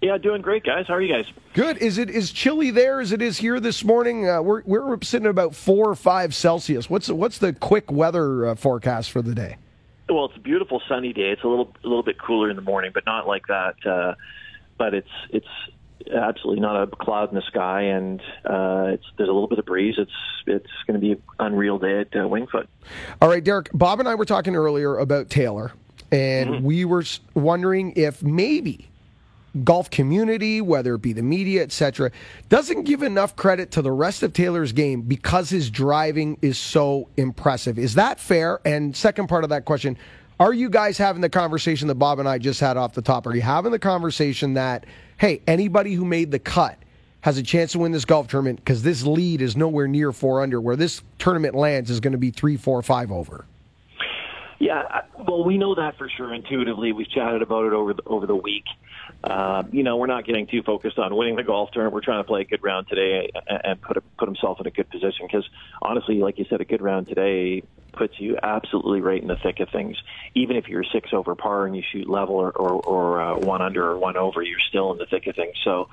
Yeah, 0.00 0.16
doing 0.16 0.42
great, 0.42 0.62
guys. 0.62 0.86
How 0.86 0.94
are 0.94 1.02
you 1.02 1.12
guys? 1.12 1.26
Good. 1.54 1.78
Is 1.78 1.98
it 1.98 2.08
is 2.08 2.30
chilly 2.30 2.70
there 2.70 3.00
as 3.00 3.10
it 3.10 3.22
is 3.22 3.38
here 3.38 3.58
this 3.58 3.84
morning? 3.84 4.28
Uh, 4.28 4.42
we're 4.42 4.62
we're 4.64 5.00
sitting 5.02 5.26
at 5.26 5.30
about 5.30 5.54
four 5.54 5.88
or 5.88 5.94
five 5.94 6.34
Celsius. 6.34 6.90
What's 6.90 7.08
what's 7.08 7.38
the 7.38 7.52
quick 7.52 7.90
weather 7.90 8.46
uh, 8.46 8.54
forecast 8.54 9.10
for 9.10 9.22
the 9.22 9.34
day? 9.34 9.56
Well, 10.08 10.26
it's 10.26 10.36
a 10.36 10.40
beautiful 10.40 10.82
sunny 10.88 11.12
day. 11.12 11.30
It's 11.30 11.44
a 11.44 11.48
little 11.48 11.74
a 11.82 11.86
little 11.86 12.02
bit 12.02 12.18
cooler 12.18 12.50
in 12.50 12.56
the 12.56 12.62
morning, 12.62 12.90
but 12.92 13.06
not 13.06 13.26
like 13.26 13.46
that. 13.46 13.74
Uh, 13.86 14.14
but 14.78 14.94
it's 14.94 15.08
it's 15.30 15.46
absolutely 16.12 16.60
not 16.60 16.82
a 16.82 16.86
cloud 16.88 17.30
in 17.30 17.34
the 17.34 17.42
sky, 17.42 17.82
and 17.82 18.20
uh, 18.44 18.90
it's 18.92 19.04
there's 19.16 19.28
a 19.28 19.32
little 19.32 19.48
bit 19.48 19.58
of 19.58 19.66
breeze. 19.66 19.94
It's 19.98 20.10
it's 20.46 20.70
going 20.86 21.00
to 21.00 21.00
be 21.00 21.12
an 21.12 21.22
unreal 21.38 21.78
day 21.78 22.00
at 22.00 22.16
uh, 22.16 22.26
Winged 22.26 22.50
Foot. 22.50 22.68
All 23.20 23.28
right, 23.28 23.42
Derek. 23.42 23.70
Bob 23.72 24.00
and 24.00 24.08
I 24.08 24.14
were 24.14 24.24
talking 24.24 24.56
earlier 24.56 24.98
about 24.98 25.30
Taylor, 25.30 25.72
and 26.10 26.50
mm-hmm. 26.50 26.64
we 26.64 26.84
were 26.84 27.04
wondering 27.34 27.92
if 27.96 28.22
maybe 28.22 28.88
golf 29.64 29.90
community, 29.90 30.60
whether 30.60 30.94
it 30.94 31.02
be 31.02 31.12
the 31.12 31.22
media, 31.22 31.62
etc., 31.62 32.10
doesn't 32.48 32.84
give 32.84 33.02
enough 33.02 33.36
credit 33.36 33.70
to 33.72 33.82
the 33.82 33.92
rest 33.92 34.22
of 34.22 34.32
Taylor's 34.32 34.72
game 34.72 35.02
because 35.02 35.50
his 35.50 35.70
driving 35.70 36.38
is 36.42 36.58
so 36.58 37.08
impressive. 37.16 37.78
Is 37.78 37.94
that 37.94 38.18
fair? 38.18 38.60
And 38.64 38.96
second 38.96 39.28
part 39.28 39.44
of 39.44 39.50
that 39.50 39.64
question, 39.64 39.98
are 40.40 40.52
you 40.52 40.70
guys 40.70 40.98
having 40.98 41.20
the 41.20 41.28
conversation 41.28 41.88
that 41.88 41.96
Bob 41.96 42.18
and 42.18 42.28
I 42.28 42.38
just 42.38 42.60
had 42.60 42.76
off 42.76 42.94
the 42.94 43.02
top? 43.02 43.26
Are 43.26 43.34
you 43.34 43.42
having 43.42 43.72
the 43.72 43.78
conversation 43.78 44.54
that, 44.54 44.86
hey, 45.18 45.42
anybody 45.46 45.94
who 45.94 46.04
made 46.04 46.30
the 46.30 46.38
cut 46.38 46.78
has 47.22 47.38
a 47.38 47.42
chance 47.42 47.72
to 47.72 47.78
win 47.78 47.92
this 47.92 48.04
golf 48.04 48.28
tournament 48.28 48.58
because 48.58 48.82
this 48.82 49.04
lead 49.04 49.40
is 49.40 49.56
nowhere 49.56 49.88
near 49.88 50.12
four 50.12 50.42
under. 50.42 50.60
Where 50.60 50.76
this 50.76 51.02
tournament 51.18 51.54
lands 51.54 51.88
is 51.90 52.00
going 52.00 52.12
to 52.12 52.18
be 52.18 52.30
three, 52.30 52.56
four, 52.56 52.82
five 52.82 53.10
over. 53.10 53.46
Yeah, 54.58 55.02
well, 55.26 55.44
we 55.44 55.58
know 55.58 55.74
that 55.74 55.96
for 55.98 56.08
sure 56.08 56.34
intuitively. 56.34 56.92
We've 56.92 57.08
chatted 57.08 57.42
about 57.42 57.66
it 57.66 57.72
over 57.72 57.94
the, 57.94 58.02
over 58.06 58.26
the 58.26 58.36
week 58.36 58.64
uh, 59.24 59.62
you 59.70 59.84
know, 59.84 59.96
we're 59.96 60.08
not 60.08 60.26
getting 60.26 60.46
too 60.48 60.62
focused 60.62 60.98
on 60.98 61.14
winning 61.14 61.36
the 61.36 61.44
golf 61.44 61.70
tournament. 61.70 61.94
We're 61.94 62.00
trying 62.00 62.20
to 62.20 62.26
play 62.26 62.40
a 62.40 62.44
good 62.44 62.62
round 62.62 62.88
today 62.88 63.30
and 63.46 63.80
put 63.80 64.02
put 64.16 64.28
himself 64.28 64.60
in 64.60 64.66
a 64.66 64.70
good 64.70 64.90
position 64.90 65.26
because 65.26 65.48
honestly, 65.80 66.16
like 66.16 66.38
you 66.38 66.46
said, 66.50 66.60
a 66.60 66.64
good 66.64 66.82
round 66.82 67.06
today 67.06 67.62
puts 67.92 68.18
you 68.18 68.36
absolutely 68.42 69.00
right 69.00 69.20
in 69.22 69.28
the 69.28 69.36
thick 69.36 69.60
of 69.60 69.68
things. 69.70 69.96
Even 70.34 70.56
if 70.56 70.66
you're 70.66 70.82
six 70.92 71.10
over 71.12 71.36
par 71.36 71.66
and 71.66 71.76
you 71.76 71.82
shoot 71.92 72.08
level 72.08 72.34
or 72.34 72.50
or, 72.50 72.72
or 72.82 73.22
uh, 73.22 73.38
one 73.38 73.62
under 73.62 73.90
or 73.90 73.98
one 73.98 74.16
over, 74.16 74.42
you're 74.42 74.58
still 74.68 74.90
in 74.92 74.98
the 74.98 75.06
thick 75.06 75.26
of 75.26 75.36
things. 75.36 75.54
So. 75.64 75.88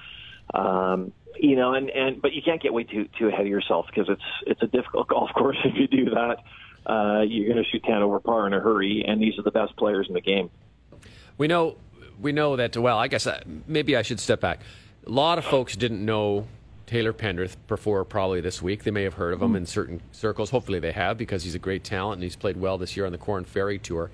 Um, 0.52 1.14
you 1.40 1.56
know, 1.56 1.76
and, 1.76 1.92
and 1.92 2.20
but 2.20 2.34
you 2.34 2.42
can't 2.42 2.60
get 2.60 2.74
way 2.74 2.84
too 2.84 3.08
too 3.20 3.28
ahead 3.28 3.42
of 3.42 3.48
yourself 3.48 3.86
because 3.86 4.10
it's 4.10 4.22
it's 4.48 4.64
a 4.64 4.68
difficult 4.68 5.08
golf 5.10 5.30
course 5.34 5.58
if 5.64 5.76
you 5.76 5.88
do 5.88 6.10
that. 6.10 6.38
Uh, 6.92 7.22
you're 7.22 7.54
going 7.54 7.64
to 7.64 7.70
shoot 7.70 7.84
ten 7.84 8.02
over 8.02 8.20
par 8.20 8.48
in 8.48 8.54
a 8.54 8.60
hurry, 8.60 9.06
and 9.08 9.22
these 9.22 9.38
are 9.38 9.44
the 9.44 9.52
best 9.52 9.76
players 9.78 10.08
in 10.08 10.16
the 10.16 10.22
game. 10.22 10.50
We 11.38 11.48
know 11.48 11.78
we 12.22 12.32
know 12.32 12.56
that. 12.56 12.76
Well, 12.78 12.98
I 12.98 13.08
guess 13.08 13.28
uh, 13.28 13.42
maybe 13.68 13.96
I 13.96 14.02
should 14.02 14.20
step 14.20 14.40
back. 14.40 14.62
A 15.06 15.10
lot 15.10 15.38
of 15.38 15.46
folks 15.46 15.76
didn't 15.76 16.04
know 16.04 16.48
Taylor 16.86 17.14
Pendrith 17.14 17.56
before 17.68 18.04
probably 18.04 18.42
this 18.42 18.62
week. 18.62 18.84
They 18.84 18.92
may 18.92 19.04
have 19.04 19.14
heard 19.14 19.34
of 19.34 19.42
him 19.42 19.54
mm. 19.54 19.58
in 19.58 19.66
certain 19.66 20.02
circles. 20.12 20.50
Hopefully, 20.50 20.80
they 20.80 20.92
have 20.92 21.18
because 21.18 21.44
he's 21.44 21.56
a 21.56 21.60
great 21.60 21.84
talent 21.84 22.16
and 22.16 22.24
he's 22.24 22.36
played 22.36 22.58
well 22.58 22.78
this 22.78 22.98
year 22.98 23.06
on 23.06 23.12
the 23.12 23.18
Korn 23.18 23.46
Ferry 23.46 23.80
Tour. 23.80 24.12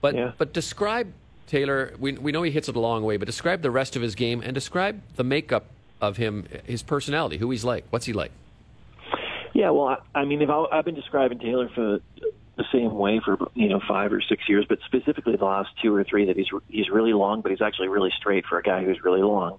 But 0.00 0.14
yeah. 0.14 0.32
but 0.36 0.52
describe 0.52 1.12
Taylor. 1.46 1.94
We 1.98 2.12
we 2.12 2.32
know 2.32 2.42
he 2.42 2.50
hits 2.50 2.68
it 2.68 2.76
a 2.76 2.80
long 2.80 3.04
way, 3.04 3.16
but 3.16 3.26
describe 3.26 3.62
the 3.62 3.70
rest 3.70 3.96
of 3.96 4.02
his 4.02 4.14
game 4.14 4.42
and 4.44 4.54
describe 4.54 5.00
the 5.16 5.24
makeup 5.24 5.66
of 6.00 6.16
him, 6.16 6.46
his 6.64 6.82
personality, 6.82 7.38
who 7.38 7.50
he's 7.50 7.64
like. 7.64 7.84
What's 7.90 8.06
he 8.06 8.12
like? 8.12 8.30
Yeah, 9.54 9.70
well, 9.70 9.88
I, 10.14 10.20
I 10.20 10.24
mean, 10.24 10.42
I've, 10.42 10.66
I've 10.70 10.84
been 10.84 10.94
describing 10.94 11.38
Taylor 11.38 11.68
for 11.74 12.00
the 12.58 12.64
same 12.72 12.94
way 12.96 13.20
for 13.24 13.38
you 13.54 13.68
know 13.68 13.80
five 13.88 14.12
or 14.12 14.20
six 14.20 14.46
years, 14.48 14.66
but 14.68 14.80
specifically 14.84 15.36
the 15.36 15.44
last 15.44 15.70
two 15.80 15.94
or 15.94 16.04
three 16.04 16.26
that 16.26 16.36
he's 16.36 16.48
he's 16.68 16.90
really 16.90 17.14
long, 17.14 17.40
but 17.40 17.50
he's 17.50 17.62
actually 17.62 17.88
really 17.88 18.10
straight 18.18 18.44
for 18.44 18.58
a 18.58 18.62
guy 18.62 18.84
who's 18.84 19.02
really 19.02 19.22
long. 19.22 19.58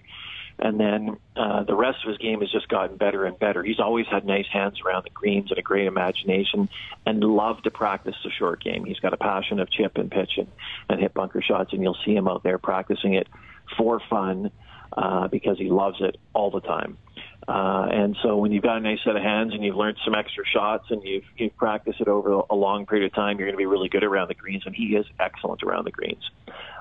And 0.62 0.78
then 0.78 1.18
uh, 1.38 1.64
the 1.64 1.74
rest 1.74 2.00
of 2.04 2.10
his 2.10 2.18
game 2.18 2.42
has 2.42 2.52
just 2.52 2.68
gotten 2.68 2.98
better 2.98 3.24
and 3.24 3.40
better. 3.40 3.64
He's 3.64 3.80
always 3.80 4.06
had 4.08 4.26
nice 4.26 4.48
hands 4.52 4.82
around 4.86 5.06
the 5.06 5.10
greens 5.12 5.50
and 5.52 5.58
a 5.58 5.62
great 5.62 5.88
imagination, 5.88 6.68
and 7.06 7.24
loved 7.24 7.64
to 7.64 7.72
practice 7.72 8.16
the 8.26 8.30
short 8.30 8.62
game. 8.62 8.84
He's 8.84 9.00
got 9.00 9.14
a 9.14 9.18
passion 9.18 9.62
of 9.62 9.72
chip 9.72 9.98
and 9.98 10.12
pitch 10.12 10.32
and, 10.38 10.48
and 10.90 11.00
hit 11.00 11.14
bunker 11.14 11.42
shots, 11.42 11.72
and 11.72 11.82
you'll 11.82 11.98
see 12.06 12.14
him 12.14 12.28
out 12.28 12.44
there 12.44 12.58
practicing 12.58 13.14
it 13.14 13.28
for 13.78 14.02
fun 14.10 14.52
uh, 14.92 15.30
because 15.30 15.58
he 15.58 15.70
loves 15.70 15.98
it 16.02 16.18
all 16.34 16.52
the 16.52 16.60
time. 16.60 16.98
Uh, 17.50 17.88
and 17.92 18.16
so 18.22 18.38
when 18.38 18.52
you've 18.52 18.62
got 18.62 18.78
a 18.78 18.80
nice 18.80 19.00
set 19.04 19.16
of 19.16 19.24
hands 19.24 19.56
and 19.56 19.64
you've 19.64 19.76
learned 19.76 19.98
some 20.06 20.14
extra 20.14 20.44
shots 20.46 20.86
and 20.92 21.02
you've, 21.04 21.24
you've 21.36 21.58
practiced 21.58 22.00
it 22.00 22.08
over 22.08 22.44
a 22.48 22.54
long 22.54 22.86
period 22.86 23.08
of 23.08 23.16
time, 23.16 23.40
you're 23.40 23.48
going 23.48 23.56
to 23.56 23.58
be 23.58 23.66
really 23.66 23.90
good 23.90 24.04
around 24.04 24.28
the 24.28 24.36
greens. 24.36 24.62
And 24.68 24.76
he 24.76 24.96
is 24.96 25.08
excellent 25.20 25.64
around 25.64 25.86
the 25.86 25.92
greens. 25.92 26.30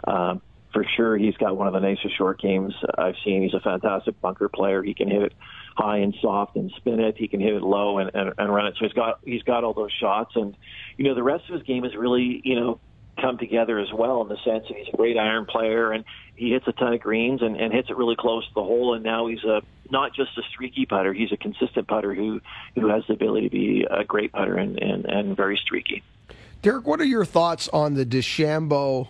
Um, 0.07 0.43
for 0.75 0.85
sure, 0.95 1.17
he's 1.17 1.37
got 1.39 1.57
one 1.57 1.69
of 1.69 1.73
the 1.73 1.81
nicest 1.81 2.19
short 2.19 2.39
games 2.39 2.75
I've 2.99 3.15
seen. 3.25 3.43
He's 3.43 3.55
a 3.55 3.61
fantastic 3.61 4.21
bunker 4.21 4.51
player. 4.51 4.83
He 4.83 4.93
can 4.93 5.09
hit 5.09 5.23
it 5.23 5.33
high 5.75 5.99
and 5.99 6.15
soft 6.21 6.57
and 6.57 6.71
spin 6.77 7.01
it. 7.01 7.17
He 7.17 7.29
can 7.29 7.41
hit 7.41 7.55
it 7.55 7.63
low 7.63 7.97
and, 7.97 8.11
and, 8.13 8.35
and 8.37 8.55
run 8.55 8.67
it. 8.67 8.75
So 8.79 8.85
he's 8.85 8.93
got 8.93 9.21
he's 9.25 9.43
got 9.45 9.65
all 9.65 9.73
those 9.73 9.93
shots. 9.99 10.33
And 10.35 10.55
you 10.99 11.07
know 11.07 11.15
the 11.15 11.23
rest 11.23 11.45
of 11.49 11.55
his 11.55 11.63
game 11.63 11.87
is 11.87 11.97
really 11.97 12.43
you 12.45 12.61
know 12.61 12.81
come 13.21 13.39
together 13.39 13.79
as 13.79 13.93
well 13.93 14.23
in 14.23 14.29
the 14.29 14.37
sense 14.45 14.65
that 14.69 14.77
he's 14.77 14.89
a 14.93 14.97
great 14.97 15.19
iron 15.19 15.47
player 15.47 15.93
and 15.93 16.05
he 16.37 16.53
hits 16.53 16.67
a 16.69 16.73
ton 16.73 16.93
of 16.93 17.01
greens 17.01 17.43
and, 17.43 17.57
and 17.57 17.73
hits 17.73 17.91
it 17.91 17.97
really 17.97 18.17
close 18.17 18.47
to 18.47 18.55
the 18.55 18.63
hole. 18.63 18.95
And 18.95 19.03
now 19.03 19.27
he's 19.27 19.45
a 19.45 19.63
not 19.91 20.15
just 20.15 20.37
a 20.39 20.43
streaky 20.51 20.87
putter; 20.87 21.13
he's 21.13 21.33
a 21.33 21.37
consistent 21.37 21.89
putter 21.89 22.15
who 22.15 22.41
who 22.75 22.89
has 22.89 23.05
the 23.09 23.15
ability 23.15 23.49
to 23.49 23.51
be 23.51 23.87
a 23.91 24.05
great 24.05 24.33
putter 24.33 24.57
and 24.57 24.81
and, 24.81 25.05
and 25.07 25.37
very 25.37 25.57
streaky. 25.57 26.03
Derek, 26.63 26.87
what 26.87 27.01
are 27.01 27.05
your 27.05 27.25
thoughts 27.25 27.69
on 27.69 27.95
the 27.95 28.07
DeChambeau? 28.07 29.09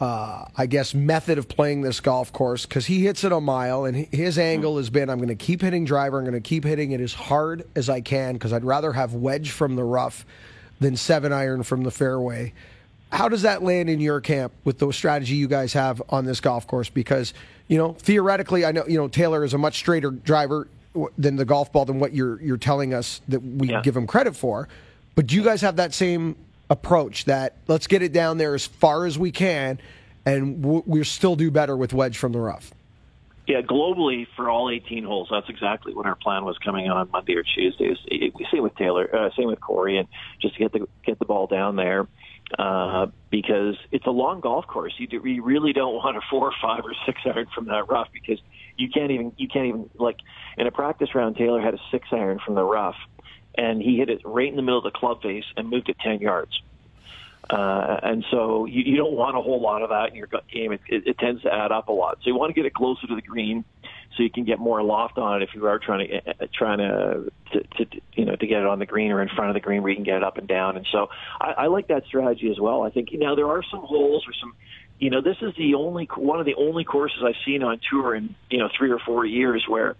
Uh, 0.00 0.44
I 0.56 0.66
guess 0.66 0.94
method 0.94 1.38
of 1.38 1.48
playing 1.48 1.80
this 1.80 1.98
golf 1.98 2.32
course 2.32 2.66
because 2.66 2.86
he 2.86 3.02
hits 3.02 3.24
it 3.24 3.32
a 3.32 3.40
mile 3.40 3.84
and 3.84 3.96
his 3.96 4.38
angle 4.38 4.76
has 4.76 4.90
been 4.90 5.10
I'm 5.10 5.18
going 5.18 5.26
to 5.26 5.34
keep 5.34 5.60
hitting 5.60 5.84
driver 5.84 6.18
I'm 6.18 6.24
going 6.24 6.34
to 6.34 6.40
keep 6.40 6.62
hitting 6.62 6.92
it 6.92 7.00
as 7.00 7.12
hard 7.12 7.66
as 7.74 7.90
I 7.90 8.00
can 8.00 8.34
because 8.34 8.52
I'd 8.52 8.64
rather 8.64 8.92
have 8.92 9.14
wedge 9.14 9.50
from 9.50 9.74
the 9.74 9.82
rough 9.82 10.24
than 10.78 10.94
seven 10.96 11.32
iron 11.32 11.64
from 11.64 11.82
the 11.82 11.90
fairway 11.90 12.52
how 13.10 13.28
does 13.28 13.42
that 13.42 13.62
land 13.62 13.88
in 13.88 14.00
your 14.00 14.20
camp 14.20 14.52
with 14.64 14.78
the 14.78 14.92
strategy 14.92 15.34
you 15.34 15.48
guys 15.48 15.72
have 15.72 16.02
on 16.10 16.24
this 16.24 16.40
golf 16.40 16.66
course? 16.66 16.88
Because 16.88 17.34
you 17.68 17.78
know, 17.78 17.92
theoretically, 17.92 18.64
I 18.64 18.72
know 18.72 18.84
you 18.86 18.98
know 18.98 19.08
Taylor 19.08 19.44
is 19.44 19.54
a 19.54 19.58
much 19.58 19.76
straighter 19.76 20.10
driver 20.10 20.68
than 21.16 21.36
the 21.36 21.44
golf 21.44 21.72
ball 21.72 21.84
than 21.84 21.98
what 22.00 22.12
you're 22.12 22.40
you're 22.40 22.56
telling 22.56 22.94
us 22.94 23.20
that 23.28 23.40
we 23.40 23.70
yeah. 23.70 23.82
give 23.82 23.96
him 23.96 24.06
credit 24.06 24.36
for. 24.36 24.68
But 25.14 25.26
do 25.26 25.36
you 25.36 25.42
guys 25.42 25.60
have 25.62 25.76
that 25.76 25.94
same 25.94 26.36
approach 26.70 27.24
that 27.26 27.56
let's 27.66 27.86
get 27.86 28.02
it 28.02 28.12
down 28.12 28.38
there 28.38 28.54
as 28.54 28.66
far 28.66 29.06
as 29.06 29.18
we 29.18 29.30
can, 29.30 29.78
and 30.26 30.64
we'll 30.64 31.04
still 31.04 31.36
do 31.36 31.50
better 31.50 31.76
with 31.76 31.92
wedge 31.92 32.18
from 32.18 32.32
the 32.32 32.40
rough? 32.40 32.72
Yeah, 33.46 33.62
globally 33.62 34.26
for 34.36 34.50
all 34.50 34.68
18 34.68 35.04
holes, 35.04 35.28
that's 35.30 35.48
exactly 35.48 35.94
what 35.94 36.04
our 36.04 36.16
plan 36.16 36.44
was 36.44 36.58
coming 36.58 36.90
on 36.90 37.10
Monday 37.10 37.34
or 37.34 37.42
Tuesday. 37.42 37.96
Same 38.50 38.62
with 38.62 38.76
Taylor, 38.76 39.08
uh, 39.14 39.30
same 39.34 39.46
with 39.46 39.58
Corey, 39.58 39.96
and 39.96 40.06
just 40.40 40.54
to 40.54 40.60
get 40.60 40.72
the 40.72 40.86
get 41.04 41.18
the 41.18 41.24
ball 41.24 41.46
down 41.46 41.76
there 41.76 42.06
uh, 42.56 43.06
because 43.30 43.76
it's 43.92 44.06
a 44.06 44.10
long 44.10 44.40
golf 44.40 44.66
course. 44.66 44.94
You, 44.98 45.06
do, 45.06 45.20
you 45.28 45.42
really 45.42 45.72
don't 45.72 45.94
want 45.94 46.16
a 46.16 46.20
four 46.30 46.48
or 46.48 46.54
five 46.62 46.84
or 46.84 46.94
six 47.04 47.20
iron 47.24 47.46
from 47.54 47.66
that 47.66 47.88
rough 47.88 48.08
because 48.12 48.40
you 48.76 48.88
can't 48.88 49.10
even 49.10 49.32
you 49.36 49.48
can't 49.48 49.66
even 49.66 49.90
like 49.98 50.18
in 50.56 50.66
a 50.66 50.70
practice 50.70 51.14
round. 51.14 51.36
Taylor 51.36 51.60
had 51.60 51.74
a 51.74 51.80
six 51.90 52.08
iron 52.12 52.38
from 52.44 52.54
the 52.54 52.64
rough, 52.64 52.96
and 53.54 53.82
he 53.82 53.98
hit 53.98 54.08
it 54.08 54.22
right 54.24 54.48
in 54.48 54.56
the 54.56 54.62
middle 54.62 54.78
of 54.78 54.84
the 54.84 54.96
club 54.98 55.22
face 55.22 55.44
and 55.56 55.68
moved 55.68 55.88
it 55.88 55.98
10 55.98 56.20
yards. 56.20 56.62
Uh, 57.50 57.98
and 58.02 58.24
so 58.30 58.66
you, 58.66 58.82
you 58.82 58.96
don't 58.96 59.14
want 59.14 59.36
a 59.36 59.40
whole 59.40 59.60
lot 59.60 59.82
of 59.82 59.88
that 59.88 60.10
in 60.10 60.14
your 60.14 60.28
game. 60.52 60.72
It, 60.72 60.80
it, 60.88 61.06
it 61.06 61.18
tends 61.18 61.42
to 61.42 61.52
add 61.52 61.72
up 61.72 61.88
a 61.88 61.92
lot. 61.92 62.18
So 62.22 62.28
you 62.28 62.36
want 62.36 62.50
to 62.50 62.54
get 62.54 62.66
it 62.66 62.74
closer 62.74 63.06
to 63.06 63.14
the 63.14 63.22
green 63.22 63.64
so 64.16 64.22
you 64.22 64.30
can 64.30 64.44
get 64.44 64.58
more 64.58 64.82
loft 64.82 65.18
on 65.18 65.40
it 65.40 65.48
if 65.48 65.54
you 65.54 65.66
are 65.66 65.78
trying 65.78 66.08
to 66.08 66.16
uh, 66.16 66.46
trying 66.52 66.78
to, 66.78 67.30
to, 67.52 67.84
to 67.84 68.00
you 68.14 68.24
know 68.24 68.36
to 68.36 68.46
get 68.46 68.60
it 68.60 68.66
on 68.66 68.78
the 68.78 68.86
green 68.86 69.10
or 69.10 69.22
in 69.22 69.28
front 69.28 69.50
of 69.50 69.54
the 69.54 69.60
green 69.60 69.82
where 69.82 69.90
you 69.90 69.96
can 69.96 70.04
get 70.04 70.16
it 70.16 70.24
up 70.24 70.38
and 70.38 70.48
down. 70.48 70.76
And 70.76 70.86
so 70.90 71.08
I, 71.40 71.64
I 71.64 71.66
like 71.66 71.88
that 71.88 72.04
strategy 72.06 72.50
as 72.50 72.58
well. 72.58 72.82
I 72.82 72.90
think 72.90 73.12
you 73.12 73.18
know 73.18 73.36
there 73.36 73.48
are 73.48 73.62
some 73.70 73.80
holes 73.80 74.24
or 74.26 74.32
some 74.40 74.54
you 74.98 75.10
know 75.10 75.20
this 75.20 75.36
is 75.40 75.54
the 75.56 75.74
only 75.74 76.08
one 76.16 76.40
of 76.40 76.46
the 76.46 76.54
only 76.54 76.84
courses 76.84 77.18
I've 77.24 77.34
seen 77.46 77.62
on 77.62 77.80
tour 77.90 78.14
in 78.14 78.34
you 78.50 78.58
know 78.58 78.68
three 78.76 78.90
or 78.90 78.98
four 78.98 79.24
years 79.24 79.64
where 79.68 79.96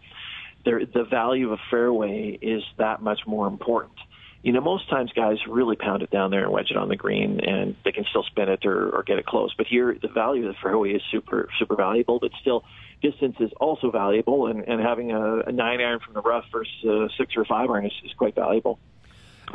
there, 0.64 0.84
the 0.84 1.04
value 1.04 1.52
of 1.52 1.58
a 1.58 1.62
fairway 1.70 2.38
is 2.42 2.62
that 2.78 3.00
much 3.00 3.20
more 3.26 3.46
important 3.46 3.94
you 4.42 4.52
know, 4.52 4.60
most 4.60 4.88
times 4.88 5.10
guys 5.14 5.38
really 5.48 5.76
pound 5.76 6.02
it 6.02 6.10
down 6.10 6.30
there 6.30 6.44
and 6.44 6.52
wedge 6.52 6.70
it 6.70 6.76
on 6.76 6.88
the 6.88 6.96
green, 6.96 7.40
and 7.40 7.74
they 7.84 7.92
can 7.92 8.04
still 8.08 8.22
spin 8.22 8.48
it 8.48 8.64
or, 8.64 8.90
or 8.90 9.02
get 9.02 9.18
it 9.18 9.26
close. 9.26 9.52
But 9.56 9.66
here, 9.66 9.96
the 10.00 10.08
value 10.08 10.46
of 10.48 10.54
the 10.54 10.60
fairway 10.62 10.92
is 10.92 11.02
super, 11.10 11.48
super 11.58 11.74
valuable. 11.74 12.20
But 12.20 12.30
still, 12.40 12.64
distance 13.02 13.36
is 13.40 13.50
also 13.60 13.90
valuable, 13.90 14.46
and, 14.48 14.66
and 14.68 14.80
having 14.80 15.12
a, 15.12 15.40
a 15.40 15.52
nine 15.52 15.80
iron 15.80 16.00
from 16.00 16.14
the 16.14 16.20
rough 16.22 16.44
versus 16.52 16.84
a 16.84 17.08
six 17.16 17.36
or 17.36 17.44
five 17.44 17.70
iron 17.70 17.86
is, 17.86 17.92
is 18.04 18.12
quite 18.14 18.34
valuable. 18.34 18.78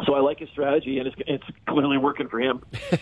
So 0.05 0.15
I 0.15 0.21
like 0.21 0.39
his 0.39 0.49
strategy, 0.49 0.97
and 0.99 1.07
it's, 1.07 1.15
it's 1.27 1.43
clearly 1.67 1.97
working 1.97 2.27
for 2.27 2.39
him. 2.39 2.61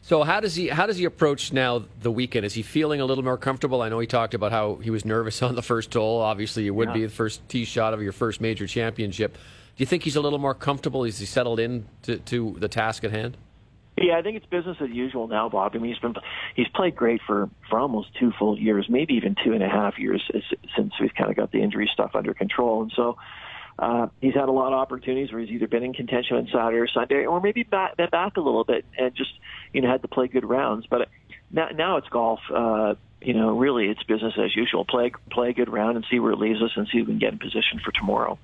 So 0.00 0.22
how 0.22 0.40
does 0.40 0.54
he 0.54 0.68
how 0.68 0.86
does 0.86 0.96
he 0.96 1.04
approach 1.04 1.52
now 1.52 1.84
the 2.00 2.10
weekend? 2.10 2.46
Is 2.46 2.54
he 2.54 2.62
feeling 2.62 3.02
a 3.02 3.04
little 3.04 3.22
more 3.22 3.36
comfortable? 3.36 3.82
I 3.82 3.90
know 3.90 3.98
he 3.98 4.06
talked 4.06 4.32
about 4.32 4.52
how 4.52 4.76
he 4.76 4.88
was 4.88 5.04
nervous 5.04 5.42
on 5.48 5.54
the 5.54 5.60
first 5.60 5.92
hole. 5.92 6.20
Obviously, 6.22 6.66
it 6.66 6.70
would 6.70 6.88
Yeah. 6.88 6.94
be 6.94 7.02
the 7.04 7.10
first 7.12 7.46
tee 7.50 7.66
shot 7.66 7.92
of 7.92 8.00
your 8.00 8.12
first 8.12 8.40
major 8.40 8.66
championship. 8.66 9.34
Do 9.34 9.38
you 9.82 9.84
think 9.84 10.04
he's 10.04 10.16
a 10.16 10.22
little 10.22 10.38
more 10.38 10.54
comfortable? 10.54 11.04
Is 11.04 11.18
he 11.18 11.26
settled 11.26 11.60
in 11.60 11.84
to, 12.04 12.16
to 12.20 12.56
the 12.58 12.68
task 12.68 13.04
at 13.04 13.10
hand? 13.10 13.36
Yeah, 14.00 14.18
I 14.18 14.22
think 14.22 14.36
it's 14.36 14.46
business 14.46 14.76
as 14.80 14.90
usual 14.90 15.28
now, 15.28 15.48
Bob. 15.48 15.72
I 15.74 15.78
mean, 15.78 15.92
he's 15.92 16.00
been 16.00 16.14
he's 16.54 16.68
played 16.68 16.94
great 16.94 17.20
for 17.26 17.48
for 17.68 17.78
almost 17.78 18.08
two 18.18 18.32
full 18.38 18.58
years, 18.58 18.86
maybe 18.88 19.14
even 19.14 19.34
two 19.44 19.52
and 19.52 19.62
a 19.62 19.68
half 19.68 19.98
years 19.98 20.22
since 20.76 20.92
we've 21.00 21.14
kind 21.14 21.30
of 21.30 21.36
got 21.36 21.52
the 21.52 21.62
injury 21.62 21.90
stuff 21.92 22.12
under 22.14 22.34
control, 22.34 22.82
and 22.82 22.92
so. 22.94 23.16
Uh, 23.80 24.08
he's 24.20 24.34
had 24.34 24.48
a 24.48 24.50
lot 24.50 24.72
of 24.72 24.80
opportunities 24.80 25.30
where 25.30 25.40
he's 25.40 25.50
either 25.50 25.68
been 25.68 25.84
in 25.84 25.92
contention 25.92 26.36
on 26.36 26.48
Saturday 26.52 26.78
or 26.78 26.88
Sunday, 26.88 27.26
or 27.26 27.40
maybe 27.40 27.62
back, 27.62 27.96
back 27.96 28.36
a 28.36 28.40
little 28.40 28.64
bit 28.64 28.84
and 28.98 29.14
just 29.14 29.30
you 29.72 29.80
know 29.80 29.88
had 29.88 30.02
to 30.02 30.08
play 30.08 30.26
good 30.26 30.44
rounds. 30.44 30.84
But 30.90 31.08
now, 31.52 31.68
now 31.68 31.96
it's 31.96 32.08
golf. 32.08 32.40
Uh, 32.52 32.94
you 33.20 33.34
know, 33.34 33.56
really, 33.56 33.86
it's 33.86 34.02
business 34.02 34.34
as 34.36 34.56
usual. 34.56 34.84
Play 34.84 35.12
play 35.30 35.50
a 35.50 35.52
good 35.52 35.72
round 35.72 35.96
and 35.96 36.04
see 36.10 36.18
where 36.18 36.32
it 36.32 36.40
leaves 36.40 36.60
us, 36.60 36.70
and 36.74 36.88
see 36.92 36.98
if 36.98 37.06
we 37.06 37.12
can 37.12 37.20
get 37.20 37.32
in 37.32 37.38
position 37.38 37.80
for 37.84 37.92
tomorrow. 37.92 38.36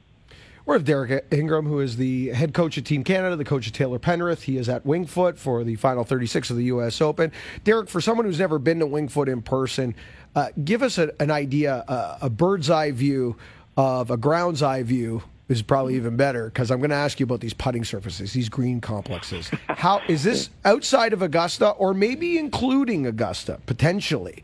We're 0.66 0.76
with 0.76 0.86
Derek 0.86 1.26
Ingram, 1.30 1.66
who 1.66 1.80
is 1.80 1.98
the 1.98 2.28
head 2.28 2.54
coach 2.54 2.78
of 2.78 2.84
Team 2.84 3.04
Canada, 3.04 3.36
the 3.36 3.44
coach 3.44 3.66
of 3.66 3.74
Taylor 3.74 3.98
Pendrith. 3.98 4.40
He 4.40 4.56
is 4.56 4.66
at 4.70 4.86
Winged 4.86 5.10
Foot 5.10 5.38
for 5.38 5.62
the 5.62 5.74
final 5.74 6.04
36 6.04 6.48
of 6.48 6.56
the 6.56 6.64
U.S. 6.64 7.02
Open. 7.02 7.32
Derek, 7.64 7.90
for 7.90 8.00
someone 8.00 8.24
who's 8.24 8.38
never 8.38 8.58
been 8.58 8.78
to 8.78 8.86
Winged 8.86 9.12
Foot 9.12 9.28
in 9.28 9.42
person, 9.42 9.94
uh, 10.34 10.48
give 10.64 10.82
us 10.82 10.96
a, 10.96 11.12
an 11.20 11.30
idea, 11.30 11.84
a 12.22 12.30
bird's 12.30 12.70
eye 12.70 12.92
view 12.92 13.36
of 13.76 14.10
a 14.10 14.16
ground's 14.16 14.62
eye 14.62 14.82
view 14.82 15.22
is 15.50 15.60
probably 15.60 15.96
even 15.96 16.16
better 16.16 16.46
because 16.46 16.70
I'm 16.70 16.78
going 16.78 16.88
to 16.88 16.96
ask 16.96 17.20
you 17.20 17.24
about 17.24 17.40
these 17.40 17.52
putting 17.52 17.84
surfaces, 17.84 18.32
these 18.32 18.48
green 18.48 18.80
complexes. 18.80 19.50
How 19.68 20.00
is 20.08 20.22
this 20.22 20.48
outside 20.64 21.12
of 21.12 21.20
Augusta, 21.20 21.70
or 21.72 21.92
maybe 21.92 22.38
including 22.38 23.06
Augusta 23.06 23.60
potentially? 23.66 24.42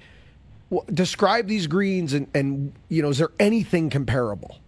Describe 0.93 1.47
these 1.47 1.67
greens, 1.67 2.13
and, 2.13 2.29
and 2.35 2.75
you 2.91 3.01
know, 3.01 3.09
is 3.09 3.17
there 3.17 3.33
anything 3.41 3.89
comparable? 3.89 4.59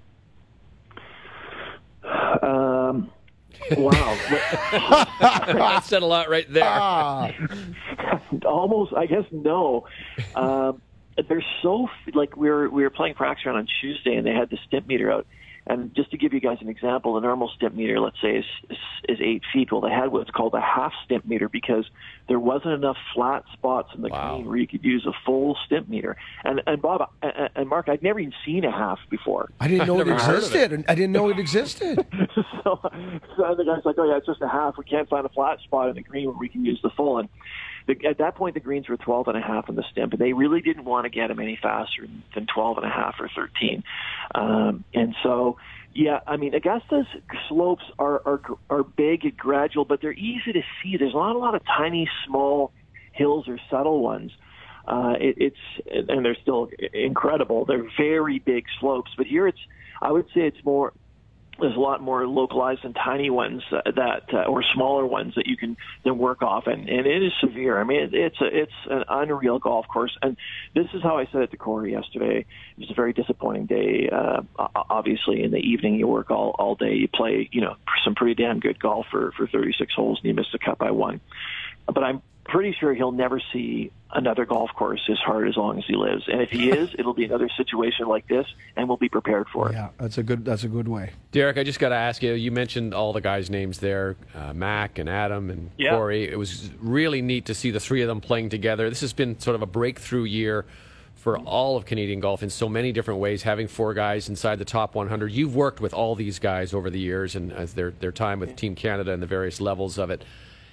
Um, 2.42 3.10
wow. 3.76 4.18
that 5.20 5.82
said 5.84 6.02
a 6.02 6.06
lot 6.06 6.28
right 6.28 6.50
there. 6.52 6.64
Ah. 6.66 7.30
Almost, 8.44 8.92
I 8.94 9.06
guess 9.06 9.24
no. 9.30 9.86
Um, 10.34 10.80
they're 11.28 11.44
so 11.62 11.88
like 12.14 12.36
we 12.36 12.48
were 12.48 12.68
we 12.68 12.82
were 12.82 12.90
playing 12.90 13.14
practice 13.14 13.44
round 13.46 13.58
on 13.58 13.68
Tuesday, 13.80 14.14
and 14.14 14.26
they 14.26 14.32
had 14.32 14.50
the 14.50 14.58
stimp 14.66 14.86
meter 14.86 15.10
out. 15.10 15.26
And 15.64 15.94
just 15.94 16.10
to 16.10 16.18
give 16.18 16.32
you 16.32 16.40
guys 16.40 16.58
an 16.60 16.68
example, 16.68 17.14
the 17.14 17.20
normal 17.20 17.48
stimp 17.56 17.74
meter, 17.76 18.00
let's 18.00 18.20
say, 18.20 18.30
is, 18.38 18.44
is, 18.68 18.76
is 19.08 19.18
eight 19.22 19.42
feet. 19.52 19.70
Well, 19.70 19.80
they 19.80 19.90
had 19.90 20.08
what's 20.10 20.30
called 20.30 20.54
a 20.54 20.60
half 20.60 20.92
stimp 21.04 21.24
meter 21.24 21.48
because 21.48 21.88
there 22.28 22.40
wasn't 22.40 22.74
enough 22.74 22.96
flat 23.14 23.44
spots 23.52 23.90
in 23.94 24.02
the 24.02 24.10
green 24.10 24.46
where 24.46 24.56
you 24.56 24.66
could 24.66 24.84
use 24.84 25.06
a 25.06 25.12
full 25.24 25.56
stimp 25.64 25.88
meter. 25.88 26.16
And 26.44 26.62
and 26.66 26.82
Bob 26.82 27.08
and, 27.22 27.48
and 27.54 27.68
Mark, 27.68 27.88
I'd 27.88 28.02
never 28.02 28.18
even 28.18 28.34
seen 28.44 28.64
a 28.64 28.72
half 28.72 28.98
before. 29.08 29.50
I 29.60 29.68
didn't 29.68 29.86
know 29.88 30.00
it 30.00 30.06
Never 30.08 30.20
heard 30.20 30.30
of 30.38 30.42
existed. 30.44 30.72
and 30.72 30.84
I 30.88 30.94
didn't 30.96 31.12
know 31.12 31.28
it 31.30 31.38
existed. 31.46 32.04
so, 32.64 32.80
so 33.36 33.54
the 33.56 33.64
guy's 33.64 33.84
like, 33.84 33.96
"Oh 33.98 34.08
yeah, 34.08 34.16
it's 34.16 34.26
just 34.26 34.42
a 34.42 34.48
half. 34.48 34.76
We 34.76 34.84
can't 34.84 35.08
find 35.08 35.24
a 35.24 35.28
flat 35.28 35.60
spot 35.60 35.88
in 35.90 35.94
the 35.94 36.02
green 36.02 36.26
where 36.26 36.36
we 36.38 36.48
can 36.48 36.64
use 36.64 36.80
the 36.82 36.90
full." 36.90 37.18
And 37.18 37.28
the, 37.86 38.06
at 38.06 38.18
that 38.18 38.36
point, 38.36 38.54
the 38.54 38.60
greens 38.60 38.88
were 38.88 38.96
12 38.96 39.28
and 39.28 39.38
a 39.38 39.40
half 39.40 39.68
the 39.74 39.84
stimp, 39.90 40.12
and 40.12 40.20
they 40.20 40.32
really 40.32 40.60
didn't 40.60 40.84
want 40.84 41.04
to 41.04 41.10
get 41.10 41.28
them 41.28 41.40
any 41.40 41.58
faster 41.60 42.06
than 42.34 42.46
12 42.46 42.78
and 42.78 42.86
a 42.86 42.90
half 42.90 43.16
or 43.18 43.28
13. 43.34 43.82
Um, 44.34 44.84
and 44.94 45.14
so, 45.22 45.56
yeah, 45.94 46.20
I 46.26 46.36
mean, 46.36 46.54
Augusta's 46.54 47.06
slopes 47.48 47.84
are 47.98 48.22
are 48.24 48.40
are 48.70 48.82
big 48.82 49.24
and 49.24 49.36
gradual, 49.36 49.84
but 49.84 50.00
they're 50.00 50.12
easy 50.12 50.52
to 50.52 50.62
see. 50.82 50.96
There's 50.96 51.14
not 51.14 51.36
a 51.36 51.38
lot 51.38 51.54
of 51.54 51.62
tiny, 51.64 52.08
small 52.26 52.72
hills 53.12 53.46
or 53.48 53.58
subtle 53.70 54.00
ones. 54.02 54.32
Uh, 54.86 55.14
it, 55.20 55.36
it's 55.38 56.08
and 56.08 56.24
they're 56.24 56.36
still 56.40 56.68
incredible. 56.92 57.64
They're 57.64 57.86
very 57.96 58.38
big 58.38 58.64
slopes, 58.80 59.10
but 59.16 59.26
here 59.26 59.46
it's 59.46 59.60
I 60.00 60.10
would 60.10 60.26
say 60.34 60.42
it's 60.42 60.64
more 60.64 60.92
there's 61.60 61.76
a 61.76 61.80
lot 61.80 62.00
more 62.00 62.26
localized 62.26 62.84
and 62.84 62.94
tiny 62.94 63.30
ones 63.30 63.62
uh, 63.72 63.82
that 63.84 64.22
uh, 64.32 64.44
or 64.44 64.64
smaller 64.74 65.06
ones 65.06 65.34
that 65.36 65.46
you 65.46 65.56
can 65.56 65.76
then 66.04 66.18
work 66.18 66.42
off 66.42 66.66
and, 66.66 66.88
and 66.88 67.06
it 67.06 67.22
is 67.22 67.32
severe. 67.40 67.80
I 67.80 67.84
mean 67.84 68.02
it, 68.02 68.14
it's 68.14 68.40
a 68.40 68.46
it's 68.46 68.72
an 68.90 69.04
unreal 69.08 69.58
golf 69.58 69.86
course 69.86 70.16
and 70.22 70.36
this 70.74 70.86
is 70.94 71.02
how 71.02 71.18
i 71.18 71.26
said 71.30 71.42
it 71.42 71.50
to 71.50 71.56
corey 71.56 71.92
yesterday. 71.92 72.46
It 72.76 72.80
was 72.80 72.90
a 72.90 72.94
very 72.94 73.12
disappointing 73.12 73.66
day 73.66 74.08
uh, 74.10 74.42
obviously 74.74 75.42
in 75.42 75.50
the 75.50 75.58
evening 75.58 75.96
you 75.96 76.06
work 76.06 76.30
all 76.30 76.54
all 76.58 76.74
day 76.74 76.94
you 76.94 77.08
play 77.08 77.48
you 77.52 77.60
know 77.60 77.76
some 78.04 78.14
pretty 78.14 78.40
damn 78.40 78.58
good 78.58 78.80
golf 78.80 79.06
for 79.10 79.32
for 79.36 79.46
36 79.46 79.92
holes 79.94 80.18
and 80.22 80.28
you 80.28 80.34
missed 80.34 80.52
the 80.52 80.58
cut 80.58 80.78
by 80.78 80.90
one. 80.90 81.20
But 81.86 82.02
i'm 82.02 82.22
pretty 82.44 82.72
sure 82.78 82.92
he'll 82.92 83.12
never 83.12 83.40
see 83.52 83.90
another 84.14 84.44
golf 84.44 84.70
course 84.74 85.00
as 85.10 85.18
hard 85.18 85.48
as 85.48 85.56
long 85.56 85.78
as 85.78 85.84
he 85.86 85.94
lives 85.94 86.24
and 86.26 86.42
if 86.42 86.50
he 86.50 86.68
is 86.70 86.90
it'll 86.98 87.14
be 87.14 87.24
another 87.24 87.48
situation 87.56 88.06
like 88.06 88.26
this 88.28 88.46
and 88.76 88.86
we'll 88.88 88.98
be 88.98 89.08
prepared 89.08 89.46
for 89.48 89.70
it 89.70 89.74
Yeah, 89.74 89.88
that's 89.98 90.18
a 90.18 90.22
good. 90.22 90.44
That's 90.44 90.64
a 90.64 90.68
good 90.68 90.86
way. 90.88 91.12
Derek, 91.30 91.56
I 91.56 91.64
just 91.64 91.78
got 91.78 91.90
to 91.90 91.94
ask 91.94 92.22
you. 92.22 92.32
You 92.34 92.50
mentioned 92.50 92.92
all 92.94 93.12
the 93.12 93.20
guys' 93.22 93.48
names 93.48 93.78
there, 93.78 94.16
uh, 94.34 94.52
Mac 94.52 94.98
and 94.98 95.08
Adam 95.08 95.48
and 95.50 95.70
Yeah. 95.78 95.94
Corey. 95.96 96.28
It 96.28 96.38
was 96.38 96.70
really 96.80 97.22
neat 97.22 97.46
to 97.46 97.54
see 97.54 97.70
the 97.70 97.80
three 97.80 98.02
of 98.02 98.08
them 98.08 98.20
playing 98.20 98.50
together. 98.50 98.88
This 98.90 99.00
has 99.00 99.12
been 99.14 99.38
sort 99.40 99.54
of 99.54 99.62
a 99.62 99.66
breakthrough 99.66 100.24
year 100.24 100.66
for 101.14 101.38
all 101.38 101.76
of 101.76 101.84
Canadian 101.86 102.18
golf 102.20 102.42
in 102.42 102.50
so 102.50 102.68
many 102.68 102.90
different 102.92 103.20
ways. 103.20 103.44
Having 103.44 103.68
four 103.68 103.94
guys 103.94 104.28
inside 104.28 104.58
the 104.58 104.64
top 104.64 104.94
100. 104.94 105.30
You've 105.32 105.54
worked 105.54 105.80
with 105.80 105.94
all 105.94 106.14
these 106.16 106.38
guys 106.38 106.74
over 106.74 106.90
the 106.90 106.98
years 107.00 107.34
and 107.36 107.52
as 107.52 107.72
their 107.74 107.92
their 107.92 108.12
time 108.12 108.40
with 108.40 108.56
Team 108.56 108.74
Canada 108.74 109.12
and 109.12 109.22
the 109.22 109.26
various 109.26 109.58
levels 109.60 109.96
of 109.96 110.10
it. 110.10 110.24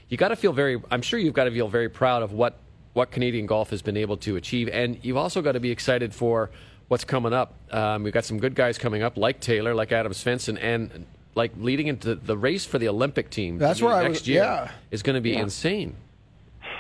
You 0.09 0.17
got 0.17 0.29
to 0.29 0.35
feel 0.35 0.51
very. 0.53 0.81
I'm 0.91 1.01
sure 1.01 1.19
you've 1.19 1.33
got 1.33 1.45
to 1.45 1.51
feel 1.51 1.67
very 1.67 1.89
proud 1.89 2.23
of 2.23 2.33
what 2.33 2.57
what 2.93 3.11
Canadian 3.11 3.45
golf 3.45 3.69
has 3.69 3.81
been 3.81 3.95
able 3.97 4.17
to 4.17 4.35
achieve, 4.35 4.67
and 4.69 4.97
you've 5.03 5.17
also 5.17 5.41
got 5.41 5.51
to 5.53 5.59
be 5.59 5.69
excited 5.71 6.13
for 6.13 6.49
what's 6.87 7.03
coming 7.05 7.33
up. 7.33 7.53
Um, 7.71 8.03
we've 8.03 8.13
got 8.13 8.25
some 8.25 8.39
good 8.39 8.55
guys 8.55 8.77
coming 8.79 9.03
up, 9.03 9.15
like 9.15 9.39
Taylor, 9.39 9.75
like 9.75 9.91
Adam 9.91 10.11
Svensson, 10.11 10.57
and 10.59 11.05
like 11.35 11.51
leading 11.57 11.85
into 11.87 12.15
the 12.15 12.35
race 12.35 12.65
for 12.65 12.79
the 12.79 12.87
Olympic 12.89 13.29
team. 13.29 13.59
That's 13.59 13.81
where 13.81 13.93
I 13.93 14.03
next 14.03 14.21
was- 14.21 14.27
year 14.27 14.41
yeah. 14.43 14.71
is 14.89 15.03
going 15.03 15.13
to 15.13 15.21
be 15.21 15.31
Yeah. 15.31 15.41
insane. 15.43 15.95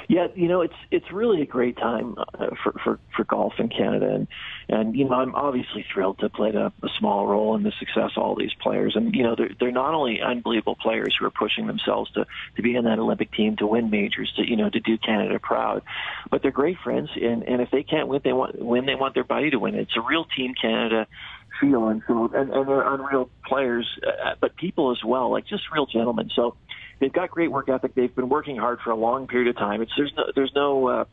Yeah, 0.09 0.25
you 0.33 0.47
know, 0.47 0.61
it's 0.61 0.73
it's 0.89 1.05
really 1.13 1.43
a 1.43 1.45
great 1.45 1.77
time 1.77 2.15
uh, 2.17 2.47
for, 2.63 2.73
for 2.83 2.99
for 3.15 3.23
golf 3.25 3.53
in 3.59 3.69
Canada, 3.69 4.09
and 4.11 4.27
and 4.67 4.95
you 4.95 5.07
know, 5.07 5.13
I'm 5.13 5.35
obviously 5.35 5.85
thrilled 5.93 6.17
to 6.19 6.29
play 6.29 6.49
a, 6.49 6.73
a 6.83 6.89
small 6.97 7.27
role 7.27 7.55
in 7.55 7.61
the 7.61 7.71
success 7.77 8.13
of 8.17 8.23
all 8.23 8.35
these 8.35 8.53
players, 8.59 8.93
and 8.95 9.13
you 9.13 9.21
know, 9.21 9.35
they're 9.35 9.51
they're 9.59 9.71
not 9.71 9.93
only 9.93 10.19
unbelievable 10.19 10.75
players 10.81 11.15
who 11.17 11.27
are 11.27 11.29
pushing 11.29 11.67
themselves 11.67 12.09
to 12.13 12.25
to 12.55 12.61
be 12.63 12.75
in 12.75 12.85
that 12.85 12.97
Olympic 12.97 13.31
team, 13.31 13.55
to 13.57 13.67
win 13.67 13.91
majors, 13.91 14.33
to 14.37 14.49
you 14.49 14.55
know, 14.55 14.67
to 14.71 14.79
do 14.79 14.97
Canada 14.97 15.37
proud, 15.37 15.83
but 16.31 16.41
they're 16.41 16.49
great 16.49 16.79
friends, 16.83 17.11
and 17.15 17.43
and 17.43 17.61
if 17.61 17.69
they 17.69 17.83
can't 17.83 18.07
win, 18.07 18.21
they 18.23 18.33
want 18.33 18.59
win, 18.59 18.87
they 18.87 18.95
want 18.95 19.13
their 19.13 19.23
buddy 19.23 19.51
to 19.51 19.59
win. 19.59 19.75
It's 19.75 19.95
a 19.95 20.01
real 20.01 20.25
Team 20.25 20.55
Canada 20.59 21.05
feel, 21.61 21.87
and 21.87 22.01
so 22.07 22.31
and, 22.33 22.51
and 22.51 22.67
they're 22.67 22.93
unreal 22.95 23.29
players, 23.45 23.87
uh, 24.07 24.33
but 24.41 24.55
people 24.55 24.89
as 24.89 25.03
well, 25.05 25.29
like 25.29 25.45
just 25.45 25.65
real 25.71 25.85
gentlemen. 25.85 26.31
So 26.35 26.55
they've 26.99 27.13
got 27.13 27.31
great 27.31 27.51
work 27.51 27.69
ethic. 27.69 27.95
They've 27.95 28.13
been 28.13 28.29
working 28.29 28.57
hard 28.57 28.79
for 28.83 28.91
a 28.91 28.95
long 28.95 29.27
period 29.27 29.47
of 29.49 29.57
time. 29.57 29.81
It's 29.81 29.91
there's 29.97 30.13
no 30.15 30.23
there's 30.35 30.51
no 30.55 30.87
uh, 30.87 31.05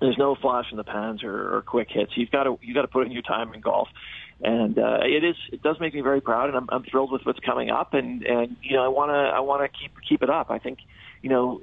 there's 0.00 0.18
no 0.18 0.34
flash 0.34 0.66
in 0.70 0.76
the 0.76 0.84
pans 0.84 1.22
or, 1.22 1.56
or 1.56 1.62
quick 1.62 1.88
hits. 1.90 2.12
You've 2.16 2.30
got 2.30 2.44
to 2.44 2.58
you 2.62 2.74
got 2.74 2.82
to 2.82 2.88
put 2.88 3.06
in 3.06 3.12
your 3.12 3.22
time 3.22 3.52
in 3.54 3.60
golf. 3.60 3.88
and 4.40 4.78
uh, 4.78 5.00
it 5.02 5.24
is 5.24 5.36
it 5.52 5.62
does 5.62 5.76
make 5.80 5.94
me 5.94 6.00
very 6.00 6.20
proud, 6.20 6.48
and 6.48 6.56
I'm, 6.56 6.68
I'm 6.70 6.84
thrilled 6.84 7.12
with 7.12 7.22
what's 7.24 7.40
coming 7.40 7.70
up, 7.70 7.94
and 7.94 8.22
and 8.22 8.56
you 8.62 8.76
know 8.76 8.84
I 8.84 8.88
want 8.88 9.10
to 9.10 9.36
I 9.36 9.40
want 9.40 9.62
to 9.62 9.78
keep 9.78 9.92
keep 10.08 10.22
it 10.22 10.30
up. 10.30 10.50
I 10.50 10.58
think 10.58 10.78
you 11.22 11.30
know, 11.30 11.60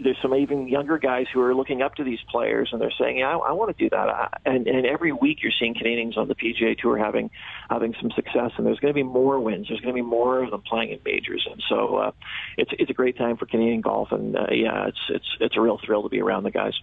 there's 0.00 0.18
some 0.20 0.34
even 0.34 0.68
younger 0.68 0.98
guys 0.98 1.26
who 1.32 1.40
are 1.40 1.54
looking 1.54 1.82
up 1.82 1.94
to 1.96 2.04
these 2.04 2.18
players, 2.30 2.70
and 2.72 2.80
they're 2.80 2.92
saying, 2.98 3.18
"Yeah, 3.18 3.36
I, 3.36 3.50
I 3.50 3.52
want 3.52 3.76
to 3.76 3.82
do 3.82 3.88
that." 3.90 4.40
And, 4.44 4.66
and 4.66 4.86
every 4.86 5.12
week, 5.12 5.38
you're 5.42 5.52
seeing 5.58 5.74
Canadians 5.74 6.16
on 6.18 6.28
the 6.28 6.34
PGA 6.34 6.76
Tour 6.76 6.98
having 6.98 7.30
having 7.70 7.94
some 8.00 8.10
success, 8.10 8.52
and 8.56 8.66
there's 8.66 8.78
going 8.80 8.92
to 8.92 8.98
be 8.98 9.02
more 9.02 9.40
wins. 9.40 9.68
There's 9.68 9.80
going 9.80 9.94
to 9.94 10.02
be 10.02 10.06
more 10.06 10.42
of 10.42 10.50
them 10.50 10.62
playing 10.62 10.90
in 10.90 11.00
majors, 11.04 11.46
and 11.50 11.62
so 11.68 11.96
uh, 11.96 12.10
it's 12.56 12.70
it's 12.78 12.90
a 12.90 12.94
great 12.94 13.16
time 13.16 13.36
for 13.36 13.46
Canadian 13.46 13.80
golf, 13.80 14.12
and 14.12 14.36
uh, 14.36 14.46
yeah, 14.50 14.88
it's 14.88 15.00
it's 15.08 15.36
it's 15.40 15.56
a 15.56 15.60
real 15.60 15.78
thrill 15.84 16.02
to 16.02 16.08
be 16.08 16.20
around 16.20 16.42
the 16.42 16.50
guys. 16.50 16.74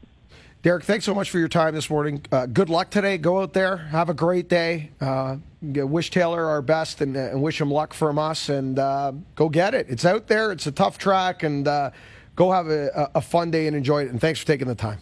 Derek, 0.66 0.84
thanks 0.84 1.06
so 1.06 1.14
much 1.14 1.30
for 1.30 1.38
your 1.38 1.48
time 1.48 1.76
this 1.76 1.92
morning. 1.92 2.26
Uh, 2.32 2.48
good 2.48 2.72
luck 2.72 2.90
today. 2.90 3.20
Go 3.20 3.40
out 3.40 3.54
there, 3.54 3.78
have 3.78 4.10
a 4.10 4.16
great 4.16 4.50
day. 4.50 4.90
Uh, 5.00 5.38
wish 5.62 6.10
Taylor 6.10 6.44
our 6.44 6.64
best 6.64 7.02
and, 7.02 7.16
and, 7.16 7.40
wish 7.44 7.62
him 7.62 7.70
luck 7.70 7.94
from 7.94 8.18
us, 8.18 8.50
and 8.50 8.80
uh, 8.80 9.12
go 9.36 9.48
get 9.48 9.76
it. 9.76 9.86
It's 9.90 10.06
out 10.06 10.26
there. 10.26 10.52
It's 10.52 10.66
a 10.66 10.72
tough 10.72 10.98
track, 10.98 11.44
and 11.44 11.68
uh, 11.68 11.92
go 12.36 12.52
have 12.52 12.68
a, 12.68 13.10
a, 13.16 13.22
fun 13.22 13.52
day 13.52 13.68
and 13.68 13.76
enjoy 13.76 14.04
it. 14.04 14.10
And 14.10 14.20
thanks 14.20 14.40
for 14.40 14.46
taking 14.46 14.68
the 14.68 14.76
time. 14.76 15.00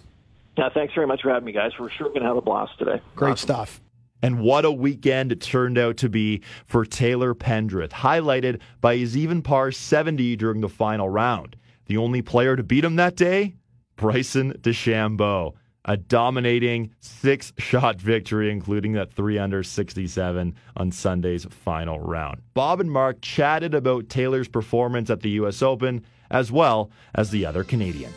Yeah, 0.58 0.70
thanks 0.74 0.94
very 0.94 1.08
much 1.08 1.22
for 1.22 1.30
having 1.30 1.46
me, 1.46 1.52
guys. 1.52 1.72
We're 1.80 1.90
sure 1.90 2.10
going 2.10 2.22
to 2.22 2.28
have 2.28 2.38
a 2.38 2.42
blast 2.42 2.78
today. 2.78 3.02
Great 3.16 3.32
awesome. 3.32 3.48
stuff. 3.48 3.82
And 4.22 4.40
what 4.40 4.64
a 4.64 4.72
weekend 4.72 5.34
it 5.34 5.42
turned 5.42 5.78
out 5.78 5.98
to 5.98 6.10
be 6.10 6.42
for 6.66 6.86
Taylor 6.86 7.36
Pendrith, 7.36 7.90
highlighted 7.90 8.62
by 8.80 8.96
his 8.96 9.18
even 9.18 9.42
par 9.42 9.72
70 9.72 10.38
during 10.38 10.62
the 10.62 10.70
final 10.70 11.10
round. 11.10 11.58
The 11.88 11.98
only 11.98 12.22
player 12.22 12.56
to 12.56 12.64
beat 12.64 12.86
him 12.86 12.96
that 12.96 13.18
day, 13.18 13.56
Bryson 13.98 14.54
DeChambeau. 14.54 15.54
A 15.86 15.98
dominating 15.98 16.92
six 17.02 17.52
shot 17.58 18.00
victory, 18.00 18.50
including 18.50 18.94
that 18.94 19.12
3 19.12 19.38
under 19.38 19.64
67 19.64 20.56
on 20.78 20.92
Sunday's 20.94 21.44
final 21.50 22.00
round. 22.00 22.42
Bob 22.54 22.80
and 22.80 22.90
Mark 22.90 23.20
chatted 23.20 23.74
about 23.74 24.08
Taylor's 24.08 24.48
performance 24.48 25.10
at 25.10 25.20
the 25.20 25.32
U.S. 25.32 25.62
Open 25.62 26.06
as 26.34 26.52
well 26.52 26.90
as 27.16 27.30
the 27.30 27.46
other 27.46 27.64
Canadian. 27.64 28.12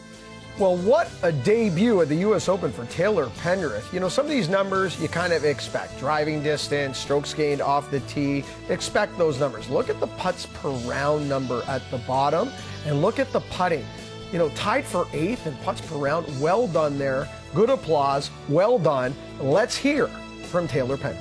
Well, 0.58 0.78
what 0.78 1.08
a 1.22 1.30
debut 1.30 2.00
at 2.00 2.08
the 2.08 2.16
U.S. 2.16 2.48
Open 2.48 2.72
for 2.72 2.86
Taylor 2.86 3.26
Pendrith. 3.26 3.92
You 3.92 4.00
know, 4.00 4.08
some 4.08 4.24
of 4.24 4.30
these 4.30 4.48
numbers 4.48 4.98
you 5.00 5.06
kind 5.06 5.32
of 5.32 5.44
expect 5.44 5.98
driving 6.00 6.42
distance, 6.42 6.98
strokes 6.98 7.34
gained 7.34 7.60
off 7.60 7.90
the 7.90 8.00
tee. 8.00 8.42
Expect 8.70 9.16
those 9.18 9.38
numbers. 9.38 9.68
Look 9.68 9.90
at 9.90 10.00
the 10.00 10.06
putts 10.06 10.46
per 10.46 10.70
round 10.70 11.28
number 11.28 11.62
at 11.68 11.88
the 11.90 11.98
bottom 11.98 12.50
and 12.86 13.02
look 13.02 13.18
at 13.18 13.30
the 13.32 13.40
putting 13.40 13.84
you 14.32 14.38
know, 14.38 14.48
tied 14.50 14.84
for 14.84 15.06
eighth 15.12 15.46
in 15.46 15.54
putts 15.58 15.80
per 15.80 15.96
round. 15.96 16.26
Well 16.40 16.66
done 16.66 16.98
there. 16.98 17.28
Good 17.54 17.70
applause. 17.70 18.30
Well 18.48 18.78
done. 18.78 19.14
Let's 19.40 19.76
hear 19.76 20.08
from 20.48 20.66
Taylor 20.68 20.96
Penn. 20.96 21.16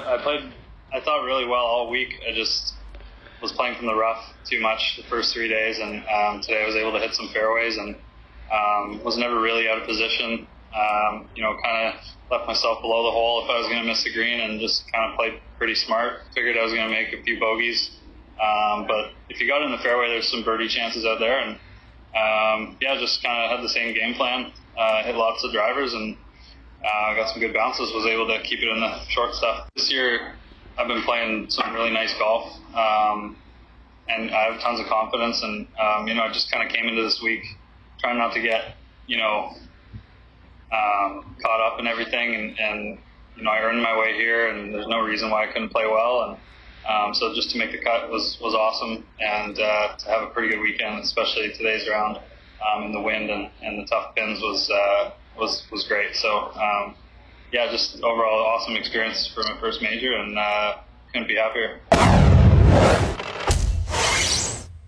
I 0.00 0.18
played, 0.22 0.52
I 0.92 1.00
thought, 1.00 1.24
really 1.24 1.46
well 1.46 1.64
all 1.64 1.90
week. 1.90 2.20
I 2.28 2.32
just 2.32 2.74
was 3.42 3.52
playing 3.52 3.76
from 3.76 3.86
the 3.86 3.94
rough 3.94 4.22
too 4.48 4.60
much 4.60 4.96
the 4.96 5.08
first 5.08 5.32
three 5.34 5.48
days, 5.48 5.78
and 5.78 6.04
um, 6.06 6.40
today 6.42 6.62
I 6.62 6.66
was 6.66 6.76
able 6.76 6.92
to 6.92 6.98
hit 6.98 7.14
some 7.14 7.28
fairways 7.32 7.76
and 7.76 7.96
um, 8.52 9.02
was 9.04 9.16
never 9.16 9.40
really 9.40 9.68
out 9.68 9.80
of 9.80 9.86
position. 9.86 10.46
Um, 10.70 11.28
you 11.34 11.42
know, 11.42 11.56
kind 11.64 11.88
of 11.88 12.00
left 12.30 12.46
myself 12.46 12.80
below 12.80 13.04
the 13.04 13.10
hole 13.10 13.44
if 13.44 13.50
I 13.50 13.58
was 13.58 13.66
going 13.66 13.82
to 13.82 13.88
miss 13.88 14.04
the 14.04 14.12
green, 14.12 14.40
and 14.40 14.60
just 14.60 14.84
kind 14.92 15.10
of 15.10 15.16
played 15.16 15.40
pretty 15.58 15.74
smart. 15.74 16.22
Figured 16.34 16.56
I 16.56 16.62
was 16.62 16.72
going 16.72 16.88
to 16.88 16.94
make 16.94 17.12
a 17.12 17.22
few 17.22 17.40
bogeys 17.40 18.00
um, 18.40 18.86
but 18.88 19.12
if 19.28 19.40
you 19.40 19.46
got 19.46 19.62
in 19.62 19.70
the 19.70 19.78
fairway, 19.78 20.08
there's 20.08 20.30
some 20.30 20.42
birdie 20.42 20.68
chances 20.68 21.04
out 21.04 21.18
there, 21.20 21.38
and 21.38 21.60
um, 22.16 22.78
yeah, 22.80 22.96
just 22.98 23.22
kind 23.22 23.36
of 23.44 23.50
had 23.50 23.62
the 23.62 23.68
same 23.68 23.94
game 23.94 24.14
plan. 24.14 24.52
Uh, 24.76 25.04
hit 25.04 25.14
lots 25.14 25.44
of 25.44 25.52
drivers 25.52 25.92
and 25.92 26.16
uh, 26.80 27.14
got 27.14 27.28
some 27.28 27.40
good 27.40 27.52
bounces. 27.52 27.92
Was 27.92 28.06
able 28.06 28.26
to 28.28 28.42
keep 28.42 28.60
it 28.60 28.68
in 28.68 28.80
the 28.80 29.04
short 29.10 29.34
stuff. 29.34 29.68
This 29.76 29.92
year, 29.92 30.39
I've 30.80 30.88
been 30.88 31.02
playing 31.02 31.50
some 31.50 31.74
really 31.74 31.90
nice 31.90 32.14
golf, 32.18 32.50
um, 32.74 33.36
and 34.08 34.30
I 34.30 34.50
have 34.50 34.60
tons 34.62 34.80
of 34.80 34.86
confidence. 34.86 35.42
And 35.42 35.66
um, 35.78 36.08
you 36.08 36.14
know, 36.14 36.22
I 36.22 36.32
just 36.32 36.50
kind 36.50 36.66
of 36.66 36.74
came 36.74 36.88
into 36.88 37.02
this 37.02 37.20
week 37.22 37.44
trying 38.00 38.16
not 38.16 38.32
to 38.32 38.40
get 38.40 38.76
you 39.06 39.18
know 39.18 39.52
um, 40.72 41.36
caught 41.42 41.60
up 41.60 41.80
in 41.80 41.86
everything, 41.86 42.34
and, 42.34 42.58
and 42.58 42.98
you 43.36 43.42
know, 43.42 43.50
I 43.50 43.60
earned 43.60 43.82
my 43.82 43.98
way 43.98 44.14
here, 44.14 44.48
and 44.48 44.74
there's 44.74 44.86
no 44.88 45.00
reason 45.00 45.30
why 45.30 45.44
I 45.44 45.52
couldn't 45.52 45.68
play 45.68 45.86
well. 45.86 46.22
And 46.22 46.36
um, 46.88 47.14
so 47.14 47.34
just 47.34 47.50
to 47.50 47.58
make 47.58 47.72
the 47.72 47.82
cut 47.84 48.10
was 48.10 48.38
was 48.40 48.54
awesome, 48.54 49.04
and 49.20 49.58
uh, 49.58 49.96
to 49.98 50.06
have 50.08 50.22
a 50.22 50.26
pretty 50.28 50.48
good 50.48 50.62
weekend, 50.62 51.00
especially 51.00 51.52
today's 51.52 51.86
round 51.90 52.16
um, 52.64 52.84
in 52.84 52.92
the 52.92 53.00
wind 53.00 53.28
and, 53.28 53.50
and 53.62 53.82
the 53.82 53.86
tough 53.86 54.14
pins 54.14 54.40
was 54.40 54.70
uh, 54.70 55.10
was 55.36 55.66
was 55.70 55.84
great. 55.86 56.14
So 56.16 56.52
um, 56.54 56.96
yeah, 57.52 57.70
just 57.70 58.02
overall 58.02 58.40
awesome 58.46 58.76
experience 58.76 59.30
for 59.34 59.42
my 59.42 59.58
first 59.60 59.82
major, 59.82 60.14
and 60.14 60.38
uh, 60.38 60.76
couldn't 61.12 61.28
be 61.28 61.36
happier. 61.36 61.80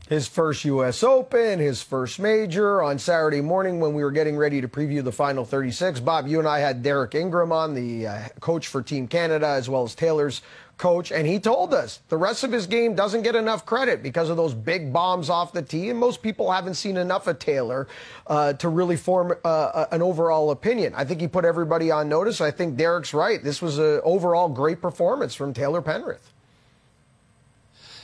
His 0.09 0.29
first 0.29 0.65
U.S. 0.67 1.03
Open, 1.03 1.59
his 1.59 1.81
first 1.81 2.19
major 2.19 2.83
on 2.83 2.99
Saturday 2.99 3.41
morning 3.41 3.81
when 3.81 3.95
we 3.95 4.05
were 4.05 4.11
getting 4.11 4.37
ready 4.37 4.61
to 4.61 4.69
preview 4.69 5.03
the 5.03 5.13
final 5.13 5.47
36. 5.47 6.01
Bob, 6.01 6.27
you 6.27 6.39
and 6.39 6.47
I 6.47 6.59
had 6.59 6.83
Derek 6.83 7.15
Ingram 7.15 7.51
on, 7.51 7.73
the 7.73 8.07
uh, 8.07 8.29
coach 8.39 8.69
for 8.69 8.83
Team 8.83 9.09
Canada, 9.09 9.47
as 9.49 9.71
well 9.71 9.85
as 9.85 9.95
Taylor's 9.95 10.43
coach, 10.83 11.13
and 11.13 11.29
he 11.29 11.39
told 11.39 11.73
us 11.73 12.01
the 12.09 12.17
rest 12.17 12.43
of 12.43 12.51
his 12.51 12.67
game 12.67 12.97
doesn't 12.97 13.23
get 13.23 13.37
enough 13.37 13.65
credit 13.65 14.03
because 14.03 14.29
of 14.29 14.37
those 14.37 14.53
big 14.53 14.93
bombs 14.93 15.31
off 15.31 15.53
the 15.53 15.63
tee, 15.63 15.91
and 15.91 15.99
most 15.99 16.23
people 16.23 16.51
haven't 16.51 16.75
seen 16.75 16.97
enough 16.97 17.29
of 17.29 17.39
Taylor 17.39 17.87
uh, 18.27 18.53
to 18.55 18.69
really 18.69 18.97
form 18.97 19.33
uh, 19.45 19.87
an 19.93 20.03
overall 20.03 20.51
opinion. 20.51 20.93
I 20.97 21.05
think 21.05 21.21
he 21.21 21.29
put 21.29 21.45
everybody 21.45 21.93
on 21.93 22.09
notice. 22.09 22.41
I 22.41 22.51
think 22.51 22.77
Derek's 22.77 23.15
right. 23.15 23.43
This 23.43 23.63
was 23.63 23.79
an 23.79 24.01
overall 24.03 24.49
great 24.49 24.83
performance 24.83 25.37
from 25.37 25.55
Taylor 25.55 25.81
Pendrith. 25.81 26.33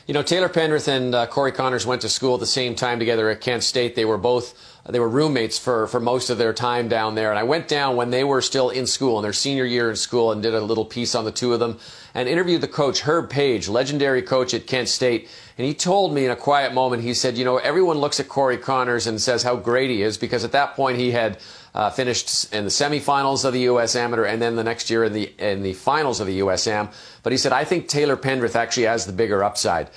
You 0.06 0.14
know, 0.14 0.22
Taylor 0.22 0.48
Pendrith 0.48 0.86
and 0.88 1.14
uh, 1.14 1.26
Corey 1.26 1.52
Conners 1.52 1.84
went 1.84 2.00
to 2.02 2.08
school 2.08 2.34
at 2.34 2.40
the 2.40 2.46
same 2.46 2.76
time 2.76 3.00
together 3.00 3.28
at 3.28 3.40
Kent 3.40 3.64
State. 3.64 3.96
They 3.96 4.04
were 4.06 4.16
both 4.16 4.54
they 4.92 5.00
were 5.00 5.08
roommates 5.08 5.58
for, 5.58 5.86
for 5.86 6.00
most 6.00 6.30
of 6.30 6.38
their 6.38 6.54
time 6.54 6.88
down 6.88 7.14
there. 7.14 7.30
And 7.30 7.38
I 7.38 7.42
went 7.42 7.68
down 7.68 7.96
when 7.96 8.10
they 8.10 8.24
were 8.24 8.40
still 8.40 8.70
in 8.70 8.86
school, 8.86 9.18
in 9.18 9.22
their 9.22 9.34
senior 9.34 9.64
year 9.64 9.90
in 9.90 9.96
school, 9.96 10.32
and 10.32 10.42
did 10.42 10.54
a 10.54 10.60
little 10.60 10.84
piece 10.84 11.14
on 11.14 11.24
the 11.26 11.32
two 11.32 11.52
of 11.52 11.60
them 11.60 11.78
and 12.14 12.28
interviewed 12.28 12.62
the 12.62 12.68
coach, 12.68 13.02
Herb 13.02 13.28
Page, 13.28 13.68
legendary 13.68 14.22
coach 14.22 14.54
at 14.54 14.66
Kent 14.66 14.88
State. 14.88 15.28
And 15.58 15.66
he 15.66 15.74
told 15.74 16.14
me 16.14 16.24
in 16.24 16.30
a 16.30 16.36
quiet 16.36 16.72
moment, 16.72 17.02
he 17.02 17.12
said, 17.12 17.36
You 17.36 17.44
know, 17.44 17.58
everyone 17.58 17.98
looks 17.98 18.18
at 18.18 18.28
Corey 18.28 18.56
Conners 18.56 19.06
and 19.06 19.20
says 19.20 19.42
how 19.42 19.56
great 19.56 19.90
he 19.90 20.02
is 20.02 20.16
because 20.16 20.42
at 20.42 20.52
that 20.52 20.74
point 20.74 20.98
he 20.98 21.10
had 21.10 21.38
uh, 21.74 21.90
finished 21.90 22.52
in 22.52 22.64
the 22.64 22.70
semifinals 22.70 23.44
of 23.44 23.52
the 23.52 23.60
U.S. 23.60 23.94
Amateur 23.94 24.24
and 24.24 24.40
then 24.40 24.56
the 24.56 24.64
next 24.64 24.88
year 24.88 25.04
in 25.04 25.12
the, 25.12 25.32
in 25.38 25.62
the 25.62 25.74
finals 25.74 26.18
of 26.20 26.26
the 26.26 26.34
U.S. 26.34 26.66
Am. 26.66 26.88
But 27.22 27.32
he 27.32 27.36
said, 27.36 27.52
I 27.52 27.64
think 27.64 27.88
Taylor 27.88 28.16
Pendrith 28.16 28.56
actually 28.56 28.86
has 28.86 29.04
the 29.04 29.12
bigger 29.12 29.44
upside. 29.44 29.90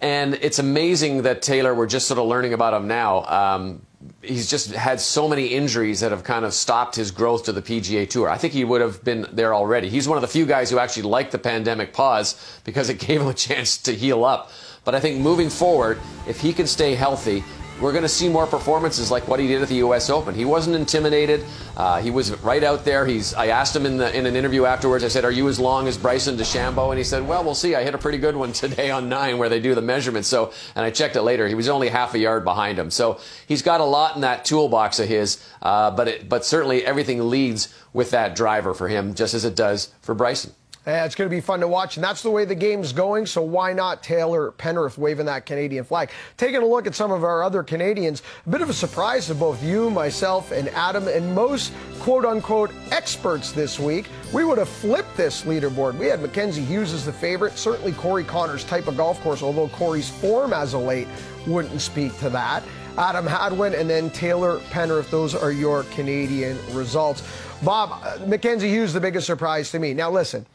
And 0.00 0.34
it's 0.34 0.58
amazing 0.58 1.22
that 1.22 1.40
Taylor, 1.40 1.74
we're 1.74 1.86
just 1.86 2.06
sort 2.06 2.18
of 2.18 2.26
learning 2.26 2.52
about 2.52 2.74
him 2.74 2.86
now. 2.86 3.24
Um, 3.24 3.82
he's 4.22 4.50
just 4.50 4.72
had 4.72 5.00
so 5.00 5.28
many 5.28 5.48
injuries 5.48 6.00
that 6.00 6.10
have 6.10 6.24
kind 6.24 6.44
of 6.44 6.52
stopped 6.52 6.96
his 6.96 7.10
growth 7.10 7.44
to 7.44 7.52
the 7.52 7.62
PGA 7.62 8.08
Tour. 8.08 8.28
I 8.28 8.38
think 8.38 8.52
he 8.52 8.64
would 8.64 8.80
have 8.80 9.02
been 9.04 9.26
there 9.32 9.54
already. 9.54 9.88
He's 9.88 10.08
one 10.08 10.16
of 10.16 10.22
the 10.22 10.28
few 10.28 10.46
guys 10.46 10.70
who 10.70 10.78
actually 10.78 11.04
liked 11.04 11.32
the 11.32 11.38
pandemic 11.38 11.92
pause 11.92 12.60
because 12.64 12.88
it 12.88 12.98
gave 13.06 13.20
him 13.20 13.28
a 13.28 13.34
chance 13.34 13.78
to 13.78 13.94
heal 13.94 14.24
up. 14.24 14.50
But 14.84 14.94
I 14.94 15.00
think 15.00 15.20
moving 15.20 15.50
forward, 15.50 15.98
if 16.28 16.40
he 16.40 16.52
can 16.52 16.66
stay 16.66 16.94
healthy, 16.94 17.42
we're 17.80 17.92
going 17.92 18.02
to 18.02 18.08
see 18.08 18.28
more 18.28 18.46
performances 18.46 19.10
like 19.10 19.28
what 19.28 19.38
he 19.38 19.46
did 19.46 19.60
at 19.60 19.68
the 19.68 19.76
U.S. 19.76 20.08
Open. 20.08 20.34
He 20.34 20.44
wasn't 20.44 20.76
intimidated. 20.76 21.44
Uh, 21.76 22.00
he 22.00 22.10
was 22.10 22.32
right 22.42 22.64
out 22.64 22.84
there. 22.84 23.04
He's. 23.04 23.34
I 23.34 23.48
asked 23.48 23.76
him 23.76 23.84
in 23.84 23.98
the 23.98 24.16
in 24.16 24.24
an 24.24 24.34
interview 24.34 24.64
afterwards. 24.64 25.04
I 25.04 25.08
said, 25.08 25.24
"Are 25.24 25.30
you 25.30 25.48
as 25.48 25.60
long 25.60 25.86
as 25.86 25.98
Bryson 25.98 26.36
DeChambeau?" 26.36 26.90
And 26.90 26.98
he 26.98 27.04
said, 27.04 27.26
"Well, 27.26 27.44
we'll 27.44 27.54
see. 27.54 27.74
I 27.74 27.84
hit 27.84 27.94
a 27.94 27.98
pretty 27.98 28.18
good 28.18 28.36
one 28.36 28.52
today 28.52 28.90
on 28.90 29.08
nine 29.08 29.38
where 29.38 29.48
they 29.48 29.60
do 29.60 29.74
the 29.74 29.82
measurements." 29.82 30.28
So, 30.28 30.52
and 30.74 30.84
I 30.84 30.90
checked 30.90 31.16
it 31.16 31.22
later. 31.22 31.46
He 31.48 31.54
was 31.54 31.68
only 31.68 31.88
half 31.88 32.14
a 32.14 32.18
yard 32.18 32.44
behind 32.44 32.78
him. 32.78 32.90
So 32.90 33.20
he's 33.46 33.62
got 33.62 33.80
a 33.80 33.84
lot 33.84 34.14
in 34.14 34.22
that 34.22 34.44
toolbox 34.44 34.98
of 34.98 35.08
his. 35.08 35.44
Uh, 35.60 35.90
but 35.90 36.08
it, 36.08 36.28
but 36.28 36.44
certainly 36.44 36.84
everything 36.84 37.28
leads 37.28 37.74
with 37.92 38.10
that 38.12 38.34
driver 38.34 38.74
for 38.74 38.88
him, 38.88 39.14
just 39.14 39.34
as 39.34 39.44
it 39.44 39.54
does 39.54 39.92
for 40.00 40.14
Bryson. 40.14 40.52
It's 40.88 41.16
going 41.16 41.28
to 41.28 41.34
be 41.34 41.40
fun 41.40 41.58
to 41.60 41.68
watch, 41.68 41.96
and 41.96 42.04
that's 42.04 42.22
the 42.22 42.30
way 42.30 42.44
the 42.44 42.54
game's 42.54 42.92
going. 42.92 43.26
So 43.26 43.42
why 43.42 43.72
not 43.72 44.04
Taylor 44.04 44.52
Pendrith 44.52 44.96
waving 44.96 45.26
that 45.26 45.44
Canadian 45.44 45.82
flag? 45.82 46.10
Taking 46.36 46.62
a 46.62 46.64
look 46.66 46.86
at 46.86 46.94
some 46.94 47.10
of 47.10 47.24
our 47.24 47.42
other 47.42 47.64
Canadians, 47.64 48.22
a 48.46 48.50
bit 48.50 48.60
of 48.60 48.70
a 48.70 48.72
surprise 48.72 49.26
to 49.26 49.34
both 49.34 49.60
you, 49.64 49.90
myself, 49.90 50.52
and 50.52 50.68
Adam, 50.68 51.08
and 51.08 51.34
most 51.34 51.72
quote 51.98 52.24
unquote 52.24 52.70
experts 52.92 53.50
this 53.50 53.80
week. 53.80 54.06
We 54.32 54.44
would 54.44 54.58
have 54.58 54.68
flipped 54.68 55.16
this 55.16 55.42
leaderboard. 55.42 55.98
We 55.98 56.06
had 56.06 56.22
Mackenzie 56.22 56.64
Hughes 56.64 56.92
as 56.92 57.04
the 57.04 57.12
favorite, 57.12 57.58
certainly 57.58 57.90
Corey 57.90 58.22
Conners' 58.22 58.62
type 58.62 58.86
of 58.86 58.96
golf 58.96 59.20
course, 59.22 59.42
although 59.42 59.68
Corey's 59.68 60.08
form 60.08 60.52
as 60.52 60.72
of 60.72 60.82
late 60.82 61.08
wouldn't 61.48 61.80
speak 61.80 62.16
to 62.18 62.30
that. 62.30 62.62
Adam 62.96 63.26
Hadwin 63.26 63.74
and 63.74 63.90
then 63.90 64.08
Taylor 64.10 64.60
Pendrith. 64.70 65.10
Those 65.10 65.34
are 65.34 65.50
your 65.50 65.82
Canadian 65.84 66.56
results. 66.72 67.24
Bob, 67.62 67.90
uh, 68.04 68.24
Mackenzie 68.26 68.70
Hughes, 68.70 68.92
the 68.92 69.00
biggest 69.00 69.26
surprise 69.26 69.72
to 69.72 69.80
me. 69.80 69.92
Now, 69.92 70.12
listen. 70.12 70.46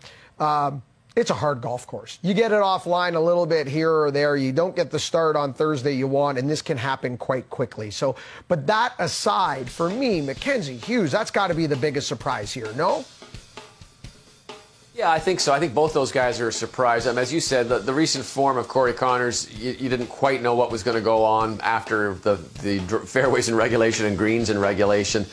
Um, 0.41 0.81
it's 1.15 1.29
a 1.29 1.35
hard 1.35 1.61
golf 1.61 1.85
course. 1.85 2.19
You 2.21 2.33
get 2.33 2.51
it 2.51 2.55
offline 2.55 3.15
a 3.15 3.19
little 3.19 3.45
bit 3.45 3.67
here 3.67 3.91
or 3.91 4.11
there. 4.11 4.37
You 4.37 4.53
don't 4.53 4.75
get 4.75 4.91
the 4.91 4.99
start 4.99 5.35
on 5.35 5.53
Thursday 5.53 5.93
you 5.93 6.07
want, 6.07 6.37
and 6.37 6.49
this 6.49 6.61
can 6.61 6.77
happen 6.77 7.17
quite 7.17 7.49
quickly. 7.49 7.91
So, 7.91 8.15
but 8.47 8.65
that 8.67 8.93
aside, 8.97 9.69
for 9.69 9.89
me, 9.89 10.21
Mackenzie 10.21 10.77
Hughes, 10.77 11.11
that's 11.11 11.29
got 11.29 11.47
to 11.47 11.53
be 11.53 11.67
the 11.67 11.75
biggest 11.75 12.07
surprise 12.07 12.53
here, 12.53 12.71
no? 12.75 13.05
Yeah, 14.95 15.11
I 15.11 15.19
think 15.19 15.39
so. 15.41 15.53
I 15.53 15.59
think 15.59 15.73
both 15.73 15.93
those 15.93 16.11
guys 16.11 16.39
are 16.39 16.47
a 16.47 16.53
surprise. 16.53 17.07
Um, 17.07 17.17
as 17.17 17.31
you 17.31 17.39
said, 17.39 17.69
the, 17.69 17.79
the 17.79 17.93
recent 17.93 18.23
form 18.23 18.57
of 18.57 18.67
Corey 18.67 18.93
Conners, 18.93 19.49
you, 19.57 19.71
you 19.71 19.89
didn't 19.89 20.07
quite 20.07 20.41
know 20.41 20.55
what 20.55 20.71
was 20.71 20.81
going 20.83 20.95
to 20.95 21.03
go 21.03 21.23
on 21.23 21.59
after 21.61 22.13
the, 22.15 22.35
the 22.61 22.79
fairways 23.05 23.49
in 23.49 23.55
regulation 23.55 24.05
and 24.05 24.17
greens 24.17 24.49
in 24.49 24.59
regulation. 24.59 25.25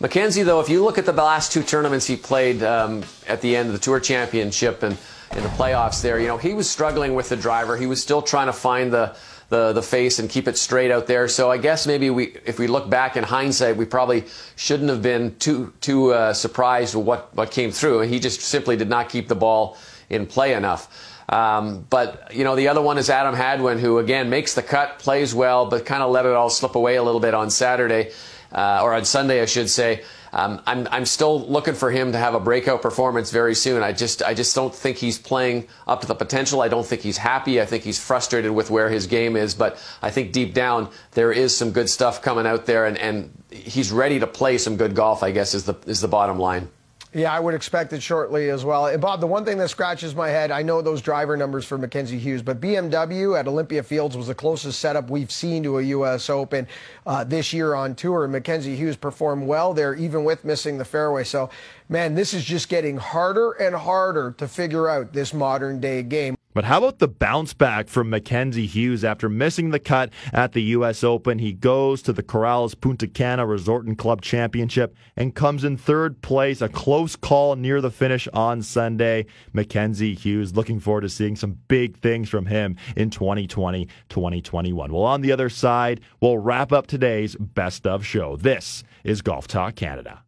Mackenzie, 0.00 0.42
though, 0.42 0.60
if 0.60 0.68
you 0.68 0.82
look 0.82 0.98
at 0.98 1.06
the 1.06 1.12
last 1.12 1.52
two 1.52 1.62
tournaments 1.62 2.06
he 2.06 2.16
played 2.16 2.62
um, 2.62 3.04
at 3.28 3.40
the 3.40 3.54
end 3.54 3.68
of 3.68 3.72
the 3.72 3.78
Tour 3.78 4.00
Championship 4.00 4.82
and 4.82 4.98
in 5.36 5.42
the 5.42 5.48
playoffs 5.50 6.02
there, 6.02 6.18
you 6.18 6.26
know, 6.26 6.36
he 6.36 6.52
was 6.52 6.68
struggling 6.68 7.14
with 7.14 7.28
the 7.28 7.36
driver. 7.36 7.76
He 7.76 7.86
was 7.86 8.02
still 8.02 8.22
trying 8.22 8.46
to 8.46 8.52
find 8.52 8.92
the 8.92 9.16
the, 9.50 9.72
the 9.72 9.82
face 9.82 10.18
and 10.18 10.28
keep 10.28 10.48
it 10.48 10.56
straight 10.56 10.90
out 10.90 11.06
there. 11.06 11.28
So 11.28 11.50
I 11.50 11.58
guess 11.58 11.86
maybe 11.86 12.10
we, 12.10 12.36
if 12.46 12.58
we 12.58 12.66
look 12.66 12.88
back 12.88 13.16
in 13.16 13.22
hindsight, 13.22 13.76
we 13.76 13.84
probably 13.84 14.24
shouldn't 14.56 14.88
have 14.88 15.02
been 15.02 15.36
too 15.36 15.72
too 15.80 16.12
uh, 16.12 16.32
surprised 16.32 16.94
with 16.94 17.06
what 17.06 17.34
what 17.34 17.50
came 17.50 17.70
through. 17.70 18.00
He 18.00 18.18
just 18.18 18.40
simply 18.40 18.76
did 18.76 18.88
not 18.88 19.08
keep 19.10 19.28
the 19.28 19.34
ball 19.34 19.76
in 20.10 20.26
play 20.26 20.54
enough. 20.54 21.10
Um, 21.28 21.86
but 21.88 22.34
you 22.34 22.44
know 22.44 22.56
the 22.56 22.68
other 22.68 22.82
one 22.82 22.98
is 22.98 23.08
Adam 23.08 23.34
Hadwin, 23.34 23.78
who 23.78 23.98
again 23.98 24.28
makes 24.28 24.54
the 24.54 24.62
cut, 24.62 24.98
plays 24.98 25.34
well, 25.34 25.66
but 25.66 25.86
kind 25.86 26.02
of 26.02 26.10
let 26.10 26.26
it 26.26 26.32
all 26.32 26.50
slip 26.50 26.74
away 26.74 26.96
a 26.96 27.02
little 27.02 27.20
bit 27.20 27.34
on 27.34 27.50
Saturday 27.50 28.10
uh, 28.54 28.80
or 28.82 28.94
on 28.94 29.04
Sunday, 29.04 29.42
I 29.42 29.46
should 29.46 29.68
say. 29.68 30.04
Um, 30.32 30.60
I'm, 30.66 30.88
I'm 30.90 31.06
still 31.06 31.46
looking 31.48 31.74
for 31.74 31.92
him 31.92 32.10
to 32.10 32.18
have 32.18 32.34
a 32.34 32.40
breakout 32.40 32.82
performance 32.82 33.30
very 33.30 33.54
soon. 33.54 33.84
I 33.84 33.92
just, 33.92 34.20
I 34.20 34.34
just 34.34 34.54
don't 34.54 34.74
think 34.74 34.96
he's 34.96 35.16
playing 35.16 35.68
up 35.86 36.00
to 36.00 36.08
the 36.08 36.14
potential. 36.14 36.60
I 36.60 36.66
don't 36.66 36.84
think 36.84 37.02
he's 37.02 37.18
happy. 37.18 37.60
I 37.60 37.66
think 37.66 37.84
he's 37.84 38.04
frustrated 38.04 38.50
with 38.50 38.68
where 38.68 38.88
his 38.88 39.06
game 39.06 39.36
is. 39.36 39.54
But 39.54 39.80
I 40.02 40.10
think 40.10 40.32
deep 40.32 40.52
down 40.52 40.90
there 41.12 41.30
is 41.30 41.56
some 41.56 41.70
good 41.70 41.88
stuff 41.88 42.20
coming 42.20 42.46
out 42.46 42.66
there, 42.66 42.84
and, 42.84 42.98
and 42.98 43.30
he's 43.50 43.92
ready 43.92 44.18
to 44.18 44.26
play 44.26 44.58
some 44.58 44.76
good 44.76 44.96
golf. 44.96 45.22
I 45.22 45.30
guess 45.30 45.54
is 45.54 45.64
the 45.64 45.74
is 45.86 46.00
the 46.00 46.08
bottom 46.08 46.38
line. 46.38 46.68
Yeah, 47.16 47.32
I 47.32 47.38
would 47.38 47.54
expect 47.54 47.92
it 47.92 48.02
shortly 48.02 48.50
as 48.50 48.64
well. 48.64 48.86
And 48.86 49.00
Bob, 49.00 49.20
the 49.20 49.26
one 49.28 49.44
thing 49.44 49.56
that 49.58 49.68
scratches 49.68 50.16
my 50.16 50.30
head, 50.30 50.50
I 50.50 50.62
know 50.62 50.82
those 50.82 51.00
driver 51.00 51.36
numbers 51.36 51.64
for 51.64 51.78
Mackenzie 51.78 52.18
Hughes, 52.18 52.42
but 52.42 52.60
BMW 52.60 53.38
at 53.38 53.46
Olympia 53.46 53.84
Fields 53.84 54.16
was 54.16 54.26
the 54.26 54.34
closest 54.34 54.80
setup 54.80 55.08
we've 55.10 55.30
seen 55.30 55.62
to 55.62 55.78
a 55.78 55.82
U.S. 55.82 56.28
Open 56.28 56.66
uh, 57.06 57.22
this 57.22 57.52
year 57.52 57.74
on 57.74 57.94
tour. 57.94 58.26
Mackenzie 58.26 58.74
Hughes 58.74 58.96
performed 58.96 59.46
well 59.46 59.72
there, 59.72 59.94
even 59.94 60.24
with 60.24 60.44
missing 60.44 60.76
the 60.76 60.84
fairway. 60.84 61.22
So, 61.22 61.50
man, 61.88 62.16
this 62.16 62.34
is 62.34 62.44
just 62.44 62.68
getting 62.68 62.96
harder 62.96 63.52
and 63.52 63.76
harder 63.76 64.32
to 64.38 64.48
figure 64.48 64.88
out 64.88 65.12
this 65.12 65.32
modern 65.32 65.78
day 65.78 66.02
game. 66.02 66.36
But 66.54 66.64
how 66.64 66.78
about 66.78 67.00
the 67.00 67.08
bounce 67.08 67.52
back 67.52 67.88
from 67.88 68.08
Mackenzie 68.08 68.66
Hughes 68.66 69.04
after 69.04 69.28
missing 69.28 69.70
the 69.70 69.80
cut 69.80 70.10
at 70.32 70.52
the 70.52 70.62
U.S. 70.62 71.02
Open? 71.02 71.40
He 71.40 71.52
goes 71.52 72.00
to 72.02 72.12
the 72.12 72.22
Corales 72.22 72.80
Punta 72.80 73.08
Cana 73.08 73.44
Resort 73.44 73.86
and 73.86 73.98
Club 73.98 74.22
Championship 74.22 74.94
and 75.16 75.34
comes 75.34 75.64
in 75.64 75.76
third 75.76 76.22
place, 76.22 76.62
a 76.62 76.68
close 76.68 77.16
call 77.16 77.56
near 77.56 77.80
the 77.80 77.90
finish 77.90 78.28
on 78.32 78.62
Sunday. 78.62 79.26
Mackenzie 79.52 80.14
Hughes, 80.14 80.54
looking 80.54 80.78
forward 80.78 81.00
to 81.00 81.08
seeing 81.08 81.34
some 81.34 81.58
big 81.66 81.98
things 81.98 82.28
from 82.28 82.46
him 82.46 82.76
in 82.96 83.10
2020 83.10 83.88
2021. 84.08 84.92
Well, 84.92 85.02
on 85.02 85.22
the 85.22 85.32
other 85.32 85.48
side, 85.48 86.00
we'll 86.20 86.38
wrap 86.38 86.70
up 86.70 86.86
today's 86.86 87.34
best 87.34 87.84
of 87.84 88.06
show. 88.06 88.36
This 88.36 88.84
is 89.02 89.22
Golf 89.22 89.48
Talk 89.48 89.74
Canada. 89.74 90.22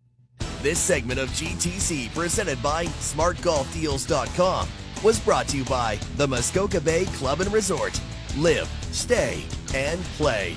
This 0.60 0.80
segment 0.80 1.20
of 1.20 1.28
GTC 1.30 2.12
presented 2.12 2.60
by 2.60 2.86
SmartGolfDeals.com 2.86 4.68
was 5.02 5.20
brought 5.20 5.48
to 5.48 5.56
you 5.56 5.64
by 5.64 5.98
the 6.16 6.27
Muskoka 6.27 6.81
Bay 6.81 7.05
Club 7.06 7.40
and 7.40 7.52
Resort. 7.52 8.01
Live, 8.36 8.68
stay, 8.93 9.44
and 9.74 10.01
play. 10.16 10.56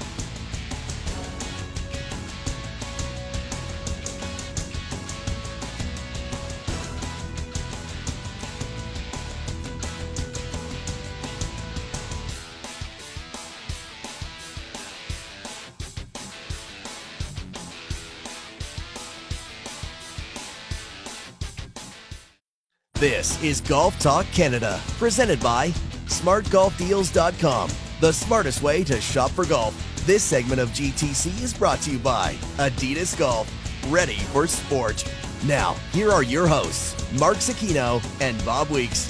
This 23.00 23.42
is 23.42 23.62
Golf 23.62 23.98
Talk 23.98 24.26
Canada, 24.34 24.78
presented 24.98 25.40
by 25.40 25.70
SmartGolfDeals.com, 26.08 27.70
the 28.02 28.12
smartest 28.12 28.62
way 28.62 28.84
to 28.84 29.00
shop 29.00 29.32
for 29.32 29.46
golf. 29.46 29.74
This 30.06 30.22
segment 30.22 30.60
of 30.60 30.68
GTC 30.72 31.42
is 31.42 31.54
brought 31.54 31.80
to 31.84 31.92
you 31.92 31.98
by 31.98 32.34
Adidas 32.58 33.18
Golf, 33.18 33.50
ready 33.88 34.18
for 34.34 34.48
sport. 34.48 35.10
Now, 35.46 35.78
here 35.94 36.12
are 36.12 36.24
your 36.24 36.46
hosts, 36.46 36.94
Mark 37.18 37.38
Zecchino 37.38 38.04
and 38.20 38.44
Bob 38.44 38.70
Weeks. 38.70 39.10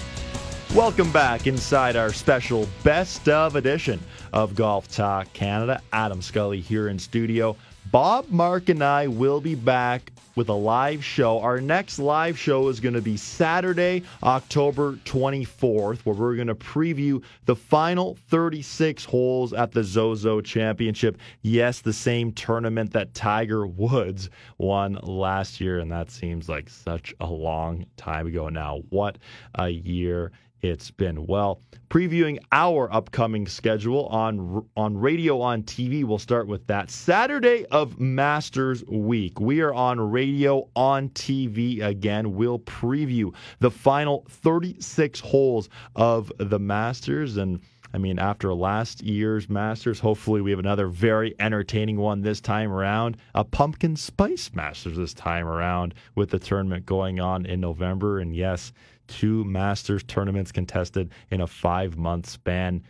Welcome 0.76 1.12
back 1.12 1.48
inside 1.48 1.96
our 1.96 2.14
special 2.14 2.68
best 2.84 3.28
of 3.28 3.56
edition 3.56 4.00
of 4.34 4.54
Golf 4.54 4.88
Talk 4.88 5.34
Canada. 5.34 5.82
Adam 5.92 6.22
Scully 6.22 6.60
here 6.62 6.90
in 6.90 7.00
studio. 7.00 7.56
Bob, 7.92 8.30
Mark, 8.30 8.70
and 8.70 8.84
I 8.84 9.08
will 9.08 9.42
be 9.42 9.56
back 9.56 10.12
with 10.36 10.50
a 10.50 10.54
live 10.54 11.04
show. 11.04 11.40
Our 11.40 11.62
next 11.62 12.00
live 12.00 12.38
show 12.38 12.68
is 12.70 12.80
going 12.80 12.94
to 12.94 13.02
be 13.02 13.18
Saturday, 13.18 14.04
October 14.24 14.94
24th, 15.06 16.00
where 16.00 16.16
we're 16.16 16.36
going 16.36 16.48
to 16.48 16.56
preview 16.56 17.24
the 17.46 17.56
final 17.56 18.18
36 18.30 19.06
holes 19.06 19.54
at 19.54 19.72
the 19.72 19.84
Zozo 19.84 20.42
Championship. 20.42 21.18
Yes, 21.42 21.82
the 21.82 21.94
same 21.94 22.32
tournament 22.32 22.94
that 22.94 23.14
Tiger 23.14 23.68
Woods 23.68 24.30
won 24.58 25.00
last 25.04 25.60
year, 25.60 25.80
and 25.80 25.92
that 25.92 26.12
seems 26.12 26.50
like 26.50 26.70
such 26.70 27.14
a 27.20 27.28
long 27.28 27.86
time 27.98 28.28
ago 28.28 28.50
now. 28.50 28.82
What 28.90 29.18
a 29.56 29.70
year 29.70 30.32
it's 30.62 30.92
been. 30.92 31.26
Well, 31.26 31.62
previewing 31.90 32.40
our 32.52 32.92
upcoming 32.94 33.48
schedule 33.48 34.08
on 34.08 34.66
on 34.76 34.98
radio 34.98 35.42
on 35.42 35.64
TV, 35.64 36.04
we'll 36.04 36.20
start 36.20 36.48
with 36.48 36.68
that 36.68 36.90
Saturday 36.90 37.66
of 37.68 38.00
Masters 38.00 38.84
Week. 38.86 39.40
We 39.40 39.62
are 39.62 39.74
on 39.74 40.00
radio 40.00 40.68
on 40.76 41.10
TV 41.10 41.82
again. 41.82 42.36
We'll 42.36 42.60
preview 42.60 43.34
the 43.60 43.72
final 43.72 44.26
36 44.30 45.20
holes 45.20 45.70
of 45.96 46.32
the 46.38 46.60
Masters 46.60 47.38
and 47.38 47.60
I 47.92 47.98
mean, 47.98 48.20
after 48.20 48.54
last 48.54 49.02
year's 49.02 49.50
Masters, 49.50 50.00
hopefully 50.00 50.42
we 50.42 50.52
have 50.52 50.60
another 50.60 50.88
very 50.88 51.34
entertaining 51.40 51.98
one 51.98 52.22
this 52.22 52.40
time 52.40 52.72
around. 52.72 53.18
A 53.34 53.44
pumpkin 53.44 53.96
spice 53.96 54.52
Masters 54.54 54.98
this 54.98 55.14
time 55.14 55.48
around 55.48 55.96
with 56.14 56.30
the 56.30 56.38
tournament 56.38 56.86
going 56.86 57.20
on 57.20 57.48
in 57.48 57.60
November. 57.60 58.20
And 58.20 58.36
yes, 58.36 58.74
two 59.10 59.44
Masters 59.44 60.04
tournaments 60.04 60.52
contested 60.52 61.12
in 61.30 61.42
a 61.42 61.48
five 61.48 61.98
month 61.98 62.30
span. 62.30 62.84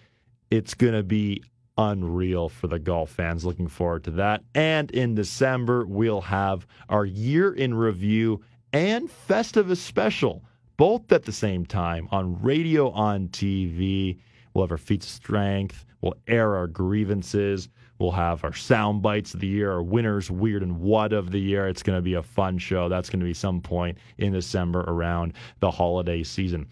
It's 0.51 0.73
going 0.73 0.93
to 0.93 1.03
be 1.03 1.43
unreal 1.77 2.49
for 2.49 2.67
the 2.67 2.77
golf 2.77 3.09
fans. 3.09 3.45
Looking 3.45 3.67
forward 3.67 4.03
to 4.03 4.11
that. 4.11 4.43
And 4.53 4.91
in 4.91 5.15
December, 5.15 5.85
we'll 5.85 6.21
have 6.21 6.67
our 6.89 7.05
year 7.05 7.53
in 7.53 7.73
review 7.73 8.41
and 8.73 9.09
Festivus 9.09 9.77
special, 9.77 10.43
both 10.77 11.11
at 11.11 11.23
the 11.23 11.31
same 11.31 11.65
time 11.65 12.07
on 12.11 12.41
radio, 12.41 12.91
on 12.91 13.29
TV. 13.29 14.19
We'll 14.59 14.67
have 14.67 14.73
our 14.73 14.77
feats 14.77 15.05
of 15.05 15.13
strength. 15.13 15.85
We'll 16.01 16.17
air 16.27 16.57
our 16.57 16.67
grievances. 16.67 17.69
We'll 17.97 18.11
have 18.11 18.43
our 18.43 18.51
sound 18.51 19.01
bites 19.01 19.33
of 19.33 19.39
the 19.39 19.47
year, 19.47 19.71
our 19.71 19.81
winners, 19.81 20.29
weird 20.29 20.63
and 20.63 20.81
what 20.81 21.13
of 21.13 21.31
the 21.31 21.39
year. 21.39 21.69
It's 21.69 21.81
going 21.81 21.97
to 21.97 22.01
be 22.01 22.15
a 22.15 22.23
fun 22.23 22.57
show. 22.57 22.89
That's 22.89 23.09
going 23.09 23.21
to 23.21 23.25
be 23.25 23.33
some 23.33 23.61
point 23.61 23.97
in 24.17 24.33
December 24.33 24.81
around 24.81 25.31
the 25.61 25.71
holiday 25.71 26.23
season. 26.23 26.67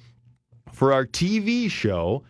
For 0.74 0.92
our 0.92 1.06
TV 1.06 1.72
show, 1.72 2.26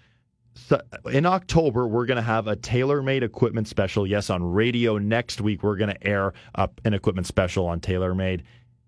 in 1.11 1.25
October, 1.25 1.87
we're 1.87 2.05
going 2.05 2.17
to 2.17 2.21
have 2.21 2.45
a 2.45 2.55
TaylorMade 2.55 3.23
equipment 3.23 3.67
special. 3.67 4.05
Yes, 4.05 4.29
on 4.29 4.43
radio 4.43 4.99
next 4.99 5.41
week, 5.41 5.63
we're 5.63 5.77
going 5.77 5.89
to 5.89 6.07
air 6.07 6.33
up 6.53 6.79
an 6.85 6.93
equipment 6.93 7.25
special 7.25 7.65
on 7.65 7.79
TaylorMade. 7.79 8.43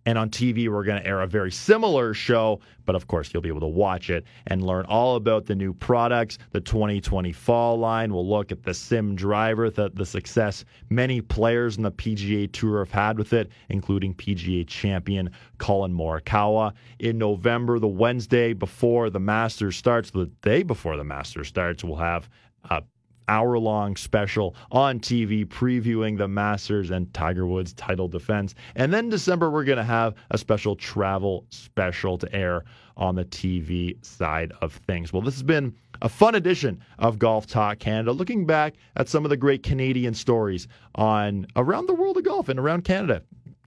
And 0.06 0.18
on 0.18 0.30
TV, 0.30 0.70
we're 0.70 0.84
going 0.84 1.02
to 1.02 1.08
air 1.08 1.22
a 1.22 1.28
very 1.28 1.52
similar 1.52 2.14
show, 2.14 2.62
but 2.86 2.96
of 2.96 3.08
course, 3.08 3.32
you'll 3.34 3.44
be 3.44 3.50
able 3.50 3.60
to 3.60 3.68
watch 3.68 4.10
it 4.10 4.26
and 4.48 4.64
learn 4.64 4.86
all 4.86 5.16
about 5.18 5.46
the 5.46 5.56
new 5.56 5.74
products, 5.74 6.38
the 6.52 6.62
2020 6.62 7.32
fall 7.32 7.78
line. 7.78 8.14
We'll 8.14 8.28
look 8.28 8.52
at 8.52 8.64
the 8.64 8.74
Sim 8.74 9.16
driver, 9.16 9.70
the, 9.70 9.92
the 9.94 10.06
success 10.06 10.66
many 10.90 11.22
players 11.22 11.78
in 11.78 11.84
the 11.84 11.92
PGA 11.92 12.52
Tour 12.52 12.80
have 12.80 12.92
had 12.92 13.18
with 13.18 13.34
it, 13.34 13.52
including 13.70 14.16
PGA 14.16 14.66
champion 14.66 15.30
Collin 15.58 15.94
Morikawa. 15.94 16.74
In 17.00 17.18
November, 17.18 17.78
the 17.78 17.88
Wednesday 17.88 18.54
before 18.54 19.10
the 19.10 19.20
Masters 19.20 19.76
starts, 19.76 20.12
the 20.12 20.26
day 20.42 20.64
before 20.64 20.98
the 20.98 21.04
Masters 21.04 21.48
starts, 21.48 21.84
we'll 21.84 21.98
have 21.98 22.30
a 22.70 22.84
hour 23.30 23.60
long 23.60 23.95
special 23.95 24.56
on 24.72 24.99
TV 24.99 25.45
previewing 25.45 26.18
the 26.18 26.27
Masters 26.27 26.89
and 26.89 27.14
Tiger 27.14 27.45
Woods 27.45 27.73
title 27.73 28.07
defense. 28.07 28.56
And 28.76 28.91
then 28.91 29.10
December, 29.10 29.51
we're 29.51 29.64
going 29.64 29.77
to 29.77 29.84
have 29.84 30.15
a 30.31 30.38
special 30.38 30.76
travel 30.76 31.45
special 31.49 32.18
to 32.18 32.35
air 32.35 32.65
on 32.97 33.15
the 33.15 33.26
TV 33.26 34.03
side 34.03 34.51
of 34.61 34.73
things. 34.88 35.14
Well, 35.14 35.22
this 35.22 35.35
has 35.35 35.43
been 35.43 35.76
a 36.01 36.10
fun 36.10 36.34
edition 36.34 36.84
of 36.97 37.19
Golf 37.19 37.45
Talk 37.45 37.80
Canada, 37.80 38.11
looking 38.11 38.45
back 38.45 38.76
at 38.95 39.07
some 39.07 39.26
of 39.26 39.30
the 39.30 39.38
great 39.38 39.64
Canadian 39.64 40.14
stories 40.15 40.68
on 40.95 41.45
around 41.56 41.88
the 41.88 41.93
world 41.93 42.18
of 42.18 42.23
golf 42.23 42.49
and 42.49 42.60
around 42.60 42.84
Canada 42.84 43.22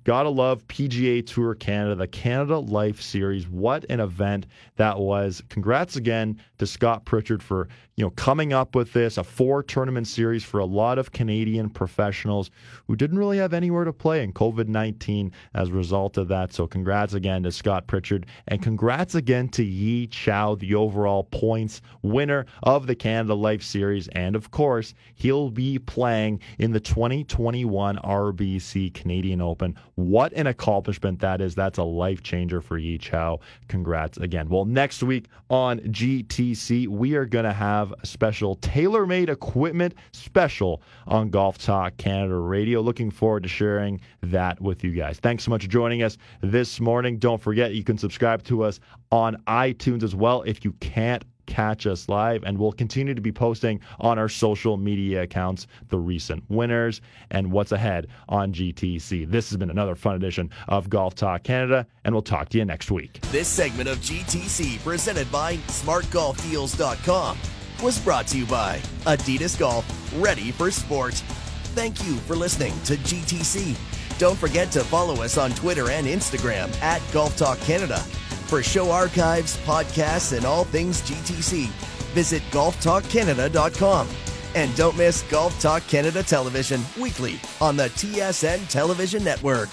Gotta 0.05 0.31
love 0.31 0.67
PGA 0.67 1.25
Tour 1.25 1.55
Canada, 1.55 1.95
the 1.95 2.09
Canada 2.09 2.59
Life 2.59 3.01
Series. 3.01 3.49
What 3.49 3.87
an 3.89 4.01
event 4.01 4.47
that 4.75 4.99
was. 4.99 5.45
Congrats 5.49 5.95
again 5.95 6.41
to 6.59 6.67
Scott 6.67 7.05
Pritchard 7.05 7.41
for, 7.41 7.69
you 7.95 8.05
know, 8.05 8.11
coming 8.11 8.53
up 8.53 8.75
with 8.75 8.93
this, 8.93 9.17
a 9.17 9.23
four 9.23 9.63
tournament 9.63 10.09
series 10.09 10.43
for 10.43 10.59
a 10.59 10.65
lot 10.65 10.99
of 10.99 11.13
Canadian 11.13 11.71
professionals 11.71 12.51
who 12.89 12.97
didn't 12.97 13.17
really 13.17 13.39
have 13.39 13.55
anywhere 13.55 13.85
to 13.85 13.93
play 13.93 14.25
in 14.25 14.33
COVID 14.33 14.67
19 14.67 15.31
as 15.55 15.69
a 15.69 15.73
result 15.73 16.17
of 16.17 16.27
that. 16.27 16.53
So 16.53 16.67
congrats 16.67 17.15
again 17.15 17.45
to 17.45 17.53
Scott 17.53 17.87
Pritchard 17.87 18.27
and 18.49 18.61
congrats 18.61 19.15
again 19.15 19.49
to 19.51 19.63
Yi 19.63 20.09
Cao, 20.09 20.59
the 20.59 20.75
overall 20.75 21.23
points 21.23 21.81
winner 22.03 22.47
of 22.65 22.89
the 22.89 22.97
Canada 22.97 23.35
Life 23.35 23.63
Series. 23.63 24.09
And 24.09 24.35
of 24.35 24.51
course, 24.51 24.95
he'll 25.15 25.51
be 25.51 25.79
playing 25.79 26.41
in 26.59 26.73
the 26.73 26.81
2021 26.81 27.99
RBC 27.99 28.95
Canadian 28.95 29.41
Open. 29.41 29.77
What 29.95 30.33
an 30.33 30.47
accomplishment 30.47 31.21
that 31.21 31.41
is. 31.41 31.55
That's 31.55 31.79
a 31.79 31.83
life 31.83 32.23
changer 32.23 32.61
for 32.61 32.79
Yi 32.79 32.99
Cao. 32.99 33.41
Congrats 33.69 34.17
again. 34.19 34.49
Well, 34.49 34.65
next 34.65 35.03
week 35.03 35.27
on 35.51 35.81
GTC, 35.81 36.89
we 36.89 37.15
are 37.15 37.27
going 37.27 37.45
to 37.45 37.53
have 37.53 37.93
a 38.03 38.07
special 38.07 38.57
TaylorMade 38.57 39.29
equipment 39.29 39.95
special 40.13 40.83
on 41.07 41.29
Golf 41.29 41.59
Talk 41.59 41.97
Canada 41.99 42.37
Radio. 42.37 42.81
Looking 42.81 43.11
forward 43.11 43.43
to 43.43 43.49
sharing 43.49 44.01
that 44.23 44.61
with 44.61 44.83
you 44.83 44.93
guys. 44.93 45.19
Thanks 45.19 45.45
so 45.45 45.51
much 45.51 45.65
for 45.65 45.71
joining 45.71 46.03
us 46.03 46.17
this 46.41 46.81
morning. 46.81 47.19
Don't 47.19 47.41
forget, 47.41 47.75
you 47.75 47.85
can 47.85 47.99
subscribe 47.99 48.43
to 48.45 48.63
us 48.63 48.81
on 49.11 49.37
iTunes 49.47 50.03
as 50.03 50.15
well 50.15 50.43
if 50.43 50.65
you 50.65 50.73
can't 50.81 51.25
catch 51.47 51.87
us 51.87 52.09
live. 52.09 52.43
And 52.45 52.59
we'll 52.59 52.73
continue 52.73 53.15
to 53.15 53.21
be 53.21 53.33
posting 53.33 53.81
on 54.01 54.19
our 54.19 54.29
social 54.29 54.77
media 54.77 55.23
accounts 55.23 55.67
the 55.89 55.99
recent 55.99 56.45
winners 56.49 57.01
and 57.31 57.53
what's 57.53 57.73
ahead 57.73 58.09
on 58.29 58.53
GTC. 58.53 59.31
This 59.31 59.51
has 59.51 59.57
been 59.57 59.71
another 59.71 59.95
fun 59.95 60.17
edition 60.17 60.51
of 60.69 60.89
Golf 60.91 61.15
Talk 61.15 61.43
Canada, 61.43 61.87
and 62.05 62.15
we'll 62.15 62.23
talk 62.23 62.49
to 62.51 62.59
you 62.59 62.65
next 62.65 62.91
week. 62.91 63.21
This 63.33 63.49
segment 63.49 63.89
of 63.89 63.99
GTC, 63.99 64.83
presented 64.83 65.31
by 65.31 65.57
SmartGolfDeals.com, 65.57 67.39
was 67.83 67.99
brought 67.99 68.27
to 68.29 68.39
you 68.39 68.47
by 68.47 68.79
Adidas 69.05 69.59
Golf, 69.59 69.85
ready 70.21 70.53
for 70.53 70.71
sport. 70.71 71.15
Thank 71.75 72.05
you 72.05 72.17
for 72.17 72.37
listening 72.37 72.73
to 72.85 72.97
GTC. 72.97 73.77
Don't 74.19 74.39
forget 74.39 74.71
to 74.73 74.85
follow 74.85 75.23
us 75.23 75.37
on 75.39 75.51
Twitter 75.53 75.91
and 75.91 76.07
Instagram 76.07 76.73
at 76.83 77.03
Golf 77.13 77.37
Talk 77.37 77.59
Canada. 77.61 78.03
For 78.53 78.63
show 78.63 78.91
archives, 78.91 79.57
podcasts, 79.65 80.37
and 80.37 80.45
all 80.45 80.65
things 80.65 81.01
GTC, 81.01 81.69
visit 82.13 82.43
golftalkcanada.com. 82.51 84.07
And 84.55 84.77
don't 84.77 84.95
miss 84.95 85.23
Golf 85.31 85.59
Talk 85.59 85.83
Canada 85.89 86.23
Television 86.23 86.83
weekly 87.01 87.41
on 87.63 87.79
the 87.79 87.85
TSN 87.85 88.69
Television 88.69 89.25
Network. 89.25 89.71